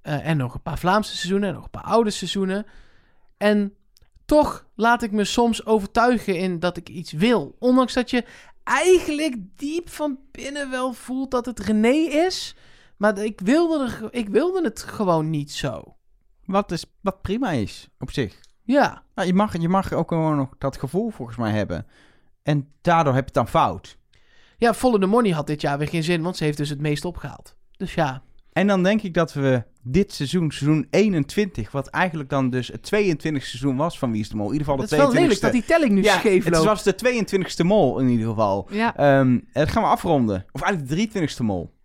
Eh, 0.02 0.26
en 0.26 0.36
nog 0.36 0.54
een 0.54 0.62
paar 0.62 0.78
Vlaamse 0.78 1.16
seizoenen 1.16 1.48
en 1.48 1.54
nog 1.54 1.64
een 1.64 1.70
paar 1.70 1.82
oude 1.82 2.10
seizoenen. 2.10 2.66
En 3.36 3.74
toch 4.28 4.66
laat 4.74 5.02
ik 5.02 5.12
me 5.12 5.24
soms 5.24 5.66
overtuigen 5.66 6.36
in 6.36 6.58
dat 6.58 6.76
ik 6.76 6.88
iets 6.88 7.12
wil. 7.12 7.56
Ondanks 7.58 7.92
dat 7.92 8.10
je 8.10 8.24
eigenlijk 8.64 9.36
diep 9.56 9.88
van 9.88 10.18
binnen 10.30 10.70
wel 10.70 10.92
voelt 10.92 11.30
dat 11.30 11.46
het 11.46 11.58
René 11.58 11.94
is. 12.26 12.56
Maar 12.96 13.18
ik 13.18 13.40
wilde, 13.40 13.84
er, 13.84 14.08
ik 14.10 14.28
wilde 14.28 14.62
het 14.62 14.82
gewoon 14.82 15.30
niet 15.30 15.52
zo. 15.52 15.96
Wat, 16.44 16.72
is, 16.72 16.84
wat 17.00 17.22
prima 17.22 17.50
is, 17.50 17.88
op 17.98 18.10
zich. 18.10 18.40
Ja, 18.62 19.02
Nou, 19.14 19.28
je, 19.28 19.34
mag, 19.34 19.58
je 19.58 19.68
mag 19.68 19.92
ook 19.92 20.08
gewoon 20.08 20.36
nog 20.36 20.54
dat 20.58 20.78
gevoel 20.78 21.10
volgens 21.10 21.36
mij 21.36 21.52
hebben. 21.52 21.86
En 22.42 22.72
daardoor 22.80 23.14
heb 23.14 23.28
je 23.28 23.38
het 23.40 23.52
dan 23.52 23.62
fout. 23.62 23.98
ja 24.56 24.74
Follow 24.74 25.00
the 25.00 25.06
Money 25.06 25.30
had 25.30 25.46
dit 25.46 25.60
jaar 25.60 25.78
weer 25.78 25.88
geen 25.88 26.04
zin, 26.04 26.22
want 26.22 26.36
ze 26.36 26.44
heeft 26.44 26.56
dus 26.56 26.68
het 26.68 26.80
meest 26.80 27.04
opgehaald. 27.04 27.56
Dus 27.76 27.94
ja, 27.94 28.22
En 28.52 28.66
dan 28.66 28.82
denk 28.82 29.02
ik 29.02 29.14
dat 29.14 29.32
we 29.32 29.62
dit 29.90 30.12
seizoen, 30.12 30.50
seizoen 30.50 30.86
21, 30.90 31.70
wat 31.72 31.86
eigenlijk 31.88 32.30
dan 32.30 32.50
dus 32.50 32.68
het 32.68 32.90
22e 32.94 33.18
seizoen 33.20 33.76
was 33.76 33.98
van 33.98 34.10
Wie 34.12 34.20
is 34.20 34.28
de 34.28 34.36
Mol. 34.36 34.46
In 34.46 34.52
ieder 34.52 34.66
geval 34.66 34.80
het 34.80 34.90
de 34.90 34.96
is 34.96 35.02
wel 35.02 35.10
22e. 35.12 35.18
lelijk 35.20 35.40
dat 35.40 35.52
die 35.52 35.64
telling 35.64 35.90
nu 35.92 36.02
ja, 36.02 36.18
scheef 36.18 36.44
het 36.44 36.54
loopt. 36.54 36.66
was 36.66 36.82
de 36.82 36.94
22e 36.94 37.64
mol 37.66 37.98
in 37.98 38.08
ieder 38.08 38.26
geval. 38.28 38.68
Ja, 38.70 38.96
Ehm 38.96 39.38
dat 39.52 39.68
gaan 39.68 39.82
we 39.82 39.88
afronden. 39.88 40.44
Of 40.52 40.62
eigenlijk 40.62 41.12
de 41.12 41.20
23e 41.20 41.44
mol. 41.44 41.76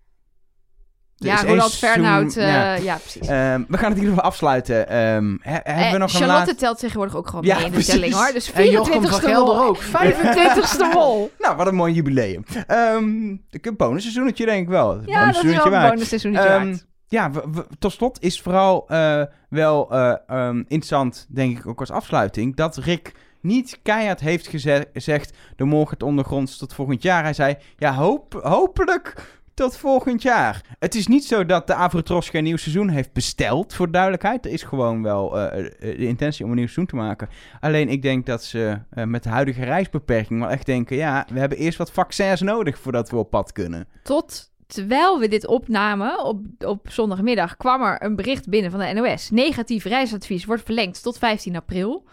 Er 1.18 1.26
ja 1.30 1.38
seizoen- 1.38 1.70
Fernhout. 1.70 2.36
eh, 2.38 2.47
ja. 2.47 2.74
ja. 2.76 2.95
precies. 2.95 3.28
Ehm, 3.28 3.64
we 3.68 3.78
gaan 3.78 3.89
het 3.89 3.97
in 3.97 4.04
ieder 4.04 4.10
geval 4.10 4.22
afsluiten. 4.22 4.89
Ehm, 4.89 5.36
he- 5.39 5.51
hebben 5.51 5.74
we 5.74 5.80
Eh, 5.82 5.91
nog 5.91 6.01
een 6.01 6.10
Charlotte 6.10 6.26
laatste... 6.28 6.56
telt 6.56 6.80
tegenwoordig 6.80 7.16
ook 7.16 7.28
gewoon 7.28 7.45
Ja, 7.45 7.56
mee 7.58 7.66
in 7.66 7.72
de 7.72 7.84
telling 7.84 8.14
hoor. 8.14 8.30
Dus 8.34 8.51
En 8.51 8.70
Jochem 8.70 8.93
van 8.93 9.01
24ste 9.22 9.26
Gelder 9.30 9.56
mol. 9.56 9.66
ook. 9.66 9.78
25ste 9.84 10.93
mol. 10.93 11.32
Nou, 11.39 11.56
wat 11.56 11.68
een 11.68 11.76
mooi 11.76 11.93
jubileum. 11.93 12.43
Ehm 12.68 13.04
een 13.49 13.76
bonusseizoenetje 13.78 14.45
denk 14.45 14.62
ik 14.62 14.68
wel. 14.70 14.91
Een 14.93 15.04
Ja, 15.06 15.26
dat 15.32 15.43
is 15.43 15.51
wel 15.56 15.74
een 15.74 15.89
bonusseizoenetje 15.89 16.47
waard. 16.49 16.86
Ja, 17.14 17.32
tot 17.80 17.91
slot 17.91 18.22
is 18.22 18.41
vooral 18.41 18.89
eh, 18.89 19.24
wel 19.49 19.91
eh, 19.91 20.16
ehm, 20.28 20.57
interessant, 20.57 21.26
denk 21.30 21.57
ik 21.57 21.68
ook 21.68 21.80
als 21.80 21.91
afsluiting, 21.91 22.55
dat 22.55 22.78
Rick 22.78 23.11
niet 23.41 23.80
keihard 23.84 24.20
heeft 24.20 24.47
geze- 24.47 24.89
gezegd, 24.93 25.38
de 25.55 25.64
morgen 25.64 25.93
het 25.93 26.03
ondergronds 26.03 26.57
tot 26.57 26.74
volgend 26.74 27.01
jaar. 27.01 27.24
Hij 27.24 27.34
zei, 27.34 27.55
ja, 27.78 27.93
hoop, 27.93 28.39
hopelijk 28.43 29.41
tot 29.53 29.78
volgend 29.78 30.22
jaar. 30.22 30.61
Het 30.80 30.95
is 30.95 31.07
niet 31.07 31.26
zo 31.26 31.45
dat 31.45 31.68
de 31.68 31.74
Avrotros 31.74 32.30
geen 32.30 32.43
nieuw 32.43 32.57
seizoen 32.57 32.89
heeft 32.89 33.14
besteld, 33.14 33.74
voor 33.74 33.86
de 33.86 33.91
duidelijkheid. 33.91 34.45
Er 34.45 34.51
is 34.51 34.64
gewoon 34.64 35.03
wel 35.03 35.39
eh, 35.39 35.72
de 35.80 36.07
intentie 36.07 36.43
om 36.45 36.49
een 36.49 36.57
nieuw 36.57 36.68
seizoen 36.68 36.99
te 36.99 37.05
maken. 37.05 37.30
Alleen 37.59 37.89
ik 37.89 38.01
denk 38.01 38.26
dat 38.26 38.43
ze 38.43 38.78
met 38.93 39.24
de 39.24 39.30
huidige 39.30 39.64
reisbeperking 39.64 40.39
wel 40.39 40.49
echt 40.49 40.66
denken, 40.66 40.95
ja, 40.95 41.28
we 41.34 41.39
hebben 41.39 41.57
eerst 41.57 41.78
wat 41.78 41.91
vaccins 41.91 42.41
nodig 42.41 42.80
voordat 42.80 43.09
we 43.09 43.18
op 43.18 43.30
pad 43.30 43.51
kunnen. 43.51 43.88
Tot 44.03 44.53
terwijl 44.74 45.19
we 45.19 45.28
dit 45.28 45.47
opnamen 45.47 46.24
op, 46.24 46.39
op 46.65 46.88
zondagmiddag 46.89 47.57
kwam 47.57 47.82
er 47.82 48.03
een 48.03 48.15
bericht 48.15 48.49
binnen 48.49 48.71
van 48.71 48.80
de 48.80 48.93
NOS. 48.93 49.30
Negatief 49.30 49.84
reisadvies 49.84 50.45
wordt 50.45 50.63
verlengd 50.63 51.03
tot 51.03 51.17
15 51.17 51.55
april. 51.55 52.03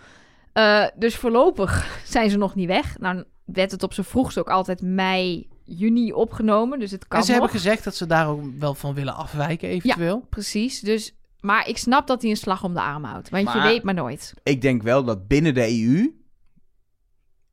Eh, 0.53 0.85
dus 0.97 1.17
voorlopig 1.17 1.87
zijn 2.05 2.31
ze 2.31 2.37
nog 2.39 2.55
niet 2.55 2.67
weg. 2.67 2.99
Nou 2.99 3.25
werd 3.45 3.71
het 3.71 3.83
op 3.83 3.93
zijn 3.95 4.07
vroegst 4.07 4.39
ook 4.39 4.51
altijd 4.51 4.83
mei, 4.83 5.49
juni 5.65 6.13
opgenomen. 6.13 6.79
Dus 6.79 6.91
het 6.91 7.09
kan 7.09 7.19
En 7.19 7.25
ze 7.25 7.33
nog. 7.33 7.41
hebben 7.41 7.61
gezegd 7.61 7.85
dat 7.85 7.95
ze 7.95 8.07
daar 8.07 8.29
ook 8.29 8.43
wel 8.59 8.75
van 8.75 8.95
willen 8.95 9.15
afwijken 9.15 9.69
eventueel. 9.69 10.27
Precies, 10.31 10.81
dus... 10.81 11.15
Maar 11.41 11.69
ik 11.69 11.77
snap 11.77 12.07
dat 12.07 12.23
hij 12.23 12.31
een 12.31 12.37
slag 12.37 12.65
om 12.65 12.75
de 12.75 12.81
arm 12.81 13.05
houdt. 13.05 13.31
Want 13.31 13.53
je 13.53 13.61
weet 13.61 13.83
maar 13.83 13.95
nooit. 13.95 14.35
Ik 14.43 14.63
denk 14.63 14.83
wel 14.83 15.05
dat 15.05 15.29
binnen 15.29 15.55
de 15.55 15.83
EU 15.83 16.20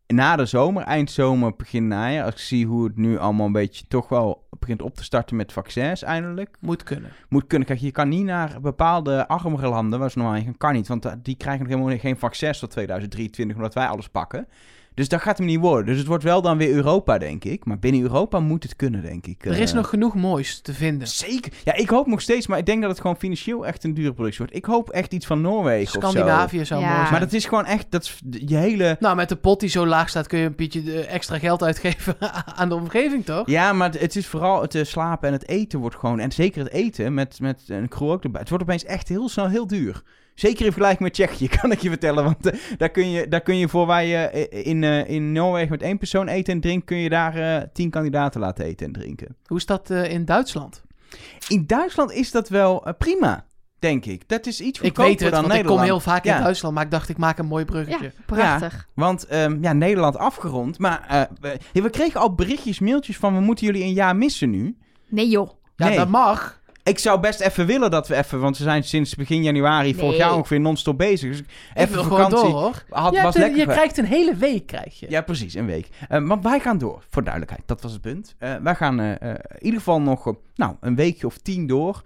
na 0.08 0.36
de 0.36 0.46
zomer, 0.46 0.84
eind 0.84 1.12
zomer, 1.12 1.56
begin 1.56 1.88
najaar, 1.88 2.24
als 2.26 2.34
ik 2.34 2.40
zie 2.40 2.66
hoe 2.66 2.84
het 2.84 2.98
nu 2.98 3.18
allemaal 3.18 3.46
een 3.46 3.52
beetje 3.52 3.86
toch 3.88 4.10
wel 4.10 4.48
begint 4.60 4.82
op 4.82 4.96
te 4.96 5.04
starten 5.04 5.36
met 5.36 5.52
vaccins 5.52 6.04
eindelijk, 6.04 6.58
Moet 6.60 6.84
kunnen. 6.84 7.12
moet 7.30 7.48
kunnen. 7.48 7.68
Kijk, 7.68 7.80
je 7.80 7.92
kan 7.92 8.10
niet 8.10 8.26
naar 8.26 8.62
bepaalde 8.62 9.28
armere 9.28 9.68
landen, 9.70 10.00
waar 10.00 10.12
ze 10.12 10.18
normaal 10.18 10.42
gaan, 10.42 10.58
kan 10.58 10.74
niet. 10.74 10.88
Want 10.88 11.06
eh, 11.06 11.12
die 11.22 11.36
krijgen 11.36 11.64
nog 11.68 11.74
helemaal 11.74 11.98
geen 11.98 12.18
vaccins 12.18 12.60
tot 12.60 12.72
2023, 12.72 13.56
omdat 13.56 13.74
wij 13.74 13.88
alles 13.88 14.10
pakken. 14.10 14.48
Dus 14.98 15.08
dat 15.08 15.22
gaat 15.22 15.38
hem 15.38 15.48
niet 15.48 15.60
worden. 15.60 15.86
Dus 15.86 15.98
het 15.98 16.08
wordt 16.08 16.24
wel 16.24 16.42
dan 16.42 16.58
weer 16.58 16.74
Europa, 16.76 17.18
denk 17.18 17.44
ik. 17.44 17.66
Maar 17.66 17.80
binnen 17.80 18.02
Europa 18.02 18.40
moet 18.40 18.64
het 18.64 18.76
kunnen, 18.76 19.02
denk 19.02 19.26
ik. 19.28 19.46
Er 19.46 19.58
is 19.60 19.70
Eh, 19.70 19.76
nog 19.76 19.90
genoeg 19.90 20.16
moois 20.16 20.60
te 20.62 20.74
vinden. 20.74 21.08
Zeker. 21.08 21.52
Ja, 21.64 21.74
ik 21.74 21.90
hoop 21.90 22.08
nog 22.08 22.22
steeds, 22.22 22.48
maar 22.48 22.58
ik 22.58 22.66
denk 22.66 22.82
dat 22.82 22.90
het 22.92 23.00
gewoon 23.02 23.18
financieel 23.18 23.66
echt 23.66 23.84
een 23.84 23.94
dure 23.94 24.14
productie 24.14 24.38
wordt. 24.40 24.56
Ik 24.56 24.66
hoop 24.66 24.90
echt 24.90 25.14
iets 25.14 25.26
van 25.26 25.42
Noorwegen 25.42 25.96
of 25.98 26.04
zo. 26.04 26.10
Scandinavië 26.10 26.66
zou 26.66 26.82
Ja. 26.82 26.86
mooi 26.88 27.00
zijn. 27.00 27.12
Maar 27.12 27.20
dat 27.20 27.34
is 27.34 27.46
gewoon 27.46 27.66
echt, 27.66 27.86
dat 27.90 28.04
is 28.04 28.20
je 28.46 28.56
hele... 28.56 28.98
Nou, 29.00 29.16
met 29.16 29.30
de 29.30 29.36
pot 29.36 29.60
die 29.60 29.70
zo 29.70 29.86
laag 29.86 30.10
staat 30.10 30.28
kun 30.28 30.40
je 30.40 30.46
een 30.46 30.56
beetje 30.56 30.82
eh, 30.82 31.14
extra 31.14 31.40
geld 31.40 31.64
uitgeven 31.64 32.16
aan 32.58 32.70
de 32.70 32.76
omgeving, 32.76 33.26
toch? 33.26 33.48
Ja, 33.50 33.74
maar 33.74 33.92
het 34.00 34.16
is 34.16 34.28
vooral 34.28 34.62
het 34.62 34.76
eh, 34.76 34.84
slapen 34.84 35.28
en 35.28 35.34
het 35.34 35.48
eten 35.48 35.80
wordt 35.80 35.96
gewoon... 35.96 36.20
En 36.20 36.32
zeker 36.32 36.64
het 36.64 36.72
eten, 36.74 37.14
met, 37.14 37.40
met 37.40 37.62
een 37.68 37.88
crew 37.88 38.10
ook 38.12 38.24
erbij. 38.24 38.40
Het 38.40 38.50
wordt 38.50 38.64
opeens 38.64 38.86
echt 38.86 39.08
heel 39.08 39.30
snel 39.30 39.48
heel 39.48 39.68
duur. 39.68 40.02
Zeker 40.38 40.60
in 40.66 40.72
vergelijking 40.72 41.00
met 41.04 41.14
Tsjechië, 41.14 41.48
kan 41.62 41.72
ik 41.72 41.80
je 41.82 41.90
vertellen. 41.90 42.24
Want 42.24 42.46
eh, 42.46 42.60
daar, 42.78 42.90
kun 42.90 43.10
je, 43.10 43.28
daar 43.28 43.42
kun 43.42 43.58
je 43.58 43.68
voor 43.70 43.86
waar 43.86 44.04
je 44.04 44.16
eh, 44.18 44.66
in, 44.66 44.84
eh, 44.84 45.10
in 45.10 45.32
Noorwegen 45.32 45.70
met 45.72 45.82
één 45.82 45.98
persoon 45.98 46.28
eten 46.28 46.54
en 46.54 46.60
drinkt... 46.62 46.86
kun 46.86 46.98
je 46.98 47.10
daar 47.10 47.36
eh, 47.36 47.68
tien 47.74 47.90
kandidaten 47.90 48.40
laten 48.42 48.66
eten 48.66 48.86
en 48.86 48.92
drinken. 48.94 49.36
Hoe 49.46 49.58
is 49.58 49.66
dat 49.66 49.90
eh, 49.90 50.12
in 50.12 50.26
Duitsland? 50.26 50.84
In 51.48 51.64
Duitsland 51.68 52.12
is 52.12 52.32
dat 52.32 52.50
wel 52.50 52.96
prima, 52.98 53.46
denk 53.80 54.06
ik. 54.06 54.30
Dat 54.30 54.46
is 54.46 54.62
iets 54.62 54.80
Ik 54.80 54.86
goedkoper 54.86 55.10
weet 55.10 55.20
het, 55.20 55.32
dan 55.32 55.42
want 55.42 55.46
ik 55.46 55.52
Nederland. 55.58 55.80
kom 55.80 55.90
heel 55.90 56.00
vaak 56.00 56.24
Ja. 56.26 56.38
in 56.38 56.44
Duitsland, 56.44 56.76
maar 56.76 56.84
ik 56.86 56.92
dacht 56.92 57.10
ik 57.10 57.18
maak 57.18 57.38
een 57.38 57.46
mooi 57.46 57.66
bruggetje. 57.66 58.04
Ja, 58.06 58.24
prachtig. 58.26 58.88
Want 58.94 59.26
ehm, 59.26 59.58
ja, 59.64 59.74
Nederland 59.74 60.18
afgerond. 60.18 60.80
Maar 60.80 61.06
eh, 61.08 61.22
we, 61.74 61.82
we 61.82 61.90
kregen 61.90 62.20
al 62.20 62.34
berichtjes, 62.36 62.80
mailtjes 62.80 63.18
van... 63.18 63.34
we 63.34 63.40
moeten 63.42 63.66
jullie 63.66 63.84
een 63.84 63.94
jaar 63.94 64.16
missen 64.16 64.50
nu. 64.50 64.78
Nee 65.08 65.30
joh. 65.30 65.50
Ja, 65.76 65.88
Nee. 65.88 65.98
dat 65.98 66.08
mag. 66.08 66.62
Ik 66.88 67.00
zou 67.00 67.20
best 67.20 67.40
even 67.40 67.66
willen 67.66 67.92
dat 67.92 68.08
we 68.08 68.16
even... 68.16 68.40
want 68.40 68.58
we 68.58 68.64
zijn 68.64 68.84
sinds 68.84 69.16
begin 69.16 69.44
januari 69.44 69.96
vorig 69.96 70.18
jaar 70.18 70.36
ongeveer 70.36 70.60
non-stop 70.60 70.98
bezig. 70.98 71.30
Dus 71.30 71.40
Ik 71.40 71.48
even 71.74 71.94
wil 71.94 72.04
vakantie. 72.04 72.38
door, 72.38 72.62
hoor. 72.62 72.84
Had, 72.90 73.14
je 73.14 73.22
was 73.22 73.36
lekker 73.36 73.60
je 73.60 73.66
krijgt 73.66 73.98
een 73.98 74.06
hele 74.06 74.36
week, 74.36 74.66
krijg 74.68 75.00
je. 75.00 75.10
Ja, 75.10 75.22
precies, 75.22 75.54
een 75.54 75.66
week. 75.66 75.90
Eh, 76.10 76.22
maar 76.22 76.42
wij 76.42 76.60
gaan 76.60 76.78
door, 76.78 77.04
voor 77.10 77.24
duidelijkheid. 77.24 77.64
Dat 77.66 77.82
was 77.82 77.92
het 77.92 78.02
punt. 78.02 78.36
Eh, 78.38 78.56
wij 78.56 78.76
gaan 78.76 79.00
eh, 79.00 79.30
in 79.30 79.38
ieder 79.60 79.80
geval 79.80 80.02
nog 80.02 80.34
nou, 80.56 80.76
een 80.80 80.96
weekje 80.96 81.28
of 81.28 81.38
tien 81.38 81.68
door. 81.68 82.04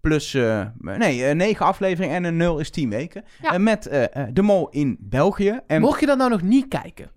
Plus, 0.00 0.34
eh, 0.34 0.66
nee, 0.78 1.24
eh, 1.24 1.34
negen 1.34 1.66
afleveringen 1.66 2.16
en 2.16 2.24
een 2.24 2.36
nul 2.36 2.58
is 2.58 2.70
tien 2.70 2.90
weken. 2.90 3.24
Ja. 3.42 3.58
Met 3.58 3.82
de 4.32 4.42
mol 4.42 4.68
in 4.68 4.96
België. 5.00 5.60
En 5.66 5.80
Mocht 5.80 6.00
je 6.00 6.06
dat 6.06 6.18
nou 6.18 6.30
nog 6.30 6.42
niet 6.42 6.68
kijken, 6.68 7.10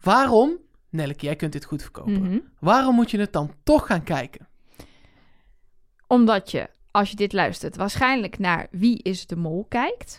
waarom, 0.00 0.56
Nelleke, 0.90 1.24
jij 1.24 1.36
kunt 1.36 1.52
dit 1.52 1.64
goed 1.64 1.82
verkopen. 1.82 2.22
Mhm. 2.22 2.38
Waarom 2.60 2.94
moet 2.94 3.10
je 3.10 3.18
het 3.18 3.32
dan 3.32 3.52
toch 3.62 3.86
gaan 3.86 4.02
kijken? 4.02 4.47
Omdat 6.08 6.50
je, 6.50 6.68
als 6.90 7.10
je 7.10 7.16
dit 7.16 7.32
luistert, 7.32 7.76
waarschijnlijk 7.76 8.38
naar 8.38 8.66
Wie 8.70 9.02
is 9.02 9.26
de 9.26 9.36
Mol 9.36 9.66
kijkt. 9.68 10.18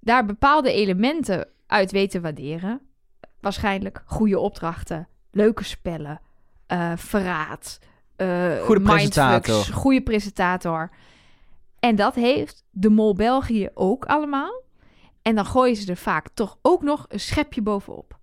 Daar 0.00 0.26
bepaalde 0.26 0.72
elementen 0.72 1.48
uit 1.66 1.90
weet 1.90 2.10
te 2.10 2.20
waarderen. 2.20 2.80
Waarschijnlijk 3.40 4.02
goede 4.06 4.38
opdrachten, 4.38 5.08
leuke 5.30 5.64
spellen, 5.64 6.20
eh, 6.66 6.92
verraad, 6.96 7.78
eh, 8.16 8.60
Goede 8.62 8.80
presentator. 8.80 9.64
goede 9.64 10.02
presentator. 10.02 10.90
En 11.78 11.96
dat 11.96 12.14
heeft 12.14 12.64
de 12.70 12.88
Mol 12.88 13.14
België 13.14 13.68
ook 13.74 14.04
allemaal. 14.04 14.62
En 15.22 15.34
dan 15.34 15.46
gooien 15.46 15.76
ze 15.76 15.90
er 15.90 15.96
vaak 15.96 16.28
toch 16.34 16.58
ook 16.62 16.82
nog 16.82 17.06
een 17.08 17.20
schepje 17.20 17.62
bovenop. 17.62 18.18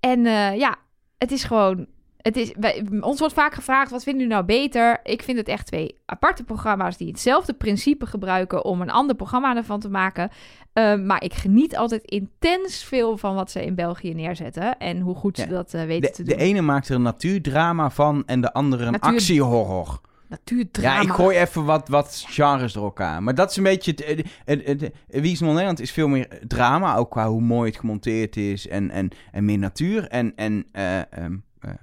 En 0.00 0.26
eh, 0.26 0.58
ja, 0.58 0.76
het 1.18 1.32
is 1.32 1.44
gewoon 1.44 1.86
het 2.26 2.36
is, 2.36 2.52
wij, 2.58 2.86
ons 3.00 3.18
wordt 3.18 3.34
vaak 3.34 3.54
gevraagd, 3.54 3.90
wat 3.90 4.02
vinden 4.02 4.22
jullie 4.22 4.36
nou 4.36 4.46
beter? 4.46 5.00
Ik 5.02 5.22
vind 5.22 5.38
het 5.38 5.48
echt 5.48 5.66
twee 5.66 5.94
aparte 6.06 6.44
programma's 6.44 6.96
die 6.96 7.08
hetzelfde 7.08 7.52
principe 7.52 8.06
gebruiken 8.06 8.64
om 8.64 8.80
een 8.80 8.90
ander 8.90 9.16
programma 9.16 9.56
ervan 9.56 9.80
te 9.80 9.88
maken. 9.88 10.30
Uh, 10.74 10.96
maar 10.98 11.22
ik 11.24 11.34
geniet 11.34 11.76
altijd 11.76 12.02
intens 12.04 12.84
veel 12.84 13.16
van 13.16 13.34
wat 13.34 13.50
ze 13.50 13.64
in 13.64 13.74
België 13.74 14.14
neerzetten 14.14 14.78
en 14.78 15.00
hoe 15.00 15.14
goed 15.14 15.36
ze 15.36 15.42
Ja, 15.42 15.48
dat 15.50 15.74
uh, 15.74 15.84
weten 15.84 16.00
de, 16.10 16.16
te 16.16 16.22
doen. 16.22 16.36
de 16.36 16.44
ene 16.44 16.60
maakt 16.60 16.88
er 16.88 16.94
een 16.94 17.02
natuurdrama 17.02 17.90
van 17.90 18.22
en 18.26 18.40
de 18.40 18.52
andere 18.52 18.84
een 18.84 18.92
Natuur- 18.92 19.10
actiehorror. 19.12 20.00
Natuurdrama. 20.28 20.94
Ja, 20.94 21.00
ik 21.02 21.08
gooi 21.10 21.36
even 21.38 21.64
wat, 21.64 21.88
wat 21.88 22.24
genres 22.28 22.72
door 22.72 22.84
elkaar. 22.84 23.22
Maar 23.22 23.34
dat 23.34 23.50
is 23.50 23.56
een 23.56 23.62
beetje... 23.62 23.90
Het, 23.90 24.06
het, 24.44 24.66
het, 24.66 24.80
het- 24.80 24.92
Wie 25.06 25.32
is 25.32 25.40
Nederland 25.40 25.80
is 25.80 25.90
veel 25.90 26.08
meer 26.08 26.28
drama, 26.46 26.96
ook 26.96 27.10
qua 27.10 27.28
hoe 27.28 27.40
mooi 27.40 27.70
het 27.70 27.78
gemonteerd 27.80 28.36
is 28.36 28.68
en, 28.68 28.90
en, 28.90 29.08
en 29.32 29.44
meer 29.44 29.58
natuur. 29.58 30.08
En, 30.08 30.32
en 30.36 30.66
eh, 30.72 30.98
ehm, 30.98 31.06
eh, 31.10 31.26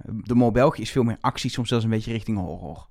de 0.06 0.34
Mol 0.34 0.50
België 0.50 0.82
is 0.82 0.90
veel 0.90 1.02
meer 1.02 1.16
actie, 1.20 1.50
soms 1.50 1.68
zelfs 1.68 1.84
een 1.84 1.90
beetje 1.90 2.12
richting 2.12 2.38
horror. 2.38 2.86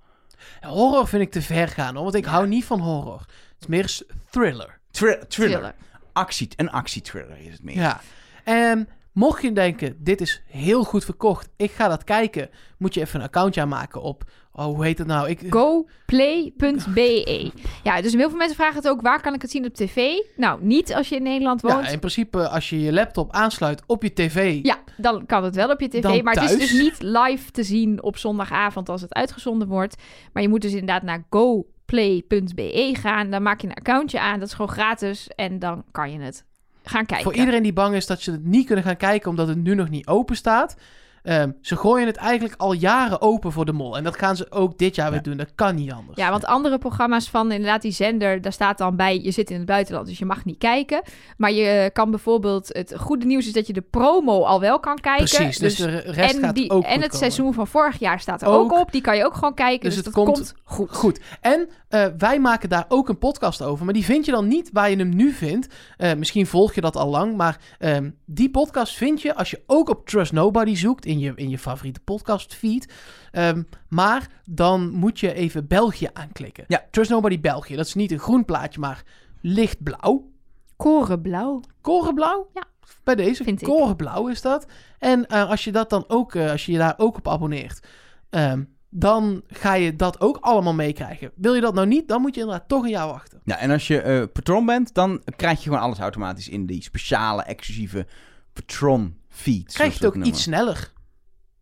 Horror 0.62 1.08
vind 1.08 1.22
ik 1.22 1.32
te 1.32 1.41
ver 1.41 1.68
gaan, 1.68 1.94
hoor, 1.94 2.04
want 2.04 2.16
ik 2.16 2.26
hou 2.26 2.48
niet 2.48 2.66
van 2.66 2.80
horror. 2.80 3.20
Het 3.20 3.60
is 3.60 3.68
meer 3.68 4.02
thriller. 4.30 4.80
Thri- 4.91 5.20
thriller. 5.28 5.28
Thriller. 5.28 5.76
Actie, 6.14 6.50
een 6.56 6.72
actietriller 6.72 7.38
is 7.38 7.52
het 7.54 7.64
meer. 7.64 7.76
Ja. 7.76 8.02
En 8.44 8.88
mocht 9.14 9.41
je 9.41 9.53
denken, 9.53 9.95
dit 9.97 10.22
is 10.22 10.43
heel 10.47 10.84
goed 10.84 11.05
verkocht, 11.05 11.49
ik 11.57 11.72
ga 11.72 11.88
dat 11.88 12.03
kijken, 12.03 12.49
moet 12.78 12.93
je 12.93 13.01
even 13.01 13.20
een 13.20 13.26
accountje 13.26 13.61
aanmaken 13.61 14.01
op, 14.01 14.24
oh, 14.51 14.66
hoe 14.66 14.84
heet 14.84 14.97
het 14.97 15.07
nou? 15.07 15.30
Ik, 15.30 15.41
GoPlay.be. 15.49 17.51
Ja, 17.84 18.01
dus 18.01 18.14
heel 18.14 18.30
veel 18.30 18.38
mensen 18.38 18.55
vragen 18.55 18.76
het 18.76 18.88
ook, 18.88 19.01
waar 19.01 19.22
kan 19.22 19.34
ik 19.34 19.41
het 19.41 19.51
zien 19.51 19.66
op 19.66 19.74
tv? 19.74 20.11
Nou, 20.36 20.64
niet 20.64 20.93
als 20.93 21.09
je 21.09 21.16
in 21.16 21.24
Nederland 21.24 21.61
woont. 21.61 21.86
ja, 21.86 21.91
in 21.91 21.99
principe, 21.99 22.49
als 22.49 22.70
je 22.70 22.82
je 22.82 22.93
laptop 22.93 23.32
aansluit 23.32 23.84
op 23.86 24.03
je 24.03 24.14
tv, 24.14 24.59
Ja, 24.64 24.78
dan 24.97 25.26
kan 25.26 25.43
het 25.43 25.55
wel 25.55 25.70
op 25.70 25.80
je 25.80 25.88
tv. 25.88 26.01
Dan 26.01 26.24
maar 26.24 26.34
het 26.34 26.51
is 26.51 26.59
dus 26.59 26.82
niet 26.82 27.01
live 27.01 27.51
te 27.51 27.64
zien 27.64 28.03
op 28.03 28.18
zondagavond 28.18 28.89
als 28.89 29.01
het 29.01 29.14
uitgezonden 29.14 29.68
wordt. 29.68 29.95
Maar 30.34 30.43
je 30.43 30.49
moet 30.49 30.61
dus 30.61 30.72
inderdaad 30.72 31.03
naar 31.03 31.26
goplay.be 31.30 32.95
gaan. 32.99 33.30
Dan 33.30 33.43
maak 33.43 33.61
je 33.61 33.68
een 33.68 33.74
accountje 33.74 34.20
aan. 34.20 34.39
Dat 34.39 34.47
is 34.47 34.53
gewoon 34.53 34.72
gratis. 34.72 35.28
En 35.28 35.59
dan 35.59 35.84
kan 35.91 36.11
je 36.11 36.20
het 36.20 36.45
gaan 36.84 37.05
kijken. 37.05 37.23
voor 37.25 37.34
iedereen 37.39 37.63
die 37.63 37.73
bang 37.73 37.95
is 37.95 38.05
dat 38.05 38.21
ze 38.21 38.31
het 38.31 38.45
niet 38.45 38.65
kunnen 38.65 38.84
gaan 38.86 38.97
kijken 38.97 39.29
omdat 39.29 39.47
het 39.47 39.57
nu 39.63 39.75
nog 39.75 39.89
niet 39.89 40.07
open 40.07 40.36
staat. 40.36 40.75
ehm, 41.23 41.51
ze 41.61 41.75
gooien 41.75 42.07
het 42.07 42.15
eigenlijk 42.15 42.55
al 42.61 42.73
jaren 42.73 43.21
open 43.21 43.51
voor 43.51 43.65
de 43.65 43.71
mol. 43.73 43.97
En 43.97 44.03
dat 44.03 44.17
gaan 44.17 44.36
ze 44.36 44.51
ook 44.51 44.77
dit 44.77 44.95
jaar 44.95 45.11
weer 45.11 45.21
doen. 45.21 45.38
Dat 45.38 45.51
kan 45.55 45.75
niet 45.75 45.91
anders. 45.91 46.17
Ja, 46.17 46.29
want 46.29 46.45
andere 46.45 46.77
programma's 46.77 47.29
van 47.29 47.51
inderdaad 47.51 47.81
die 47.81 47.91
zender, 47.91 48.41
daar 48.41 48.51
staat 48.51 48.77
dan 48.77 48.95
bij, 48.95 49.19
je 49.21 49.31
zit 49.31 49.49
in 49.49 49.57
het 49.57 49.65
buitenland, 49.65 50.07
dus 50.07 50.17
je 50.19 50.25
mag 50.25 50.45
niet 50.45 50.57
kijken. 50.57 51.01
Maar 51.38 51.51
je 51.51 51.89
kan 51.93 52.09
bijvoorbeeld, 52.09 52.67
het 52.71 52.93
goede 52.97 53.25
nieuws 53.25 53.45
is 53.47 53.53
dat 53.53 53.67
je 53.67 53.73
de 53.73 53.81
promo 53.81 54.43
al 54.43 54.59
wel 54.59 54.79
kan 54.79 54.99
kijken. 54.99 55.25
Precies, 55.25 55.57
dus, 55.57 55.75
de 55.75 55.97
rest 55.97 56.36
en, 56.36 56.41
gaat 56.41 56.55
die, 56.55 56.69
ook 56.69 56.84
en 56.84 56.91
goed 56.91 57.01
het 57.01 57.11
komen. 57.11 57.17
seizoen 57.17 57.53
van 57.53 57.67
vorig 57.67 57.99
jaar 57.99 58.19
staat 58.19 58.41
er 58.41 58.47
ook, 58.47 58.71
Ook. 58.73 58.79
op. 58.79 58.91
Die 58.91 59.01
kan 59.01 59.17
je 59.17 59.25
ook 59.25 59.34
gewoon 59.34 59.53
kijken. 59.53 59.89
Dus 59.89 59.95
Dus, 59.95 60.05
het 60.05 60.13
dat 60.15 60.23
komt 60.25 60.38
komt, 60.38 60.53
goed. 60.63 60.89
Goed. 60.97 61.19
En 61.41 61.69
eh, 61.94 62.06
wij 62.18 62.39
maken 62.39 62.70
daar 62.70 62.86
ook 62.88 63.10
een 63.10 63.18
podcast 63.18 63.62
over. 63.62 63.86
Maar 63.86 63.94
die 63.94 64.06
vind 64.06 64.26
je 64.26 64.32
dan 64.32 64.48
niet 64.48 64.70
waar 64.72 64.89
je 64.89 64.96
hem 64.96 65.16
nu 65.16 65.32
vindt. 65.32 65.68
Eh, 65.98 66.14
misschien 66.14 66.48
volg 66.48 66.74
je 66.74 66.82
dat 66.82 66.96
al 66.96 67.10
lang. 67.10 67.36
Maar 67.36 67.60
ehm, 67.80 68.10
die 68.26 68.52
podcast 68.52 68.96
vind 68.96 69.22
je 69.22 69.36
als 69.36 69.50
je 69.50 69.64
ook 69.66 69.89
op 69.89 70.08
Trust 70.08 70.32
Nobody 70.32 70.76
zoekt. 70.76 71.06
In 71.06 71.20
je, 71.20 71.32
in 71.36 71.50
je 71.50 71.58
favoriete 71.58 72.00
podcast 72.00 72.54
feed. 72.54 72.94
Ehm, 73.32 73.64
maar 73.89 74.28
dan 74.50 74.91
moet 74.91 75.20
je 75.20 75.34
even 75.34 75.68
België 75.68 76.10
aanklikken. 76.14 76.64
Ja. 76.68 76.84
Trust 76.91 77.10
Nobody 77.10 77.39
België. 77.39 77.76
Dat 77.76 77.86
is 77.86 77.94
niet 77.94 78.12
een 78.12 78.20
groen 78.20 78.46
plaatje, 78.46 78.80
maar 78.80 79.04
lichtblauw. 79.41 80.32
Korenblauw. 80.76 81.62
Korenblauw? 81.82 82.50
Ja. 82.54 82.64
Bij 83.04 83.16
deze. 83.16 83.44
Vind 83.44 83.62
ik. 83.62 83.68
Korenblauw 83.68 84.28
is 84.28 84.41
dat. 84.41 84.66
En 85.00 85.28
eh, 85.28 85.50
als 85.50 85.64
je 85.64 85.72
dat 85.72 85.89
dan 85.89 86.04
ook, 86.08 86.36
eh, 86.36 86.52
als 86.52 86.66
je 86.66 86.72
je 86.72 86.78
daar 86.78 86.96
ook 86.98 87.18
op 87.18 87.28
abonneert, 87.28 87.88
ehm, 88.30 88.64
dan 88.96 89.41
ga 89.48 89.74
je 89.74 89.96
dat 89.96 90.22
ook 90.22 90.38
allemaal 90.41 90.74
meekrijgen. 90.74 91.32
Wil 91.36 91.54
je 91.54 91.62
dat 91.62 91.74
nou 91.74 91.88
niet, 91.88 92.08
dan 92.08 92.22
moet 92.22 92.36
je 92.36 92.41
inderdaad 92.41 92.68
toch 92.68 92.84
een 92.84 92.89
jaar 92.89 93.08
wachten. 93.08 93.41
Ja, 93.44 93.58
en 93.58 93.72
als 93.72 93.88
je 93.88 94.02
eh, 94.02 94.24
patron 94.34 94.66
bent, 94.66 94.94
dan 94.94 95.22
krijg 95.36 95.58
je 95.58 95.64
gewoon 95.64 95.80
alles 95.80 96.00
automatisch 96.00 96.50
in 96.50 96.66
die 96.66 96.84
speciale, 96.84 97.44
exclusieve 97.44 98.08
patron 98.54 99.18
feed. 99.30 99.74
Krijg 99.74 99.98
je 99.98 100.06
het 100.06 100.16
ook 100.18 100.24
iets 100.24 100.41
sneller. 100.41 100.91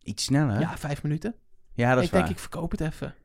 Iets 0.04 0.24
sneller? 0.24 0.60
Ja, 0.60 0.78
vijf 0.78 1.04
minuten. 1.04 1.36
Ja, 1.74 1.90
dat 1.90 2.00
is 2.00 2.06
ik 2.06 2.12
denk, 2.12 2.24
waar. 2.24 2.34
ik 2.34 2.40
verkoop 2.40 2.72
het 2.72 2.82
even. 2.82 3.16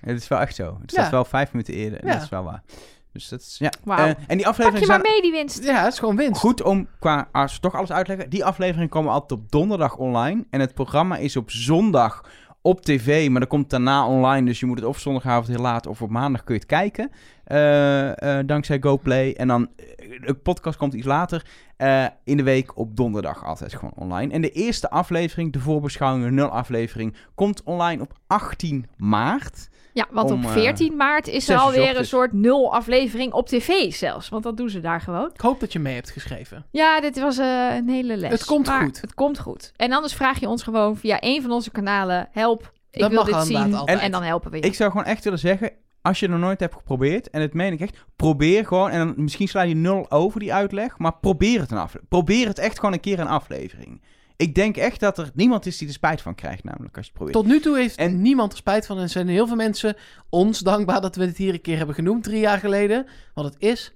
Het 0.00 0.20
is 0.20 0.28
wel 0.28 0.40
echt 0.40 0.54
zo. 0.54 0.78
Het 0.80 0.90
staat 0.90 1.04
Ja. 1.04 1.10
wel 1.10 1.24
vijf 1.24 1.52
minuten 1.52 1.74
eerder. 1.74 2.00
en 2.00 2.06
Ja. 2.06 2.12
Dat 2.14 2.22
is 2.22 2.28
wel 2.28 2.44
waar. 2.44 2.62
Dus 3.12 3.28
dat 3.28 3.40
is, 3.40 3.56
ja. 3.58 3.72
Wauw. 3.84 4.06
Eh, 4.06 4.08
en 4.08 4.16
die 4.26 4.36
Pak 4.36 4.46
afleveringen 4.46 4.80
je 4.80 4.86
maar 4.86 5.00
mee 5.00 5.22
die 5.22 5.32
winst. 5.32 5.64
Ja, 5.64 5.82
het 5.84 5.92
is 5.92 5.98
gewoon 5.98 6.16
winst. 6.16 6.40
goed 6.40 6.62
om, 6.62 6.88
qua, 6.98 7.28
als 7.32 7.54
we 7.54 7.60
toch 7.60 7.74
alles 7.74 7.92
uitleggen. 7.92 8.30
Die 8.30 8.44
afleveringen 8.44 8.88
komen 8.88 9.12
altijd 9.12 9.40
op 9.40 9.50
donderdag 9.50 9.96
online. 9.96 10.44
En 10.50 10.60
het 10.60 10.74
programma 10.74 11.16
is 11.16 11.36
op 11.36 11.50
zondag 11.50 12.24
op 12.62 12.80
tv, 12.80 13.28
maar 13.30 13.40
dat 13.40 13.48
komt 13.48 13.70
daarna 13.70 14.06
online. 14.06 14.46
Dus 14.46 14.60
je 14.60 14.66
moet 14.66 14.78
het 14.78 14.86
of 14.86 14.98
zondagavond 14.98 15.46
heel 15.46 15.60
laat 15.60 15.86
of 15.86 16.02
op 16.02 16.10
maandag 16.10 16.44
kun 16.44 16.54
je 16.54 16.60
het 16.60 16.68
kijken. 16.68 17.10
Eh, 17.50 18.38
eh, 18.38 18.46
dankzij 18.46 18.78
GoPlay. 18.80 19.32
En 19.32 19.48
dan, 19.48 19.68
eh, 19.76 19.86
de 20.26 20.34
podcast 20.34 20.76
komt 20.78 20.94
iets 20.94 21.06
later 21.06 21.44
eh, 21.76 22.06
in 22.24 22.36
de 22.36 22.42
week 22.42 22.76
op 22.78 22.96
donderdag 22.96 23.44
altijd 23.44 23.74
gewoon 23.74 23.92
online. 23.96 24.32
En 24.32 24.40
de 24.40 24.50
eerste 24.50 24.90
aflevering, 24.90 25.52
de 25.52 25.58
voorbeschouwing, 25.60 26.24
de 26.24 26.30
nul 26.30 26.48
aflevering, 26.48 27.16
komt 27.34 27.62
online 27.62 28.02
op 28.02 28.12
18 28.26 28.86
maart. 28.96 29.68
Ja, 29.92 30.06
want 30.10 30.30
Om, 30.30 30.38
op 30.44 30.50
eh, 30.50 30.52
14 30.56 30.96
maart 30.96 31.28
is 31.28 31.48
er 31.48 31.56
alweer 31.58 31.98
een 31.98 32.04
soort 32.06 32.32
nul 32.32 32.74
aflevering 32.74 33.32
op 33.32 33.46
tv 33.48 33.92
zelfs. 33.92 34.28
Want 34.28 34.42
dat 34.42 34.56
doen 34.56 34.68
ze 34.70 34.80
daar 34.80 35.00
gewoon. 35.00 35.30
Ik 35.34 35.40
hoop 35.40 35.60
dat 35.60 35.72
je 35.72 35.78
mee 35.78 35.94
hebt 35.94 36.10
geschreven. 36.10 36.66
Ja, 36.70 37.00
dit 37.00 37.18
was 37.20 37.38
eh, 37.38 37.74
een 37.76 37.88
hele 37.88 38.16
les. 38.16 38.30
Het 38.30 38.44
komt 38.44 38.66
Maar 38.66 38.82
goed. 38.82 39.00
Het 39.00 39.14
komt 39.14 39.38
goed. 39.38 39.72
En 39.76 39.92
anders 39.92 40.14
vraag 40.14 40.40
je 40.40 40.48
ons 40.48 40.62
gewoon 40.62 40.96
via 40.96 41.16
een 41.20 41.42
van 41.42 41.50
onze 41.50 41.70
kanalen. 41.70 42.28
Help, 42.32 42.72
ik 42.90 43.00
Dat 43.00 43.10
wil 43.10 43.24
mag 43.24 43.26
dit 43.38 43.46
zien. 43.46 43.74
altijd. 43.74 44.00
En 44.00 44.10
dan 44.10 44.22
helpen 44.22 44.50
we 44.50 44.56
je. 44.56 44.62
Ik 44.62 44.74
zou 44.74 44.90
gewoon 44.90 45.06
echt 45.06 45.24
willen 45.24 45.38
zeggen, 45.38 45.70
als 46.02 46.18
je 46.18 46.26
het 46.26 46.34
nog 46.34 46.44
nooit 46.44 46.60
hebt 46.60 46.74
geprobeerd, 46.74 47.30
en 47.30 47.40
dat 47.40 47.52
meen 47.52 47.72
ik 47.72 47.80
echt, 47.80 48.04
probeer 48.16 48.66
gewoon, 48.66 48.90
en 48.90 48.98
dan, 49.06 49.14
misschien 49.16 49.48
sla 49.48 49.62
je 49.62 49.74
nul 49.74 50.10
over 50.10 50.40
die 50.40 50.54
uitleg, 50.54 50.98
maar 50.98 51.14
probeer 51.20 51.60
het 51.60 51.70
een. 51.70 51.88
Probeer 52.08 52.46
het 52.46 52.58
echt 52.58 52.78
gewoon 52.78 52.92
een 52.94 53.00
keer 53.00 53.20
een 53.20 53.26
aflevering. 53.26 54.02
Ik 54.36 54.54
denk 54.54 54.76
echt 54.76 55.00
dat 55.00 55.18
er 55.18 55.30
niemand 55.34 55.66
is 55.66 55.78
die 55.78 55.88
er 55.88 55.94
spijt 55.94 56.20
van 56.22 56.34
krijgt, 56.34 56.64
namelijk 56.64 56.96
als 56.96 57.06
je 57.06 57.10
het 57.12 57.22
probeert. 57.22 57.36
Tot 57.44 57.52
nu 57.52 57.60
toe 57.60 57.76
heeft 57.76 57.96
En- 57.96 58.22
niemand 58.22 58.52
er 58.52 58.58
spijt 58.58 58.86
van. 58.86 58.98
En 58.98 59.10
zijn 59.10 59.28
heel 59.28 59.46
veel 59.46 59.56
mensen 59.56 59.96
ons 60.28 60.58
dankbaar 60.58 61.00
dat 61.00 61.16
we 61.16 61.24
het 61.24 61.36
hier 61.36 61.52
een 61.54 61.60
keer 61.60 61.76
hebben 61.76 61.94
genoemd, 61.94 62.22
drie 62.22 62.40
jaar 62.40 62.58
geleden. 62.58 63.06
Want 63.34 63.54
het 63.54 63.62
is 63.62 63.94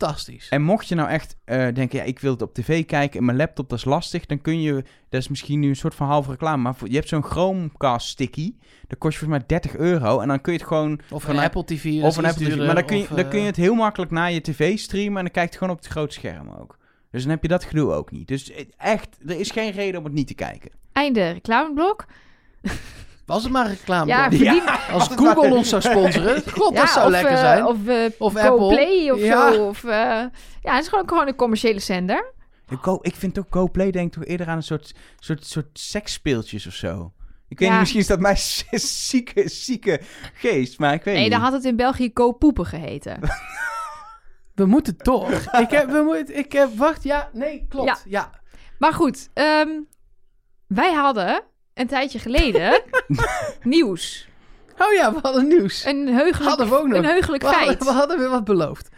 fantastisch. 0.00 0.48
En 0.48 0.62
mocht 0.62 0.88
je 0.88 0.94
nou 0.94 1.08
echt 1.08 1.36
eh, 1.44 1.66
denken, 1.74 1.98
ja, 1.98 2.04
ik 2.04 2.18
wil 2.18 2.32
het 2.32 2.42
op 2.42 2.54
tv 2.54 2.86
kijken 2.86 3.18
en 3.18 3.24
mijn 3.24 3.36
laptop, 3.36 3.68
dat 3.68 3.78
is 3.78 3.84
lastig, 3.84 4.26
dan 4.26 4.40
kun 4.40 4.60
je, 4.60 4.72
dat 5.08 5.20
is 5.20 5.28
misschien 5.28 5.60
nu 5.60 5.68
een 5.68 5.76
soort 5.76 5.94
van 5.94 6.06
halve 6.06 6.30
reclame, 6.30 6.62
maar 6.62 6.74
je 6.84 6.94
hebt 6.94 7.08
zo'n 7.08 7.24
Chromecast 7.24 8.08
sticky, 8.08 8.54
dat 8.88 8.98
kost 8.98 9.12
je 9.12 9.18
volgens 9.18 9.48
mij 9.48 9.60
30 9.60 9.76
euro, 9.76 10.20
en 10.20 10.28
dan 10.28 10.40
kun 10.40 10.52
je 10.52 10.58
het 10.58 10.68
gewoon, 10.68 11.00
Of 11.10 11.28
een 11.28 11.38
Apple 11.38 11.64
TV. 11.64 12.02
of 12.02 12.16
een 12.16 12.24
Apple 12.24 12.46
TV, 12.46 12.56
maar 12.56 12.74
dan 12.74 12.84
kun, 12.84 12.96
je, 12.96 13.02
of, 13.02 13.08
dan 13.08 13.28
kun 13.28 13.38
je 13.38 13.44
eh, 13.44 13.46
het 13.46 13.56
heel 13.56 13.74
makkelijk 13.74 14.10
naar 14.10 14.32
je 14.32 14.40
tv 14.40 14.78
streamen, 14.78 15.16
en 15.16 15.24
dan 15.24 15.32
kijkt 15.32 15.50
het 15.50 15.58
gewoon 15.58 15.74
op 15.76 15.82
het 15.82 15.92
grote 15.92 16.14
scherm 16.14 16.50
ook. 16.50 16.78
Dus 17.10 17.22
dan 17.22 17.30
heb 17.30 17.42
je 17.42 17.48
dat 17.48 17.64
gedoe 17.64 17.92
ook 17.92 18.10
niet. 18.10 18.28
Dus 18.28 18.50
eh, 18.50 18.64
echt, 18.76 19.18
er 19.26 19.40
is 19.40 19.50
geen 19.50 19.70
reden 19.70 19.98
om 19.98 20.04
het 20.04 20.14
niet 20.14 20.26
te 20.26 20.34
kijken. 20.34 20.70
Einde 20.92 21.30
reclameblok. 21.30 22.06
Was 23.30 23.42
het 23.42 23.52
maar 23.52 23.64
een 23.64 23.70
reclame. 23.70 24.06
Ja, 24.06 24.30
verdien... 24.30 24.62
Als 24.92 25.08
Google 25.08 25.54
ons 25.54 25.68
zou 25.68 25.82
sponsoren. 25.82 26.42
God, 26.58 26.76
dat 26.76 26.88
zou 26.88 27.04
of, 27.04 27.10
lekker 27.10 27.32
eh, 27.32 27.38
zijn. 27.38 27.64
Of, 27.66 27.86
eh 27.86 28.10
Of 28.18 28.40
GoPlay 28.40 29.10
of 29.10 29.20
Ja. 29.20 29.52
zo. 29.52 29.66
Of, 29.66 29.84
eh, 29.84 29.90
ja, 30.62 30.74
het 30.74 30.82
is 30.82 30.88
gewoon, 30.88 31.08
gewoon 31.08 31.26
een 31.28 31.34
commerciële 31.36 31.80
zender. 31.80 32.32
Ik, 32.68 32.78
Go, 32.82 32.98
ik 33.02 33.14
vind 33.14 33.38
ook 33.38 33.46
GoPlay 33.50 33.90
denk 33.90 34.06
ik 34.06 34.12
toch 34.12 34.24
eerder 34.24 34.46
aan 34.48 34.56
een 34.56 34.62
soort, 34.62 34.94
soort, 35.18 35.46
soort 35.46 35.78
seksspeeltjes 35.78 36.66
of 36.66 36.72
zo. 36.72 37.12
Ik 37.48 37.58
weet 37.58 37.68
Ja. 37.68 37.72
niet, 37.74 37.80
misschien 37.80 38.00
is 38.00 38.06
dat 38.06 38.20
mijn 38.20 38.36
zieke, 39.08 39.48
zieke 39.48 40.00
geest, 40.34 40.78
maar 40.78 40.94
ik 40.94 41.02
weet 41.04 41.14
Nee, 41.14 41.22
niet. 41.22 41.32
dan 41.32 41.40
had 41.40 41.52
het 41.52 41.64
in 41.64 41.76
België 41.76 42.10
Go-poepen 42.14 42.66
geheten. 42.66 43.18
We 44.54 44.66
moeten 44.66 44.96
toch. 44.96 45.30
ik 45.58 45.70
heb, 45.70 45.90
we 45.90 46.02
moeten, 46.02 46.38
ik 46.38 46.52
heb, 46.52 46.76
wacht, 46.76 47.02
ja, 47.02 47.28
nee, 47.32 47.66
klopt. 47.68 47.86
Ja. 47.86 47.96
Ja. 48.04 48.30
Maar 48.78 48.92
goed, 48.92 49.28
ehm, 49.34 49.68
wij 50.66 50.92
hadden 50.92 51.42
een 51.74 51.86
tijdje 51.86 52.18
geleden 52.18 52.82
nieuws. 53.62 54.28
Oh 54.78 54.92
ja, 54.92 55.12
we 55.12 55.18
hadden 55.22 55.48
nieuws. 55.48 55.84
Een 55.84 56.06
heugelijk, 56.08 56.48
Hadden 56.48 56.68
we 56.68 56.78
ook 56.78 56.86
nog. 56.86 56.96
een 56.98 57.04
heugelijk 57.04 57.42
we, 57.42 57.48
hadden, 57.48 57.66
feit. 57.66 57.84
we 57.84 57.90
hadden 57.90 58.18
weer 58.18 58.28
wat 58.28 58.44
beloofd. 58.44 58.88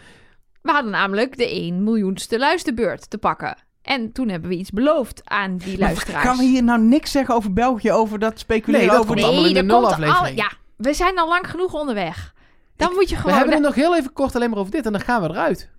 We 0.63 0.71
hadden 0.71 0.91
namelijk 0.91 1.37
de 1.37 1.49
1 1.51 1.85
miljoenste 1.85 2.39
luisterbeurt 2.39 3.11
te 3.11 3.19
pakken. 3.19 3.57
En 3.83 4.13
toen 4.13 4.29
hebben 4.29 4.51
we 4.51 4.57
iets 4.57 4.71
beloofd 4.71 5.21
aan 5.25 5.57
die 5.57 5.79
Maar 5.79 5.89
luisteraars. 5.89 6.25
Gaan 6.25 6.37
we 6.37 6.45
hier 6.45 6.63
nou 6.63 6.81
niks 6.81 7.11
zeggen 7.11 7.35
over 7.35 7.53
België, 7.53 7.93
over 7.93 8.19
dat 8.19 8.39
speculeren 8.39 8.87
Nee, 8.87 8.89
dat 8.89 8.99
over 8.99 9.07
komt 9.07 9.19
die... 9.19 9.27
allemaal 9.27 9.47
in 9.49 9.55
de 9.55 9.59
komt 9.61 9.73
nulaflevering. 9.73 10.27
al- 10.39 10.45
Ja, 10.45 10.51
we 10.77 10.95
zijn 10.95 11.19
al 11.19 11.29
lang 11.29 11.51
genoeg 11.51 11.75
onderweg. 11.75 12.35
Dan 12.77 12.93
moet 12.95 13.09
je 13.09 13.15
We 13.15 13.21
gewoon... 13.21 13.37
hebben 13.37 13.55
het 13.55 13.63
nog 13.65 13.75
heel 13.75 13.97
even 13.97 14.13
kort 14.13 14.35
alleen 14.37 14.51
maar 14.51 14.59
over 14.59 14.73
dit 14.73 14.87
en 14.87 14.93
dan 14.93 15.01
gaan 15.01 15.23
we 15.23 15.29
eruit. 15.29 15.71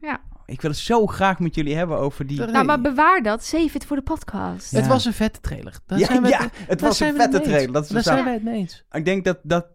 Ik 0.46 0.62
wil 0.62 0.72
het 0.72 0.80
zo 0.80 1.06
graag 1.06 1.39
met 1.39 1.56
jullie 1.56 1.76
hebben 1.76 1.98
over 1.98 2.28
die... 2.28 2.39
Nou, 2.39 2.66
maar 2.66 2.82
bewaar 2.82 3.22
dat. 3.22 3.44
Save 3.44 3.70
it 3.74 3.86
voor 3.86 3.96
de 3.96 4.02
podcast. 4.04 4.72
Ja. 4.72 4.78
Het 4.78 4.88
was 4.88 5.06
een 5.06 5.14
vette 5.14 5.39
trailer. 5.39 5.76
Daar 5.86 6.00
ja, 6.00 6.06
zijn 6.06 6.22
we 6.22 6.28
ja, 6.28 6.50
het, 6.68 6.82
was 6.82 7.00
een 7.00 7.16
vette 7.16 7.41
trailer. 7.41 7.72
Dat 7.72 7.84
is 7.84 7.89
Daar 7.89 8.04
zijn 8.04 8.24
wij 8.24 8.34
het 8.34 8.44
mee 8.44 8.56
eens. 8.56 8.84
Ik 8.91 9.06
denk 9.06 9.24
dat... 9.24 9.39
dat 9.44 9.66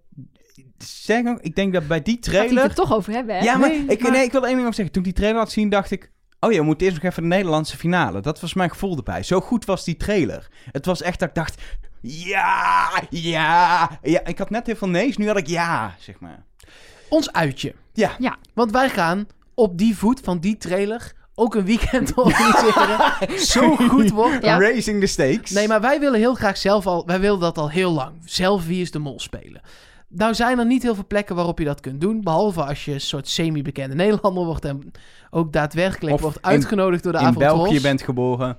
zeg 0.78 1.26
ook, 1.26 1.40
ik 1.40 1.54
denk 1.54 1.72
dat 1.72 1.86
bij 1.86 2.02
die 2.02 2.14
Gaat 2.14 2.24
hij 2.24 2.40
het 2.40 2.48
trailer... 2.48 2.70
er 2.70 2.76
toch 2.76 2.92
over 2.92 3.12
hebben, 3.12 3.36
hè? 3.36 3.42
Ja, 3.42 3.56
maar, 3.56 3.68
Nee, 3.68 3.84
ik, 3.84 4.02
maar- 4.02 4.10
Nee, 4.10 4.24
ik 4.24 4.32
wil 4.32 4.42
één 4.42 4.50
ding 4.50 4.62
over 4.62 4.74
zeggen. 4.74 4.94
Toen 4.94 5.02
ik 5.04 5.08
die 5.08 5.18
trailer 5.18 5.40
had 5.40 5.52
zien, 5.52 5.68
dacht 5.68 5.90
ik... 5.90 6.12
Oh 6.40 6.52
ja, 6.52 6.58
we 6.58 6.64
moeten 6.64 6.86
eerst 6.86 7.02
nog 7.02 7.10
even 7.10 7.22
de 7.22 7.28
Nederlandse 7.28 7.76
finale. 7.76 8.20
Dat 8.20 8.40
was 8.40 8.54
mijn 8.54 8.70
gevoel 8.70 8.96
erbij. 8.96 9.22
Zo 9.22 9.40
goed 9.40 9.64
was 9.64 9.84
die 9.84 9.96
trailer. 9.96 10.48
Het 10.72 10.86
was 10.86 11.02
echt 11.02 11.18
dat 11.18 11.28
ik 11.28 11.34
dacht... 11.34 11.62
Ja, 12.00 13.02
ja, 13.10 13.90
ja. 14.02 14.24
Ik 14.24 14.38
had 14.38 14.50
net 14.50 14.66
heel 14.66 14.76
veel 14.76 14.88
nee's, 14.88 15.16
nu 15.16 15.26
had 15.26 15.36
ik 15.36 15.46
ja, 15.46 15.94
zeg 15.98 16.20
maar. 16.20 16.44
Ons 17.08 17.32
uitje. 17.32 17.74
Ja. 17.92 18.10
Ja. 18.18 18.36
Want 18.54 18.70
wij 18.70 18.88
gaan 18.88 19.26
op 19.58 19.78
die 19.78 19.96
voet 19.96 20.20
van 20.22 20.38
die 20.38 20.56
trailer 20.56 21.12
ook 21.34 21.54
een 21.54 21.64
weekend 21.64 22.14
organiseren. 22.22 23.00
Zo 23.54 23.76
goed 23.76 24.10
wordt 24.10 24.44
Ja. 24.44 24.58
Raising 24.58 25.00
the 25.00 25.06
stakes. 25.06 25.50
Nee, 25.50 25.68
maar 25.68 25.80
wij 25.80 26.00
willen 26.00 26.18
heel 26.18 26.34
graag 26.34 26.56
zelf 26.56 26.86
al... 26.86 27.06
Wij 27.06 27.20
willen 27.20 27.40
dat 27.40 27.58
al 27.58 27.70
heel 27.70 27.90
lang. 27.92 28.12
Zelf 28.24 28.66
Wie 28.66 28.80
is 28.80 28.90
de 28.90 28.98
Mol 28.98 29.20
spelen. 29.20 29.60
Nou 30.08 30.34
zijn 30.34 30.58
er 30.58 30.66
niet 30.66 30.82
heel 30.82 30.94
veel 30.94 31.06
plekken 31.06 31.34
waarop 31.36 31.58
je 31.58 31.64
dat 31.64 31.80
kunt 31.80 32.00
doen. 32.00 32.22
Behalve 32.22 32.64
als 32.64 32.84
je 32.84 32.92
een 32.92 33.00
soort 33.00 33.28
semi-bekende 33.28 33.94
Nederlander 33.94 34.44
wordt... 34.44 34.64
en 34.64 34.92
ook 35.30 35.52
daadwerkelijk 35.52 36.14
Of 36.14 36.20
wordt 36.20 36.36
in- 36.36 36.44
uitgenodigd 36.44 37.02
door 37.02 37.12
de 37.12 37.18
in 37.18 37.24
avondtrolls. 37.24 37.62
België 37.62 37.80
bent 37.80 38.02
geboren. 38.02 38.56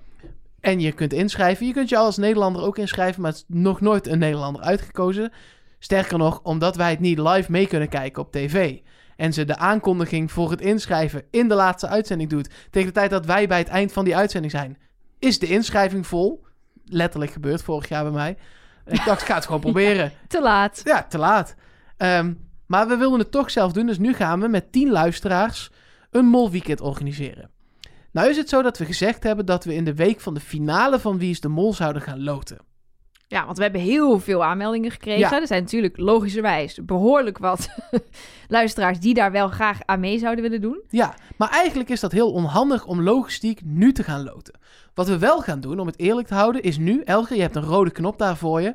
En 0.59 0.79
je 0.79 0.91
kunt 0.91 1.13
inschrijven. 1.13 1.65
Je 1.67 1.73
kunt 1.73 1.89
je 1.89 1.97
als 1.97 2.17
Nederlander 2.17 2.61
ook 2.63 2.77
inschrijven, 2.77 3.21
maar 3.21 3.31
het 3.31 3.39
is 3.39 3.45
nog 3.55 3.81
nooit 3.81 4.07
een 4.07 4.19
Nederlander 4.19 4.61
uitgekozen. 4.61 5.31
Sterker 5.79 6.17
nog, 6.17 6.39
omdat 6.43 6.75
wij 6.75 6.89
het 6.89 6.99
niet 6.99 7.19
live 7.19 7.51
mee 7.51 7.67
kunnen 7.67 7.89
kijken 7.89 8.21
op 8.21 8.31
tv. 8.31 8.77
En 9.19 9.33
ze 9.33 9.45
de 9.45 9.57
aankondiging 9.57 10.31
voor 10.31 10.51
het 10.51 10.61
inschrijven 10.61 11.23
in 11.31 11.47
de 11.47 11.55
laatste 11.55 11.87
uitzending 11.87 12.29
doet. 12.29 12.49
Tegen 12.69 12.87
de 12.87 12.93
tijd 12.93 13.09
dat 13.09 13.25
wij 13.25 13.47
bij 13.47 13.57
het 13.57 13.67
eind 13.67 13.91
van 13.91 14.05
die 14.05 14.15
uitzending 14.15 14.51
zijn, 14.51 14.77
is 15.19 15.39
de 15.39 15.47
inschrijving 15.47 16.07
vol. 16.07 16.45
Letterlijk 16.85 17.31
gebeurd 17.31 17.61
vorig 17.61 17.89
jaar 17.89 18.03
bij 18.03 18.11
mij. 18.11 18.37
Ik 18.85 19.05
dacht, 19.05 19.21
ik 19.21 19.27
ga 19.27 19.35
het 19.35 19.45
gewoon 19.45 19.59
proberen. 19.69 20.11
Te 20.27 20.41
laat. 20.41 20.81
Ja, 20.83 21.03
te 21.03 21.17
laat. 21.17 21.55
Ehm, 21.97 22.33
maar 22.65 22.87
we 22.87 22.95
wilden 22.95 23.19
het 23.19 23.31
toch 23.31 23.51
zelf 23.51 23.71
doen. 23.71 23.85
Dus 23.85 23.97
nu 23.97 24.13
gaan 24.13 24.39
we 24.39 24.47
met 24.47 24.71
10 24.71 24.89
luisteraars 24.89 25.71
een 26.11 26.25
molweekend 26.25 26.81
organiseren. 26.81 27.49
Nou 28.11 28.29
is 28.29 28.37
het 28.37 28.49
zo 28.49 28.61
dat 28.61 28.77
we 28.77 28.85
gezegd 28.85 29.23
hebben 29.23 29.45
dat 29.45 29.63
we 29.63 29.73
in 29.73 29.85
de 29.85 29.95
week 29.95 30.19
van 30.19 30.33
de 30.33 30.39
finale 30.39 30.99
van 30.99 31.17
Wie 31.17 31.29
is 31.29 31.41
de 31.41 31.47
Mol 31.47 31.73
zouden 31.73 32.01
gaan 32.01 32.23
loten. 32.23 32.57
Ja, 33.31 33.45
want 33.45 33.57
we 33.57 33.63
hebben 33.63 33.81
heel 33.81 34.19
veel 34.19 34.43
aanmeldingen 34.43 34.91
gekregen. 34.91 35.19
Ja. 35.29 35.39
Er 35.41 35.47
zijn 35.47 35.61
natuurlijk 35.63 35.97
logischerwijs 35.97 36.79
behoorlijk 36.85 37.37
wat 37.37 37.69
luisteraars 38.47 38.99
die 38.99 39.13
daar 39.13 39.31
wel 39.31 39.47
graag 39.47 39.79
aan 39.85 39.99
mee 39.99 40.19
zouden 40.19 40.43
willen 40.43 40.61
doen. 40.61 40.81
Ja, 40.89 41.13
maar 41.37 41.49
eigenlijk 41.49 41.89
is 41.89 41.99
dat 41.99 42.11
heel 42.11 42.31
onhandig 42.31 42.85
om 42.85 43.01
logistiek 43.01 43.61
nu 43.63 43.91
te 43.93 44.03
gaan 44.03 44.23
loten. 44.23 44.53
Wat 44.93 45.07
we 45.07 45.17
wel 45.17 45.41
gaan 45.41 45.59
doen, 45.59 45.79
om 45.79 45.87
het 45.87 45.99
eerlijk 45.99 46.27
te 46.27 46.33
houden, 46.33 46.61
is 46.63 46.77
nu, 46.77 47.01
Elger, 47.05 47.35
je 47.35 47.41
hebt 47.41 47.55
een 47.55 47.63
rode 47.63 47.89
knop 47.91 48.17
daar 48.17 48.37
voor 48.37 48.61
je. 48.61 48.67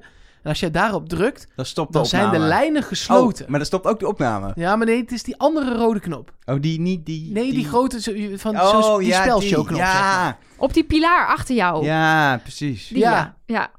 En 0.42 0.50
als 0.50 0.60
je 0.60 0.70
daarop 0.70 1.08
drukt, 1.08 1.48
Dan 1.56 1.64
stopt 1.64 1.92
de 1.92 1.98
dan 1.98 2.06
zijn 2.06 2.30
de 2.30 2.38
lijnen 2.38 2.82
gesloten. 2.82 3.44
Oh, 3.44 3.50
maar 3.50 3.58
dan 3.58 3.66
stopt 3.66 3.86
ook 3.86 3.98
de 3.98 4.08
opname. 4.08 4.52
Ja, 4.54 4.76
maar 4.76 4.86
nee, 4.86 5.00
het 5.00 5.12
is 5.12 5.22
die 5.22 5.38
andere 5.38 5.74
rode 5.76 6.00
knop. 6.00 6.32
Oh, 6.44 6.60
die 6.60 6.80
niet 6.80 7.06
die... 7.06 7.32
Nee, 7.32 7.52
die, 7.52 7.64
grote 7.64 8.00
zo- 8.00 8.12
van 8.36 8.54
Oh, 8.60 8.82
zo'n 8.82 8.98
die 8.98 9.08
ja, 9.08 9.20
spelshow-knop. 9.22 9.68
die. 9.68 9.76
zeg 9.86 9.94
maar. 10.00 10.26
Ja, 10.26 10.38
Op 10.56 10.74
die 10.74 10.84
pilaar 10.84 11.26
achter 11.26 11.54
jou. 11.54 11.84
ja, 11.84 12.36
precies. 12.42 12.88
Die, 12.88 12.98
Ja. 12.98 13.10
ja. 13.10 13.34
ja. 13.46 13.70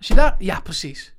Als 0.00 0.08
je 0.08 0.14
daar... 0.14 0.36
Ja, 0.38 0.60
precies. 0.60 1.14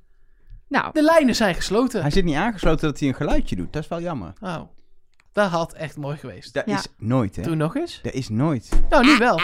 Nou, 0.68 0.92
De 0.92 1.02
lijnen 1.02 1.34
zijn 1.34 1.54
gesloten. 1.54 2.00
Hij 2.02 2.10
zit 2.10 2.24
niet 2.24 2.34
aangesloten 2.36 2.88
dat 2.88 2.98
hij 2.98 3.08
een 3.08 3.14
geluidje 3.14 3.56
doet. 3.56 3.72
Dat 3.72 3.82
is 3.82 3.88
wel 3.88 4.00
jammer. 4.00 4.32
Oh, 4.40 4.60
dat 5.32 5.50
had 5.50 5.72
echt 5.72 5.96
mooi 5.96 6.16
geweest. 6.16 6.54
Dat 6.54 6.62
Ja. 6.66 6.78
is 6.78 6.86
nooit, 6.98 7.36
hè? 7.36 7.42
Doe 7.42 7.54
nog 7.54 7.76
eens. 7.76 8.00
Dat 8.02 8.12
is 8.12 8.28
nooit. 8.28 8.68
Nou, 8.88 9.04
nu 9.04 9.16
wel. 9.18 9.40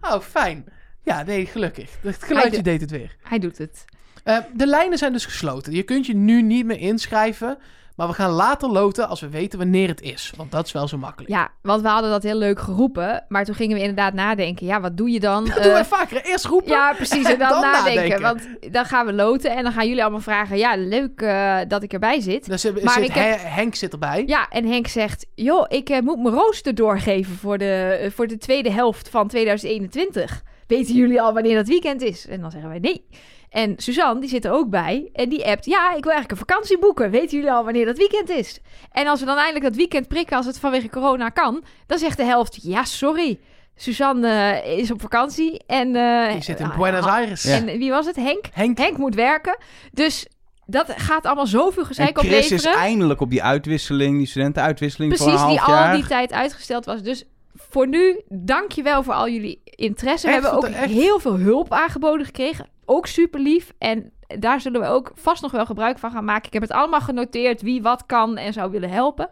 Oh, 0.00 0.20
fijn. 0.20 0.64
Ja, 1.04 1.22
nee, 1.22 1.46
gelukkig. 1.46 1.90
Het 2.02 2.22
geluidje 2.22 2.52
Hij 2.54 2.62
deed 2.62 2.80
het 2.80 2.90
weer. 2.90 3.16
hij 3.22 3.38
doet 3.38 3.58
het. 3.58 3.84
Eh, 4.24 4.38
de 4.54 4.66
lijnen 4.66 4.98
zijn 4.98 5.12
dus 5.12 5.24
gesloten. 5.24 5.72
Je 5.72 5.82
kunt 5.82 6.06
je 6.06 6.14
nu 6.14 6.42
niet 6.42 6.64
meer 6.66 6.78
inschrijven. 6.78 7.58
Maar 7.98 8.08
we 8.08 8.14
gaan 8.14 8.30
later 8.30 8.68
loten 8.70 9.08
als 9.08 9.20
we 9.20 9.28
weten 9.28 9.58
wanneer 9.58 9.88
het 9.88 10.00
is. 10.00 10.32
Want 10.36 10.50
dat 10.50 10.66
is 10.66 10.72
wel 10.72 10.88
zo 10.88 10.96
makkelijk. 10.98 11.30
Ja, 11.30 11.48
want 11.62 11.82
we 11.82 11.88
hadden 11.88 12.10
dat 12.10 12.22
heel 12.22 12.36
leuk 12.36 12.58
geroepen. 12.60 13.24
Maar 13.28 13.44
toen 13.44 13.54
gingen 13.54 13.74
we 13.76 13.80
inderdaad 13.80 14.14
nadenken. 14.14 14.66
Ja, 14.66 14.80
wat 14.80 14.96
doe 14.96 15.10
je 15.10 15.20
dan? 15.20 15.44
Dat 15.44 15.56
Eh, 15.56 15.62
doen 15.62 15.72
we 15.74 15.84
vaker. 15.84 16.24
Eerst 16.24 16.44
roepen. 16.44 16.70
Ja, 16.70 16.92
precies. 16.92 17.26
En 17.32 17.38
dan, 17.38 17.48
Dan 17.48 17.60
nadenken. 17.60 17.94
nadenken. 17.94 18.20
Want 18.22 18.72
dan 18.72 18.84
gaan 18.84 19.06
we 19.06 19.12
loten 19.12 19.56
en 19.56 19.62
dan 19.62 19.72
gaan 19.72 19.86
jullie 19.86 20.02
allemaal 20.02 20.20
vragen... 20.20 20.58
Ja, 20.58 20.76
leuk 20.76 21.20
eh, 21.20 21.58
dat 21.68 21.82
ik 21.82 21.92
erbij 21.92 22.20
zit. 22.20 22.46
Dus 22.48 22.64
Maar 22.82 22.92
zit 22.92 23.04
ik 23.08 23.12
heb- 23.14 23.40
Hen- 23.40 23.52
Henk 23.52 23.74
zit 23.74 23.92
erbij. 23.92 24.22
Ja, 24.26 24.48
en 24.48 24.64
Henk 24.66 24.86
zegt... 24.86 25.26
joh, 25.34 25.64
ik 25.68 25.88
eh, 25.88 26.00
moet 26.00 26.22
mijn 26.22 26.34
rooster 26.34 26.74
doorgeven 26.74 27.36
voor 27.36 27.58
de, 27.58 27.98
eh, 28.02 28.10
voor 28.10 28.26
de 28.26 28.38
tweede 28.38 28.70
helft 28.72 29.08
van 29.08 29.28
2021. 29.28 30.42
Weten 30.66 30.94
jullie 30.94 31.20
al 31.22 31.32
wanneer 31.32 31.54
dat 31.56 31.68
weekend 31.68 32.02
is? 32.02 32.26
En 32.28 32.40
dan 32.40 32.50
zeggen 32.50 32.68
wij 32.70 32.78
nee. 32.78 33.04
En 33.50 33.74
Suzanne, 33.76 34.20
die 34.20 34.28
zit 34.28 34.44
er 34.44 34.52
ook 34.52 34.70
bij. 34.70 35.08
En 35.12 35.28
die 35.28 35.44
appt, 35.46 35.64
ja, 35.64 35.86
ik 35.94 36.02
wil 36.04 36.12
eigenlijk 36.12 36.30
een 36.30 36.46
vakantie 36.46 36.78
boeken. 36.78 37.10
Weten 37.10 37.36
jullie 37.36 37.52
al 37.52 37.64
wanneer 37.64 37.86
dat 37.86 37.96
weekend 37.98 38.28
is? 38.30 38.60
En 38.92 39.06
als 39.06 39.20
we 39.20 39.26
dan 39.26 39.36
eindelijk 39.36 39.64
dat 39.64 39.76
weekend 39.76 40.08
prikken, 40.08 40.36
als 40.36 40.46
het 40.46 40.58
vanwege 40.58 40.88
corona 40.90 41.28
kan... 41.28 41.64
dan 41.86 41.98
zegt 41.98 42.16
de 42.16 42.24
helft, 42.24 42.58
ja, 42.62 42.84
sorry. 42.84 43.38
Suzanne 43.74 44.28
eh, 44.62 44.78
is 44.78 44.90
op 44.90 45.00
vakantie 45.00 45.62
en... 45.66 45.96
eh, 45.96 46.32
Die 46.32 46.42
zit 46.42 46.60
in 46.60 46.66
ah, 46.70 46.78
Buenos 46.78 47.04
Aires. 47.04 47.42
Ja. 47.42 47.54
En 47.56 47.64
wie 47.78 47.90
was 47.90 48.06
het? 48.06 48.16
Henk? 48.16 48.44
Henk. 48.52 48.78
Henk 48.78 48.96
moet 48.96 49.14
werken. 49.14 49.56
Dus 49.92 50.26
dat 50.66 50.92
gaat 50.96 51.26
allemaal 51.26 51.46
zoveel 51.46 51.84
gezeik 51.84 52.18
Chris 52.18 52.24
opleveren. 52.44 52.72
is 52.72 52.78
eindelijk 52.78 53.20
op 53.20 53.30
die 53.30 53.42
uitwisseling, 53.42 54.18
die 54.18 54.26
studentenuitwisseling 54.26 55.16
voor 55.16 55.26
Precies, 55.26 55.42
een 55.44 55.48
die 55.50 55.58
half 55.58 55.76
al 55.78 55.84
jaar. 55.84 55.94
die 55.94 56.06
tijd 56.06 56.32
uitgesteld 56.32 56.84
was. 56.84 57.02
Dus 57.02 57.24
voor 57.54 57.88
nu, 57.88 58.20
dank 58.28 58.72
je 58.72 58.82
wel 58.82 59.02
voor 59.02 59.14
al 59.14 59.28
jullie 59.28 59.60
interesse. 59.64 60.26
We 60.26 60.32
Echt, 60.32 60.42
hebben 60.42 60.58
ook 60.68 60.74
echt- 60.74 60.90
heel 60.92 61.18
veel 61.18 61.36
hulp 61.38 61.72
aangeboden 61.72 62.26
gekregen. 62.26 62.66
Ook 62.90 63.06
super 63.06 63.40
lief. 63.40 63.72
En 63.78 64.12
daar 64.38 64.60
zullen 64.60 64.80
we 64.80 64.86
ook 64.86 65.12
vast 65.14 65.42
nog 65.42 65.50
wel 65.50 65.66
gebruik 65.66 65.98
van 65.98 66.10
gaan 66.10 66.24
maken. 66.24 66.46
Ik 66.46 66.52
heb 66.52 66.62
het 66.62 66.72
allemaal 66.72 67.00
genoteerd 67.00 67.62
wie 67.62 67.82
wat 67.82 68.06
kan 68.06 68.36
en 68.36 68.52
zou 68.52 68.70
willen 68.70 68.90
helpen. 68.90 69.28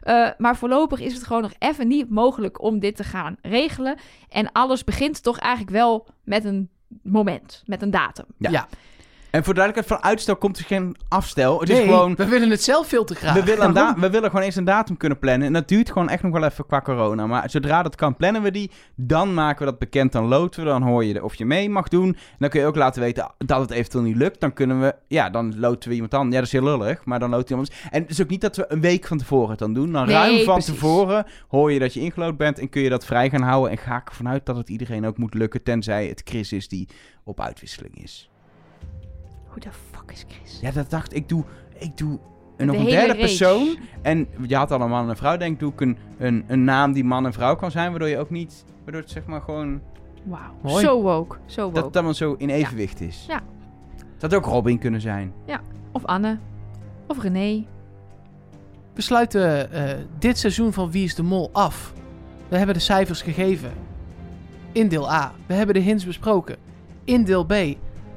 Eh, 0.00 0.28
maar 0.38 0.56
voorlopig 0.56 1.00
is 1.00 1.14
het 1.14 1.24
gewoon 1.24 1.42
nog 1.42 1.52
even 1.58 1.88
niet 1.88 2.10
mogelijk 2.10 2.62
om 2.62 2.78
dit 2.78 2.96
te 2.96 3.04
gaan 3.04 3.36
regelen. 3.42 3.96
En 4.28 4.52
alles 4.52 4.84
begint 4.84 5.22
toch 5.22 5.38
eigenlijk 5.38 5.72
wel 5.72 6.06
met 6.24 6.44
een 6.44 6.70
moment, 7.02 7.62
met 7.66 7.82
een 7.82 7.90
datum. 7.90 8.24
Ja. 8.38 8.50
Ja. 8.50 8.68
En 9.34 9.44
voor 9.44 9.54
duidelijkheid, 9.54 10.00
van 10.00 10.10
uitstel 10.10 10.36
komt 10.36 10.58
er 10.58 10.64
geen 10.64 10.96
afstel. 11.08 11.60
Het 11.60 11.68
is 11.68 11.78
gewoon... 11.78 12.14
we 12.14 12.26
willen 12.26 12.50
het 12.50 12.62
zelf 12.62 12.88
veel 12.88 13.04
te 13.04 13.14
graag. 13.14 13.34
We 13.34 13.44
willen, 13.44 13.74
da- 13.74 13.94
we 13.98 14.10
willen 14.10 14.30
gewoon 14.30 14.44
eens 14.44 14.56
een 14.56 14.64
datum 14.64 14.96
kunnen 14.96 15.18
plannen. 15.18 15.46
En 15.46 15.52
dat 15.52 15.68
duurt 15.68 15.90
gewoon 15.92 16.08
echt 16.08 16.22
nog 16.22 16.32
wel 16.32 16.44
even 16.44 16.66
qua 16.66 16.80
corona. 16.80 17.26
Maar 17.26 17.50
zodra 17.50 17.82
dat 17.82 17.94
kan, 17.94 18.16
plannen 18.16 18.42
we 18.42 18.50
die. 18.50 18.70
Dan 18.96 19.34
maken 19.34 19.58
we 19.64 19.70
dat 19.70 19.78
bekend. 19.78 20.12
Dan 20.12 20.26
loten 20.26 20.62
we. 20.64 20.68
Dan 20.68 20.82
hoor 20.82 21.04
je 21.04 21.24
of 21.24 21.34
je 21.34 21.44
mee 21.44 21.70
mag 21.70 21.88
doen. 21.88 22.06
En 22.08 22.36
dan 22.38 22.48
kun 22.48 22.60
je 22.60 22.66
ook 22.66 22.76
laten 22.76 23.02
weten 23.02 23.32
dat 23.38 23.60
het 23.60 23.70
eventueel 23.70 24.04
niet 24.04 24.16
lukt. 24.16 24.40
Dan 24.40 24.52
kunnen 24.52 24.80
we... 24.80 24.94
Ja, 25.08 25.30
dan 25.30 25.58
loten 25.58 25.88
we 25.88 25.94
iemand 25.94 26.14
aan. 26.14 26.26
Ja, 26.30 26.34
dat 26.36 26.42
is 26.46 26.52
heel 26.52 26.62
lullig. 26.64 27.04
Maar 27.04 27.18
dan 27.18 27.30
loten 27.30 27.46
we 27.46 27.50
iemand... 27.62 27.72
En 27.90 28.02
het 28.02 28.10
is 28.10 28.22
ook 28.22 28.28
niet 28.28 28.40
dat 28.40 28.56
we 28.56 28.64
een 28.68 28.80
week 28.80 29.06
van 29.06 29.18
tevoren 29.18 29.50
het 29.50 29.58
dan 29.58 29.72
doen. 29.74 29.92
Dan 29.92 30.06
Nee, 30.06 30.14
ruim 30.14 30.44
van 30.44 30.54
precies. 30.54 30.74
tevoren 30.74 31.26
hoor 31.48 31.72
je 31.72 31.78
dat 31.78 31.94
je 31.94 32.00
ingelood 32.00 32.36
bent. 32.36 32.58
En 32.58 32.68
kun 32.68 32.82
je 32.82 32.88
dat 32.88 33.04
vrij 33.06 33.30
gaan 33.30 33.42
houden. 33.42 33.70
En 33.70 33.78
ga 33.78 33.96
ik 33.96 34.08
ervan 34.08 34.28
uit 34.28 34.46
dat 34.46 34.56
het 34.56 34.68
iedereen 34.68 35.06
ook 35.06 35.18
moet 35.18 35.34
lukken. 35.34 35.62
Tenzij 35.62 36.06
het 36.06 36.22
Chris 36.24 36.52
is 36.52 36.68
die 36.68 36.88
op 37.24 37.40
uitwisseling 37.40 38.02
is. 38.02 38.28
Hoe 39.54 39.62
de 39.62 39.70
fuck 39.90 40.10
is 40.12 40.24
Chris? 40.28 40.58
Ja, 40.60 40.70
dat 40.70 40.90
dacht 40.90 41.14
ik. 41.14 41.28
Doe, 41.28 41.44
ik 41.78 41.96
doe 41.96 42.18
De 42.56 42.64
nog 42.64 42.76
een 42.76 42.84
derde 42.84 43.12
reeks. 43.12 43.18
persoon. 43.18 43.76
En 44.02 44.28
je 44.46 44.56
had 44.56 44.70
al 44.70 44.80
een 44.80 44.88
man 44.88 45.02
en 45.02 45.08
een 45.08 45.16
vrouw. 45.16 45.36
Denk 45.36 45.58
doe 45.60 45.72
ik 45.72 45.80
een, 45.80 45.98
een, 46.18 46.44
een 46.46 46.64
naam 46.64 46.92
die 46.92 47.04
man 47.04 47.26
en 47.26 47.32
vrouw 47.32 47.56
kan 47.56 47.70
zijn. 47.70 47.90
Waardoor 47.90 48.08
je 48.08 48.18
ook 48.18 48.30
niet... 48.30 48.64
Waardoor 48.84 49.00
het 49.00 49.10
zeg 49.10 49.26
maar 49.26 49.40
gewoon... 49.40 49.80
Wauw. 50.62 50.78
Zo 50.78 51.02
woke. 51.02 51.36
Zo 51.46 51.62
woke. 51.62 51.74
Dat 51.74 51.84
het 51.84 51.94
allemaal 51.94 52.14
zo 52.14 52.34
in 52.38 52.48
evenwicht 52.50 53.00
is. 53.00 53.24
Ja. 53.28 53.42
Dat 54.18 54.30
had 54.30 54.34
ook 54.34 54.44
Robin 54.52 54.78
kunnen 54.78 55.00
zijn. 55.00 55.32
Of 55.92 56.04
Anne. 56.04 56.38
Of 57.06 57.22
René. 57.22 57.64
We 58.94 59.02
sluiten 59.02 59.72
eh, 59.72 59.98
dit 60.18 60.38
seizoen 60.38 60.72
van 60.72 60.90
Wie 60.90 61.04
is 61.04 61.14
de 61.14 61.22
Mol 61.22 61.50
af. 61.52 61.92
We 62.48 62.56
hebben 62.56 62.74
de 62.74 62.80
cijfers 62.80 63.22
gegeven. 63.22 63.72
In 64.72 64.88
deel 64.88 65.10
A. 65.12 65.32
We 65.46 65.54
hebben 65.54 65.74
de 65.74 65.80
hints 65.80 66.06
besproken. 66.06 66.56
In 67.04 67.24
deel 67.24 67.44
B. 67.44 67.52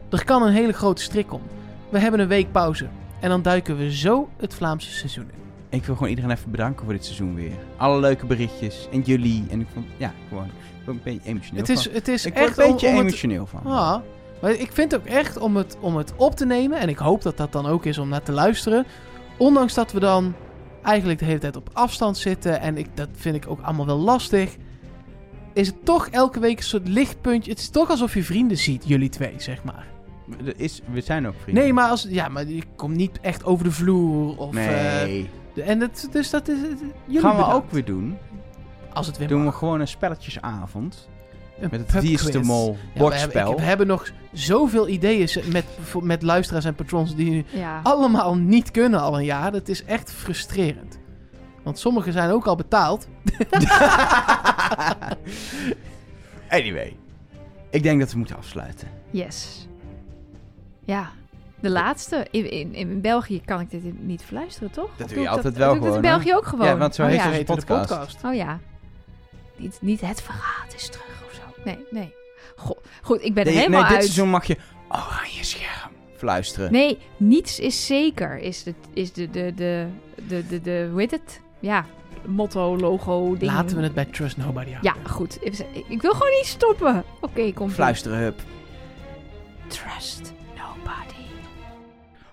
Er 0.10 0.26
kan 0.26 0.44
een 0.44 0.54
hele 0.54 0.74
grote 0.74 1.02
strik 1.02 1.34
om. 1.34 1.42
We 1.90 2.00
hebben 2.00 2.20
een 2.20 2.28
week 2.28 2.52
pauze. 2.52 2.88
En 3.20 3.30
dan 3.30 3.42
duiken 3.42 3.78
we 3.78 3.96
zo 3.96 4.30
het 4.38 4.54
Vlaamse 4.54 4.92
seizoen 4.92 5.24
in. 5.24 5.38
Ik 5.70 5.86
wil 5.86 5.96
gewoon 5.96 6.10
iedereen 6.10 6.32
even 6.32 6.52
bedanken 6.52 6.84
voor 6.84 6.94
dit 6.94 7.06
seizoen 7.06 7.36
weer. 7.36 7.52
Alle 7.78 8.00
leuke 8.00 8.26
berichtjes. 8.26 8.88
En 8.92 9.02
jullie. 9.02 9.46
En 9.50 9.60
ik 9.60 9.68
vond... 9.74 9.86
Ja, 9.98 10.14
gewoon... 10.28 10.46
Ik 10.46 10.94
word 10.94 10.98
een 10.98 11.04
beetje 11.04 11.30
emotioneel 11.30 11.60
Het 11.62 11.70
is, 11.70 11.84
van. 11.84 11.94
het 11.94 12.08
is 12.08 12.26
Ik 12.26 12.34
word 12.34 12.46
echt 12.46 12.58
een 12.58 12.72
beetje 12.72 12.88
om, 12.88 12.94
om 12.94 12.98
het, 12.98 13.08
emotioneel 13.08 13.46
van. 13.46 13.66
Ah, 13.66 13.98
maar 14.42 14.52
ik 14.52 14.72
vind 14.72 14.96
ook 14.96 15.06
echt 15.06 15.38
om 15.38 15.56
het, 15.56 15.78
om 15.80 15.96
het 15.96 16.14
op 16.16 16.36
te 16.36 16.46
nemen. 16.46 16.80
En 16.80 16.90
ik 16.90 16.98
hoop 16.98 17.22
dat 17.22 17.38
dat 17.38 17.52
dan 17.52 17.66
ook 17.66 17.86
is 17.86 17.98
om 17.98 18.10
naar 18.10 18.24
te 18.24 18.32
luisteren. 18.32 18.86
Ondanks 19.38 19.74
dat 19.74 19.92
we 19.92 20.00
dan 20.00 20.34
eigenlijk 20.82 21.20
de 21.20 21.26
hele 21.26 21.40
tijd 21.40 21.56
op 21.56 21.70
afstand 21.74 22.18
zitten. 22.18 22.62
En 22.62 22.78
ik, 22.78 22.88
dat 22.94 23.10
vind 23.14 23.36
ik 23.36 23.50
ook 23.50 23.62
allemaal 23.62 23.86
wel 23.86 23.98
lastig. 23.98 24.56
Is 25.54 25.68
het 25.68 25.86
toch 25.86 26.08
elke 26.08 26.40
week 26.40 26.58
een 26.58 26.64
soort 26.64 26.88
lichtpuntje. 26.88 27.52
Het 27.52 27.60
is 27.60 27.70
toch 27.70 27.90
alsof 27.90 28.14
je 28.14 28.24
vrienden 28.24 28.58
ziet, 28.58 28.84
jullie 28.88 29.10
twee, 29.10 29.34
zeg 29.38 29.64
maar. 29.64 29.97
Is, 30.56 30.82
we 30.92 31.02
zijn 31.02 31.28
ook 31.28 31.34
vrienden. 31.42 31.64
Nee, 31.64 31.74
maar, 31.74 31.90
als, 31.90 32.06
ja, 32.10 32.28
maar 32.28 32.48
je 32.48 32.62
komt 32.76 32.96
niet 32.96 33.20
echt 33.22 33.46
over 33.46 33.64
de 33.64 33.72
vloer. 33.72 34.38
Of, 34.38 34.56
eh, 34.56 34.66
Nee. 34.66 35.30
de- 35.54 35.62
en 35.64 35.80
het, 35.82 36.08
dus 36.12 36.30
dat 36.30 36.48
is... 36.48 36.62
het- 36.62 36.80
Jullie 37.06 37.22
Gaan 37.22 37.36
we 37.36 37.42
bedankt. 37.44 37.66
ook 37.66 37.72
weer 37.72 37.86
doen. 37.86 38.18
Als 38.94 39.08
het 39.08 39.18
weer 39.18 39.28
Doen 39.28 39.46
we 39.46 39.52
gewoon 39.52 39.80
een 39.80 39.88
spelletjesavond. 39.88 41.10
Een 41.60 41.68
Met 41.72 41.94
het 41.94 42.04
Wie 42.04 42.32
de. 42.32 42.40
Mol 42.40 42.66
Ja, 42.66 42.72
we, 42.72 42.78
hebben, 42.78 43.02
bordspel. 43.02 43.52
ik- 43.52 43.58
we 43.58 43.64
hebben 43.64 43.88
nog 43.88 44.12
zoveel 44.32 44.88
ideeën 44.88 45.30
met, 45.52 45.66
met 46.02 46.22
luisteraars 46.22 46.66
en 46.66 46.76
patrons 46.76 47.16
die 47.16 47.46
Ja. 47.54 47.80
allemaal 47.84 48.36
niet 48.36 48.72
kunnen 48.72 49.00
al 49.02 49.18
een 49.20 49.26
jaar. 49.26 49.52
Dat 49.52 49.68
is 49.68 49.84
echt 49.84 50.12
frustrerend. 50.12 51.00
Want 51.64 51.80
sommige 51.80 52.12
zijn 52.12 52.32
ook 52.32 52.46
al 52.48 52.56
betaald. 52.56 53.08
anyway. 56.50 56.98
Ik 57.70 57.84
denk 57.84 58.00
dat 58.00 58.12
we 58.12 58.18
moeten 58.18 58.38
afsluiten. 58.38 58.88
Yes. 59.12 59.68
Ja. 60.88 61.10
De 61.60 61.70
laatste. 61.70 62.28
In, 62.32 62.52
in, 62.52 62.74
in 62.74 63.02
België 63.02 63.42
kan 63.46 63.60
ik 63.60 63.70
dit 63.70 64.02
niet 64.06 64.24
fluisteren, 64.24 64.72
toch? 64.72 64.90
Dat 64.98 65.10
doe 65.10 65.20
je 65.20 65.30
altijd 65.30 65.54
doe 65.56 65.64
wel 65.64 65.74
ik 65.76 65.82
dat 65.82 65.88
in 65.88 65.96
gewoon, 65.96 66.02
België 66.02 66.36
ook 66.36 66.46
gewoon? 66.46 66.68
Ja, 66.68 66.78
want 66.78 66.96
zo 66.96 67.04
oh, 67.04 67.08
heet 67.10 67.48
ja. 67.48 67.56
de 67.56 67.66
podcast. 67.66 68.24
Oh 68.26 68.34
ja. 68.34 68.60
Niet, 69.56 69.78
niet 69.82 70.02
het 70.02 70.22
verraad 70.22 70.74
is 70.76 70.90
terug 70.90 71.24
of 71.28 71.34
zo. 71.34 71.62
Nee, 71.64 71.78
nee. 71.92 72.14
Goh, 72.56 72.78
goed, 73.02 73.24
ik 73.24 73.34
ben 73.34 73.46
er 73.46 73.50
Nee, 73.52 73.60
helemaal 73.60 73.80
nee, 73.80 73.90
dit 73.90 73.98
uit. 73.98 74.06
seizoen 74.06 74.30
mag 74.30 74.46
je 74.46 74.58
oranje 74.90 75.44
scherm 75.44 75.92
fluisteren. 76.18 76.72
Nee, 76.72 76.98
niets 77.18 77.60
is 77.60 77.86
zeker. 77.86 78.38
Is 78.40 78.64
de, 78.64 78.74
is 78.94 79.14
de, 79.14 79.30
de, 79.30 79.54
de, 79.56 79.88
de, 80.28 80.48
de, 80.48 80.62
de, 80.62 80.88
hoe 80.92 81.00
heet 81.00 81.12
het? 81.12 81.42
Ja, 81.60 81.86
motto, 82.26 82.78
logo, 82.78 83.38
ding. 83.38 83.52
Laten 83.52 83.78
we 83.78 83.84
het 83.84 83.94
bij 83.94 84.06
Trust 84.06 84.38
Nobody 84.38 84.70
Ja, 84.70 84.80
houden. 84.82 85.10
goed. 85.12 85.38
Ik 85.42 85.66
ik 85.88 86.02
wil 86.02 86.12
gewoon 86.12 86.32
niet 86.32 86.46
stoppen. 86.46 87.04
Oké, 87.22 87.54
kom. 87.54 87.70
Fluisteren, 87.70 88.18
hup. 88.18 88.42
Trust 89.68 90.22
nobody. 90.22 90.37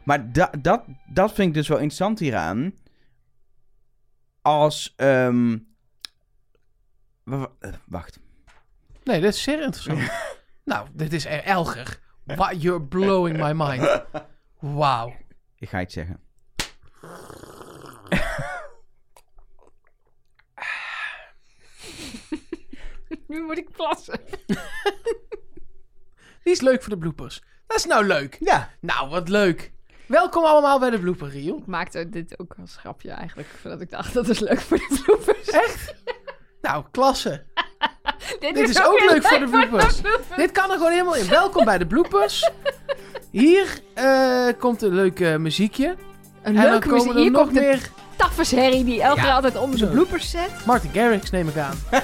Maar 0.05 0.33
da, 0.33 0.51
dat, 0.61 0.85
dat 1.07 1.33
vind 1.33 1.49
ik 1.49 1.55
dus 1.55 1.69
wel 1.69 1.79
interessant 1.79 2.19
hieraan. 2.19 2.75
Als, 4.43 4.93
ehm 4.97 5.57
eh, 7.25 7.45
wacht. 7.87 8.19
Nee, 9.05 9.21
dat 9.21 9.35
is 9.35 9.43
zeer 9.43 9.63
interessant. 9.63 10.11
nou, 10.65 10.89
dit 10.93 11.13
is 11.13 11.27
er 11.27 11.43
Elger. 11.43 12.01
You're 12.57 12.83
blowing 12.83 13.37
my 13.37 13.53
mind. 13.53 14.03
Wauw. 14.59 15.15
Ik 15.59 15.69
ga 15.69 15.81
iets 15.81 15.95
zeggen. 15.95 16.21
Nu 23.27 23.43
moet 23.43 23.59
ik 23.59 23.71
plassen. 23.71 24.21
Die 26.43 26.53
is 26.53 26.61
leuk 26.61 26.83
voor 26.83 26.93
de 26.93 26.99
bloopers. 26.99 27.43
Dat 27.67 27.77
is 27.77 27.85
nou 27.85 28.07
leuk. 28.07 28.37
Ja. 28.41 28.71
Nou, 28.81 29.09
wat 29.09 29.29
leuk. 29.29 29.73
Welkom 30.07 30.45
allemaal 30.45 30.79
bij 30.79 30.91
de 30.91 30.99
blooper 30.99 31.29
reel. 31.31 31.57
Ik 31.57 31.67
maakte 31.67 32.09
dit 32.09 32.39
ook 32.39 32.55
als 32.61 32.77
grapje 32.77 33.11
eigenlijk. 33.11 33.49
Voordat 33.61 33.81
ik 33.81 33.91
dacht, 33.91 34.15
dat 34.15 34.29
is 34.29 34.39
leuk 34.39 34.61
voor 34.61 34.77
de 34.77 35.01
bloopers. 35.05 35.49
Echt? 35.51 35.95
Nou, 36.61 36.85
klasse. 36.91 37.43
Dit 38.41 38.59
is 38.59 38.83
ook 38.85 38.99
weer 38.99 39.11
leuk 39.11 39.23
voor 39.27 39.39
de 39.39 39.49
bloopers. 39.49 40.01
Dit 40.37 40.53
kan 40.53 40.71
er 40.71 40.77
gewoon 40.77 40.91
helemaal 40.93 41.17
in. 41.17 41.29
Welkom 41.29 41.65
bij 41.65 41.79
de 41.79 41.87
bloopers. 41.87 42.51
Hier 43.31 43.79
eh, 43.95 44.47
komt 44.59 44.83
een 44.83 44.95
leuk 44.95 45.39
muziekje. 45.39 45.87
Een 45.89 45.97
en 46.43 46.55
dan 46.55 46.65
leuke 46.65 46.89
muziek. 46.89 46.99
komen 47.07 47.15
er 47.17 47.23
Hier 47.23 47.31
nog 47.31 47.43
komt 47.43 47.55
de 47.55 47.61
meer 47.61 47.91
tafersherrie 48.17 48.85
die 48.85 49.03
elke 49.03 49.17
Ja. 49.17 49.23
keer 49.25 49.33
altijd 49.33 49.57
onder 49.57 49.79
de 49.79 49.85
Zo. 49.87 49.91
bloopers 49.93 50.31
zet. 50.31 50.51
Martin 50.67 50.91
Garrix, 50.93 51.31
neem 51.31 51.49
ik 51.49 51.57
aan. 51.57 51.77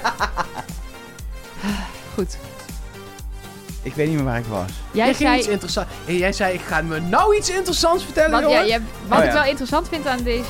Goed. 2.15 2.37
Ik 3.83 3.95
weet 3.95 4.07
niet 4.07 4.17
meer 4.17 4.25
waar 4.25 4.39
ik 4.39 4.45
was. 4.45 4.71
Jij 4.93 5.13
zei... 5.15 5.39
iets 5.39 5.49
interessants. 5.49 5.91
En 6.07 6.17
jij 6.17 6.33
zei, 6.33 6.55
ik 6.55 6.61
ga 6.61 6.83
me 6.83 7.01
nou 7.01 7.37
iets 7.37 7.51
interessants 7.51 8.05
vertellen, 8.05 8.43
Wat, 8.43 8.51
ja, 8.51 8.65
jij- 8.67 8.81
wat 9.09 9.19
Oh, 9.19 9.25
ik 9.25 9.31
ja. 9.31 9.37
wel 9.41 9.49
interessant 9.51 9.89
vind 9.89 10.07
aan 10.07 10.23
deze... 10.23 10.45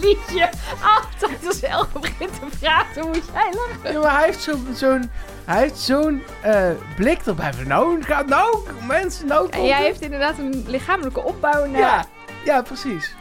liedje. 0.00 0.50
Altijd 0.96 1.46
als 1.46 1.60
Elge 1.62 1.98
begint 1.98 2.32
te 2.32 2.56
praten, 2.60 3.06
moet 3.06 3.22
jij 3.32 3.52
lachen. 3.54 3.92
Ja, 3.92 4.00
maar 4.00 4.16
hij 4.16 4.24
heeft 4.26 4.42
zo- 4.42 4.58
zo'n 4.74 5.10
Hij 5.44 5.58
heeft 5.60 5.78
zo'n 5.78 6.22
eh, 6.42 6.70
blik 6.96 7.20
erbij 7.26 7.52
van, 7.54 7.66
nou, 7.68 8.02
gaat 8.02 8.26
nou, 8.26 8.58
mensen, 8.86 9.26
nou 9.26 9.48
En 9.50 9.64
jij 9.66 9.76
het. 9.76 9.86
heeft 9.86 10.00
inderdaad 10.00 10.38
een 10.38 10.64
lichamelijke 10.66 11.22
opbouw 11.22 11.66
naar... 11.66 11.80
Ja, 11.80 12.04
ja, 12.44 12.62
precies. 12.62 13.14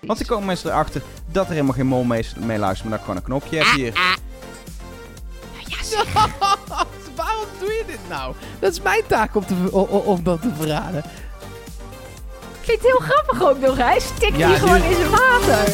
Want 0.00 0.20
er 0.20 0.26
komen 0.26 0.46
mensen 0.46 0.70
erachter 0.70 1.02
dat 1.32 1.46
er 1.46 1.52
helemaal 1.52 1.74
geen 1.74 1.86
mol 1.86 2.04
mee, 2.04 2.26
mee 2.36 2.58
luistert, 2.58 2.88
maar 2.88 2.98
dat 2.98 3.06
ik 3.08 3.14
gewoon 3.14 3.16
een 3.16 3.40
knopje 3.40 3.58
heb 3.64 3.74
hier. 3.76 3.92
Waarom 7.16 7.46
doe 7.58 7.68
je 7.72 7.82
dit 7.86 7.98
nou? 8.08 8.34
Dat 8.58 8.72
is 8.72 8.80
mijn 8.82 9.02
taak 9.06 9.34
om, 9.34 9.46
te, 9.46 9.72
om 10.04 10.22
dat 10.22 10.42
te 10.42 10.50
verraden. 10.58 11.02
Vind 12.68 12.82
het 12.82 12.90
heel 12.90 13.08
grappig 13.08 13.42
ook 13.48 13.58
nog. 13.60 13.76
Hij 13.76 14.00
stikt 14.00 14.36
Ja, 14.36 14.48
nu- 14.48 14.54
gewoon 14.54 14.82
in 14.82 14.94
zijn 14.94 15.10
water. 15.10 15.64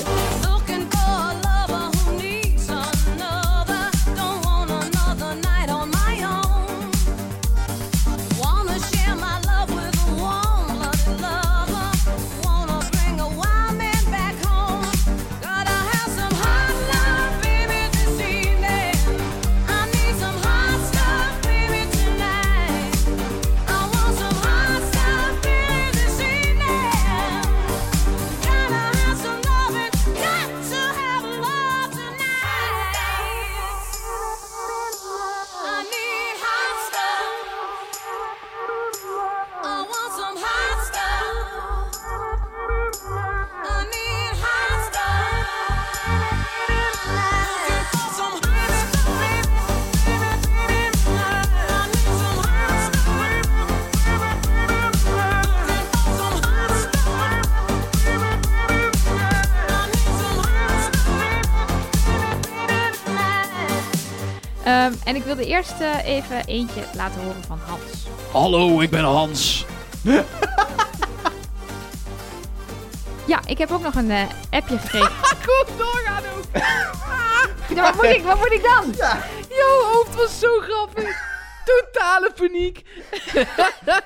En 65.05 65.17
ik 65.17 65.23
wilde 65.23 65.47
eerst 65.47 65.81
eh, 65.81 66.07
even 66.07 66.45
eentje 66.45 66.83
laten 66.95 67.21
horen 67.21 67.45
van 67.47 67.61
Hans. 67.67 68.07
Hallo, 68.33 68.81
ik 68.81 68.91
ben 68.91 69.05
Hans. 69.05 69.65
Ja, 73.27 73.41
ik 73.47 73.59
heb 73.59 73.71
ook 73.71 73.83
nog 73.83 73.95
een 73.95 74.11
eh, 74.11 74.23
appje 74.51 74.79
gekregen. 74.79 75.11
Goed 75.47 75.67
doorgaan 75.79 76.23
ook. 76.37 76.45
Ja, 77.75 77.83
wat, 77.83 77.95
moet 77.95 78.05
ik, 78.05 78.23
wat 78.23 78.39
moet 78.39 78.53
ik 78.53 78.63
dan? 78.63 78.95
Jouw 79.49 79.93
hoofd 79.93 80.15
was 80.15 80.39
zo 80.39 80.61
grappig. 80.61 81.17
Totale 81.65 82.33
paniek. 82.37 82.83